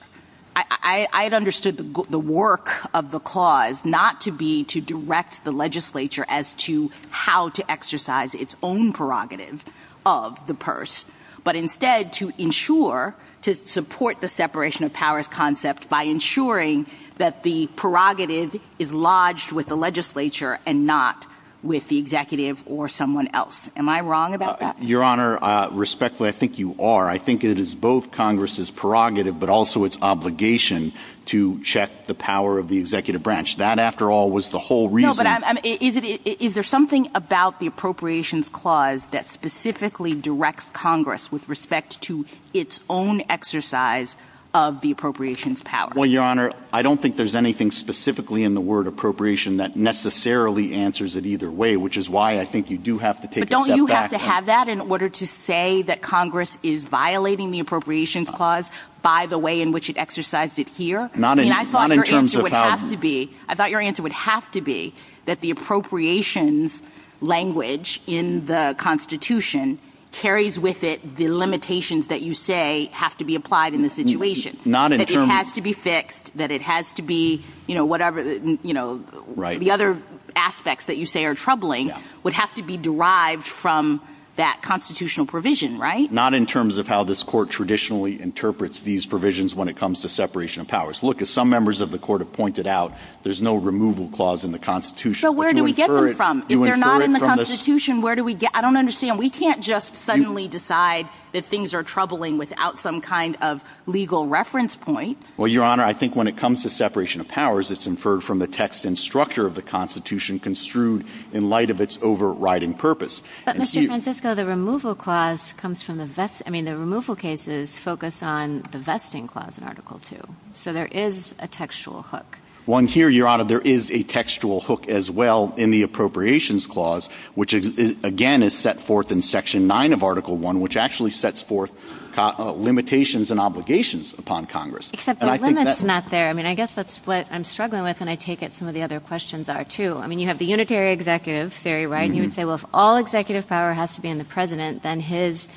I 0.81 1.23
had 1.23 1.33
understood 1.33 1.77
the 1.77 2.19
work 2.19 2.71
of 2.93 3.11
the 3.11 3.19
clause 3.19 3.85
not 3.85 4.21
to 4.21 4.31
be 4.31 4.63
to 4.65 4.81
direct 4.81 5.43
the 5.43 5.51
legislature 5.51 6.25
as 6.27 6.53
to 6.55 6.91
how 7.09 7.49
to 7.49 7.71
exercise 7.71 8.33
its 8.35 8.55
own 8.63 8.93
prerogative 8.93 9.65
of 10.05 10.45
the 10.47 10.53
purse, 10.53 11.05
but 11.43 11.55
instead 11.55 12.11
to 12.13 12.31
ensure, 12.37 13.15
to 13.41 13.53
support 13.53 14.21
the 14.21 14.27
separation 14.27 14.85
of 14.85 14.93
powers 14.93 15.27
concept 15.27 15.89
by 15.89 16.03
ensuring 16.03 16.87
that 17.17 17.43
the 17.43 17.67
prerogative 17.75 18.59
is 18.79 18.91
lodged 18.91 19.51
with 19.51 19.67
the 19.67 19.77
legislature 19.77 20.59
and 20.65 20.85
not 20.85 21.27
with 21.61 21.89
the 21.89 21.97
executive 21.97 22.63
or 22.65 22.87
someone 22.87 23.27
else. 23.33 23.69
Am 23.75 23.89
I 23.89 23.99
wrong 24.01 24.33
about 24.33 24.55
uh, 24.55 24.73
that? 24.73 24.83
Your 24.83 25.03
Honor, 25.03 25.37
uh, 25.43 25.69
respectfully, 25.71 26.29
I 26.29 26.31
think 26.31 26.57
you 26.57 26.75
are. 26.79 27.07
I 27.07 27.17
think 27.17 27.43
it 27.43 27.59
is 27.59 27.75
both 27.75 28.11
Congress's 28.11 28.71
prerogative 28.71 29.39
but 29.39 29.49
also 29.49 29.83
its 29.83 29.97
obligation 30.01 30.93
to 31.25 31.61
check 31.63 32.07
the 32.07 32.15
power 32.15 32.57
of 32.57 32.69
the 32.69 32.77
executive 32.77 33.21
branch. 33.21 33.57
That, 33.57 33.77
after 33.77 34.09
all, 34.09 34.31
was 34.31 34.49
the 34.49 34.57
whole 34.57 34.89
reason. 34.89 35.23
No, 35.23 35.41
but 35.41 35.59
is 35.63 36.53
there 36.53 36.63
something 36.63 37.07
about 37.13 37.59
the 37.59 37.67
Appropriations 37.67 38.49
Clause 38.49 39.07
that 39.07 39.25
specifically 39.25 40.15
directs 40.15 40.69
Congress 40.69 41.31
with 41.31 41.47
respect 41.47 42.01
to 42.01 42.25
its 42.53 42.83
own 42.89 43.21
exercise 43.29 44.17
of 44.53 44.81
the 44.81 44.91
appropriations 44.91 45.61
power? 45.61 45.91
Well, 45.95 46.05
Your 46.05 46.23
Honor, 46.23 46.51
I 46.73 46.81
don't 46.81 46.99
think 46.99 47.17
there's 47.17 47.35
anything 47.35 47.71
specifically 47.71 48.43
in 48.43 48.55
the 48.55 48.61
word 48.61 48.87
appropriation 48.87 49.57
that 49.57 49.75
necessarily 49.75 50.73
answers 50.73 51.15
it 51.15 51.25
either 51.25 51.51
way, 51.51 51.77
which 51.77 51.97
is 51.97 52.09
why 52.09 52.39
I 52.39 52.45
think 52.45 52.71
you 52.71 52.77
do 52.77 52.97
have 52.97 53.21
to 53.21 53.27
take 53.27 53.43
a 53.43 53.47
step 53.47 53.49
back. 53.49 53.49
But 53.49 53.67
don't 53.67 53.77
you 53.77 53.85
have 53.87 54.09
to 54.09 54.17
have 54.17 54.47
that 54.47 54.67
in 54.67 54.81
order 54.81 55.09
to 55.09 55.27
say 55.27 55.83
that 55.83 56.01
Congress 56.01 56.57
is 56.63 56.85
violating 56.85 57.51
the 57.51 57.59
Appropriations 57.59 58.31
Clause 58.31 58.71
by 59.01 59.27
the 59.27 59.37
way 59.37 59.61
in 59.61 59.71
which 59.71 59.89
it 59.89 59.97
exercised 59.97 60.57
it 60.57 60.69
here? 60.69 61.11
Not 61.15 61.37
in 61.39 61.47
terms 61.47 61.55
of 61.55 61.71
how... 61.71 61.79
I 61.79 61.87
thought 61.87 61.95
your 61.95 62.15
answer 62.17 62.41
would 62.41 62.51
have 62.51 62.89
to 62.89 62.97
be, 62.97 63.31
I 63.47 63.55
thought 63.55 63.69
your 63.71 63.81
answer 63.81 64.03
would 64.03 64.11
have 64.13 64.49
to 64.51 64.61
be 64.61 64.93
that 65.25 65.41
the 65.41 65.51
appropriations 65.51 66.81
language 67.21 68.01
in 68.07 68.45
the 68.47 68.75
Constitution 68.77 69.77
carries 70.11 70.59
with 70.59 70.83
it 70.83 71.17
the 71.17 71.29
limitations 71.29 72.07
that 72.07 72.21
you 72.21 72.33
say 72.33 72.89
have 72.93 73.15
to 73.17 73.23
be 73.23 73.35
applied 73.35 73.73
in 73.73 73.81
the 73.81 73.89
situation. 73.89 74.59
Not 74.65 74.91
in 74.91 74.97
that 74.97 75.09
it 75.09 75.15
has 75.15 75.51
to 75.53 75.61
be 75.61 75.73
fixed, 75.73 76.35
that 76.37 76.51
it 76.51 76.61
has 76.61 76.93
to 76.93 77.01
be, 77.01 77.43
you 77.67 77.75
know, 77.75 77.85
whatever, 77.85 78.21
you 78.21 78.73
know, 78.73 78.97
the 79.37 79.71
other 79.71 79.97
aspects 80.35 80.85
that 80.85 80.97
you 80.97 81.05
say 81.05 81.25
are 81.25 81.35
troubling 81.35 81.91
would 82.23 82.33
have 82.33 82.53
to 82.55 82.63
be 82.63 82.77
derived 82.77 83.45
from 83.45 84.01
that 84.39 84.61
constitutional 84.61 85.25
provision, 85.25 85.77
right? 85.77 86.09
Not 86.13 86.33
in 86.33 86.45
terms 86.45 86.77
of 86.77 86.87
how 86.87 87.03
this 87.03 87.23
court 87.23 87.49
traditionally 87.49 88.21
interprets 88.21 88.83
these 88.83 89.05
provisions 89.05 89.53
when 89.53 89.67
it 89.67 89.75
comes 89.75 90.01
to 90.01 90.09
separation 90.09 90.61
of 90.61 90.67
powers. 90.69 91.03
Look, 91.03 91.21
as 91.21 91.29
some 91.29 91.49
members 91.49 91.81
of 91.81 91.91
the 91.91 91.99
court 91.99 92.21
have 92.21 92.31
pointed 92.31 92.65
out, 92.65 92.93
there's 93.23 93.41
no 93.41 93.55
removal 93.55 94.07
clause 94.07 94.45
in 94.45 94.53
the 94.53 94.59
Constitution. 94.59 95.19
So 95.19 95.33
where 95.33 95.51
do 95.51 95.61
we 95.61 95.73
get 95.73 95.89
them 95.89 96.13
from? 96.13 96.45
If 96.47 96.57
they're 96.61 96.77
not 96.77 97.01
in 97.01 97.11
the 97.11 97.19
Constitution, 97.19 98.01
where 98.01 98.15
do 98.15 98.23
we 98.23 98.33
get? 98.33 98.51
I 98.53 98.61
don't 98.61 98.77
understand. 98.77 99.19
We 99.19 99.29
can't 99.29 99.61
just 99.61 99.97
suddenly 99.97 100.47
decide 100.47 101.09
that 101.33 101.43
things 101.43 101.73
are 101.73 101.83
troubling 101.83 102.37
without 102.37 102.79
some 102.79 103.01
kind 103.01 103.37
of 103.41 103.63
legal 103.87 104.25
reference 104.25 104.75
point. 104.75 105.21
Well, 105.37 105.47
Your 105.49 105.63
Honor, 105.63 105.83
I 105.83 105.93
think 105.93 106.15
when 106.15 106.27
it 106.27 106.37
comes 106.37 106.63
to 106.63 106.69
separation 106.69 107.19
of 107.21 107.27
powers, 107.27 107.71
it's 107.71 107.85
inferred 107.85 108.23
from 108.23 108.39
the 108.39 108.47
text 108.47 108.85
and 108.85 108.97
structure 108.97 109.45
of 109.45 109.55
the 109.55 109.61
Constitution 109.61 110.39
construed 110.39 111.05
in 111.33 111.49
light 111.49 111.69
of 111.69 111.81
its 111.81 111.99
overriding 112.01 112.73
purpose. 112.73 113.21
But, 113.45 113.57
Mr. 113.57 113.81
here- 113.81 113.89
Francisco, 114.29 114.45
the 114.45 114.57
removal 114.57 114.93
clause 114.93 115.53
comes 115.53 115.81
from 115.81 115.97
the 115.97 116.05
vest. 116.05 116.43
I 116.45 116.51
mean, 116.51 116.65
the 116.65 116.77
removal 116.77 117.15
cases 117.15 117.79
focus 117.79 118.21
on 118.21 118.61
the 118.71 118.77
vesting 118.77 119.25
clause 119.27 119.57
in 119.57 119.63
Article 119.63 119.97
2. 119.97 120.17
So 120.53 120.71
there 120.71 120.85
is 120.91 121.33
a 121.39 121.47
textual 121.47 122.03
hook. 122.03 122.37
One 122.67 122.85
here, 122.85 123.09
Your 123.09 123.27
Honor, 123.27 123.43
there 123.43 123.61
is 123.61 123.89
a 123.89 124.03
textual 124.03 124.61
hook 124.61 124.87
as 124.87 125.09
well 125.09 125.51
in 125.57 125.71
the 125.71 125.81
Appropriations 125.81 126.67
Clause, 126.67 127.09
which 127.33 127.53
again 127.53 128.43
is 128.43 128.55
set 128.55 128.79
forth 128.79 129.11
in 129.11 129.23
Section 129.23 129.65
9 129.65 129.93
of 129.93 130.03
Article 130.03 130.37
1, 130.37 130.61
which 130.61 130.77
actually 130.77 131.09
sets 131.09 131.41
forth 131.41 131.71
limitations 132.17 133.31
and 133.31 133.39
obligations 133.39 134.13
upon 134.13 134.45
Congress. 134.45 134.91
Except 134.93 135.19
the 135.19 135.25
limit's 135.37 135.83
not 135.83 136.09
there. 136.09 136.29
I 136.29 136.33
mean, 136.33 136.45
I 136.45 136.55
guess 136.55 136.71
that's 136.73 136.97
what 137.07 137.27
I'm 137.31 137.43
struggling 137.43 137.83
with, 137.83 138.01
and 138.01 138.09
I 138.09 138.15
take 138.15 138.41
it 138.43 138.53
some 138.53 138.67
of 138.67 138.73
the 138.73 138.81
other 138.83 138.99
questions 138.99 139.49
are 139.49 139.63
too. 139.63 139.97
I 139.97 140.07
mean, 140.07 140.19
you 140.19 140.27
have 140.27 140.37
the 140.39 140.45
unitary 140.45 140.91
executive 140.91 141.53
theory, 141.53 141.85
right? 141.87 142.03
And 142.05 142.15
you 142.15 142.21
Mm-hmm. 142.21 142.27
would 142.27 142.33
say, 142.33 142.45
well, 142.45 142.55
if 142.55 142.65
all 142.73 142.97
executive 142.97 143.47
power 143.47 143.73
has 143.73 143.95
to 143.95 144.01
be 144.01 144.09
in 144.09 144.17
the 144.17 144.23
president, 144.25 144.83
then 144.83 144.99
his 144.99 145.49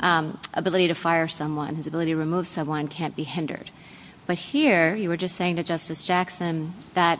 um, 0.00 0.38
ability 0.54 0.88
to 0.88 0.94
fire 0.94 1.28
someone, 1.28 1.74
his 1.76 1.86
ability 1.86 2.12
to 2.12 2.16
remove 2.16 2.46
someone 2.46 2.88
can't 2.88 3.16
be 3.16 3.22
hindered. 3.24 3.70
But 4.26 4.36
here, 4.38 4.94
you 4.94 5.08
were 5.08 5.16
just 5.16 5.34
saying 5.36 5.56
to 5.56 5.62
Justice 5.62 6.04
Jackson 6.04 6.74
that 6.94 7.18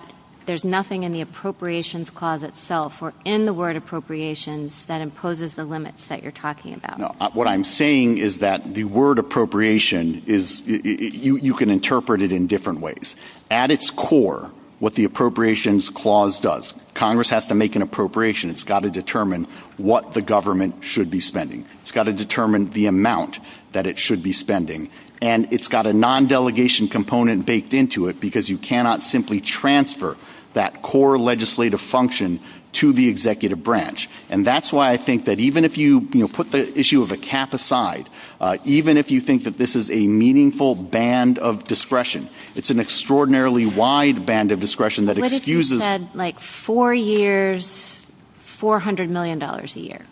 there's 0.51 0.65
nothing 0.65 1.05
in 1.05 1.13
the 1.13 1.21
appropriations 1.21 2.11
clause 2.11 2.43
itself 2.43 3.01
or 3.01 3.15
in 3.25 3.45
the 3.45 3.55
word 3.55 3.77
appropriations 3.77 4.87
that 4.87 5.01
imposes 5.01 5.55
the 5.55 5.65
limits 5.65 6.07
that 6.07 6.25
you're 6.25 6.33
talking 6.33 6.75
about. 6.75 6.99
No, 6.99 7.15
what 7.35 7.47
I'm 7.47 7.63
saying 7.63 8.19
is 8.19 8.41
that 8.41 8.75
the 8.75 8.83
word 8.83 9.21
appropriation 9.21 10.25
is, 10.27 10.61
you 10.67 11.55
can 11.55 11.71
interpret 11.71 12.21
it 12.21 12.33
in 12.33 12.49
different 12.49 12.81
ways. 12.81 13.15
At 13.49 13.71
its 13.71 13.91
core, 13.91 14.51
what 14.81 14.97
the 14.97 15.05
appropriations 15.05 15.89
clause 15.89 16.41
does, 16.41 16.75
Congress 16.95 17.31
has 17.31 17.47
to 17.47 17.55
make 17.55 17.77
an 17.77 17.83
appropriation. 17.83 18.51
It's 18.51 18.65
got 18.65 18.83
to 18.83 18.91
determine 18.91 19.47
what 19.77 20.15
the 20.15 20.23
government 20.23 20.83
should 20.83 21.13
be 21.13 21.21
spending. 21.21 21.65
It's 21.83 21.93
got 21.93 22.07
to 22.07 22.13
determine 22.13 22.71
the 22.71 22.87
amount 22.87 23.39
that 23.71 23.87
it 23.87 24.01
should 24.01 24.21
be 24.21 24.33
spending. 24.33 24.91
And 25.23 25.53
it's 25.53 25.69
got 25.69 25.87
a 25.87 25.93
non-delegation 25.93 26.89
component 26.89 27.47
baked 27.47 27.73
into 27.73 28.09
it 28.09 28.19
because 28.19 28.51
you 28.51 28.59
cannot 28.59 29.05
simply 29.05 29.41
transfer 29.41 30.17
that 30.55 30.83
core 30.83 31.19
legislative 31.19 31.81
function 31.81 32.41
to 32.73 32.93
the 32.93 33.09
executive 33.09 33.63
branch. 33.63 34.09
And 34.29 34.47
that's 34.47 34.73
why 34.73 34.91
I 34.91 34.97
think 34.97 35.25
that 35.25 35.41
even 35.41 35.65
if 35.65 35.77
you, 35.77 36.09
you 36.13 36.21
know, 36.21 36.29
put 36.29 36.53
the 36.53 36.79
issue 36.79 37.03
of 37.03 37.11
a 37.11 37.17
cap 37.17 37.53
aside, 37.53 38.09
uh, 38.41 38.59
even 38.65 38.97
if 38.97 39.11
you 39.11 39.21
think 39.21 39.45
that 39.45 39.59
this 39.59 39.75
is 39.75 39.91
a 39.91 40.07
meaningful 40.07 40.75
band 40.77 41.39
of 41.39 41.65
discretion, 41.65 42.29
it's 42.55 42.71
an 42.71 42.79
extraordinarily 42.79 43.67
wide 43.67 44.25
band 44.25 44.53
of 44.53 44.61
discretion 44.61 45.07
that 45.07 45.19
excuses... 45.19 45.81
What 45.81 45.87
if 45.87 46.01
you 46.01 46.07
said 46.07 46.15
like 46.15 46.39
four 46.39 46.95
years, 46.95 48.07
$400 48.45 49.09
million 49.09 49.43
a 49.43 49.67
year? 49.75 50.05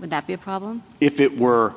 Would 0.00 0.10
that 0.10 0.26
be 0.26 0.32
a 0.32 0.38
problem? 0.38 0.82
if 1.00 1.20
it 1.20 1.38
were 1.38 1.74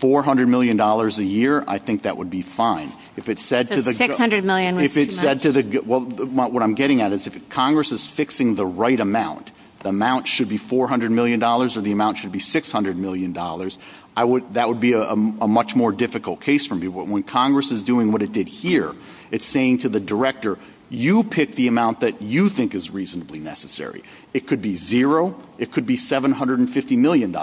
$400 0.00 0.48
million 0.48 0.80
a 0.80 1.08
year, 1.22 1.64
I 1.66 1.78
think 1.78 2.02
that 2.02 2.16
would 2.16 2.30
be 2.30 2.42
fine. 2.42 2.92
If 3.16 3.28
it 3.28 3.38
said 3.38 3.68
to 3.68 3.82
the 3.82 3.92
go- 3.92 3.96
600 3.96 4.44
million 4.44 4.76
was 4.76 4.96
if 4.96 5.08
it 5.08 5.12
said 5.12 5.42
to 5.42 5.52
the 5.52 5.80
well, 5.80 6.02
what 6.02 6.62
I'm 6.62 6.74
getting 6.74 7.00
at 7.00 7.12
is 7.12 7.26
if 7.26 7.48
Congress 7.48 7.92
is 7.92 8.06
fixing 8.06 8.54
the 8.54 8.66
right 8.66 8.98
amount, 8.98 9.50
the 9.80 9.90
amount 9.90 10.28
should 10.28 10.48
be 10.48 10.58
$400 10.58 11.10
million 11.10 11.42
or 11.42 11.68
the 11.68 11.92
amount 11.92 12.18
should 12.18 12.32
be 12.32 12.38
$600 12.38 12.96
million. 12.96 13.36
I 14.16 14.24
would 14.24 14.54
that 14.54 14.68
would 14.68 14.80
be 14.80 14.92
a, 14.92 15.02
a, 15.02 15.12
a 15.12 15.48
much 15.48 15.76
more 15.76 15.92
difficult 15.92 16.40
case 16.40 16.66
for 16.66 16.74
me. 16.74 16.88
But 16.88 17.06
when 17.06 17.22
Congress 17.22 17.70
is 17.70 17.82
doing 17.82 18.10
what 18.10 18.22
it 18.22 18.32
did 18.32 18.48
here, 18.48 18.94
it's 19.30 19.46
saying 19.46 19.78
to 19.78 19.88
the 19.88 20.00
director, 20.00 20.58
you 20.90 21.22
pick 21.22 21.54
the 21.54 21.68
amount 21.68 22.00
that 22.00 22.22
you 22.22 22.48
think 22.48 22.74
is 22.74 22.90
reasonably 22.90 23.38
necessary. 23.38 24.02
It 24.34 24.46
could 24.46 24.60
be 24.60 24.76
zero. 24.76 25.34
It 25.58 25.72
could 25.72 25.86
be 25.86 25.96
$750 25.96 26.96
million. 26.96 27.36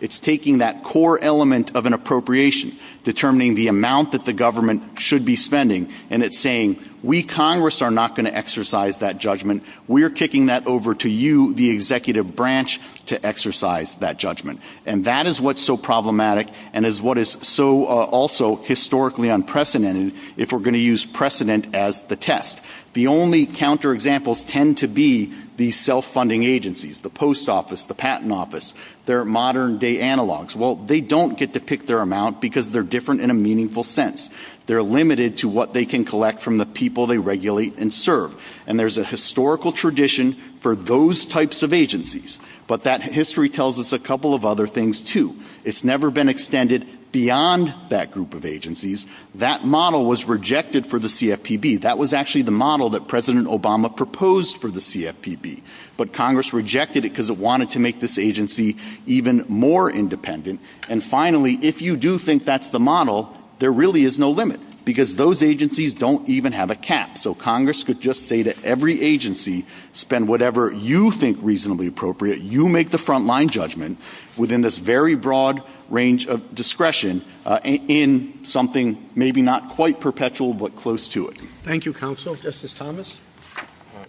It's 0.00 0.18
taking 0.18 0.58
that 0.58 0.82
core 0.82 1.22
element 1.22 1.76
of 1.76 1.86
an 1.86 1.92
appropriation, 1.92 2.76
determining 3.04 3.54
the 3.54 3.68
amount 3.68 4.12
that 4.12 4.24
the 4.24 4.32
government 4.32 4.98
should 4.98 5.24
be 5.24 5.36
spending, 5.36 5.92
and 6.10 6.22
it's 6.22 6.38
saying, 6.38 6.82
we, 7.02 7.22
Congress, 7.22 7.82
are 7.82 7.90
not 7.90 8.14
going 8.14 8.26
to 8.26 8.34
exercise 8.34 8.98
that 8.98 9.18
judgment. 9.18 9.64
We're 9.88 10.10
kicking 10.10 10.46
that 10.46 10.66
over 10.66 10.94
to 10.96 11.10
you, 11.10 11.52
the 11.52 11.70
executive 11.70 12.36
branch, 12.36 12.80
to 13.06 13.24
exercise 13.26 13.96
that 13.96 14.18
judgment. 14.18 14.60
And 14.86 15.04
that 15.06 15.26
is 15.26 15.40
what's 15.40 15.62
so 15.62 15.76
problematic 15.76 16.48
and 16.72 16.86
is 16.86 17.02
what 17.02 17.18
is 17.18 17.30
so 17.42 17.86
uh, 17.86 18.04
also 18.04 18.56
historically 18.56 19.30
unprecedented 19.30 20.14
if 20.36 20.52
we're 20.52 20.60
going 20.60 20.74
to 20.74 20.78
use 20.78 21.04
precedent 21.04 21.74
as 21.74 22.04
the 22.04 22.16
test. 22.16 22.60
The 22.92 23.06
only 23.06 23.46
counterexamples 23.46 24.44
tend 24.46 24.78
to 24.78 24.86
be 24.86 25.32
these 25.56 25.78
self-funding 25.78 26.42
agencies, 26.42 27.00
the 27.00 27.10
post 27.10 27.48
office, 27.48 27.84
the 27.84 27.94
patent 27.94 28.32
office, 28.32 28.74
They're 29.04 29.24
modern 29.24 29.78
day 29.78 29.96
analogs. 29.96 30.54
Well, 30.54 30.76
they 30.76 31.00
don't 31.00 31.36
get 31.36 31.54
to 31.54 31.60
pick 31.60 31.86
their 31.86 31.98
amount 31.98 32.40
because 32.40 32.70
they're 32.70 32.84
different 32.84 33.20
in 33.20 33.30
a 33.30 33.34
meaningful 33.34 33.82
sense. 33.82 34.30
They're 34.66 34.82
limited 34.82 35.38
to 35.38 35.48
what 35.48 35.74
they 35.74 35.84
can 35.84 36.04
collect 36.04 36.38
from 36.38 36.58
the 36.58 36.66
people 36.66 37.06
they 37.06 37.18
regulate 37.18 37.78
and 37.78 37.92
serve. 37.92 38.40
And 38.66 38.78
there's 38.78 38.98
a 38.98 39.04
historical 39.04 39.72
tradition 39.72 40.34
for 40.60 40.76
those 40.76 41.26
types 41.26 41.64
of 41.64 41.72
agencies. 41.72 42.38
But 42.68 42.84
that 42.84 43.02
history 43.02 43.48
tells 43.48 43.80
us 43.80 43.92
a 43.92 43.98
couple 43.98 44.34
of 44.34 44.44
other 44.44 44.68
things 44.68 45.00
too. 45.00 45.36
It's 45.64 45.82
never 45.82 46.12
been 46.12 46.28
extended 46.28 46.86
beyond 47.12 47.72
that 47.90 48.10
group 48.10 48.34
of 48.34 48.44
agencies. 48.44 49.06
That 49.34 49.64
model 49.64 50.06
was 50.06 50.24
rejected 50.24 50.86
for 50.86 50.98
the 50.98 51.08
CFPB. 51.08 51.82
That 51.82 51.98
was 51.98 52.12
actually 52.12 52.42
the 52.42 52.50
model 52.50 52.90
that 52.90 53.06
President 53.06 53.46
Obama 53.46 53.94
proposed 53.94 54.56
for 54.56 54.70
the 54.70 54.80
CFPB. 54.80 55.62
But 55.98 56.14
Congress 56.14 56.52
rejected 56.52 57.04
it 57.04 57.10
because 57.10 57.30
it 57.30 57.36
wanted 57.36 57.70
to 57.72 57.78
make 57.78 58.00
this 58.00 58.18
agency 58.18 58.78
even 59.06 59.44
more 59.48 59.90
independent. 59.90 60.60
And 60.88 61.04
finally, 61.04 61.58
if 61.62 61.82
you 61.82 61.96
do 61.96 62.18
think 62.18 62.44
that's 62.44 62.70
the 62.70 62.80
model, 62.80 63.36
there 63.58 63.72
really 63.72 64.04
is 64.04 64.18
no 64.18 64.30
limit 64.30 64.60
because 64.84 65.16
those 65.16 65.42
agencies 65.42 65.94
don't 65.94 66.28
even 66.28 66.52
have 66.52 66.70
a 66.70 66.74
cap. 66.74 67.18
So 67.18 67.34
Congress 67.34 67.84
could 67.84 68.00
just 68.00 68.26
say 68.26 68.42
to 68.42 68.64
every 68.64 69.00
agency, 69.00 69.64
spend 69.92 70.28
whatever 70.28 70.72
you 70.72 71.10
think 71.10 71.38
reasonably 71.40 71.86
appropriate. 71.86 72.40
You 72.40 72.68
make 72.68 72.90
the 72.90 72.98
frontline 72.98 73.50
judgment 73.50 73.98
within 74.36 74.62
this 74.62 74.78
very 74.78 75.14
broad 75.14 75.62
range 75.92 76.26
of 76.26 76.54
discretion 76.54 77.22
uh, 77.44 77.60
in 77.64 78.44
something 78.44 79.10
maybe 79.14 79.42
not 79.42 79.68
quite 79.68 80.00
perpetual 80.00 80.54
but 80.54 80.74
close 80.74 81.06
to 81.08 81.28
it. 81.28 81.38
Thank 81.62 81.84
you, 81.84 81.92
counsel. 81.92 82.34
Justice 82.34 82.74
Thomas? 82.74 83.20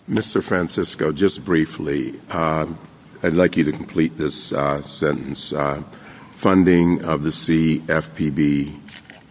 Mr. 0.10 0.44
Francisco, 0.44 1.12
just 1.12 1.46
briefly, 1.46 2.20
uh, 2.32 2.66
I'd 3.22 3.34
like 3.34 3.56
you 3.56 3.64
to 3.66 3.72
complete 3.72 4.18
this 4.18 4.52
uh, 4.52 4.82
sentence. 4.82 5.54
Uh, 5.54 5.82
funding 6.32 7.04
of 7.06 7.24
the 7.24 7.30
CFPB 7.30 8.80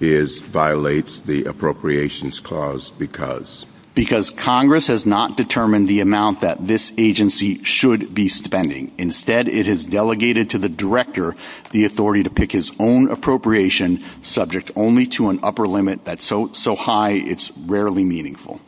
is 0.00 0.40
violates 0.40 1.20
the 1.20 1.44
appropriations 1.44 2.40
clause 2.40 2.90
because 2.92 3.66
because 3.94 4.30
Congress 4.30 4.86
has 4.86 5.04
not 5.04 5.36
determined 5.36 5.88
the 5.88 6.00
amount 6.00 6.40
that 6.40 6.66
this 6.66 6.92
agency 6.96 7.62
should 7.62 8.14
be 8.14 8.28
spending. 8.28 8.90
Instead, 8.96 9.48
it 9.48 9.66
has 9.66 9.84
delegated 9.84 10.50
to 10.50 10.58
the 10.58 10.68
director 10.68 11.34
the 11.70 11.84
authority 11.84 12.22
to 12.22 12.30
pick 12.30 12.52
his 12.52 12.72
own 12.78 13.10
appropriation, 13.10 14.02
subject 14.22 14.70
only 14.76 15.06
to 15.06 15.28
an 15.28 15.38
upper 15.42 15.66
limit 15.66 16.04
that's 16.04 16.24
so, 16.24 16.52
so 16.52 16.74
high 16.74 17.12
it's 17.12 17.50
rarely 17.56 18.04
meaningful. 18.04 18.60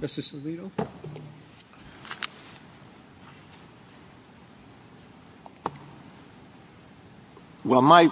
Justice 0.00 0.32
Alito? 0.32 0.70
Well, 7.64 7.82
my 7.82 8.10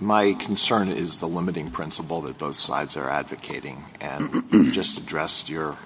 my 0.00 0.32
concern 0.34 0.88
is 0.90 1.20
the 1.20 1.28
limiting 1.28 1.70
principle 1.70 2.20
that 2.22 2.38
both 2.38 2.56
sides 2.56 2.96
are 2.96 3.08
advocating, 3.08 3.84
and 4.00 4.44
you 4.52 4.70
just 4.72 4.98
addressed 4.98 5.48
your 5.48 5.76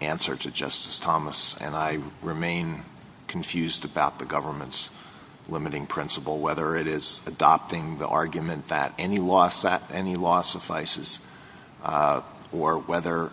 answer 0.00 0.36
to 0.36 0.50
Justice 0.50 0.98
Thomas, 0.98 1.56
and 1.60 1.74
I 1.74 1.98
remain 2.22 2.82
confused 3.26 3.84
about 3.84 4.18
the 4.18 4.24
government's 4.24 4.90
limiting 5.48 5.86
principle, 5.86 6.38
whether 6.38 6.76
it 6.76 6.86
is 6.86 7.20
adopting 7.26 7.98
the 7.98 8.06
argument 8.06 8.68
that 8.68 8.92
any 8.98 9.18
law 9.18 9.48
suffices, 9.48 11.20
uh, 11.82 12.20
or 12.52 12.78
whether 12.78 13.30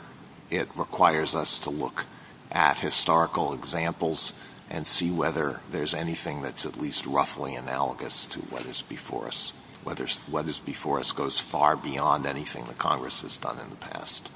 it 0.49 0.69
requires 0.77 1.35
us 1.35 1.59
to 1.59 1.69
look 1.69 2.05
at 2.51 2.79
historical 2.79 3.53
examples 3.53 4.33
and 4.69 4.87
see 4.87 5.11
whether 5.11 5.59
there's 5.71 5.93
anything 5.93 6.41
that's 6.41 6.65
at 6.65 6.79
least 6.79 7.05
roughly 7.05 7.55
analogous 7.55 8.25
to 8.25 8.39
what 8.39 8.65
is 8.65 8.81
before 8.81 9.27
us, 9.27 9.53
whether 9.85 10.05
what 10.29 10.47
is 10.47 10.59
before 10.59 10.99
us 10.99 11.13
goes 11.13 11.39
far 11.39 11.77
beyond 11.77 12.25
anything 12.25 12.65
that 12.65 12.77
Congress 12.77 13.21
has 13.21 13.37
done 13.37 13.57
in 13.59 13.69
the 13.69 13.75
past. 13.77 14.29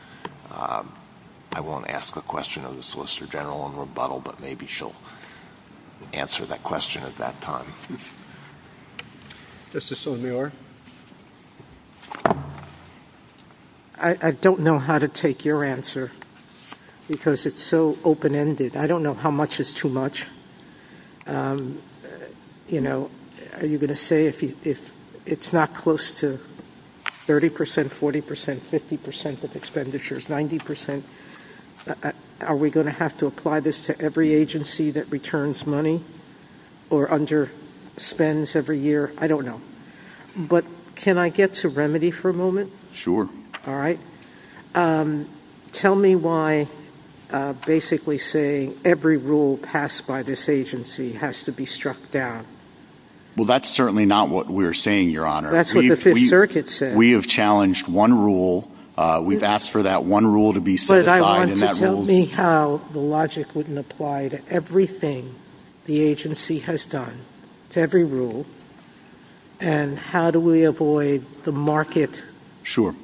Um, 0.56 0.94
I 1.54 1.60
won't 1.60 1.90
ask 1.90 2.16
a 2.16 2.22
question 2.22 2.64
of 2.64 2.78
the 2.78 2.84
Solicitor 2.84 3.26
General 3.26 3.68
in 3.68 3.78
rebuttal, 3.78 4.22
but 4.24 4.40
maybe 4.40 4.68
she'll 4.68 4.96
answer 6.14 6.46
that 6.46 6.64
question 6.64 7.04
at 7.04 7.18
that 7.18 7.42
time. 7.42 7.66
Justice 9.74 10.00
Sotomayor? 10.00 10.52
I 14.02 14.32
don't 14.32 14.62
know 14.62 14.80
how 14.80 14.98
to 14.98 15.10
take 15.10 15.44
your 15.44 15.66
answer 15.66 16.12
because 17.10 17.46
it's 17.46 17.62
so 17.62 17.98
open-ended. 18.06 18.78
I 18.78 18.88
don't 18.88 19.04
know 19.04 19.14
how 19.14 19.30
much 19.30 19.60
is 19.60 19.74
too 19.74 19.90
much. 19.90 20.26
Um, 21.28 21.82
you 22.70 22.80
know, 22.80 23.10
are 23.60 23.66
you 23.66 23.78
going 23.78 23.90
to 23.90 23.98
say 23.98 24.28
if 24.28 24.42
you, 24.42 24.56
if 24.64 24.94
it's 25.30 25.54
not 25.54 25.74
close 25.74 26.20
to 26.20 26.40
30 27.06 27.50
percent, 27.50 27.92
40 27.92 28.22
percent, 28.22 28.62
50 28.62 28.98
percent 28.98 29.44
of 29.44 29.56
expenditures, 29.56 30.30
90 30.30 30.60
percent, 30.60 31.06
uh, 31.88 31.94
uh, 32.04 32.12
are 32.42 32.56
we 32.56 32.70
going 32.70 32.86
to 32.86 32.92
have 32.92 33.18
to 33.20 33.28
apply 33.28 33.60
this 33.60 33.86
to 33.86 34.02
every 34.02 34.34
agency 34.34 34.92
that 34.92 35.10
returns 35.12 35.68
money 35.68 36.02
or 36.90 37.08
underspends 37.08 38.56
every 38.56 38.78
year? 38.78 39.14
I 39.18 39.28
don't 39.28 39.46
know. 39.46 39.62
But 40.36 40.66
can 40.96 41.18
I 41.18 41.30
get 41.30 41.54
to 41.56 41.70
remedy 41.70 42.12
for 42.12 42.30
a 42.30 42.34
moment? 42.34 42.72
Sure. 42.94 43.30
All 43.68 43.76
right. 43.76 44.00
Um, 44.74 45.28
tell 45.72 45.96
me 45.96 46.16
why 46.16 46.68
uh, 47.32 47.54
basically 47.54 48.18
saying 48.18 48.78
every 48.84 49.18
rule 49.18 49.58
passed 49.58 50.08
by 50.08 50.24
this 50.24 50.50
agency 50.50 51.14
has 51.14 51.44
to 51.44 51.52
be 51.52 51.66
struck 51.66 52.12
down. 52.12 52.46
Well, 53.40 53.46
that's 53.46 53.70
certainly 53.70 54.06
not 54.06 54.28
what 54.28 54.50
we're 54.50 54.74
saying, 54.74 55.12
Your 55.12 55.26
Honor. 55.26 55.50
That's 55.50 55.74
what 55.74 55.88
the 55.88 55.96
Fifth 55.96 56.28
Circuit 56.28 56.68
said. 56.68 56.98
We 56.98 57.12
have 57.12 57.26
challenged 57.26 57.88
one 57.88 58.14
rule. 58.14 58.70
Uh, 58.98 59.22
we've 59.24 59.44
asked 59.44 59.72
for 59.72 59.84
that 59.84 60.04
one 60.04 60.28
rule 60.28 60.52
to 60.52 60.60
be 60.60 60.76
set 60.76 61.04
aside. 61.06 61.20
But 61.20 61.24
I 61.24 61.46
want 61.46 61.56
to 61.58 61.80
tell 61.80 62.02
me 62.04 62.26
how 62.26 62.82
the 62.92 63.00
logic 63.00 63.56
wouldn't 63.56 63.78
apply 63.78 64.28
to 64.28 64.42
everything 64.50 65.36
the 65.86 66.02
agency 66.02 66.60
has 66.60 66.86
done, 66.86 67.22
to 67.70 67.80
every 67.80 68.04
rule, 68.04 68.46
and 69.62 69.98
how 69.98 70.32
do 70.32 70.42
we 70.42 70.66
avoid 70.66 71.26
the 71.44 71.54
market 71.54 72.22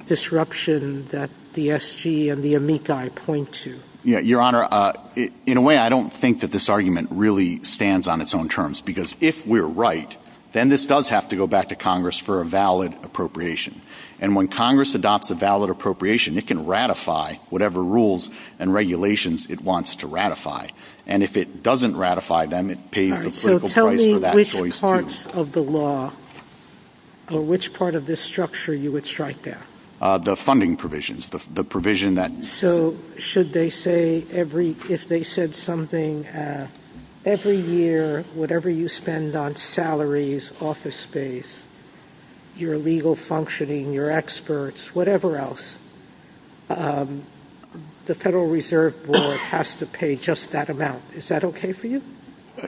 disruption 0.05 1.07
that 1.07 1.29
the 1.53 1.69
SG 1.69 2.29
and 2.29 2.43
the 2.43 2.55
amici 2.55 3.09
point 3.11 3.53
to? 3.53 3.79
Your 4.03 4.41
Honor, 4.41 4.67
uh, 4.69 4.91
in 5.45 5.55
a 5.55 5.61
way, 5.61 5.77
I 5.77 5.87
don't 5.87 6.11
think 6.11 6.41
that 6.41 6.51
this 6.51 6.67
argument 6.67 7.07
really 7.09 7.63
stands 7.63 8.09
on 8.09 8.19
its 8.19 8.35
own 8.35 8.49
terms 8.49 8.81
because 8.81 9.15
if 9.21 9.47
we're 9.47 9.63
right, 9.63 10.17
then 10.55 10.69
this 10.69 10.85
does 10.85 11.09
have 11.09 11.27
to 11.27 11.35
go 11.35 11.47
back 11.47 11.67
to 11.67 11.75
Congress 11.75 12.17
for 12.17 12.39
a 12.39 12.45
valid 12.45 12.93
appropriation. 13.03 13.81
And 14.21 14.37
when 14.37 14.47
Congress 14.47 14.95
adopts 14.95 15.29
a 15.29 15.35
valid 15.35 15.69
appropriation, 15.69 16.37
it 16.37 16.47
can 16.47 16.65
ratify 16.65 17.35
whatever 17.49 17.83
rules 17.83 18.29
and 18.57 18.73
regulations 18.73 19.45
it 19.49 19.59
wants 19.59 19.97
to 19.97 20.07
ratify. 20.07 20.69
And 21.05 21.23
if 21.23 21.35
it 21.35 21.61
doesn't 21.61 21.97
ratify 21.97 22.45
them, 22.45 22.69
it 22.69 22.89
pays 22.89 23.21
the 23.21 23.31
political 23.31 23.67
price 23.67 24.13
for 24.13 24.19
that 24.19 24.33
choice, 24.33 24.53
too. 24.55 24.71
So 24.71 24.79
tell 24.79 25.01
me 25.01 25.03
which 25.03 25.27
parts 25.27 25.27
of 25.27 25.51
the 25.51 25.61
law 25.61 26.13
or 27.29 27.41
which 27.41 27.73
part 27.73 27.93
of 27.93 28.05
this 28.05 28.21
structure 28.21 28.73
you 28.73 28.93
would 28.93 29.05
strike 29.05 29.41
down. 29.43 29.61
Uh, 29.99 30.17
the 30.17 30.37
funding 30.37 30.77
provisions, 30.77 31.27
the 31.29 31.63
provision 31.65 32.15
that... 32.15 32.45
So 32.45 32.95
should 33.17 33.51
they 33.51 33.69
say 33.69 34.23
every, 34.31 34.75
if 34.89 35.09
they 35.09 35.23
said 35.23 35.53
something, 35.53 36.25
uh, 36.27 36.67
every 37.25 37.57
year, 37.57 38.23
whatever 38.33 38.69
you 38.69 38.87
spend 38.87 39.35
on 39.35 39.55
salaries, 39.55 40.53
office 40.61 40.95
space, 40.95 41.67
your 42.55 42.77
legal 42.77 43.15
functioning, 43.15 43.91
your 43.91 44.11
experts, 44.11 44.93
whatever 44.95 45.35
else, 45.35 45.77
um, 46.69 47.23
the 48.05 48.15
Federal 48.15 48.47
Reserve 48.47 49.05
Board 49.05 49.37
has 49.49 49.75
to 49.77 49.85
pay 49.85 50.15
just 50.15 50.51
that 50.51 50.69
amount. 50.69 51.01
Is 51.13 51.27
that 51.29 51.43
okay 51.43 51.73
for 51.73 51.87
you? 51.87 52.01
Uh, 52.61 52.67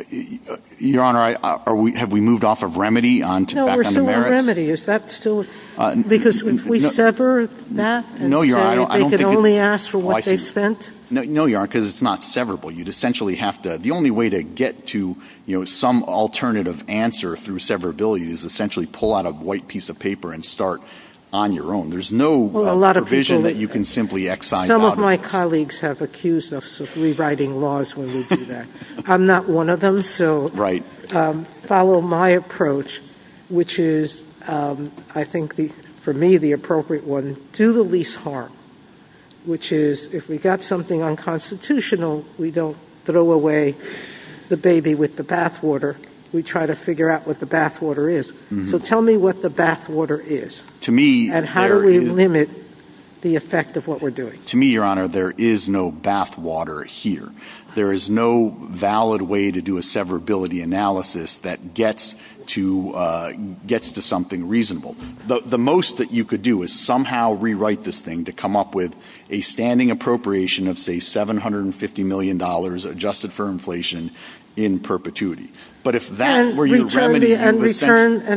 your 0.79 1.03
Honor, 1.03 1.37
uh, 1.41 1.85
have 1.95 2.11
we 2.11 2.19
moved 2.19 2.43
off 2.43 2.63
of 2.63 2.75
remedy 2.75 3.21
back 3.21 3.29
on 3.29 3.45
the 3.45 3.55
merits? 3.55 3.69
No, 3.69 3.77
we're 3.77 3.83
still 3.83 4.09
on 4.09 4.31
remedy. 4.31 4.69
Is 4.69 4.85
that 4.87 5.09
still... 5.11 5.45
Uh, 5.77 5.95
because 5.95 6.41
if 6.41 6.65
we 6.65 6.79
sever 6.79 7.45
that 7.47 8.03
and 8.17 8.33
say 8.33 8.49
they 8.49 9.17
can 9.17 9.25
only 9.25 9.57
ask 9.57 9.91
for 9.91 9.97
oh, 9.97 10.01
what 10.01 10.25
they've 10.25 10.41
spent? 10.41 10.91
No, 11.09 11.45
Your 11.45 11.59
Honor, 11.59 11.67
because 11.67 11.87
it's 11.87 12.01
not 12.01 12.21
severable. 12.21 12.73
You'd 12.73 12.87
essentially 12.87 13.35
have 13.35 13.61
to... 13.61 13.77
The 13.77 13.91
only 13.91 14.11
way 14.11 14.29
to 14.29 14.43
get 14.43 14.87
to 14.87 15.15
you 15.45 15.59
know, 15.59 15.65
some 15.65 16.03
alternative 16.03 16.83
answer 16.89 17.35
through 17.37 17.59
severability 17.59 18.27
is 18.27 18.43
essentially 18.43 18.85
pull 18.85 19.15
out 19.15 19.25
a 19.25 19.31
white 19.31 19.67
piece 19.67 19.89
of 19.89 19.97
paper 19.97 20.33
and 20.33 20.43
start 20.43 20.81
on 21.33 21.51
your 21.53 21.73
own. 21.73 21.89
There's 21.89 22.11
no 22.11 22.49
uh, 22.49 22.93
provision 22.93 23.43
that 23.43 23.55
you 23.55 23.67
can 23.67 23.83
simply 23.83 24.29
excise 24.29 24.69
out. 24.69 24.81
Some 24.81 24.83
of 24.83 24.97
my 24.97 25.17
colleagues 25.17 25.81
have 25.81 26.01
accused 26.01 26.53
us 26.53 26.79
of 26.79 26.95
rewriting 26.95 27.59
laws 27.59 27.95
when 27.95 28.07
we 28.07 28.23
do 28.23 28.45
that. 28.45 28.67
I'm 29.05 29.25
not 29.25 29.47
one 29.47 29.69
of 29.69 29.79
them, 29.79 30.03
so 30.03 30.49
um, 31.13 31.45
follow 31.45 32.01
my 32.01 32.29
approach, 32.29 33.01
which 33.49 33.77
is, 33.77 34.25
um, 34.47 34.91
I 35.15 35.23
think, 35.23 35.73
for 35.99 36.13
me, 36.13 36.37
the 36.37 36.53
appropriate 36.53 37.05
one. 37.05 37.37
Do 37.51 37.73
the 37.73 37.83
least 37.83 38.19
harm, 38.19 38.51
which 39.47 39.71
is 39.71 40.13
if 40.13 40.27
we 40.27 40.37
got 40.37 40.61
something 40.61 41.01
unconstitutional, 41.01 42.25
we 42.37 42.51
don't 42.51 42.77
throw 43.05 43.31
away 43.31 43.75
the 44.49 44.57
baby 44.57 44.93
with 44.93 45.15
the 45.15 45.23
bathwater. 45.23 45.95
We 46.33 46.43
try 46.43 46.65
to 46.65 46.75
figure 46.75 47.09
out 47.09 47.25
what 47.25 47.39
the 47.39 47.45
bathwater 47.45 48.11
is. 48.11 48.33
Mm-hmm. 48.33 48.67
So 48.67 48.77
tell 48.77 49.01
me 49.01 49.15
what 49.15 49.41
the 49.41 49.49
bathwater 49.49 50.23
is. 50.23 50.61
To 50.81 50.91
me... 50.91 51.31
And 51.31 51.45
how 51.45 51.69
do 51.69 51.79
we 51.79 51.99
limit 51.99 52.49
the 53.21 53.35
effect 53.35 53.77
of 53.77 53.87
what 53.87 54.01
we're 54.01 54.11
doing? 54.11 54.41
To 54.47 54.57
me, 54.57 54.67
Your 54.67 54.83
Honor, 54.83 55.07
there 55.07 55.33
is 55.37 55.67
no 55.67 55.91
bathwater 55.91 56.85
here. 56.85 57.31
There 57.75 57.93
is 57.93 58.09
no 58.09 58.57
valid 58.71 59.21
way 59.21 59.51
to 59.51 59.61
do 59.61 59.77
a 59.77 59.81
severability 59.81 60.63
analysis 60.63 61.37
that 61.39 61.75
gets 61.75 62.15
to 62.47 62.93
uh, 62.95 63.33
something 63.67 64.47
reasonable. 64.47 64.95
The 65.27 65.57
most 65.59 65.97
that 65.97 66.11
you 66.11 66.25
could 66.25 66.41
do 66.41 66.63
is 66.63 66.73
somehow 66.73 67.33
rewrite 67.33 67.83
this 67.83 68.01
thing 68.01 68.25
to 68.25 68.31
come 68.31 68.55
up 68.55 68.73
with 68.73 68.95
a 69.29 69.41
standing 69.41 69.91
appropriation 69.91 70.67
of, 70.67 70.79
say, 70.79 70.97
$750 70.97 72.05
million 72.05 72.41
adjusted 72.41 73.31
for 73.31 73.47
inflation 73.47 74.11
in 74.55 74.79
perpetuity. 74.79 75.51
But 75.87 75.95
if 75.95 76.09
that 76.17 76.53
were 76.53 76.65
your 76.65 76.85
remedy... 76.87 77.33
And 77.33 77.61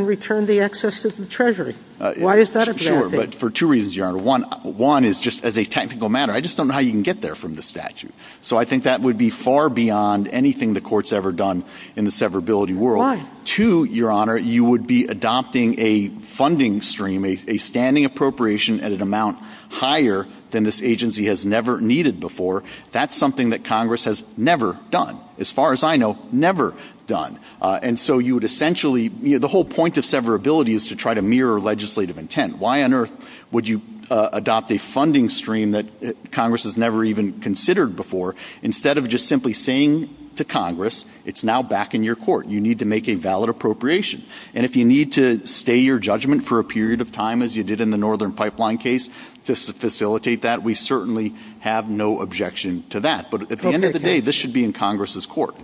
return 0.06 0.46
the 0.46 0.60
excess 0.60 1.02
to 1.02 1.08
the 1.08 1.26
Treasury. 1.26 1.74
Uh, 1.98 2.14
Why 2.18 2.36
is 2.36 2.52
that 2.52 2.68
a 2.68 2.70
bad 2.70 2.80
thing? 2.80 2.86
Sure, 2.86 3.08
but 3.10 3.34
for 3.34 3.50
two 3.50 3.66
reasons, 3.66 3.96
Your 3.96 4.06
Honor. 4.06 4.18
One 4.62 5.04
is 5.04 5.18
just 5.18 5.42
as 5.42 5.58
a 5.58 5.64
technical 5.64 6.08
matter. 6.08 6.32
I 6.32 6.40
just 6.42 6.56
don't 6.56 6.68
know 6.68 6.74
how 6.74 6.78
you 6.78 6.92
can 6.92 7.02
get 7.02 7.22
there 7.22 7.34
from 7.34 7.56
the 7.56 7.62
statute. 7.64 8.14
So 8.40 8.56
I 8.56 8.64
think 8.64 8.84
that 8.84 9.00
would 9.00 9.18
be 9.18 9.30
far 9.30 9.68
beyond 9.68 10.28
anything 10.28 10.74
the 10.74 10.80
Court's 10.80 11.12
ever 11.12 11.32
done 11.32 11.64
in 11.96 12.04
the 12.04 12.12
severability 12.12 12.76
world. 12.76 12.98
Why? 12.98 13.26
Two, 13.44 13.82
Your 13.82 14.12
Honor, 14.12 14.36
you 14.36 14.62
would 14.62 14.86
be 14.86 15.06
adopting 15.06 15.80
a 15.80 16.10
funding 16.20 16.82
stream, 16.82 17.24
a 17.24 17.58
standing 17.58 18.04
appropriation 18.04 18.80
at 18.80 18.92
an 18.92 19.02
amount 19.02 19.40
higher 19.70 20.28
than 20.52 20.62
this 20.62 20.82
agency 20.84 21.24
has 21.24 21.46
never 21.46 21.80
needed 21.80 22.20
before. 22.20 22.62
That's 22.92 23.16
something 23.16 23.50
that 23.50 23.64
Congress 23.64 24.04
has 24.04 24.22
never 24.36 24.78
done. 24.90 25.18
As 25.38 25.50
far 25.50 25.72
as 25.72 25.82
I 25.82 25.96
know, 25.96 26.16
never 26.30 26.74
done. 27.10 27.38
Uh, 27.60 27.82
and 27.82 27.98
so 27.98 28.22
you 28.22 28.34
would 28.34 28.44
essentially... 28.44 29.08
The 29.08 29.50
whole 29.50 29.66
point 29.66 29.98
of 29.98 30.04
severability 30.04 30.74
is 30.78 30.86
to 30.88 30.96
try 30.96 31.12
to 31.14 31.22
mirror 31.22 31.58
legislative 31.60 32.18
intent. 32.18 32.58
Why 32.62 32.84
on 32.84 32.94
earth 32.94 33.10
would 33.50 33.66
you 33.66 33.82
uh, 34.10 34.30
adopt 34.32 34.70
a 34.70 34.78
funding 34.78 35.28
stream 35.28 35.72
that 35.72 35.86
uh, 36.02 36.12
Congress 36.30 36.64
has 36.64 36.76
never 36.76 37.04
even 37.04 37.40
considered 37.40 37.96
before 37.96 38.34
instead 38.62 38.96
of 38.96 39.08
just 39.08 39.26
simply 39.26 39.52
saying 39.52 40.08
to 40.36 40.44
Congress, 40.44 41.04
it's 41.26 41.42
now 41.44 41.62
back 41.62 41.94
in 41.94 42.02
your 42.02 42.16
court. 42.16 42.46
You 42.46 42.60
need 42.60 42.78
to 42.78 42.84
make 42.84 43.08
a 43.08 43.14
valid 43.14 43.50
appropriation. 43.50 44.24
And 44.54 44.64
if 44.64 44.76
you 44.76 44.84
need 44.84 45.12
to 45.14 45.44
stay 45.46 45.78
your 45.78 45.98
judgment 45.98 46.46
for 46.46 46.58
a 46.58 46.64
period 46.64 47.00
of 47.00 47.10
time, 47.10 47.42
as 47.42 47.56
you 47.56 47.64
did 47.64 47.80
in 47.80 47.90
the 47.90 47.98
Northern 47.98 48.32
Pipeline 48.32 48.78
case, 48.78 49.10
to 49.44 49.54
facilitate 49.54 50.42
that, 50.42 50.62
we 50.62 50.74
certainly 50.74 51.34
have 51.60 51.90
no 51.90 52.20
objection 52.20 52.84
to 52.90 53.00
that. 53.00 53.30
But 53.30 53.52
at 53.52 53.58
the 53.58 53.68
end 53.68 53.84
of 53.84 53.92
the 53.92 53.98
day, 53.98 54.20
this 54.20 54.34
should 54.34 54.54
be 54.54 54.64
in 54.64 54.72
Congress's 54.72 55.26
court. 55.26 55.54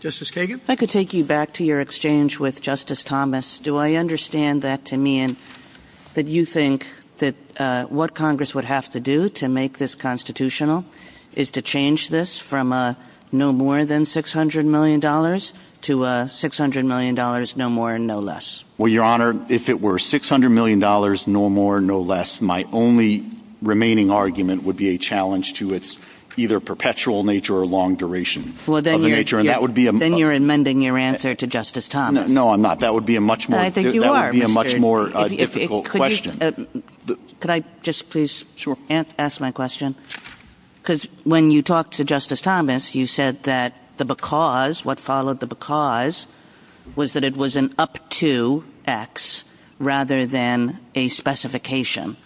Justice 0.00 0.30
Kagan? 0.30 0.56
If 0.56 0.70
I 0.70 0.76
could 0.76 0.90
take 0.90 1.12
you 1.12 1.24
back 1.24 1.52
to 1.54 1.64
your 1.64 1.80
exchange 1.80 2.38
with 2.38 2.62
Justice 2.62 3.02
Thomas, 3.02 3.58
do 3.58 3.76
I 3.76 3.94
understand 3.94 4.62
that 4.62 4.84
to 4.86 4.96
mean 4.96 5.36
that 6.14 6.26
you 6.26 6.44
think 6.44 6.86
that 7.18 7.34
what 7.90 8.14
Congress 8.14 8.54
would 8.54 8.64
have 8.64 8.88
to 8.90 9.00
do 9.00 9.28
to 9.30 9.48
make 9.48 9.78
this 9.78 9.96
constitutional 9.96 10.84
is 11.34 11.50
to 11.50 11.62
change 11.62 12.10
this 12.10 12.38
from 12.38 12.96
no 13.32 13.52
more 13.52 13.84
than 13.84 14.04
$600 14.04 14.64
million 14.64 15.00
to 15.00 16.04
uh, 16.04 16.26
$600 16.26 16.86
million, 16.86 17.14
no 17.56 17.68
more 17.68 17.94
and 17.94 18.06
no 18.06 18.20
less? 18.20 18.64
Well, 18.78 18.88
Your 18.88 19.04
Honor, 19.04 19.44
if 19.48 19.68
it 19.68 19.80
were 19.80 19.98
$600 19.98 20.50
million, 20.50 20.78
no 20.78 21.48
more, 21.48 21.80
no 21.80 22.00
less, 22.00 22.40
my 22.40 22.64
only 22.72 23.28
remaining 23.60 24.12
argument 24.12 24.62
would 24.62 24.76
be 24.76 24.94
a 24.94 24.98
challenge 24.98 25.54
to 25.54 25.74
its 25.74 25.98
either 26.38 26.60
perpetual 26.60 27.24
nature 27.24 27.56
or 27.56 27.66
long 27.66 27.96
duration 27.96 28.54
then 28.66 28.94
of 28.94 29.02
the 29.02 29.08
nature, 29.08 29.38
and 29.38 29.48
that 29.48 29.60
would 29.60 29.74
be 29.74 29.86
a. 29.86 29.92
Then 29.92 30.16
you're 30.16 30.32
amending 30.32 30.82
your 30.82 30.96
answer 30.96 31.34
to 31.34 31.46
Justice 31.46 31.88
Thomas. 31.88 32.30
No, 32.30 32.50
I'm 32.50 32.62
not. 32.62 32.80
That 32.80 32.94
would 32.94 33.06
be 33.06 33.16
a 33.16 33.20
much 33.20 33.48
more. 33.48 33.60
I 33.60 33.70
think 33.70 33.94
you 33.94 34.02
that 34.02 34.32
would 34.32 34.32
be 34.32 34.42
a 34.42 34.48
much 34.48 34.78
more 34.78 35.08
if, 35.08 35.32
if, 35.32 35.38
difficult 35.38 35.88
question. 35.88 36.66
Could 37.40 37.50
I 37.50 37.64
just 37.82 38.10
please 38.10 38.44
ask 38.90 39.40
my 39.40 39.50
question? 39.50 39.94
Because 40.82 41.04
when 41.24 41.50
you 41.50 41.62
talked 41.62 41.94
to 41.94 42.04
Justice 42.04 42.40
Thomas, 42.40 42.94
you 42.94 43.06
said 43.06 43.42
that 43.42 43.74
the 43.98 44.04
because, 44.04 44.84
what 44.84 44.98
followed 44.98 45.40
the 45.40 45.46
because, 45.46 46.26
was 46.96 47.12
that 47.12 47.24
it 47.24 47.36
was 47.36 47.56
an 47.56 47.74
up 47.78 48.08
to 48.10 48.64
X 48.86 49.44
rather 49.78 50.26
than 50.26 50.80
a 50.94 51.08
specification 51.08 52.16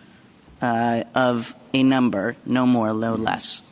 uh, 0.60 1.04
of 1.14 1.54
a 1.74 1.82
number, 1.82 2.36
no 2.46 2.66
more, 2.66 2.94
no 2.94 3.14
less. 3.14 3.62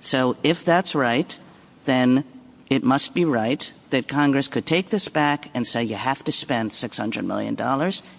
So 0.00 0.36
if 0.42 0.64
that's 0.64 0.94
right, 0.94 1.38
then 1.84 2.24
it 2.68 2.82
must 2.82 3.14
be 3.14 3.24
right 3.24 3.72
that 3.90 4.08
Congress 4.08 4.48
could 4.48 4.66
take 4.66 4.90
this 4.90 5.08
back 5.08 5.50
and 5.54 5.66
say 5.66 5.82
you 5.82 5.96
have 5.96 6.24
to 6.24 6.32
spend 6.32 6.70
$600 6.70 7.24
million, 7.24 7.56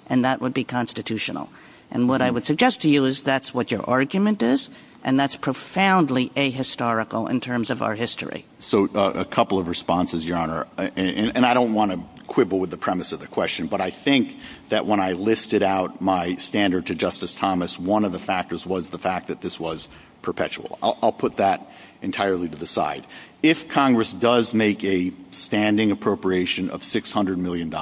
and 0.07 0.25
that 0.25 0.41
would 0.41 0.53
be 0.53 0.63
constitutional. 0.63 1.49
And 1.89 2.07
what 2.07 2.21
I 2.21 2.31
would 2.31 2.45
suggest 2.45 2.81
to 2.83 2.89
you 2.89 3.05
is 3.05 3.23
that's 3.23 3.53
what 3.53 3.71
your 3.71 3.83
argument 3.89 4.43
is, 4.43 4.69
and 5.03 5.19
that's 5.19 5.35
profoundly 5.35 6.29
ahistorical 6.35 7.29
in 7.29 7.41
terms 7.41 7.69
of 7.69 7.81
our 7.81 7.95
history. 7.95 8.45
So 8.59 8.87
uh, 8.95 9.11
a 9.15 9.25
couple 9.25 9.57
of 9.57 9.67
responses, 9.67 10.25
Your 10.25 10.37
Honor, 10.37 10.67
uh, 10.77 10.89
and 10.95 11.45
I 11.45 11.53
don't 11.53 11.73
want 11.73 11.91
to 11.91 12.20
quibble 12.31 12.59
with 12.59 12.69
the 12.69 12.77
premise 12.77 13.11
of 13.11 13.19
the 13.19 13.27
question, 13.27 13.67
but 13.67 13.81
I 13.81 13.89
think 13.89 14.37
that 14.69 14.85
when 14.85 15.01
I 15.01 15.11
listed 15.11 15.61
out 15.61 15.99
my 15.99 16.35
standard 16.35 16.85
to 16.85 16.95
Justice 16.95 17.35
Thomas, 17.35 17.77
one 17.77 18.05
of 18.05 18.13
the 18.13 18.19
factors 18.19 18.65
was 18.65 18.89
the 18.89 18.97
fact 18.97 19.27
that 19.27 19.41
this 19.41 19.59
was 19.59 19.89
perpetual. 20.21 20.79
I'll, 20.81 21.11
put 21.11 21.35
that 21.37 21.69
entirely 22.01 22.47
to 22.47 22.57
the 22.57 22.65
side. 22.65 23.05
If 23.43 23.67
Congress 23.67 24.13
does 24.13 24.53
make 24.53 24.81
a 24.85 25.11
standing 25.31 25.91
appropriation 25.91 26.69
of 26.69 26.83
$600 26.83 27.35
million, 27.35 27.73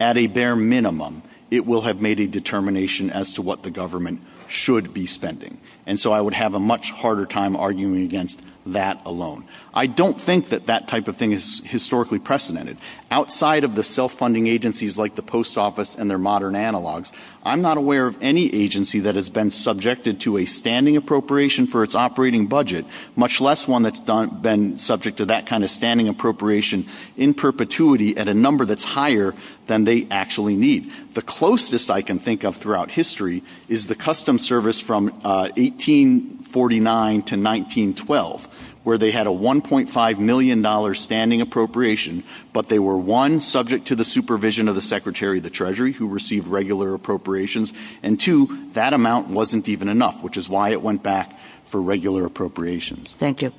at 0.00 0.16
a 0.16 0.26
bare 0.26 0.56
minimum, 0.56 1.22
it 1.48 1.64
will 1.64 1.82
have 1.82 2.00
made 2.00 2.18
a 2.18 2.26
determination 2.26 3.10
as 3.10 3.32
to 3.34 3.42
what 3.42 3.62
the 3.62 3.70
government 3.70 4.22
should 4.48 4.92
be 4.92 5.06
spending 5.06 5.60
and 5.88 5.98
so 5.98 6.12
I 6.12 6.20
would 6.20 6.34
have 6.34 6.54
a 6.54 6.60
much 6.60 6.92
harder 6.92 7.26
time 7.26 7.56
arguing 7.56 8.04
against 8.04 8.40
that 8.66 9.00
alone. 9.06 9.46
I 9.72 9.86
don't 9.86 10.20
think 10.20 10.50
that 10.50 10.66
that 10.66 10.88
type 10.88 11.08
of 11.08 11.16
thing 11.16 11.32
is 11.32 11.62
historically 11.64 12.18
precedented. 12.18 12.76
Outside 13.10 13.64
of 13.64 13.74
the 13.74 13.82
self-funding 13.82 14.46
agencies 14.46 14.98
like 14.98 15.14
the 15.14 15.22
post 15.22 15.56
office 15.56 15.94
and 15.94 16.10
their 16.10 16.18
modern 16.18 16.54
analogs, 16.54 17.12
I'm 17.44 17.62
not 17.62 17.78
aware 17.78 18.06
of 18.06 18.18
any 18.20 18.52
agency 18.54 19.00
that 19.00 19.14
has 19.14 19.30
been 19.30 19.50
subjected 19.50 20.20
to 20.22 20.36
a 20.36 20.44
standing 20.44 20.96
appropriation 20.96 21.66
for 21.66 21.82
its 21.82 21.94
operating 21.94 22.46
budget, 22.46 22.84
much 23.16 23.40
less 23.40 23.66
one 23.66 23.82
that's 23.82 24.00
been 24.00 24.78
subject 24.78 25.16
to 25.18 25.26
that 25.26 25.46
kind 25.46 25.64
of 25.64 25.70
standing 25.70 26.08
appropriation 26.08 26.86
in 27.16 27.32
perpetuity 27.32 28.16
at 28.16 28.28
a 28.28 28.34
number 28.34 28.64
that's 28.66 28.84
higher 28.84 29.34
than 29.66 29.84
they 29.84 30.06
actually 30.10 30.56
need. 30.56 30.90
The 31.14 31.22
closest 31.22 31.90
I 31.90 32.02
can 32.02 32.18
think 32.18 32.44
of 32.44 32.56
throughout 32.56 32.90
history 32.90 33.42
is 33.68 33.86
the 33.86 33.94
Customs 33.94 34.44
Service 34.44 34.80
from 34.80 35.18
uh, 35.24 35.48
18 35.56 35.77
1949 35.78 37.10
to 37.22 37.36
1912, 37.36 38.48
where 38.82 38.98
they 38.98 39.10
had 39.10 39.26
a 39.26 39.30
$1.5 39.30 40.18
million 40.18 40.94
standing 40.94 41.40
appropriation, 41.40 42.24
but 42.52 42.68
they 42.68 42.78
were, 42.78 42.96
one, 42.96 43.40
subject 43.40 43.86
to 43.86 43.94
the 43.94 44.04
supervision 44.04 44.68
of 44.68 44.74
the 44.74 44.82
Secretary 44.82 45.38
of 45.38 45.44
the 45.44 45.50
Treasury, 45.50 45.92
who 45.92 46.08
received 46.08 46.48
regular 46.48 46.94
appropriations, 46.94 47.72
and 48.02 48.18
two, 48.18 48.70
that 48.72 48.92
amount 48.92 49.28
wasn't 49.28 49.68
even 49.68 49.88
enough, 49.88 50.22
which 50.22 50.36
is 50.36 50.48
why 50.48 50.70
it 50.70 50.82
went 50.82 51.02
back 51.02 51.38
for 51.66 51.80
regular 51.80 52.24
appropriations. 52.26 53.12
Thank 53.14 53.42
you. 53.42 53.52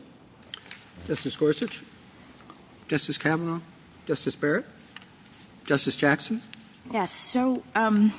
Justice 1.08 1.38
Gorsuch? 1.38 1.82
Justice 2.88 3.18
Kavanaugh? 3.18 3.62
Justice 4.06 4.36
Barrett? 4.36 4.66
Justice 5.66 5.96
Jackson? 5.96 6.41
Yes. 6.91 7.12
So 7.12 7.64
um, 7.76 8.12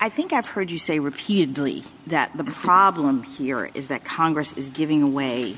I 0.00 0.08
think 0.08 0.32
I've 0.32 0.46
heard 0.46 0.70
you 0.70 0.78
say 0.78 1.00
repeatedly 1.00 1.82
that 2.06 2.36
the 2.36 2.44
problem 2.44 3.24
here 3.24 3.68
is 3.74 3.88
that 3.88 4.04
Congress 4.04 4.52
is 4.52 4.68
giving 4.68 5.02
away 5.02 5.56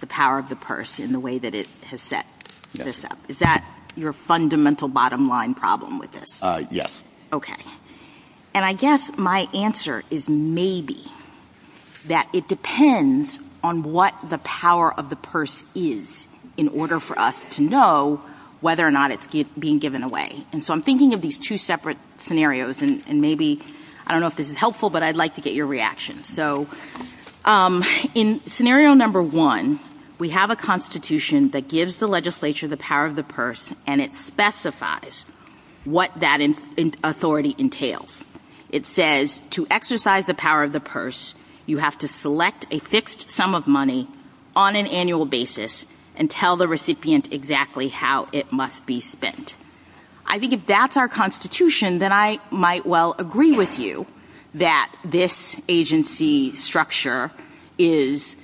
the 0.00 0.06
power 0.06 0.38
of 0.38 0.48
the 0.48 0.56
purse 0.56 0.98
in 1.00 1.12
the 1.12 1.20
way 1.20 1.38
that 1.38 1.54
it 1.54 1.66
has 1.86 2.00
set 2.00 2.26
this 2.74 3.04
up. 3.04 3.18
Is 3.28 3.40
that 3.40 3.64
your 3.96 4.12
fundamental 4.12 4.88
bottom 4.88 5.28
line 5.28 5.54
problem 5.54 5.98
with 5.98 6.12
this? 6.12 6.42
Uh, 6.42 6.64
yes. 6.70 7.02
Okay. 7.32 7.62
And 8.54 8.64
I 8.64 8.72
guess 8.72 9.16
my 9.16 9.48
answer 9.54 10.04
is 10.10 10.28
maybe 10.28 11.04
that 12.06 12.28
it 12.32 12.48
depends 12.48 13.40
on 13.62 13.82
what 13.82 14.14
the 14.28 14.38
power 14.38 14.92
of 14.92 15.10
the 15.10 15.16
purse 15.16 15.64
is 15.74 16.26
in 16.56 16.68
order 16.68 17.00
for 17.00 17.18
us 17.18 17.46
to 17.46 17.62
know 17.62 18.22
whether 18.62 18.86
or 18.86 18.90
not 18.90 19.10
it's 19.10 19.26
being 19.58 19.78
given 19.78 20.02
away. 20.02 20.46
And 20.52 20.64
so 20.64 20.72
I'm 20.72 20.82
thinking 20.82 21.12
of 21.12 21.20
these 21.20 21.38
two 21.38 21.58
separate 21.58 21.98
scenarios, 22.16 22.80
and, 22.80 23.20
maybe 23.20 23.60
I 24.06 24.12
don't 24.12 24.20
know 24.20 24.28
if 24.28 24.36
this 24.36 24.48
is 24.48 24.56
helpful, 24.56 24.88
but 24.88 25.02
I'd 25.02 25.16
like 25.16 25.34
to 25.34 25.40
get 25.40 25.52
your 25.52 25.66
reaction. 25.66 26.24
So 26.24 26.68
um, 27.44 27.84
in 28.14 28.40
scenario 28.46 28.94
number 28.94 29.22
one, 29.22 29.80
we 30.18 30.30
have 30.30 30.50
a 30.50 30.56
constitution 30.56 31.50
that 31.50 31.68
gives 31.68 31.96
the 31.96 32.06
legislature 32.06 32.68
the 32.68 32.76
power 32.76 33.04
of 33.04 33.16
the 33.16 33.24
purse, 33.24 33.74
and 33.86 34.00
it 34.00 34.14
specifies 34.14 35.26
what 35.84 36.12
that 36.20 36.40
authority 37.02 37.56
entails. 37.58 38.26
It 38.70 38.86
says 38.86 39.42
to 39.50 39.66
exercise 39.68 40.26
the 40.26 40.34
power 40.34 40.62
of 40.62 40.72
the 40.72 40.80
purse, 40.80 41.34
you 41.66 41.78
have 41.78 41.98
to 41.98 42.06
select 42.06 42.66
a 42.70 42.78
fixed 42.78 43.28
sum 43.28 43.56
of 43.56 43.66
money 43.66 44.06
on 44.54 44.76
an 44.76 44.86
annual 44.86 45.26
basis 45.26 45.84
and 46.16 46.30
tell 46.30 46.56
the 46.56 46.68
recipient 46.68 47.32
exactly 47.32 47.88
how 47.88 48.28
it 48.32 48.52
must 48.52 48.86
be 48.86 49.00
spent. 49.00 49.56
I 50.26 50.38
think 50.38 50.52
if 50.52 50.66
that's 50.66 50.96
our 50.96 51.08
Constitution, 51.08 51.98
then 51.98 52.12
I 52.12 52.38
might 52.50 52.86
well 52.86 53.14
agree 53.18 53.52
with 53.52 53.78
you 53.78 54.06
that 54.54 54.92
this 55.04 55.60
agency 55.68 56.54
structure 56.54 57.30
is 57.78 58.36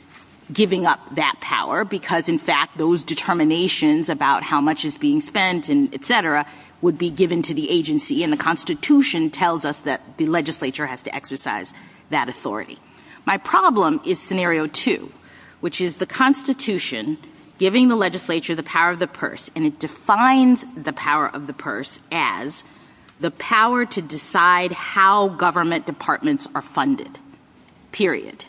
giving 0.50 0.86
up 0.86 1.14
that 1.14 1.36
power 1.40 1.84
because, 1.84 2.28
in 2.28 2.38
fact, 2.38 2.78
those 2.78 3.04
determinations 3.04 4.08
about 4.08 4.42
how 4.42 4.60
much 4.60 4.84
is 4.84 4.96
being 4.96 5.20
spent 5.20 5.68
and 5.68 5.94
et 5.94 6.04
cetera 6.04 6.46
would 6.80 6.96
be 6.96 7.10
given 7.10 7.42
to 7.42 7.52
the 7.52 7.68
agency. 7.68 8.24
And 8.24 8.32
the 8.32 8.38
Constitution 8.38 9.30
tells 9.30 9.64
us 9.66 9.80
that 9.80 10.00
the 10.16 10.26
legislature 10.26 10.86
has 10.86 11.02
to 11.02 11.14
exercise 11.14 11.74
that 12.08 12.28
authority. 12.30 12.78
My 13.26 13.36
problem 13.36 14.00
is 14.06 14.18
scenario 14.18 14.66
two, 14.66 15.12
which 15.60 15.82
is 15.82 15.96
the 15.96 16.06
Constitution 16.06 17.18
giving 17.58 17.88
the 17.88 17.96
legislature 17.96 18.54
the 18.54 18.62
power 18.62 18.90
of 18.90 18.98
the 18.98 19.06
purse, 19.06 19.50
and 19.54 19.66
it 19.66 19.78
defines 19.78 20.64
the 20.76 20.92
power 20.92 21.28
of 21.28 21.46
the 21.46 21.52
purse 21.52 22.00
as 22.10 22.64
the 23.20 23.32
power 23.32 23.84
to 23.84 24.00
decide 24.00 24.72
how 24.72 25.28
government 25.28 25.84
departments 25.84 26.46
are 26.54 26.62
funded, 26.62 27.18
period. 27.90 28.44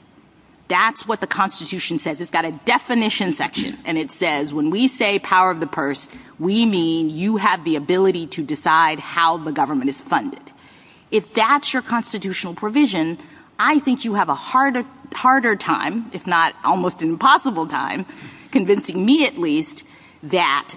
That's 0.68 1.07
what 1.07 1.19
the 1.19 1.27
Constitution 1.27 1.98
says. 1.98 2.22
It's 2.22 2.30
got 2.30 2.45
a 2.45 2.52
definition 2.65 3.34
section, 3.34 3.80
and 3.86 3.98
it 3.98 4.11
says 4.11 4.53
when 4.53 4.69
we 4.69 4.88
say 4.88 5.18
power 5.18 5.49
of 5.49 5.60
the 5.60 5.65
purse, 5.65 6.07
we 6.38 6.68
mean 6.68 7.10
you 7.10 7.38
have 7.38 7.64
the 7.64 7.76
ability 7.76 8.27
to 8.27 8.44
decide 8.44 8.99
how 8.99 9.38
the 9.38 9.52
government 9.52 9.90
is 9.90 9.99
funded. 9.99 10.44
If 11.10 11.34
that's 11.34 11.73
your 11.73 11.81
constitutional 11.81 12.53
provision, 12.53 13.18
I 13.57 13.80
think 13.80 14.06
you 14.06 14.14
have 14.14 14.30
a 14.30 14.36
harder, 14.36 14.86
time, 15.56 16.11
if 16.14 16.27
not 16.27 16.53
almost 16.64 17.02
an 17.02 17.10
impossible 17.10 17.65
time, 17.65 18.06
convincing 18.51 19.05
me 19.05 19.26
at 19.26 19.38
least 19.38 19.84
that 20.23 20.76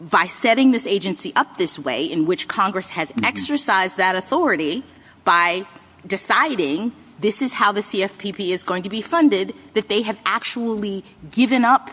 by 0.00 0.26
setting 0.26 0.72
this 0.72 0.86
agency 0.86 1.32
up 1.36 1.56
this 1.56 1.78
way 1.78 2.04
in 2.04 2.26
which 2.26 2.48
Congress 2.48 2.90
has 2.90 3.12
mm-hmm. 3.12 3.24
exercised 3.24 3.96
that 3.96 4.14
authority 4.14 4.84
by 5.24 5.66
deciding 6.06 6.92
this 7.18 7.40
is 7.40 7.54
how 7.54 7.72
the 7.72 7.80
CFPB 7.80 8.50
is 8.50 8.62
going 8.62 8.82
to 8.82 8.90
be 8.90 9.00
funded, 9.00 9.54
that 9.74 9.88
they 9.88 10.02
have 10.02 10.20
actually 10.26 11.02
given 11.30 11.64
up 11.64 11.90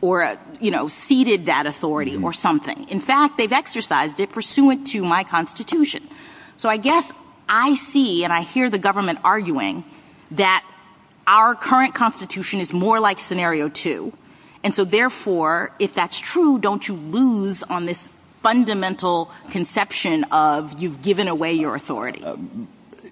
or, 0.00 0.38
you 0.60 0.70
know, 0.70 0.88
ceded 0.88 1.46
that 1.46 1.66
authority 1.66 2.12
mm-hmm. 2.12 2.24
or 2.24 2.32
something. 2.32 2.88
In 2.88 3.00
fact, 3.00 3.36
they've 3.36 3.52
exercised 3.52 4.20
it 4.20 4.32
pursuant 4.32 4.86
to 4.88 5.04
my 5.04 5.24
Constitution. 5.24 6.06
So 6.56 6.68
I 6.68 6.78
guess 6.78 7.12
I 7.48 7.74
see 7.74 8.24
and 8.24 8.32
I 8.32 8.42
hear 8.42 8.70
the 8.70 8.78
government 8.78 9.18
arguing 9.22 9.84
that 10.30 10.64
our 11.26 11.54
current 11.54 11.94
Constitution 11.94 12.60
is 12.60 12.72
more 12.72 13.00
like 13.00 13.20
scenario 13.20 13.68
two. 13.68 14.12
And 14.64 14.74
so 14.74 14.84
therefore, 14.84 15.70
if 15.78 15.94
that's 15.94 16.18
true, 16.18 16.58
don't 16.58 16.88
you 16.88 16.94
lose 16.94 17.62
on 17.62 17.84
this 17.84 18.10
fundamental 18.42 19.30
conception 19.50 20.24
of 20.24 20.80
you've 20.80 21.02
given 21.02 21.28
away 21.28 21.52
your 21.52 21.74
authority? 21.74 22.24
Uh, 22.24 22.36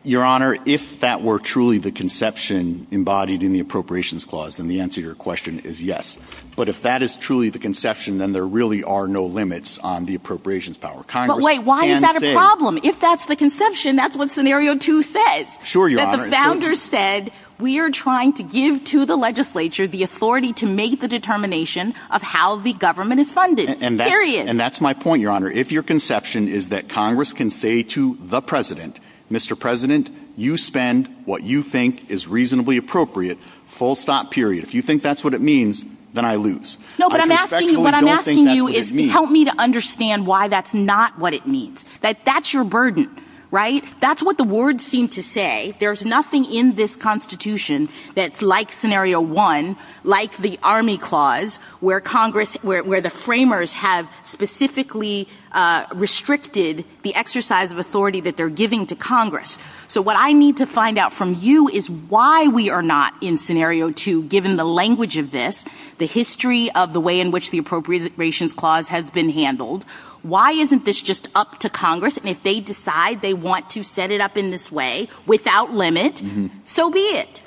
Your 0.04 0.24
Honor, 0.24 0.56
if 0.66 1.00
that 1.00 1.22
were 1.22 1.38
truly 1.38 1.78
the 1.78 1.92
conception 1.92 2.86
embodied 2.90 3.42
in 3.42 3.52
the 3.52 3.60
Appropriations 3.60 4.24
Clause, 4.24 4.56
then 4.56 4.66
the 4.66 4.80
answer 4.80 4.96
to 4.96 5.06
your 5.06 5.14
question 5.14 5.60
is 5.60 5.82
yes. 5.82 6.18
But 6.56 6.68
if 6.68 6.82
that 6.82 7.02
is 7.02 7.16
truly 7.16 7.50
the 7.50 7.58
conception, 7.58 8.18
then 8.18 8.32
there 8.32 8.46
really 8.46 8.82
are 8.84 9.08
no 9.08 9.24
limits 9.24 9.78
on 9.78 10.04
the 10.06 10.14
appropriations 10.14 10.76
power. 10.76 11.02
Congress 11.04 11.38
but 11.38 11.44
wait, 11.44 11.60
why 11.60 11.86
is 11.86 12.00
that 12.00 12.22
a 12.22 12.32
problem? 12.34 12.78
If 12.82 13.00
that's 13.00 13.26
the 13.26 13.36
conception, 13.36 13.96
that's 13.96 14.16
what 14.16 14.30
scenario 14.30 14.76
two 14.76 15.02
says. 15.02 15.58
Sure, 15.64 15.88
Your 15.88 16.00
Honor. 16.00 16.16
that 16.16 16.24
the 16.24 16.30
founders 16.30 16.80
said 16.80 17.32
we 17.58 17.78
are 17.80 17.90
trying 17.90 18.32
to 18.34 18.42
give 18.42 18.84
to 18.84 19.06
the 19.06 19.16
legislature 19.16 19.86
the 19.86 20.02
authority 20.02 20.52
to 20.54 20.66
make 20.66 21.00
the 21.00 21.08
determination 21.08 21.94
of 22.10 22.22
how 22.22 22.56
the 22.56 22.72
government 22.74 23.20
is 23.20 23.30
funded. 23.30 23.78
Period. 23.78 24.48
And 24.48 24.58
that's 24.58 24.80
my 24.80 24.92
point, 24.92 25.22
Your 25.22 25.30
Honor. 25.30 25.50
If 25.50 25.72
your 25.72 25.82
conception 25.82 26.48
is 26.48 26.68
that 26.70 26.88
Congress 26.88 27.32
can 27.32 27.50
say 27.50 27.82
to 27.84 28.18
the 28.20 28.42
President, 28.42 28.98
Mr. 29.32 29.58
President, 29.58 30.10
you 30.36 30.58
spend 30.58 31.08
what 31.24 31.42
you 31.42 31.62
think 31.62 32.10
is 32.10 32.28
reasonably 32.28 32.76
appropriate, 32.76 33.38
full 33.66 33.94
stop, 33.94 34.30
period. 34.30 34.62
If 34.62 34.74
you 34.74 34.82
think 34.82 35.02
that's 35.02 35.24
what 35.24 35.32
it 35.32 35.40
means, 35.40 35.86
then 36.12 36.26
I 36.26 36.34
lose. 36.34 36.76
No, 36.98 37.08
but 37.08 37.20
I'm 37.20 37.32
asking 37.32 37.70
you. 37.70 37.80
What 37.80 37.94
I'm 37.94 38.06
asking 38.06 38.48
you 38.48 38.68
is 38.68 38.92
help 39.10 39.30
me 39.30 39.46
to 39.46 39.60
understand 39.60 40.26
why 40.26 40.48
that's 40.48 40.74
not 40.74 41.18
what 41.18 41.32
it 41.32 41.46
means. 41.46 41.84
That 42.02 42.22
that's 42.26 42.52
your 42.52 42.64
burden, 42.64 43.10
right? 43.52 43.84
That's 44.00 44.22
what 44.22 44.38
the 44.38 44.44
words 44.44 44.84
seem 44.84 45.08
to 45.10 45.22
say. 45.22 45.74
There's 45.78 46.06
nothing 46.06 46.46
in 46.46 46.74
this 46.74 46.96
Constitution 46.96 47.90
that's 48.14 48.40
like 48.40 48.72
scenario 48.72 49.20
one, 49.20 49.76
like 50.04 50.34
the 50.38 50.58
Army 50.62 50.96
Clause, 50.96 51.56
where 51.78 52.00
Congress, 52.00 52.56
where, 52.62 53.02
the 53.02 53.10
framers 53.10 53.74
have 53.74 54.10
specifically 54.22 55.28
uh, 55.52 55.84
restricted 55.92 56.86
the 57.02 57.14
exercise 57.14 57.70
of 57.70 57.78
authority 57.78 58.20
that 58.22 58.38
they're 58.38 58.48
giving 58.48 58.86
to 58.86 58.96
Congress. 58.96 59.58
So 59.86 60.00
what 60.00 60.16
I 60.16 60.32
need 60.32 60.56
to 60.56 60.66
find 60.66 60.96
out 60.96 61.12
from 61.12 61.34
you 61.34 61.68
is 61.68 61.90
why 61.90 62.48
we 62.48 62.70
are 62.70 62.80
not 62.80 63.12
in 63.20 63.36
scenario 63.36 63.90
two, 63.90 64.22
given 64.22 64.56
the 64.56 64.64
language 64.64 65.18
of 65.18 65.30
this, 65.30 65.66
the 65.98 66.06
history 66.06 66.70
of 66.72 66.94
the 66.94 67.00
way 67.00 67.20
in 67.20 67.30
which 67.30 67.50
the 67.50 67.58
Appropriations 67.58 68.54
Clause 68.54 68.88
has 68.88 69.10
been 69.10 69.28
handled. 69.28 69.84
Why 70.22 70.52
isn't 70.52 70.84
this 70.84 71.00
just 71.00 71.28
up 71.34 71.58
to 71.60 71.68
Congress? 71.68 72.16
And 72.16 72.28
if 72.28 72.42
they 72.42 72.60
decide 72.60 73.22
they 73.22 73.34
want 73.34 73.70
to 73.70 73.82
set 73.82 74.10
it 74.10 74.20
up 74.20 74.36
in 74.36 74.50
this 74.50 74.70
way 74.70 75.08
without 75.26 75.72
limit, 75.72 76.22
so 76.64 76.90
be 76.90 77.00
it. 77.00 77.42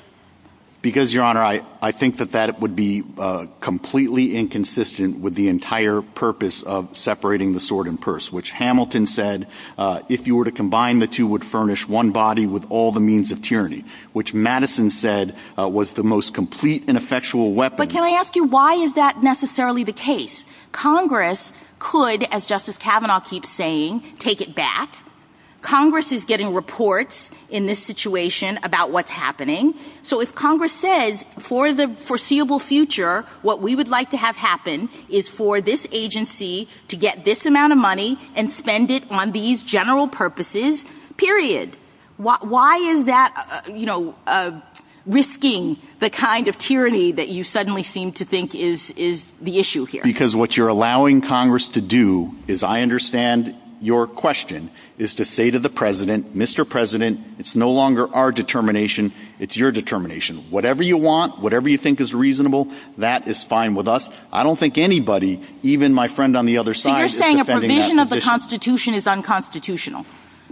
Because, 0.82 1.12
Your 1.12 1.24
Honor, 1.24 1.42
I, 1.42 1.62
I 1.82 1.90
think 1.90 2.18
that 2.18 2.30
that 2.32 2.60
would 2.60 2.76
be 2.76 3.02
uh, 3.18 3.46
completely 3.58 4.36
inconsistent 4.36 5.18
with 5.18 5.34
the 5.34 5.48
entire 5.48 6.00
purpose 6.00 6.62
of 6.62 6.94
separating 6.94 7.54
the 7.54 7.60
sword 7.60 7.88
and 7.88 8.00
purse, 8.00 8.30
which 8.30 8.52
Hamilton 8.52 9.08
said, 9.08 9.48
uh, 9.78 10.02
if 10.08 10.28
you 10.28 10.36
were 10.36 10.44
to 10.44 10.52
combine 10.52 11.00
the 11.00 11.08
two, 11.08 11.26
would 11.26 11.44
furnish 11.44 11.88
one 11.88 12.12
body 12.12 12.46
with 12.46 12.70
all 12.70 12.92
the 12.92 13.00
means 13.00 13.32
of 13.32 13.42
tyranny, 13.42 13.84
which 14.12 14.32
Madison 14.32 14.90
said 14.90 15.34
uh, 15.58 15.68
was 15.68 15.94
the 15.94 16.04
most 16.04 16.34
complete 16.34 16.84
and 16.86 16.96
effectual 16.96 17.52
weapon. 17.52 17.78
But 17.78 17.90
can 17.90 18.04
I 18.04 18.10
ask 18.10 18.36
you, 18.36 18.44
why 18.44 18.74
is 18.74 18.94
that 18.94 19.24
necessarily 19.24 19.82
the 19.82 19.92
case? 19.92 20.44
Congress 20.70 21.52
could, 21.86 22.24
as 22.32 22.46
Justice 22.46 22.76
Kavanaugh 22.76 23.20
keeps 23.20 23.48
saying, 23.48 24.02
take 24.18 24.40
it 24.40 24.56
back. 24.56 24.92
Congress 25.62 26.10
is 26.10 26.24
getting 26.24 26.52
reports 26.52 27.30
in 27.48 27.66
this 27.66 27.80
situation 27.80 28.58
about 28.64 28.90
what's 28.90 29.10
happening. 29.10 29.72
So 30.02 30.20
if 30.20 30.34
Congress 30.34 30.72
says 30.72 31.24
for 31.38 31.72
the 31.72 31.88
foreseeable 31.88 32.58
future, 32.58 33.24
what 33.42 33.60
we 33.60 33.76
would 33.76 33.86
like 33.86 34.10
to 34.10 34.16
have 34.16 34.36
happen 34.36 34.88
is 35.08 35.28
for 35.28 35.60
this 35.60 35.86
agency 35.92 36.68
to 36.88 36.96
get 36.96 37.24
this 37.24 37.46
amount 37.46 37.72
of 37.72 37.78
money 37.78 38.18
and 38.34 38.50
spend 38.50 38.90
it 38.90 39.08
on 39.08 39.30
these 39.30 39.62
general 39.62 40.08
purposes, 40.08 40.84
period. 41.16 41.76
Why, 42.16 42.78
is 42.78 43.04
that, 43.04 43.30
uh, 43.36 43.72
you 43.72 43.86
know, 43.86 44.14
uh, 44.26 44.60
risking 45.06 45.78
the 46.00 46.10
kind 46.10 46.48
of 46.48 46.58
tyranny 46.58 47.12
that 47.12 47.28
you 47.28 47.44
suddenly 47.44 47.82
seem 47.82 48.12
to 48.12 48.24
think 48.24 48.54
is, 48.54 48.90
is 48.92 49.32
the 49.40 49.58
issue 49.58 49.84
here? 49.84 50.02
Because 50.02 50.36
what 50.36 50.56
you're 50.56 50.68
allowing 50.68 51.20
Congress 51.20 51.68
to 51.70 51.80
do 51.80 52.34
is, 52.46 52.62
I 52.62 52.82
understand 52.82 53.56
your 53.80 54.06
question, 54.06 54.70
is 54.98 55.14
to 55.16 55.24
say 55.24 55.50
to 55.50 55.58
the 55.58 55.68
President, 55.68 56.34
Mr. 56.36 56.68
President, 56.68 57.20
it's 57.38 57.54
no 57.54 57.70
longer 57.70 58.12
our 58.14 58.32
determination, 58.32 59.12
it's 59.38 59.56
your 59.56 59.70
determination. 59.70 60.38
Whatever 60.50 60.82
you 60.82 60.96
want, 60.96 61.40
whatever 61.40 61.68
you 61.68 61.76
think 61.76 62.00
is 62.00 62.14
reasonable, 62.14 62.68
that 62.98 63.28
is 63.28 63.44
fine 63.44 63.74
with 63.74 63.86
us. 63.86 64.10
I 64.32 64.42
don't 64.42 64.58
think 64.58 64.78
anybody, 64.78 65.40
even 65.62 65.92
my 65.92 66.08
friend 66.08 66.36
on 66.36 66.46
the 66.46 66.58
other 66.58 66.74
side, 66.74 66.92
So 66.92 66.98
you're 66.98 67.08
saying 67.08 67.40
a 67.40 67.44
provision 67.44 67.98
of 67.98 68.08
the. 68.08 68.20
Constitution 68.20 68.94
is 68.94 69.06
unconstitutional? 69.06 70.06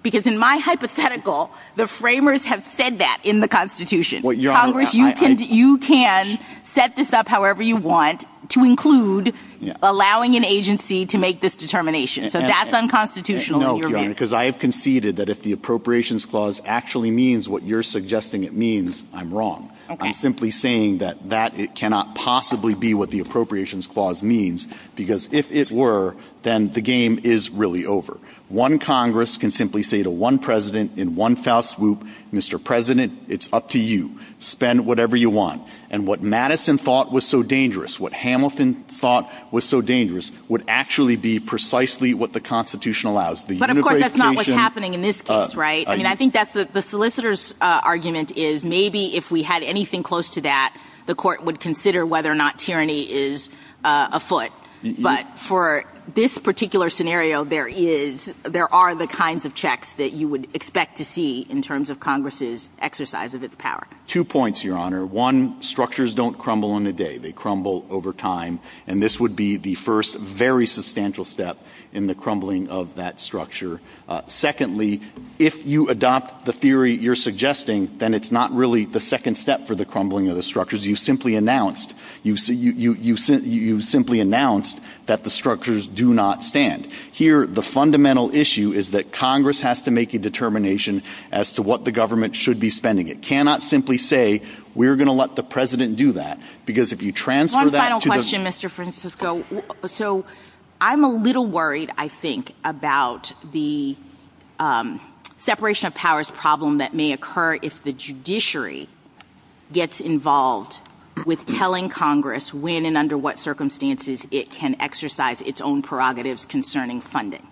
Because 0.05 0.27
in 0.27 0.39
my 0.39 0.59
hypothetical, 0.59 1.51
the 1.77 1.89
framers 1.89 2.45
have 2.45 2.63
said 2.63 2.99
that 2.99 3.23
in 3.25 3.41
the 3.41 3.49
Constitution. 3.49 4.23
Well, 4.23 4.35
Your 4.35 4.53
Honor, 4.53 4.61
Congress, 4.61 4.95
you 4.95 5.13
can 5.15 5.39
you 5.39 5.79
can 5.79 6.39
set 6.63 6.95
this 6.95 7.15
up 7.15 7.27
however 7.27 7.63
you 7.63 7.77
want 7.77 8.27
to 8.51 8.65
include 8.65 9.35
allowing 9.83 10.37
an 10.37 10.45
agency 10.45 11.07
to 11.07 11.17
make 11.17 11.41
this 11.41 11.57
determination. 11.57 12.29
So 12.29 12.39
that's 12.39 12.75
unconstitutional 12.75 13.61
no, 13.61 13.75
in 13.75 13.79
your. 13.79 13.97
Honor, 13.97 14.09
because 14.11 14.35
I 14.35 14.45
have 14.45 14.59
conceded 14.59 15.17
that 15.17 15.31
if 15.31 15.43
the 15.43 15.53
Appropriations 15.53 16.27
Clause 16.27 16.61
actually 16.67 17.11
means 17.11 17.49
what 17.49 17.63
you're 17.63 17.83
suggesting 17.83 18.45
it 18.45 18.53
means, 18.53 19.05
I'm 19.13 19.33
wrong. 19.33 19.73
I'm 19.89 20.13
simply 20.13 20.51
saying 20.51 20.99
that 20.99 21.31
that 21.31 21.59
it 21.59 21.75
cannot 21.75 22.15
possibly 22.15 22.75
be 22.75 22.95
what 22.95 23.11
the 23.11 23.21
Appropriations 23.21 23.87
Clause 23.87 24.23
means, 24.23 24.69
because 24.97 25.29
if 25.33 25.51
it 25.51 25.71
were, 25.71 26.15
then 26.43 26.71
the 26.73 26.81
game 26.81 27.21
is 27.25 27.51
really 27.51 27.87
over. 27.87 28.19
One 28.49 28.79
Congress 28.79 29.39
can 29.39 29.51
simply 29.51 29.83
say 29.83 30.03
to 30.03 30.11
one 30.11 30.39
president 30.39 30.99
in 30.99 31.17
one 31.17 31.35
foul 31.35 31.63
swoop, 31.63 32.05
Mr. 32.33 32.63
President, 32.63 33.19
it's 33.27 33.51
up 33.55 33.71
to 33.71 33.79
you. 33.79 34.19
Spend 34.39 34.85
whatever 34.85 35.17
you 35.17 35.31
want. 35.31 35.67
And 35.89 36.07
what 36.07 36.23
Madison 36.23 36.77
thought 36.77 37.11
was 37.11 37.27
so 37.27 37.43
dangerous, 37.43 37.99
what 37.99 38.13
Hamilton 38.13 38.75
thought 38.85 39.33
was 39.51 39.65
so 39.65 39.81
dangerous, 39.81 40.31
would 40.49 40.63
actually 40.69 41.17
be 41.17 41.41
precisely 41.41 42.13
what 42.13 42.35
the 42.35 42.41
Constitution 42.41 43.09
allows. 43.09 43.47
The 43.47 43.59
But 43.59 43.71
of 43.71 43.81
course, 43.81 43.99
that's 43.99 44.19
not 44.19 44.37
what's 44.37 44.49
happening 44.49 44.93
in 44.93 45.01
this 45.01 45.23
case, 45.23 45.55
right? 45.55 45.89
I 45.89 45.97
mean, 45.97 46.07
I 46.07 46.15
think 46.15 46.35
that's 46.35 46.53
the, 46.53 46.67
the 46.67 46.83
solicitor's 46.83 47.55
uh, 47.63 47.81
argument 47.83 48.37
is 48.37 48.63
maybe 48.63 49.17
if 49.17 49.31
we 49.31 49.43
had 49.43 49.63
anything 49.63 50.03
close 50.03 50.29
to 50.31 50.43
that, 50.43 50.77
the 51.07 51.15
court 51.15 51.43
would 51.45 51.61
consider 51.61 52.05
whether 52.05 52.31
or 52.31 52.35
not 52.35 52.59
tyranny 52.59 53.11
is 53.11 53.49
uh, 53.85 54.09
afoot. 54.13 54.51
But 55.01 55.39
for 55.39 55.85
this 56.07 56.39
particular 56.39 56.91
scenario, 56.91 57.45
there 57.45 57.67
is, 57.67 58.35
there 58.43 58.73
are 58.73 58.95
the 58.95 59.07
kinds 59.07 59.47
of 59.47 59.55
checks 59.55 59.95
that 59.95 60.13
you 60.13 60.29
would 60.29 60.49
expect 60.55 60.97
to 60.99 61.05
see 61.05 61.43
in 61.49 61.63
terms 61.63 61.91
of 61.91 62.01
Congress's 62.01 62.69
exercise 62.79 63.35
of 63.35 63.43
its 63.43 63.55
power. 63.55 63.87
Two 64.07 64.25
points, 64.25 64.63
Your 64.63 64.77
Honor. 64.77 65.07
One, 65.07 65.63
structures 65.63 66.15
don't 66.15 66.39
crumble 66.39 66.77
in 66.77 66.87
a 66.87 66.93
day. 66.93 67.19
They 67.19 67.33
crumble 67.33 67.87
over 67.89 68.13
time. 68.13 68.61
And 68.87 69.03
this 69.03 69.19
would 69.19 69.35
be 69.35 69.57
the 69.57 69.75
first 69.75 70.17
very 70.17 70.67
substantial 70.67 71.25
step 71.25 71.59
in 71.95 72.09
the 72.09 72.15
crumbling 72.15 72.69
of 72.69 72.97
that 72.97 73.21
structure. 73.21 73.81
Uh, 74.09 74.21
secondly, 74.27 75.01
if 75.39 75.65
you 75.65 75.89
adopt 75.89 76.45
the 76.45 76.53
theory 76.53 76.93
you're 76.93 77.15
suggesting, 77.15 77.91
then 77.99 78.13
it's 78.13 78.31
not 78.31 78.53
really 78.53 78.85
the 78.85 79.01
second 79.01 79.37
step 79.37 79.67
for 79.67 79.75
the 79.75 79.85
crumbling 79.85 80.29
of 80.29 80.37
the 80.37 80.43
structures. 80.43 80.87
You 80.87 80.97
simply 80.97 81.37
announced, 81.37 81.95
you, 82.23 82.35
you, 82.35 82.73
you, 82.73 82.95
you, 82.95 83.17
you 83.45 83.81
simply 83.81 84.21
announced 84.21 84.81
that 85.07 85.25
the 85.25 85.31
structures 85.31 85.87
do 85.87 86.13
not 86.13 86.43
stand. 86.43 86.87
Here, 87.13 87.47
the 87.47 87.63
fundamental 87.63 88.35
issue 88.35 88.73
is 88.73 88.91
that 88.91 89.13
Congress 89.13 89.61
has 89.61 89.83
to 89.83 89.91
make 89.91 90.15
a 90.15 90.19
determination 90.19 91.03
as 91.31 91.53
to 91.53 91.63
what 91.63 91.85
the 91.85 91.93
government 91.93 92.35
should 92.35 92.59
be 92.59 92.71
spending. 92.71 93.09
It 93.09 93.23
cannot 93.23 93.63
simply 93.63 93.99
say, 93.99 94.43
we're 94.75 94.97
going 94.97 95.07
to 95.07 95.13
let 95.13 95.37
the 95.37 95.43
president 95.43 95.97
do 95.97 96.13
that, 96.13 96.41
because 96.67 96.93
if 96.93 97.03
you 97.03 97.13
transfer 97.13 97.71
that 97.71 97.93
One 97.93 98.01
final 98.01 98.01
question. 98.01 98.45
Mr. 98.45 98.69
Francisco. 98.69 99.45
So 99.87 100.25
I'm 100.87 101.03
a 101.03 101.09
little 101.09 101.47
worried, 101.47 101.91
I 101.97 102.09
think, 102.09 102.55
about 102.63 103.33
the 103.55 103.97
um, 104.59 105.01
separation 105.39 105.87
of 105.87 105.95
powers 105.95 106.31
problem 106.31 106.77
that 106.77 106.93
may 106.93 107.13
occur 107.13 107.59
if 107.63 107.83
the 107.83 107.95
judiciary 107.95 108.91
gets 109.73 109.99
involved 109.99 110.81
with 111.25 111.47
telling 111.47 111.89
Congress 111.89 112.53
when 112.53 112.85
and 112.85 112.99
under 112.99 113.17
what 113.17 113.39
circumstances 113.39 114.29
it 114.31 114.51
can 114.51 114.77
exercise 114.79 115.41
its 115.41 115.63
own 115.63 115.81
prerogatives 115.81 116.45
concerning 116.45 117.01
funding. 117.01 117.47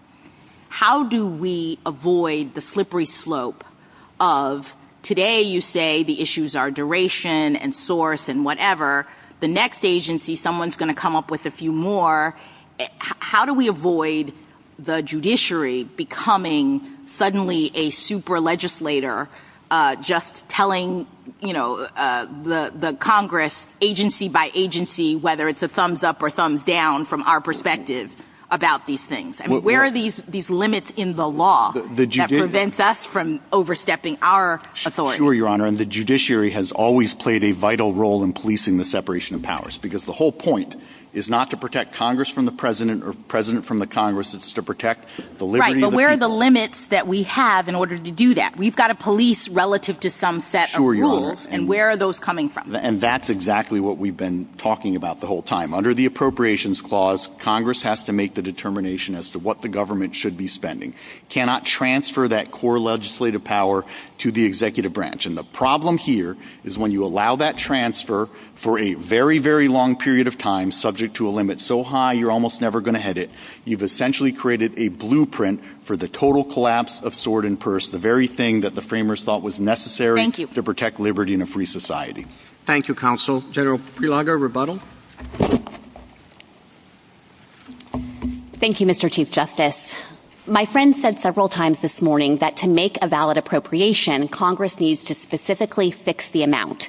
How 0.69 1.05
do 1.05 1.27
we 1.27 1.79
avoid 1.87 2.55
the 2.55 2.61
slippery 2.61 3.07
slope 3.07 3.65
of 4.21 4.77
today 5.01 5.41
you 5.41 5.63
say 5.63 6.03
the 6.03 6.21
issues 6.21 6.55
are 6.55 6.71
duration 6.71 7.57
and 7.57 7.75
source 7.75 8.29
and 8.29 8.45
whatever, 8.45 9.07
the 9.41 9.49
next 9.49 9.87
agency, 9.87 10.37
someone's 10.37 10.77
going 10.77 10.95
to 10.95 11.01
come 11.01 11.17
up 11.17 11.31
with 11.31 11.47
a 11.47 11.51
few 11.51 11.73
more. 11.73 12.37
How 12.99 13.47
do 13.47 13.55
we 13.55 13.69
avoid 13.69 14.33
the 14.79 15.03
judiciary 15.03 15.85
becoming 15.85 16.81
suddenly 17.07 17.71
a 17.75 17.91
super 17.91 18.41
legislator 18.41 19.29
uh, 19.71 19.97
just 19.97 20.47
telling, 20.49 21.07
you 21.41 21.53
know, 21.53 21.87
uh, 21.97 22.27
the 22.27 22.73
the 22.75 22.95
Congress 22.95 23.67
agency 23.81 24.29
by 24.29 24.51
agency 24.55 25.17
whether 25.17 25.49
it's 25.49 25.63
a 25.63 25.69
thumbs 25.69 26.05
up 26.05 26.23
or 26.23 26.29
thumbs 26.29 26.63
down 26.63 27.07
from 27.07 27.23
our 27.23 27.41
perspective 27.41 28.15
about 28.53 28.87
these 28.87 29.07
things? 29.07 29.41
I 29.43 29.49
mean, 29.49 29.63
where 29.63 29.81
are 29.81 29.91
these 29.91 30.19
these 30.29 30.51
limits 30.51 30.93
in 30.95 31.17
the 31.17 31.27
law 31.27 31.73
that 31.73 32.29
prevents 32.29 32.81
us 32.81 33.05
from 33.07 33.41
overstepping 33.51 34.19
our 34.21 34.61
authority? 34.85 35.17
Sure, 35.17 35.33
Your 35.33 35.49
Honor, 35.49 35.67
and 35.67 35.79
the 35.79 35.87
judiciary 35.87 36.51
has 36.51 36.71
always 36.71 37.15
played 37.15 37.43
a 37.43 37.53
vital 37.53 37.95
role 37.95 38.23
in 38.23 38.35
policing 38.35 38.77
the 38.77 38.85
separation 38.85 39.35
of 39.35 39.43
powers 39.43 39.79
because 39.79 40.05
the 40.05 40.13
whole 40.13 40.33
point 40.33 40.77
is 41.13 41.29
not 41.29 41.51
to 41.51 41.57
protect 41.57 41.95
Congress 41.95 42.31
from 42.31 42.47
the 42.47 42.53
president 42.53 43.05
or 43.05 43.13
president 43.29 43.65
from 43.65 43.79
the 43.79 43.87
Congress. 43.87 44.35
It's 44.35 44.53
to 44.53 44.63
protect 44.63 45.07
the 45.39 45.45
liberty 45.45 45.75
Right, 45.75 45.81
but 45.81 45.93
where 45.93 46.09
are 46.09 46.17
the 46.17 46.29
limits 46.29 46.87
that 46.87 47.07
we 47.07 47.25
have 47.25 47.69
in 47.69 47.75
order 47.75 47.99
to 47.99 48.11
do 48.11 48.35
that? 48.35 48.57
We've 48.57 48.77
got 48.77 48.91
a 48.91 48.95
police 48.95 49.49
relative 49.49 50.01
to 50.01 50.11
some 50.11 50.41
set 50.41 50.75
of 50.75 50.81
rules, 50.81 51.47
and 51.47 51.69
where 51.69 51.91
are 51.91 51.97
those 51.97 52.19
coming 52.19 52.49
from? 52.49 52.75
And 52.75 53.01
that's 53.01 53.31
exactly 53.31 53.81
what 53.81 53.99
we've 53.99 54.17
been 54.17 54.49
talking 54.57 54.97
about 54.97 55.21
the 55.21 55.27
whole 55.27 55.43
time. 55.43 55.75
Under 55.75 55.93
the 55.95 56.07
Appropriations 56.07 56.81
Clause, 56.81 57.29
Congress 57.39 57.83
has 57.83 58.05
to 58.05 58.13
make 58.13 58.35
the 58.35 58.43
determination 58.43 59.15
as 59.15 59.31
to 59.31 59.39
what 59.39 59.61
the 59.61 59.69
government 59.69 60.15
should 60.15 60.37
be 60.37 60.47
spending. 60.47 60.95
Cannot 61.29 61.67
transfer 61.67 62.27
that 62.29 62.51
core 62.51 62.79
legislative 62.79 63.45
power 63.45 63.85
to 64.19 64.31
the 64.31 64.45
executive 64.45 64.93
branch. 64.93 65.27
And 65.27 65.37
the 65.37 65.45
problem 65.45 65.99
here 65.99 66.37
is 66.65 66.79
when 66.79 66.93
you 66.93 67.05
allow 67.05 67.37
that 67.37 67.57
transfer 67.57 68.29
for 68.55 68.79
a 68.79 68.95
very, 68.95 69.39
very 69.39 69.67
long 69.67 69.97
period 69.97 70.29
of 70.29 70.39
time, 70.39 70.71
subject 70.71 71.02
to 71.09 71.29
a 71.29 71.31
limit 71.31 71.61
so 71.61 71.83
high 71.83 72.13
you're 72.13 72.31
almost 72.31 72.61
never 72.61 72.81
going 72.81 72.95
to 72.95 73.01
hit 73.01 73.19
it, 73.19 73.31
you've 73.65 73.83
essentially 73.83 74.33
created 74.33 74.79
a 74.79 74.89
blueprint 74.89 75.63
for 75.83 75.97
the 75.97 76.09
total 76.09 76.45
collapse 76.45 77.01
of 77.03 77.15
sword 77.15 77.45
and 77.45 77.59
purse, 77.59 77.89
the 77.89 77.99
very 77.99 78.27
thing 78.27 78.61
that 78.61 78.75
the 78.75 78.83
framers 78.83 79.25
thought 79.25 79.43
was 79.43 79.61
necessary 79.61 80.31
to 80.31 80.63
protect 80.63 81.01
liberty 81.01 81.35
in 81.35 81.43
a 81.43 81.47
free 81.47 81.67
society. 81.67 82.27
Thank 82.65 82.89
you, 82.89 82.95
counsel. 82.95 83.43
General 83.51 83.79
Prelogar, 83.79 84.41
rebuttal. 84.41 84.81
Thank 88.63 88.81
you, 88.81 88.87
Mr. 88.87 89.11
Chief 89.11 89.29
Justice. 89.29 90.13
My 90.47 90.65
friend 90.67 90.95
said 90.95 91.19
several 91.19 91.49
times 91.49 91.81
this 91.81 92.03
morning 92.03 92.39
that 92.39 92.57
to 92.59 92.69
make 92.69 92.97
a 93.03 93.09
valid 93.09 93.37
appropriation, 93.37 94.29
Congress 94.29 94.81
needs 94.81 95.05
to 95.05 95.15
specifically 95.15 95.91
fix 95.91 96.31
the 96.31 96.43
amount. 96.43 96.89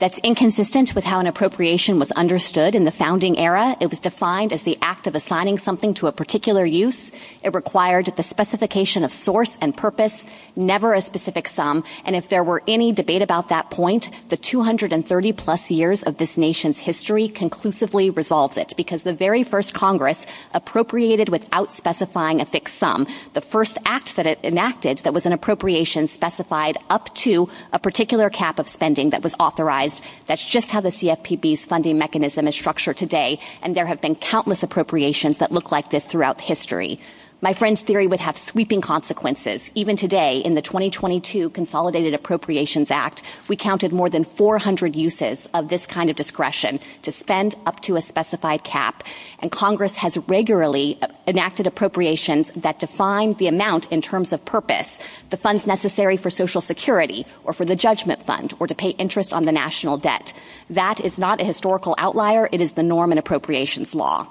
That's 0.00 0.18
inconsistent 0.20 0.94
with 0.94 1.04
how 1.04 1.20
an 1.20 1.28
appropriation 1.28 2.00
was 2.00 2.10
understood 2.12 2.74
in 2.74 2.84
the 2.84 2.90
founding 2.90 3.38
era. 3.38 3.76
It 3.80 3.90
was 3.90 4.00
defined 4.00 4.52
as 4.52 4.64
the 4.64 4.76
act 4.82 5.06
of 5.06 5.14
assigning 5.14 5.56
something 5.56 5.94
to 5.94 6.08
a 6.08 6.12
particular 6.12 6.64
use. 6.64 7.12
It 7.42 7.54
required 7.54 8.06
the 8.16 8.22
specification 8.24 9.04
of 9.04 9.12
source 9.12 9.56
and 9.60 9.76
purpose, 9.76 10.26
never 10.56 10.94
a 10.94 11.00
specific 11.00 11.46
sum. 11.46 11.84
And 12.04 12.16
if 12.16 12.28
there 12.28 12.42
were 12.42 12.62
any 12.66 12.90
debate 12.90 13.22
about 13.22 13.50
that 13.50 13.70
point, 13.70 14.10
the 14.30 14.36
230 14.36 15.32
plus 15.32 15.70
years 15.70 16.02
of 16.02 16.18
this 16.18 16.36
nation's 16.36 16.80
history 16.80 17.28
conclusively 17.28 18.10
resolves 18.10 18.56
it 18.56 18.74
because 18.76 19.04
the 19.04 19.14
very 19.14 19.44
first 19.44 19.74
Congress 19.74 20.26
appropriated 20.54 21.28
without 21.28 21.72
specifying 21.72 22.40
a 22.40 22.46
fixed 22.46 22.78
sum. 22.78 23.06
The 23.34 23.40
first 23.40 23.78
act 23.86 24.16
that 24.16 24.26
it 24.26 24.40
enacted 24.42 24.98
that 24.98 25.14
was 25.14 25.24
an 25.24 25.32
appropriation 25.32 26.08
specified 26.08 26.76
up 26.90 27.14
to 27.16 27.48
a 27.72 27.78
particular 27.78 28.28
cap 28.28 28.58
of 28.58 28.68
spending 28.68 29.10
that 29.10 29.22
was 29.22 29.36
authorized. 29.38 29.83
That's 30.26 30.44
just 30.44 30.70
how 30.70 30.80
the 30.80 30.90
CFPB's 30.90 31.64
funding 31.64 31.98
mechanism 31.98 32.46
is 32.48 32.54
structured 32.54 32.96
today. 32.96 33.38
And 33.62 33.74
there 33.74 33.86
have 33.86 34.00
been 34.00 34.16
countless 34.16 34.62
appropriations 34.62 35.38
that 35.38 35.52
look 35.52 35.70
like 35.70 35.90
this 35.90 36.04
throughout 36.04 36.40
history. 36.40 37.00
My 37.40 37.52
friend's 37.52 37.82
theory 37.82 38.06
would 38.06 38.20
have 38.20 38.38
sweeping 38.38 38.80
consequences. 38.80 39.70
Even 39.74 39.96
today, 39.96 40.38
in 40.38 40.54
the 40.54 40.62
2022 40.62 41.50
Consolidated 41.50 42.14
Appropriations 42.14 42.90
Act, 42.90 43.22
we 43.48 43.56
counted 43.56 43.92
more 43.92 44.08
than 44.08 44.24
400 44.24 44.96
uses 44.96 45.46
of 45.52 45.68
this 45.68 45.86
kind 45.86 46.08
of 46.08 46.16
discretion 46.16 46.80
to 47.02 47.12
spend 47.12 47.54
up 47.66 47.80
to 47.80 47.96
a 47.96 48.00
specified 48.00 48.64
cap. 48.64 49.04
And 49.40 49.50
Congress 49.50 49.96
has 49.96 50.16
regularly 50.26 50.96
uh, 51.02 51.08
enacted 51.26 51.66
appropriations 51.66 52.50
that 52.56 52.78
define 52.78 53.34
the 53.34 53.48
amount 53.48 53.92
in 53.92 54.00
terms 54.00 54.32
of 54.32 54.44
purpose, 54.44 54.98
the 55.30 55.36
funds 55.36 55.66
necessary 55.66 56.16
for 56.16 56.30
Social 56.30 56.60
Security 56.60 57.26
or 57.42 57.52
for 57.52 57.64
the 57.64 57.76
Judgment 57.76 58.24
Fund 58.24 58.54
or 58.58 58.66
to 58.66 58.74
pay 58.74 58.90
interest 58.90 59.34
on 59.34 59.44
the 59.44 59.52
national 59.52 59.98
debt. 59.98 60.32
That 60.70 61.00
is 61.00 61.18
not 61.18 61.40
a 61.40 61.44
historical 61.44 61.94
outlier. 61.98 62.48
It 62.52 62.60
is 62.60 62.72
the 62.72 62.82
norm 62.82 63.12
in 63.12 63.18
appropriations 63.18 63.94
law. 63.94 64.28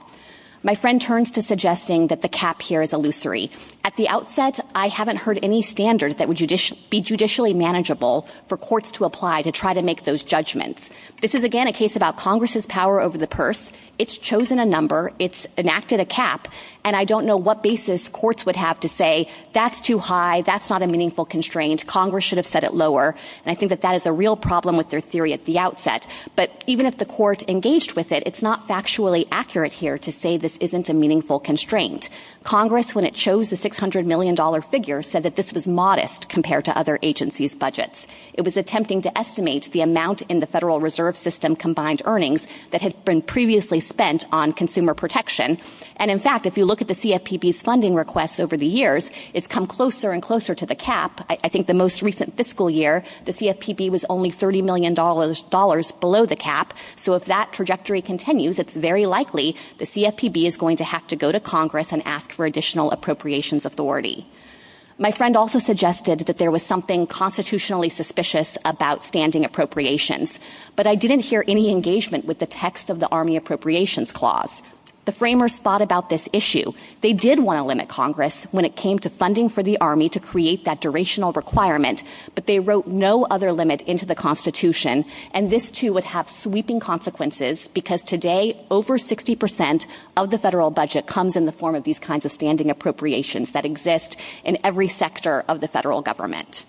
My 0.65 0.76
friend 0.76 1.02
turns 1.02 1.30
to 1.31 1.41
suggesting 1.41 2.07
that 2.07 2.22
the 2.22 2.30
cap 2.30 2.61
here 2.61 2.81
is 2.81 2.94
illusory. 2.94 3.52
At 3.84 3.98
the 3.98 4.07
outset, 4.07 4.61
I 4.73 4.88
haven't 4.88 5.18
heard 5.18 5.38
any 5.44 5.61
standard 5.61 6.18
that 6.18 6.30
would 6.30 6.38
be 6.90 7.02
judicially 7.02 7.53
manageable 7.53 8.26
for 8.48 8.56
courts 8.56 8.90
to 8.94 9.03
apply 9.03 9.41
to 9.41 9.52
try 9.52 9.73
to 9.73 9.81
make 9.81 10.06
those 10.06 10.23
judgments. 10.23 10.90
This 11.19 11.35
is 11.35 11.44
again 11.44 11.68
a 11.68 11.73
case 11.73 11.98
about 11.98 12.15
Congress's 12.15 12.65
power 12.65 13.02
over 13.02 13.18
the 13.18 13.27
purse. 13.27 13.73
It's 13.99 14.18
chosen 14.18 14.57
a 14.57 14.65
number, 14.65 15.11
it's 15.19 15.45
enacted 15.57 15.99
a 15.99 16.06
cap, 16.06 16.48
and 16.85 16.95
I 16.95 17.03
don't 17.03 17.26
know 17.26 17.38
what 17.38 17.61
basis 17.61 18.07
courts 18.07 18.45
would 18.45 18.56
have 18.56 18.80
to 18.80 18.90
say 18.90 19.27
that's 19.52 19.81
too 19.81 19.99
high, 19.99 20.41
that's 20.41 20.69
not 20.69 20.81
a 20.81 20.88
meaningful 20.88 21.26
constraint, 21.26 21.85
Congress 21.85 22.23
should 22.23 22.38
have 22.38 22.48
set 22.48 22.64
it 22.64 22.73
lower. 22.73 23.15
And 23.45 23.52
I 23.52 23.56
think 23.56 23.69
that 23.69 23.81
that 23.81 23.95
is 23.95 24.06
a 24.06 24.14
real 24.14 24.38
problem 24.38 24.77
with 24.77 24.90
their 24.90 25.02
theory 25.02 25.34
at 25.34 25.44
the 25.44 25.60
outset. 25.60 26.07
But 26.38 26.64
even 26.68 26.85
if 26.85 26.98
the 26.98 27.06
court 27.06 27.48
engaged 27.49 27.94
with 27.94 28.14
it, 28.14 28.23
it's 28.26 28.41
not 28.41 28.68
factually 28.68 29.27
accurate 29.30 29.73
here 29.73 29.98
to 29.98 30.11
say 30.11 30.38
this 30.38 30.53
isn't 30.60 30.90
a 30.90 30.94
meaningful 30.94 31.40
constraint. 31.40 32.10
Congress, 32.44 32.94
when 32.94 33.06
it 33.06 33.14
chose 33.14 33.50
the 33.50 33.56
$600 33.56 34.06
million 34.06 34.36
figure, 34.62 35.02
said 35.02 35.24
that 35.24 35.36
this 35.36 35.54
was 35.54 35.68
modest 35.68 36.30
compared 36.30 36.66
to 36.66 36.78
other 36.78 37.00
agencies' 37.02 37.56
budgets. 37.56 38.08
It 38.34 38.44
was 38.44 38.58
attempting 38.58 39.02
to 39.02 39.18
estimate 39.18 39.70
the 39.72 39.82
amount 39.82 40.22
in 40.24 40.40
the 40.40 40.46
Federal 40.46 40.80
Reserve 40.80 41.18
System 41.18 41.56
combined 41.56 42.02
earnings 42.06 42.48
that 42.72 42.82
had 42.82 43.06
been 43.06 43.22
previously 43.22 43.80
spent 43.80 44.26
on 44.32 44.54
consumer 44.54 44.94
protection. 44.94 45.58
And 45.98 46.10
in 46.10 46.20
fact, 46.20 46.45
if 46.45 46.57
you 46.57 46.65
look 46.65 46.82
at 46.82 46.88
the 46.88 46.94
CFPB's 46.94 47.61
funding 47.61 47.95
requests 47.95 48.40
over 48.40 48.57
the 48.57 48.65
years, 48.65 49.11
it's 49.34 49.48
come 49.48 49.68
closer 49.68 50.11
and 50.11 50.22
closer 50.22 50.56
to 50.56 50.65
the 50.65 50.76
cap. 50.76 51.26
I, 51.30 51.48
think 51.49 51.68
the 51.68 51.74
most 51.74 52.02
recent 52.02 52.36
fiscal 52.36 52.70
year, 52.70 53.03
the 53.26 53.32
CFPB 53.32 53.90
was 53.90 54.06
only 54.10 54.32
$30 54.32 54.64
million 54.64 54.94
below 54.94 56.26
the 56.26 56.36
cap. 56.36 56.74
So 56.95 57.14
if 57.14 57.26
that 57.26 57.53
trajectory 57.53 58.02
continues, 58.02 58.60
it's 58.60 58.76
very 58.76 59.06
likely 59.06 59.56
the 59.78 59.86
CFPB 59.86 60.45
is 60.45 60.57
going 60.57 60.78
to 60.78 60.84
have 60.84 61.06
to 61.07 61.15
go 61.15 61.32
to 61.32 61.40
Congress 61.40 61.91
and 61.91 62.06
ask 62.06 62.32
for 62.32 62.45
additional 62.45 62.91
appropriations 62.91 63.65
authority. 63.65 64.28
My 64.99 65.11
friend 65.11 65.36
also 65.36 65.57
suggested 65.57 66.20
that 66.20 66.38
there 66.38 66.52
was 66.52 66.61
something 66.61 67.07
constitutionally 67.07 67.90
suspicious 67.90 68.57
about 68.64 69.02
standing 69.02 69.44
appropriations, 69.44 70.40
but 70.76 70.86
I 70.86 70.94
didn't 70.94 71.22
hear 71.22 71.44
any 71.48 71.72
engagement 71.72 72.26
with 72.26 72.38
the 72.38 72.45
text 72.45 72.91
of 72.91 72.99
the 72.99 73.10
Army 73.10 73.36
Appropriations 73.36 74.11
Clause. 74.11 74.61
The 75.06 75.12
framers 75.12 75.58
thought 75.58 75.82
about 75.82 76.08
this 76.08 76.30
issue. 76.32 76.72
They 77.02 77.12
did 77.12 77.40
want 77.40 77.58
to 77.58 77.64
limit 77.64 77.90
Congress 77.90 78.48
when 78.52 78.64
it 78.64 78.78
came 78.78 79.00
to 79.00 79.10
funding 79.10 79.50
for 79.50 79.62
the 79.62 79.78
Army 79.80 80.08
to 80.10 80.20
create 80.20 80.64
that 80.64 80.82
durational 80.82 81.36
requirement, 81.36 82.04
but 82.36 82.46
they 82.46 82.62
wrote 82.62 82.88
no 82.88 83.26
other 83.26 83.52
limit 83.52 83.82
into 83.82 84.06
the 84.06 84.16
Constitution, 84.16 85.04
and 85.32 85.50
this 85.50 85.72
too 85.72 85.92
would 85.92 86.06
have 86.06 86.30
sweeping 86.30 86.80
consequences 86.80 87.68
because 87.68 88.02
today 88.02 88.58
over 88.72 88.98
60% 88.98 89.86
of 90.16 90.30
the 90.30 90.40
federal 90.40 90.72
budget 90.72 91.06
comes 91.06 91.36
in 91.36 91.46
the 91.46 91.52
form 91.52 91.76
of 91.76 91.84
these 91.84 92.00
kinds 92.00 92.24
of 92.24 92.32
standing 92.32 92.70
appropriations 92.70 93.52
that 93.52 93.66
exist 93.66 94.16
in 94.46 94.58
every 94.64 94.88
sector 94.88 95.44
of 95.50 95.60
the 95.60 95.68
federal 95.68 96.02
government. 96.02 96.66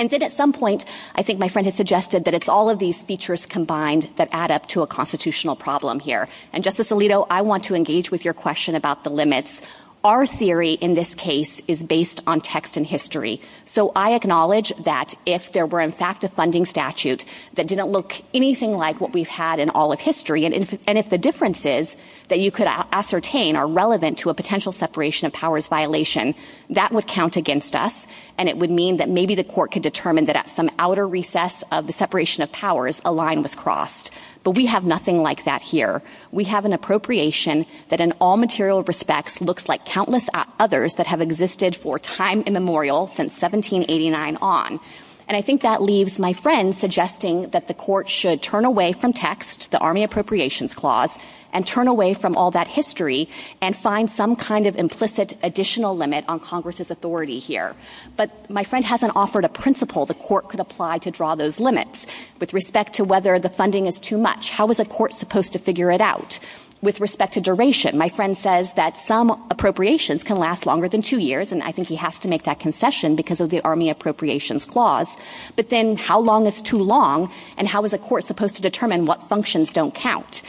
And 0.00 0.08
then 0.08 0.22
at 0.22 0.32
some 0.32 0.54
point, 0.54 0.86
I 1.14 1.22
think 1.22 1.38
my 1.38 1.48
friend 1.48 1.66
has 1.66 1.74
suggested 1.74 2.24
that 2.24 2.32
it's 2.32 2.48
all 2.48 2.70
of 2.70 2.78
these 2.78 3.02
features 3.02 3.44
combined 3.44 4.08
that 4.16 4.30
add 4.32 4.50
up 4.50 4.66
to 4.68 4.80
a 4.80 4.86
constitutional 4.86 5.56
problem 5.56 6.00
here. 6.00 6.26
And 6.54 6.64
Justice 6.64 6.90
Alito, 6.90 7.26
I 7.28 7.42
want 7.42 7.64
to 7.64 7.74
engage 7.74 8.10
with 8.10 8.24
your 8.24 8.32
question 8.32 8.74
about 8.74 9.04
the 9.04 9.10
limits. 9.10 9.60
Our 10.02 10.24
theory 10.24 10.72
in 10.72 10.94
this 10.94 11.14
case 11.14 11.60
is 11.68 11.84
based 11.84 12.22
on 12.26 12.40
text 12.40 12.78
and 12.78 12.86
history. 12.86 13.38
So 13.66 13.92
I 13.94 14.14
acknowledge 14.14 14.72
that 14.84 15.14
if 15.26 15.52
there 15.52 15.66
were 15.66 15.82
in 15.82 15.92
fact 15.92 16.24
a 16.24 16.30
funding 16.30 16.64
statute 16.64 17.26
that 17.52 17.66
didn't 17.66 17.88
look 17.88 18.14
anything 18.32 18.72
like 18.72 18.98
what 18.98 19.12
we've 19.12 19.28
had 19.28 19.58
in 19.58 19.68
all 19.68 19.92
of 19.92 20.00
history, 20.00 20.46
and 20.46 20.54
if, 20.54 21.10
the 21.10 21.18
differences 21.18 21.98
that 22.28 22.40
you 22.40 22.50
could 22.50 22.66
ascertain 22.66 23.56
are 23.56 23.66
relevant 23.66 24.16
to 24.20 24.30
a 24.30 24.34
potential 24.34 24.72
separation 24.72 25.26
of 25.26 25.34
powers 25.34 25.68
violation, 25.68 26.34
that 26.70 26.92
would 26.92 27.06
count 27.06 27.36
against 27.36 27.76
us, 27.76 28.06
and 28.38 28.48
it 28.48 28.56
would 28.56 28.70
mean 28.70 28.96
that 28.96 29.10
maybe 29.10 29.34
the 29.34 29.44
court 29.44 29.70
could 29.70 29.82
determine 29.82 30.24
that 30.24 30.36
at 30.36 30.48
some 30.48 30.70
outer 30.78 31.06
recess 31.06 31.62
of 31.72 31.86
the 31.86 31.92
separation 31.92 32.42
of 32.42 32.50
powers, 32.52 33.02
a 33.04 33.12
line 33.12 33.42
was 33.42 33.54
crossed. 33.54 34.10
But 34.42 34.52
we 34.52 34.66
have 34.66 34.84
nothing 34.84 35.22
like 35.22 35.44
that 35.44 35.60
here. 35.60 36.02
We 36.32 36.44
have 36.44 36.64
an 36.64 36.72
appropriation 36.72 37.66
that 37.88 38.00
in 38.00 38.12
all 38.20 38.36
material 38.36 38.82
respects 38.82 39.40
looks 39.40 39.68
like 39.68 39.84
countless 39.84 40.28
others 40.58 40.94
that 40.94 41.06
have 41.06 41.20
existed 41.20 41.76
for 41.76 41.98
time 41.98 42.42
immemorial 42.42 43.06
since 43.06 43.32
1789 43.32 44.38
on. 44.40 44.80
And 45.28 45.36
I 45.36 45.42
think 45.42 45.62
that 45.62 45.82
leaves 45.82 46.18
my 46.18 46.32
friend 46.32 46.74
suggesting 46.74 47.50
that 47.50 47.68
the 47.68 47.74
court 47.74 48.08
should 48.08 48.42
turn 48.42 48.64
away 48.64 48.92
from 48.92 49.12
text, 49.12 49.70
the 49.70 49.78
Army 49.78 50.02
Appropriations 50.02 50.74
Clause, 50.74 51.18
and 51.52 51.66
turn 51.66 51.88
away 51.88 52.14
from 52.14 52.36
all 52.36 52.50
that 52.50 52.68
history 52.68 53.28
and 53.60 53.76
find 53.76 54.10
some 54.10 54.36
kind 54.36 54.66
of 54.66 54.76
implicit 54.76 55.36
additional 55.42 55.96
limit 55.96 56.24
on 56.28 56.40
Congress's 56.40 56.90
authority 56.90 57.38
here. 57.38 57.74
But 58.16 58.48
my 58.50 58.64
friend 58.64 58.84
hasn't 58.84 59.16
offered 59.16 59.44
a 59.44 59.48
principle 59.48 60.06
the 60.06 60.14
court 60.14 60.48
could 60.48 60.60
apply 60.60 60.98
to 60.98 61.10
draw 61.10 61.34
those 61.34 61.60
limits. 61.60 62.06
With 62.38 62.52
respect 62.52 62.94
to 62.94 63.04
whether 63.04 63.38
the 63.38 63.48
funding 63.48 63.86
is 63.86 63.98
too 63.98 64.18
much, 64.18 64.50
how 64.50 64.68
is 64.68 64.80
a 64.80 64.84
court 64.84 65.12
supposed 65.12 65.52
to 65.52 65.58
figure 65.58 65.90
it 65.90 66.00
out? 66.00 66.38
With 66.82 66.98
respect 66.98 67.34
to 67.34 67.42
duration, 67.42 67.98
my 67.98 68.08
friend 68.08 68.34
says 68.34 68.72
that 68.72 68.96
some 68.96 69.30
appropriations 69.50 70.24
can 70.24 70.38
last 70.38 70.64
longer 70.64 70.88
than 70.88 71.02
two 71.02 71.18
years, 71.18 71.52
and 71.52 71.62
I 71.62 71.72
think 71.72 71.88
he 71.88 71.96
has 71.96 72.18
to 72.20 72.28
make 72.28 72.44
that 72.44 72.58
concession 72.58 73.16
because 73.16 73.42
of 73.42 73.50
the 73.50 73.60
Army 73.60 73.90
Appropriations 73.90 74.64
Clause. 74.64 75.14
But 75.56 75.68
then 75.68 75.98
how 75.98 76.18
long 76.18 76.46
is 76.46 76.62
too 76.62 76.78
long, 76.78 77.30
and 77.58 77.68
how 77.68 77.84
is 77.84 77.92
a 77.92 77.98
court 77.98 78.24
supposed 78.24 78.56
to 78.56 78.62
determine 78.62 79.04
what 79.04 79.28
functions 79.28 79.70
don't 79.70 79.94
count? 79.94 80.40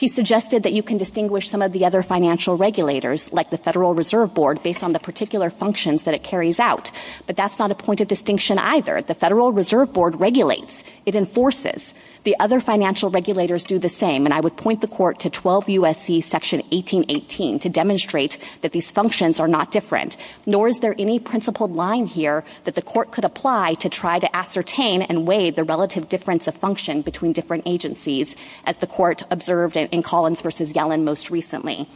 He 0.00 0.08
suggested 0.08 0.62
that 0.62 0.72
you 0.72 0.82
can 0.82 0.96
distinguish 0.96 1.50
some 1.50 1.60
of 1.60 1.72
the 1.72 1.84
other 1.84 2.02
financial 2.02 2.56
regulators, 2.56 3.30
like 3.34 3.50
the 3.50 3.58
Federal 3.58 3.94
Reserve 3.94 4.32
Board, 4.32 4.62
based 4.62 4.82
on 4.82 4.94
the 4.94 4.98
particular 4.98 5.50
functions 5.50 6.04
that 6.04 6.14
it 6.14 6.22
carries 6.22 6.58
out. 6.58 6.90
But 7.26 7.36
that's 7.36 7.58
not 7.58 7.70
a 7.70 7.74
point 7.74 8.00
of 8.00 8.08
distinction 8.08 8.56
either. 8.58 9.02
The 9.02 9.14
Federal 9.14 9.52
Reserve 9.52 9.92
Board 9.92 10.18
regulates. 10.18 10.84
It 11.04 11.14
enforces. 11.14 11.92
The 12.22 12.38
other 12.38 12.60
financial 12.60 13.08
regulators 13.08 13.64
do 13.64 13.78
the 13.78 13.88
same, 13.88 14.26
and 14.26 14.34
I 14.34 14.40
would 14.40 14.58
point 14.58 14.82
the 14.82 14.86
court 14.86 15.18
to 15.20 15.30
12 15.30 15.70
U.S.C. 15.70 16.20
Section 16.20 16.58
1818 16.70 17.58
to 17.60 17.68
demonstrate 17.70 18.36
that 18.60 18.72
these 18.72 18.90
functions 18.90 19.40
are 19.40 19.48
not 19.48 19.70
different, 19.70 20.18
nor 20.44 20.68
is 20.68 20.80
there 20.80 20.94
any 20.98 21.18
principled 21.18 21.74
line 21.74 22.04
here 22.04 22.44
that 22.64 22.74
the 22.74 22.82
court 22.82 23.10
could 23.10 23.24
apply 23.24 23.72
to 23.74 23.88
try 23.88 24.18
to 24.18 24.36
ascertain 24.36 25.00
and 25.00 25.26
weigh 25.26 25.50
the 25.50 25.64
relative 25.64 26.10
difference 26.10 26.46
of 26.46 26.54
function 26.54 27.00
between 27.00 27.32
different 27.32 27.62
agencies, 27.64 28.36
as 28.66 28.76
the 28.76 28.86
court 28.86 29.22
observed 29.30 29.76
in 29.76 30.02
Collins 30.02 30.42
v. 30.42 30.48
Yellen 30.48 31.04
most 31.04 31.30
recently. 31.30 31.88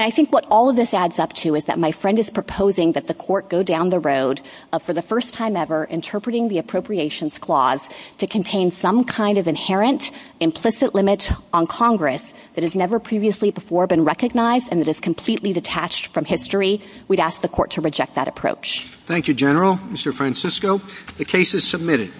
And 0.00 0.06
I 0.06 0.10
think 0.10 0.32
what 0.32 0.46
all 0.50 0.70
of 0.70 0.76
this 0.76 0.94
adds 0.94 1.18
up 1.18 1.34
to 1.34 1.54
is 1.54 1.66
that 1.66 1.78
my 1.78 1.92
friend 1.92 2.18
is 2.18 2.30
proposing 2.30 2.92
that 2.92 3.06
the 3.06 3.12
court 3.12 3.50
go 3.50 3.62
down 3.62 3.90
the 3.90 4.00
road 4.00 4.40
of, 4.72 4.82
for 4.82 4.94
the 4.94 5.02
first 5.02 5.34
time 5.34 5.56
ever, 5.56 5.84
interpreting 5.84 6.48
the 6.48 6.56
Appropriations 6.56 7.36
Clause 7.36 7.90
to 8.16 8.26
contain 8.26 8.70
some 8.70 9.04
kind 9.04 9.36
of 9.36 9.46
inherent, 9.46 10.10
implicit 10.40 10.94
limit 10.94 11.30
on 11.52 11.66
Congress 11.66 12.32
that 12.54 12.62
has 12.62 12.74
never 12.74 12.98
previously 12.98 13.50
before 13.50 13.86
been 13.86 14.02
recognized 14.02 14.72
and 14.72 14.80
that 14.80 14.88
is 14.88 15.00
completely 15.00 15.52
detached 15.52 16.06
from 16.14 16.24
history. 16.24 16.80
We'd 17.08 17.20
ask 17.20 17.42
the 17.42 17.48
court 17.48 17.70
to 17.72 17.82
reject 17.82 18.14
that 18.14 18.26
approach. 18.26 18.86
Thank 19.04 19.28
you, 19.28 19.34
General. 19.34 19.76
Mr. 19.92 20.14
Francisco, 20.14 20.78
the 21.18 21.26
case 21.26 21.52
is 21.52 21.68
submitted. 21.68 22.10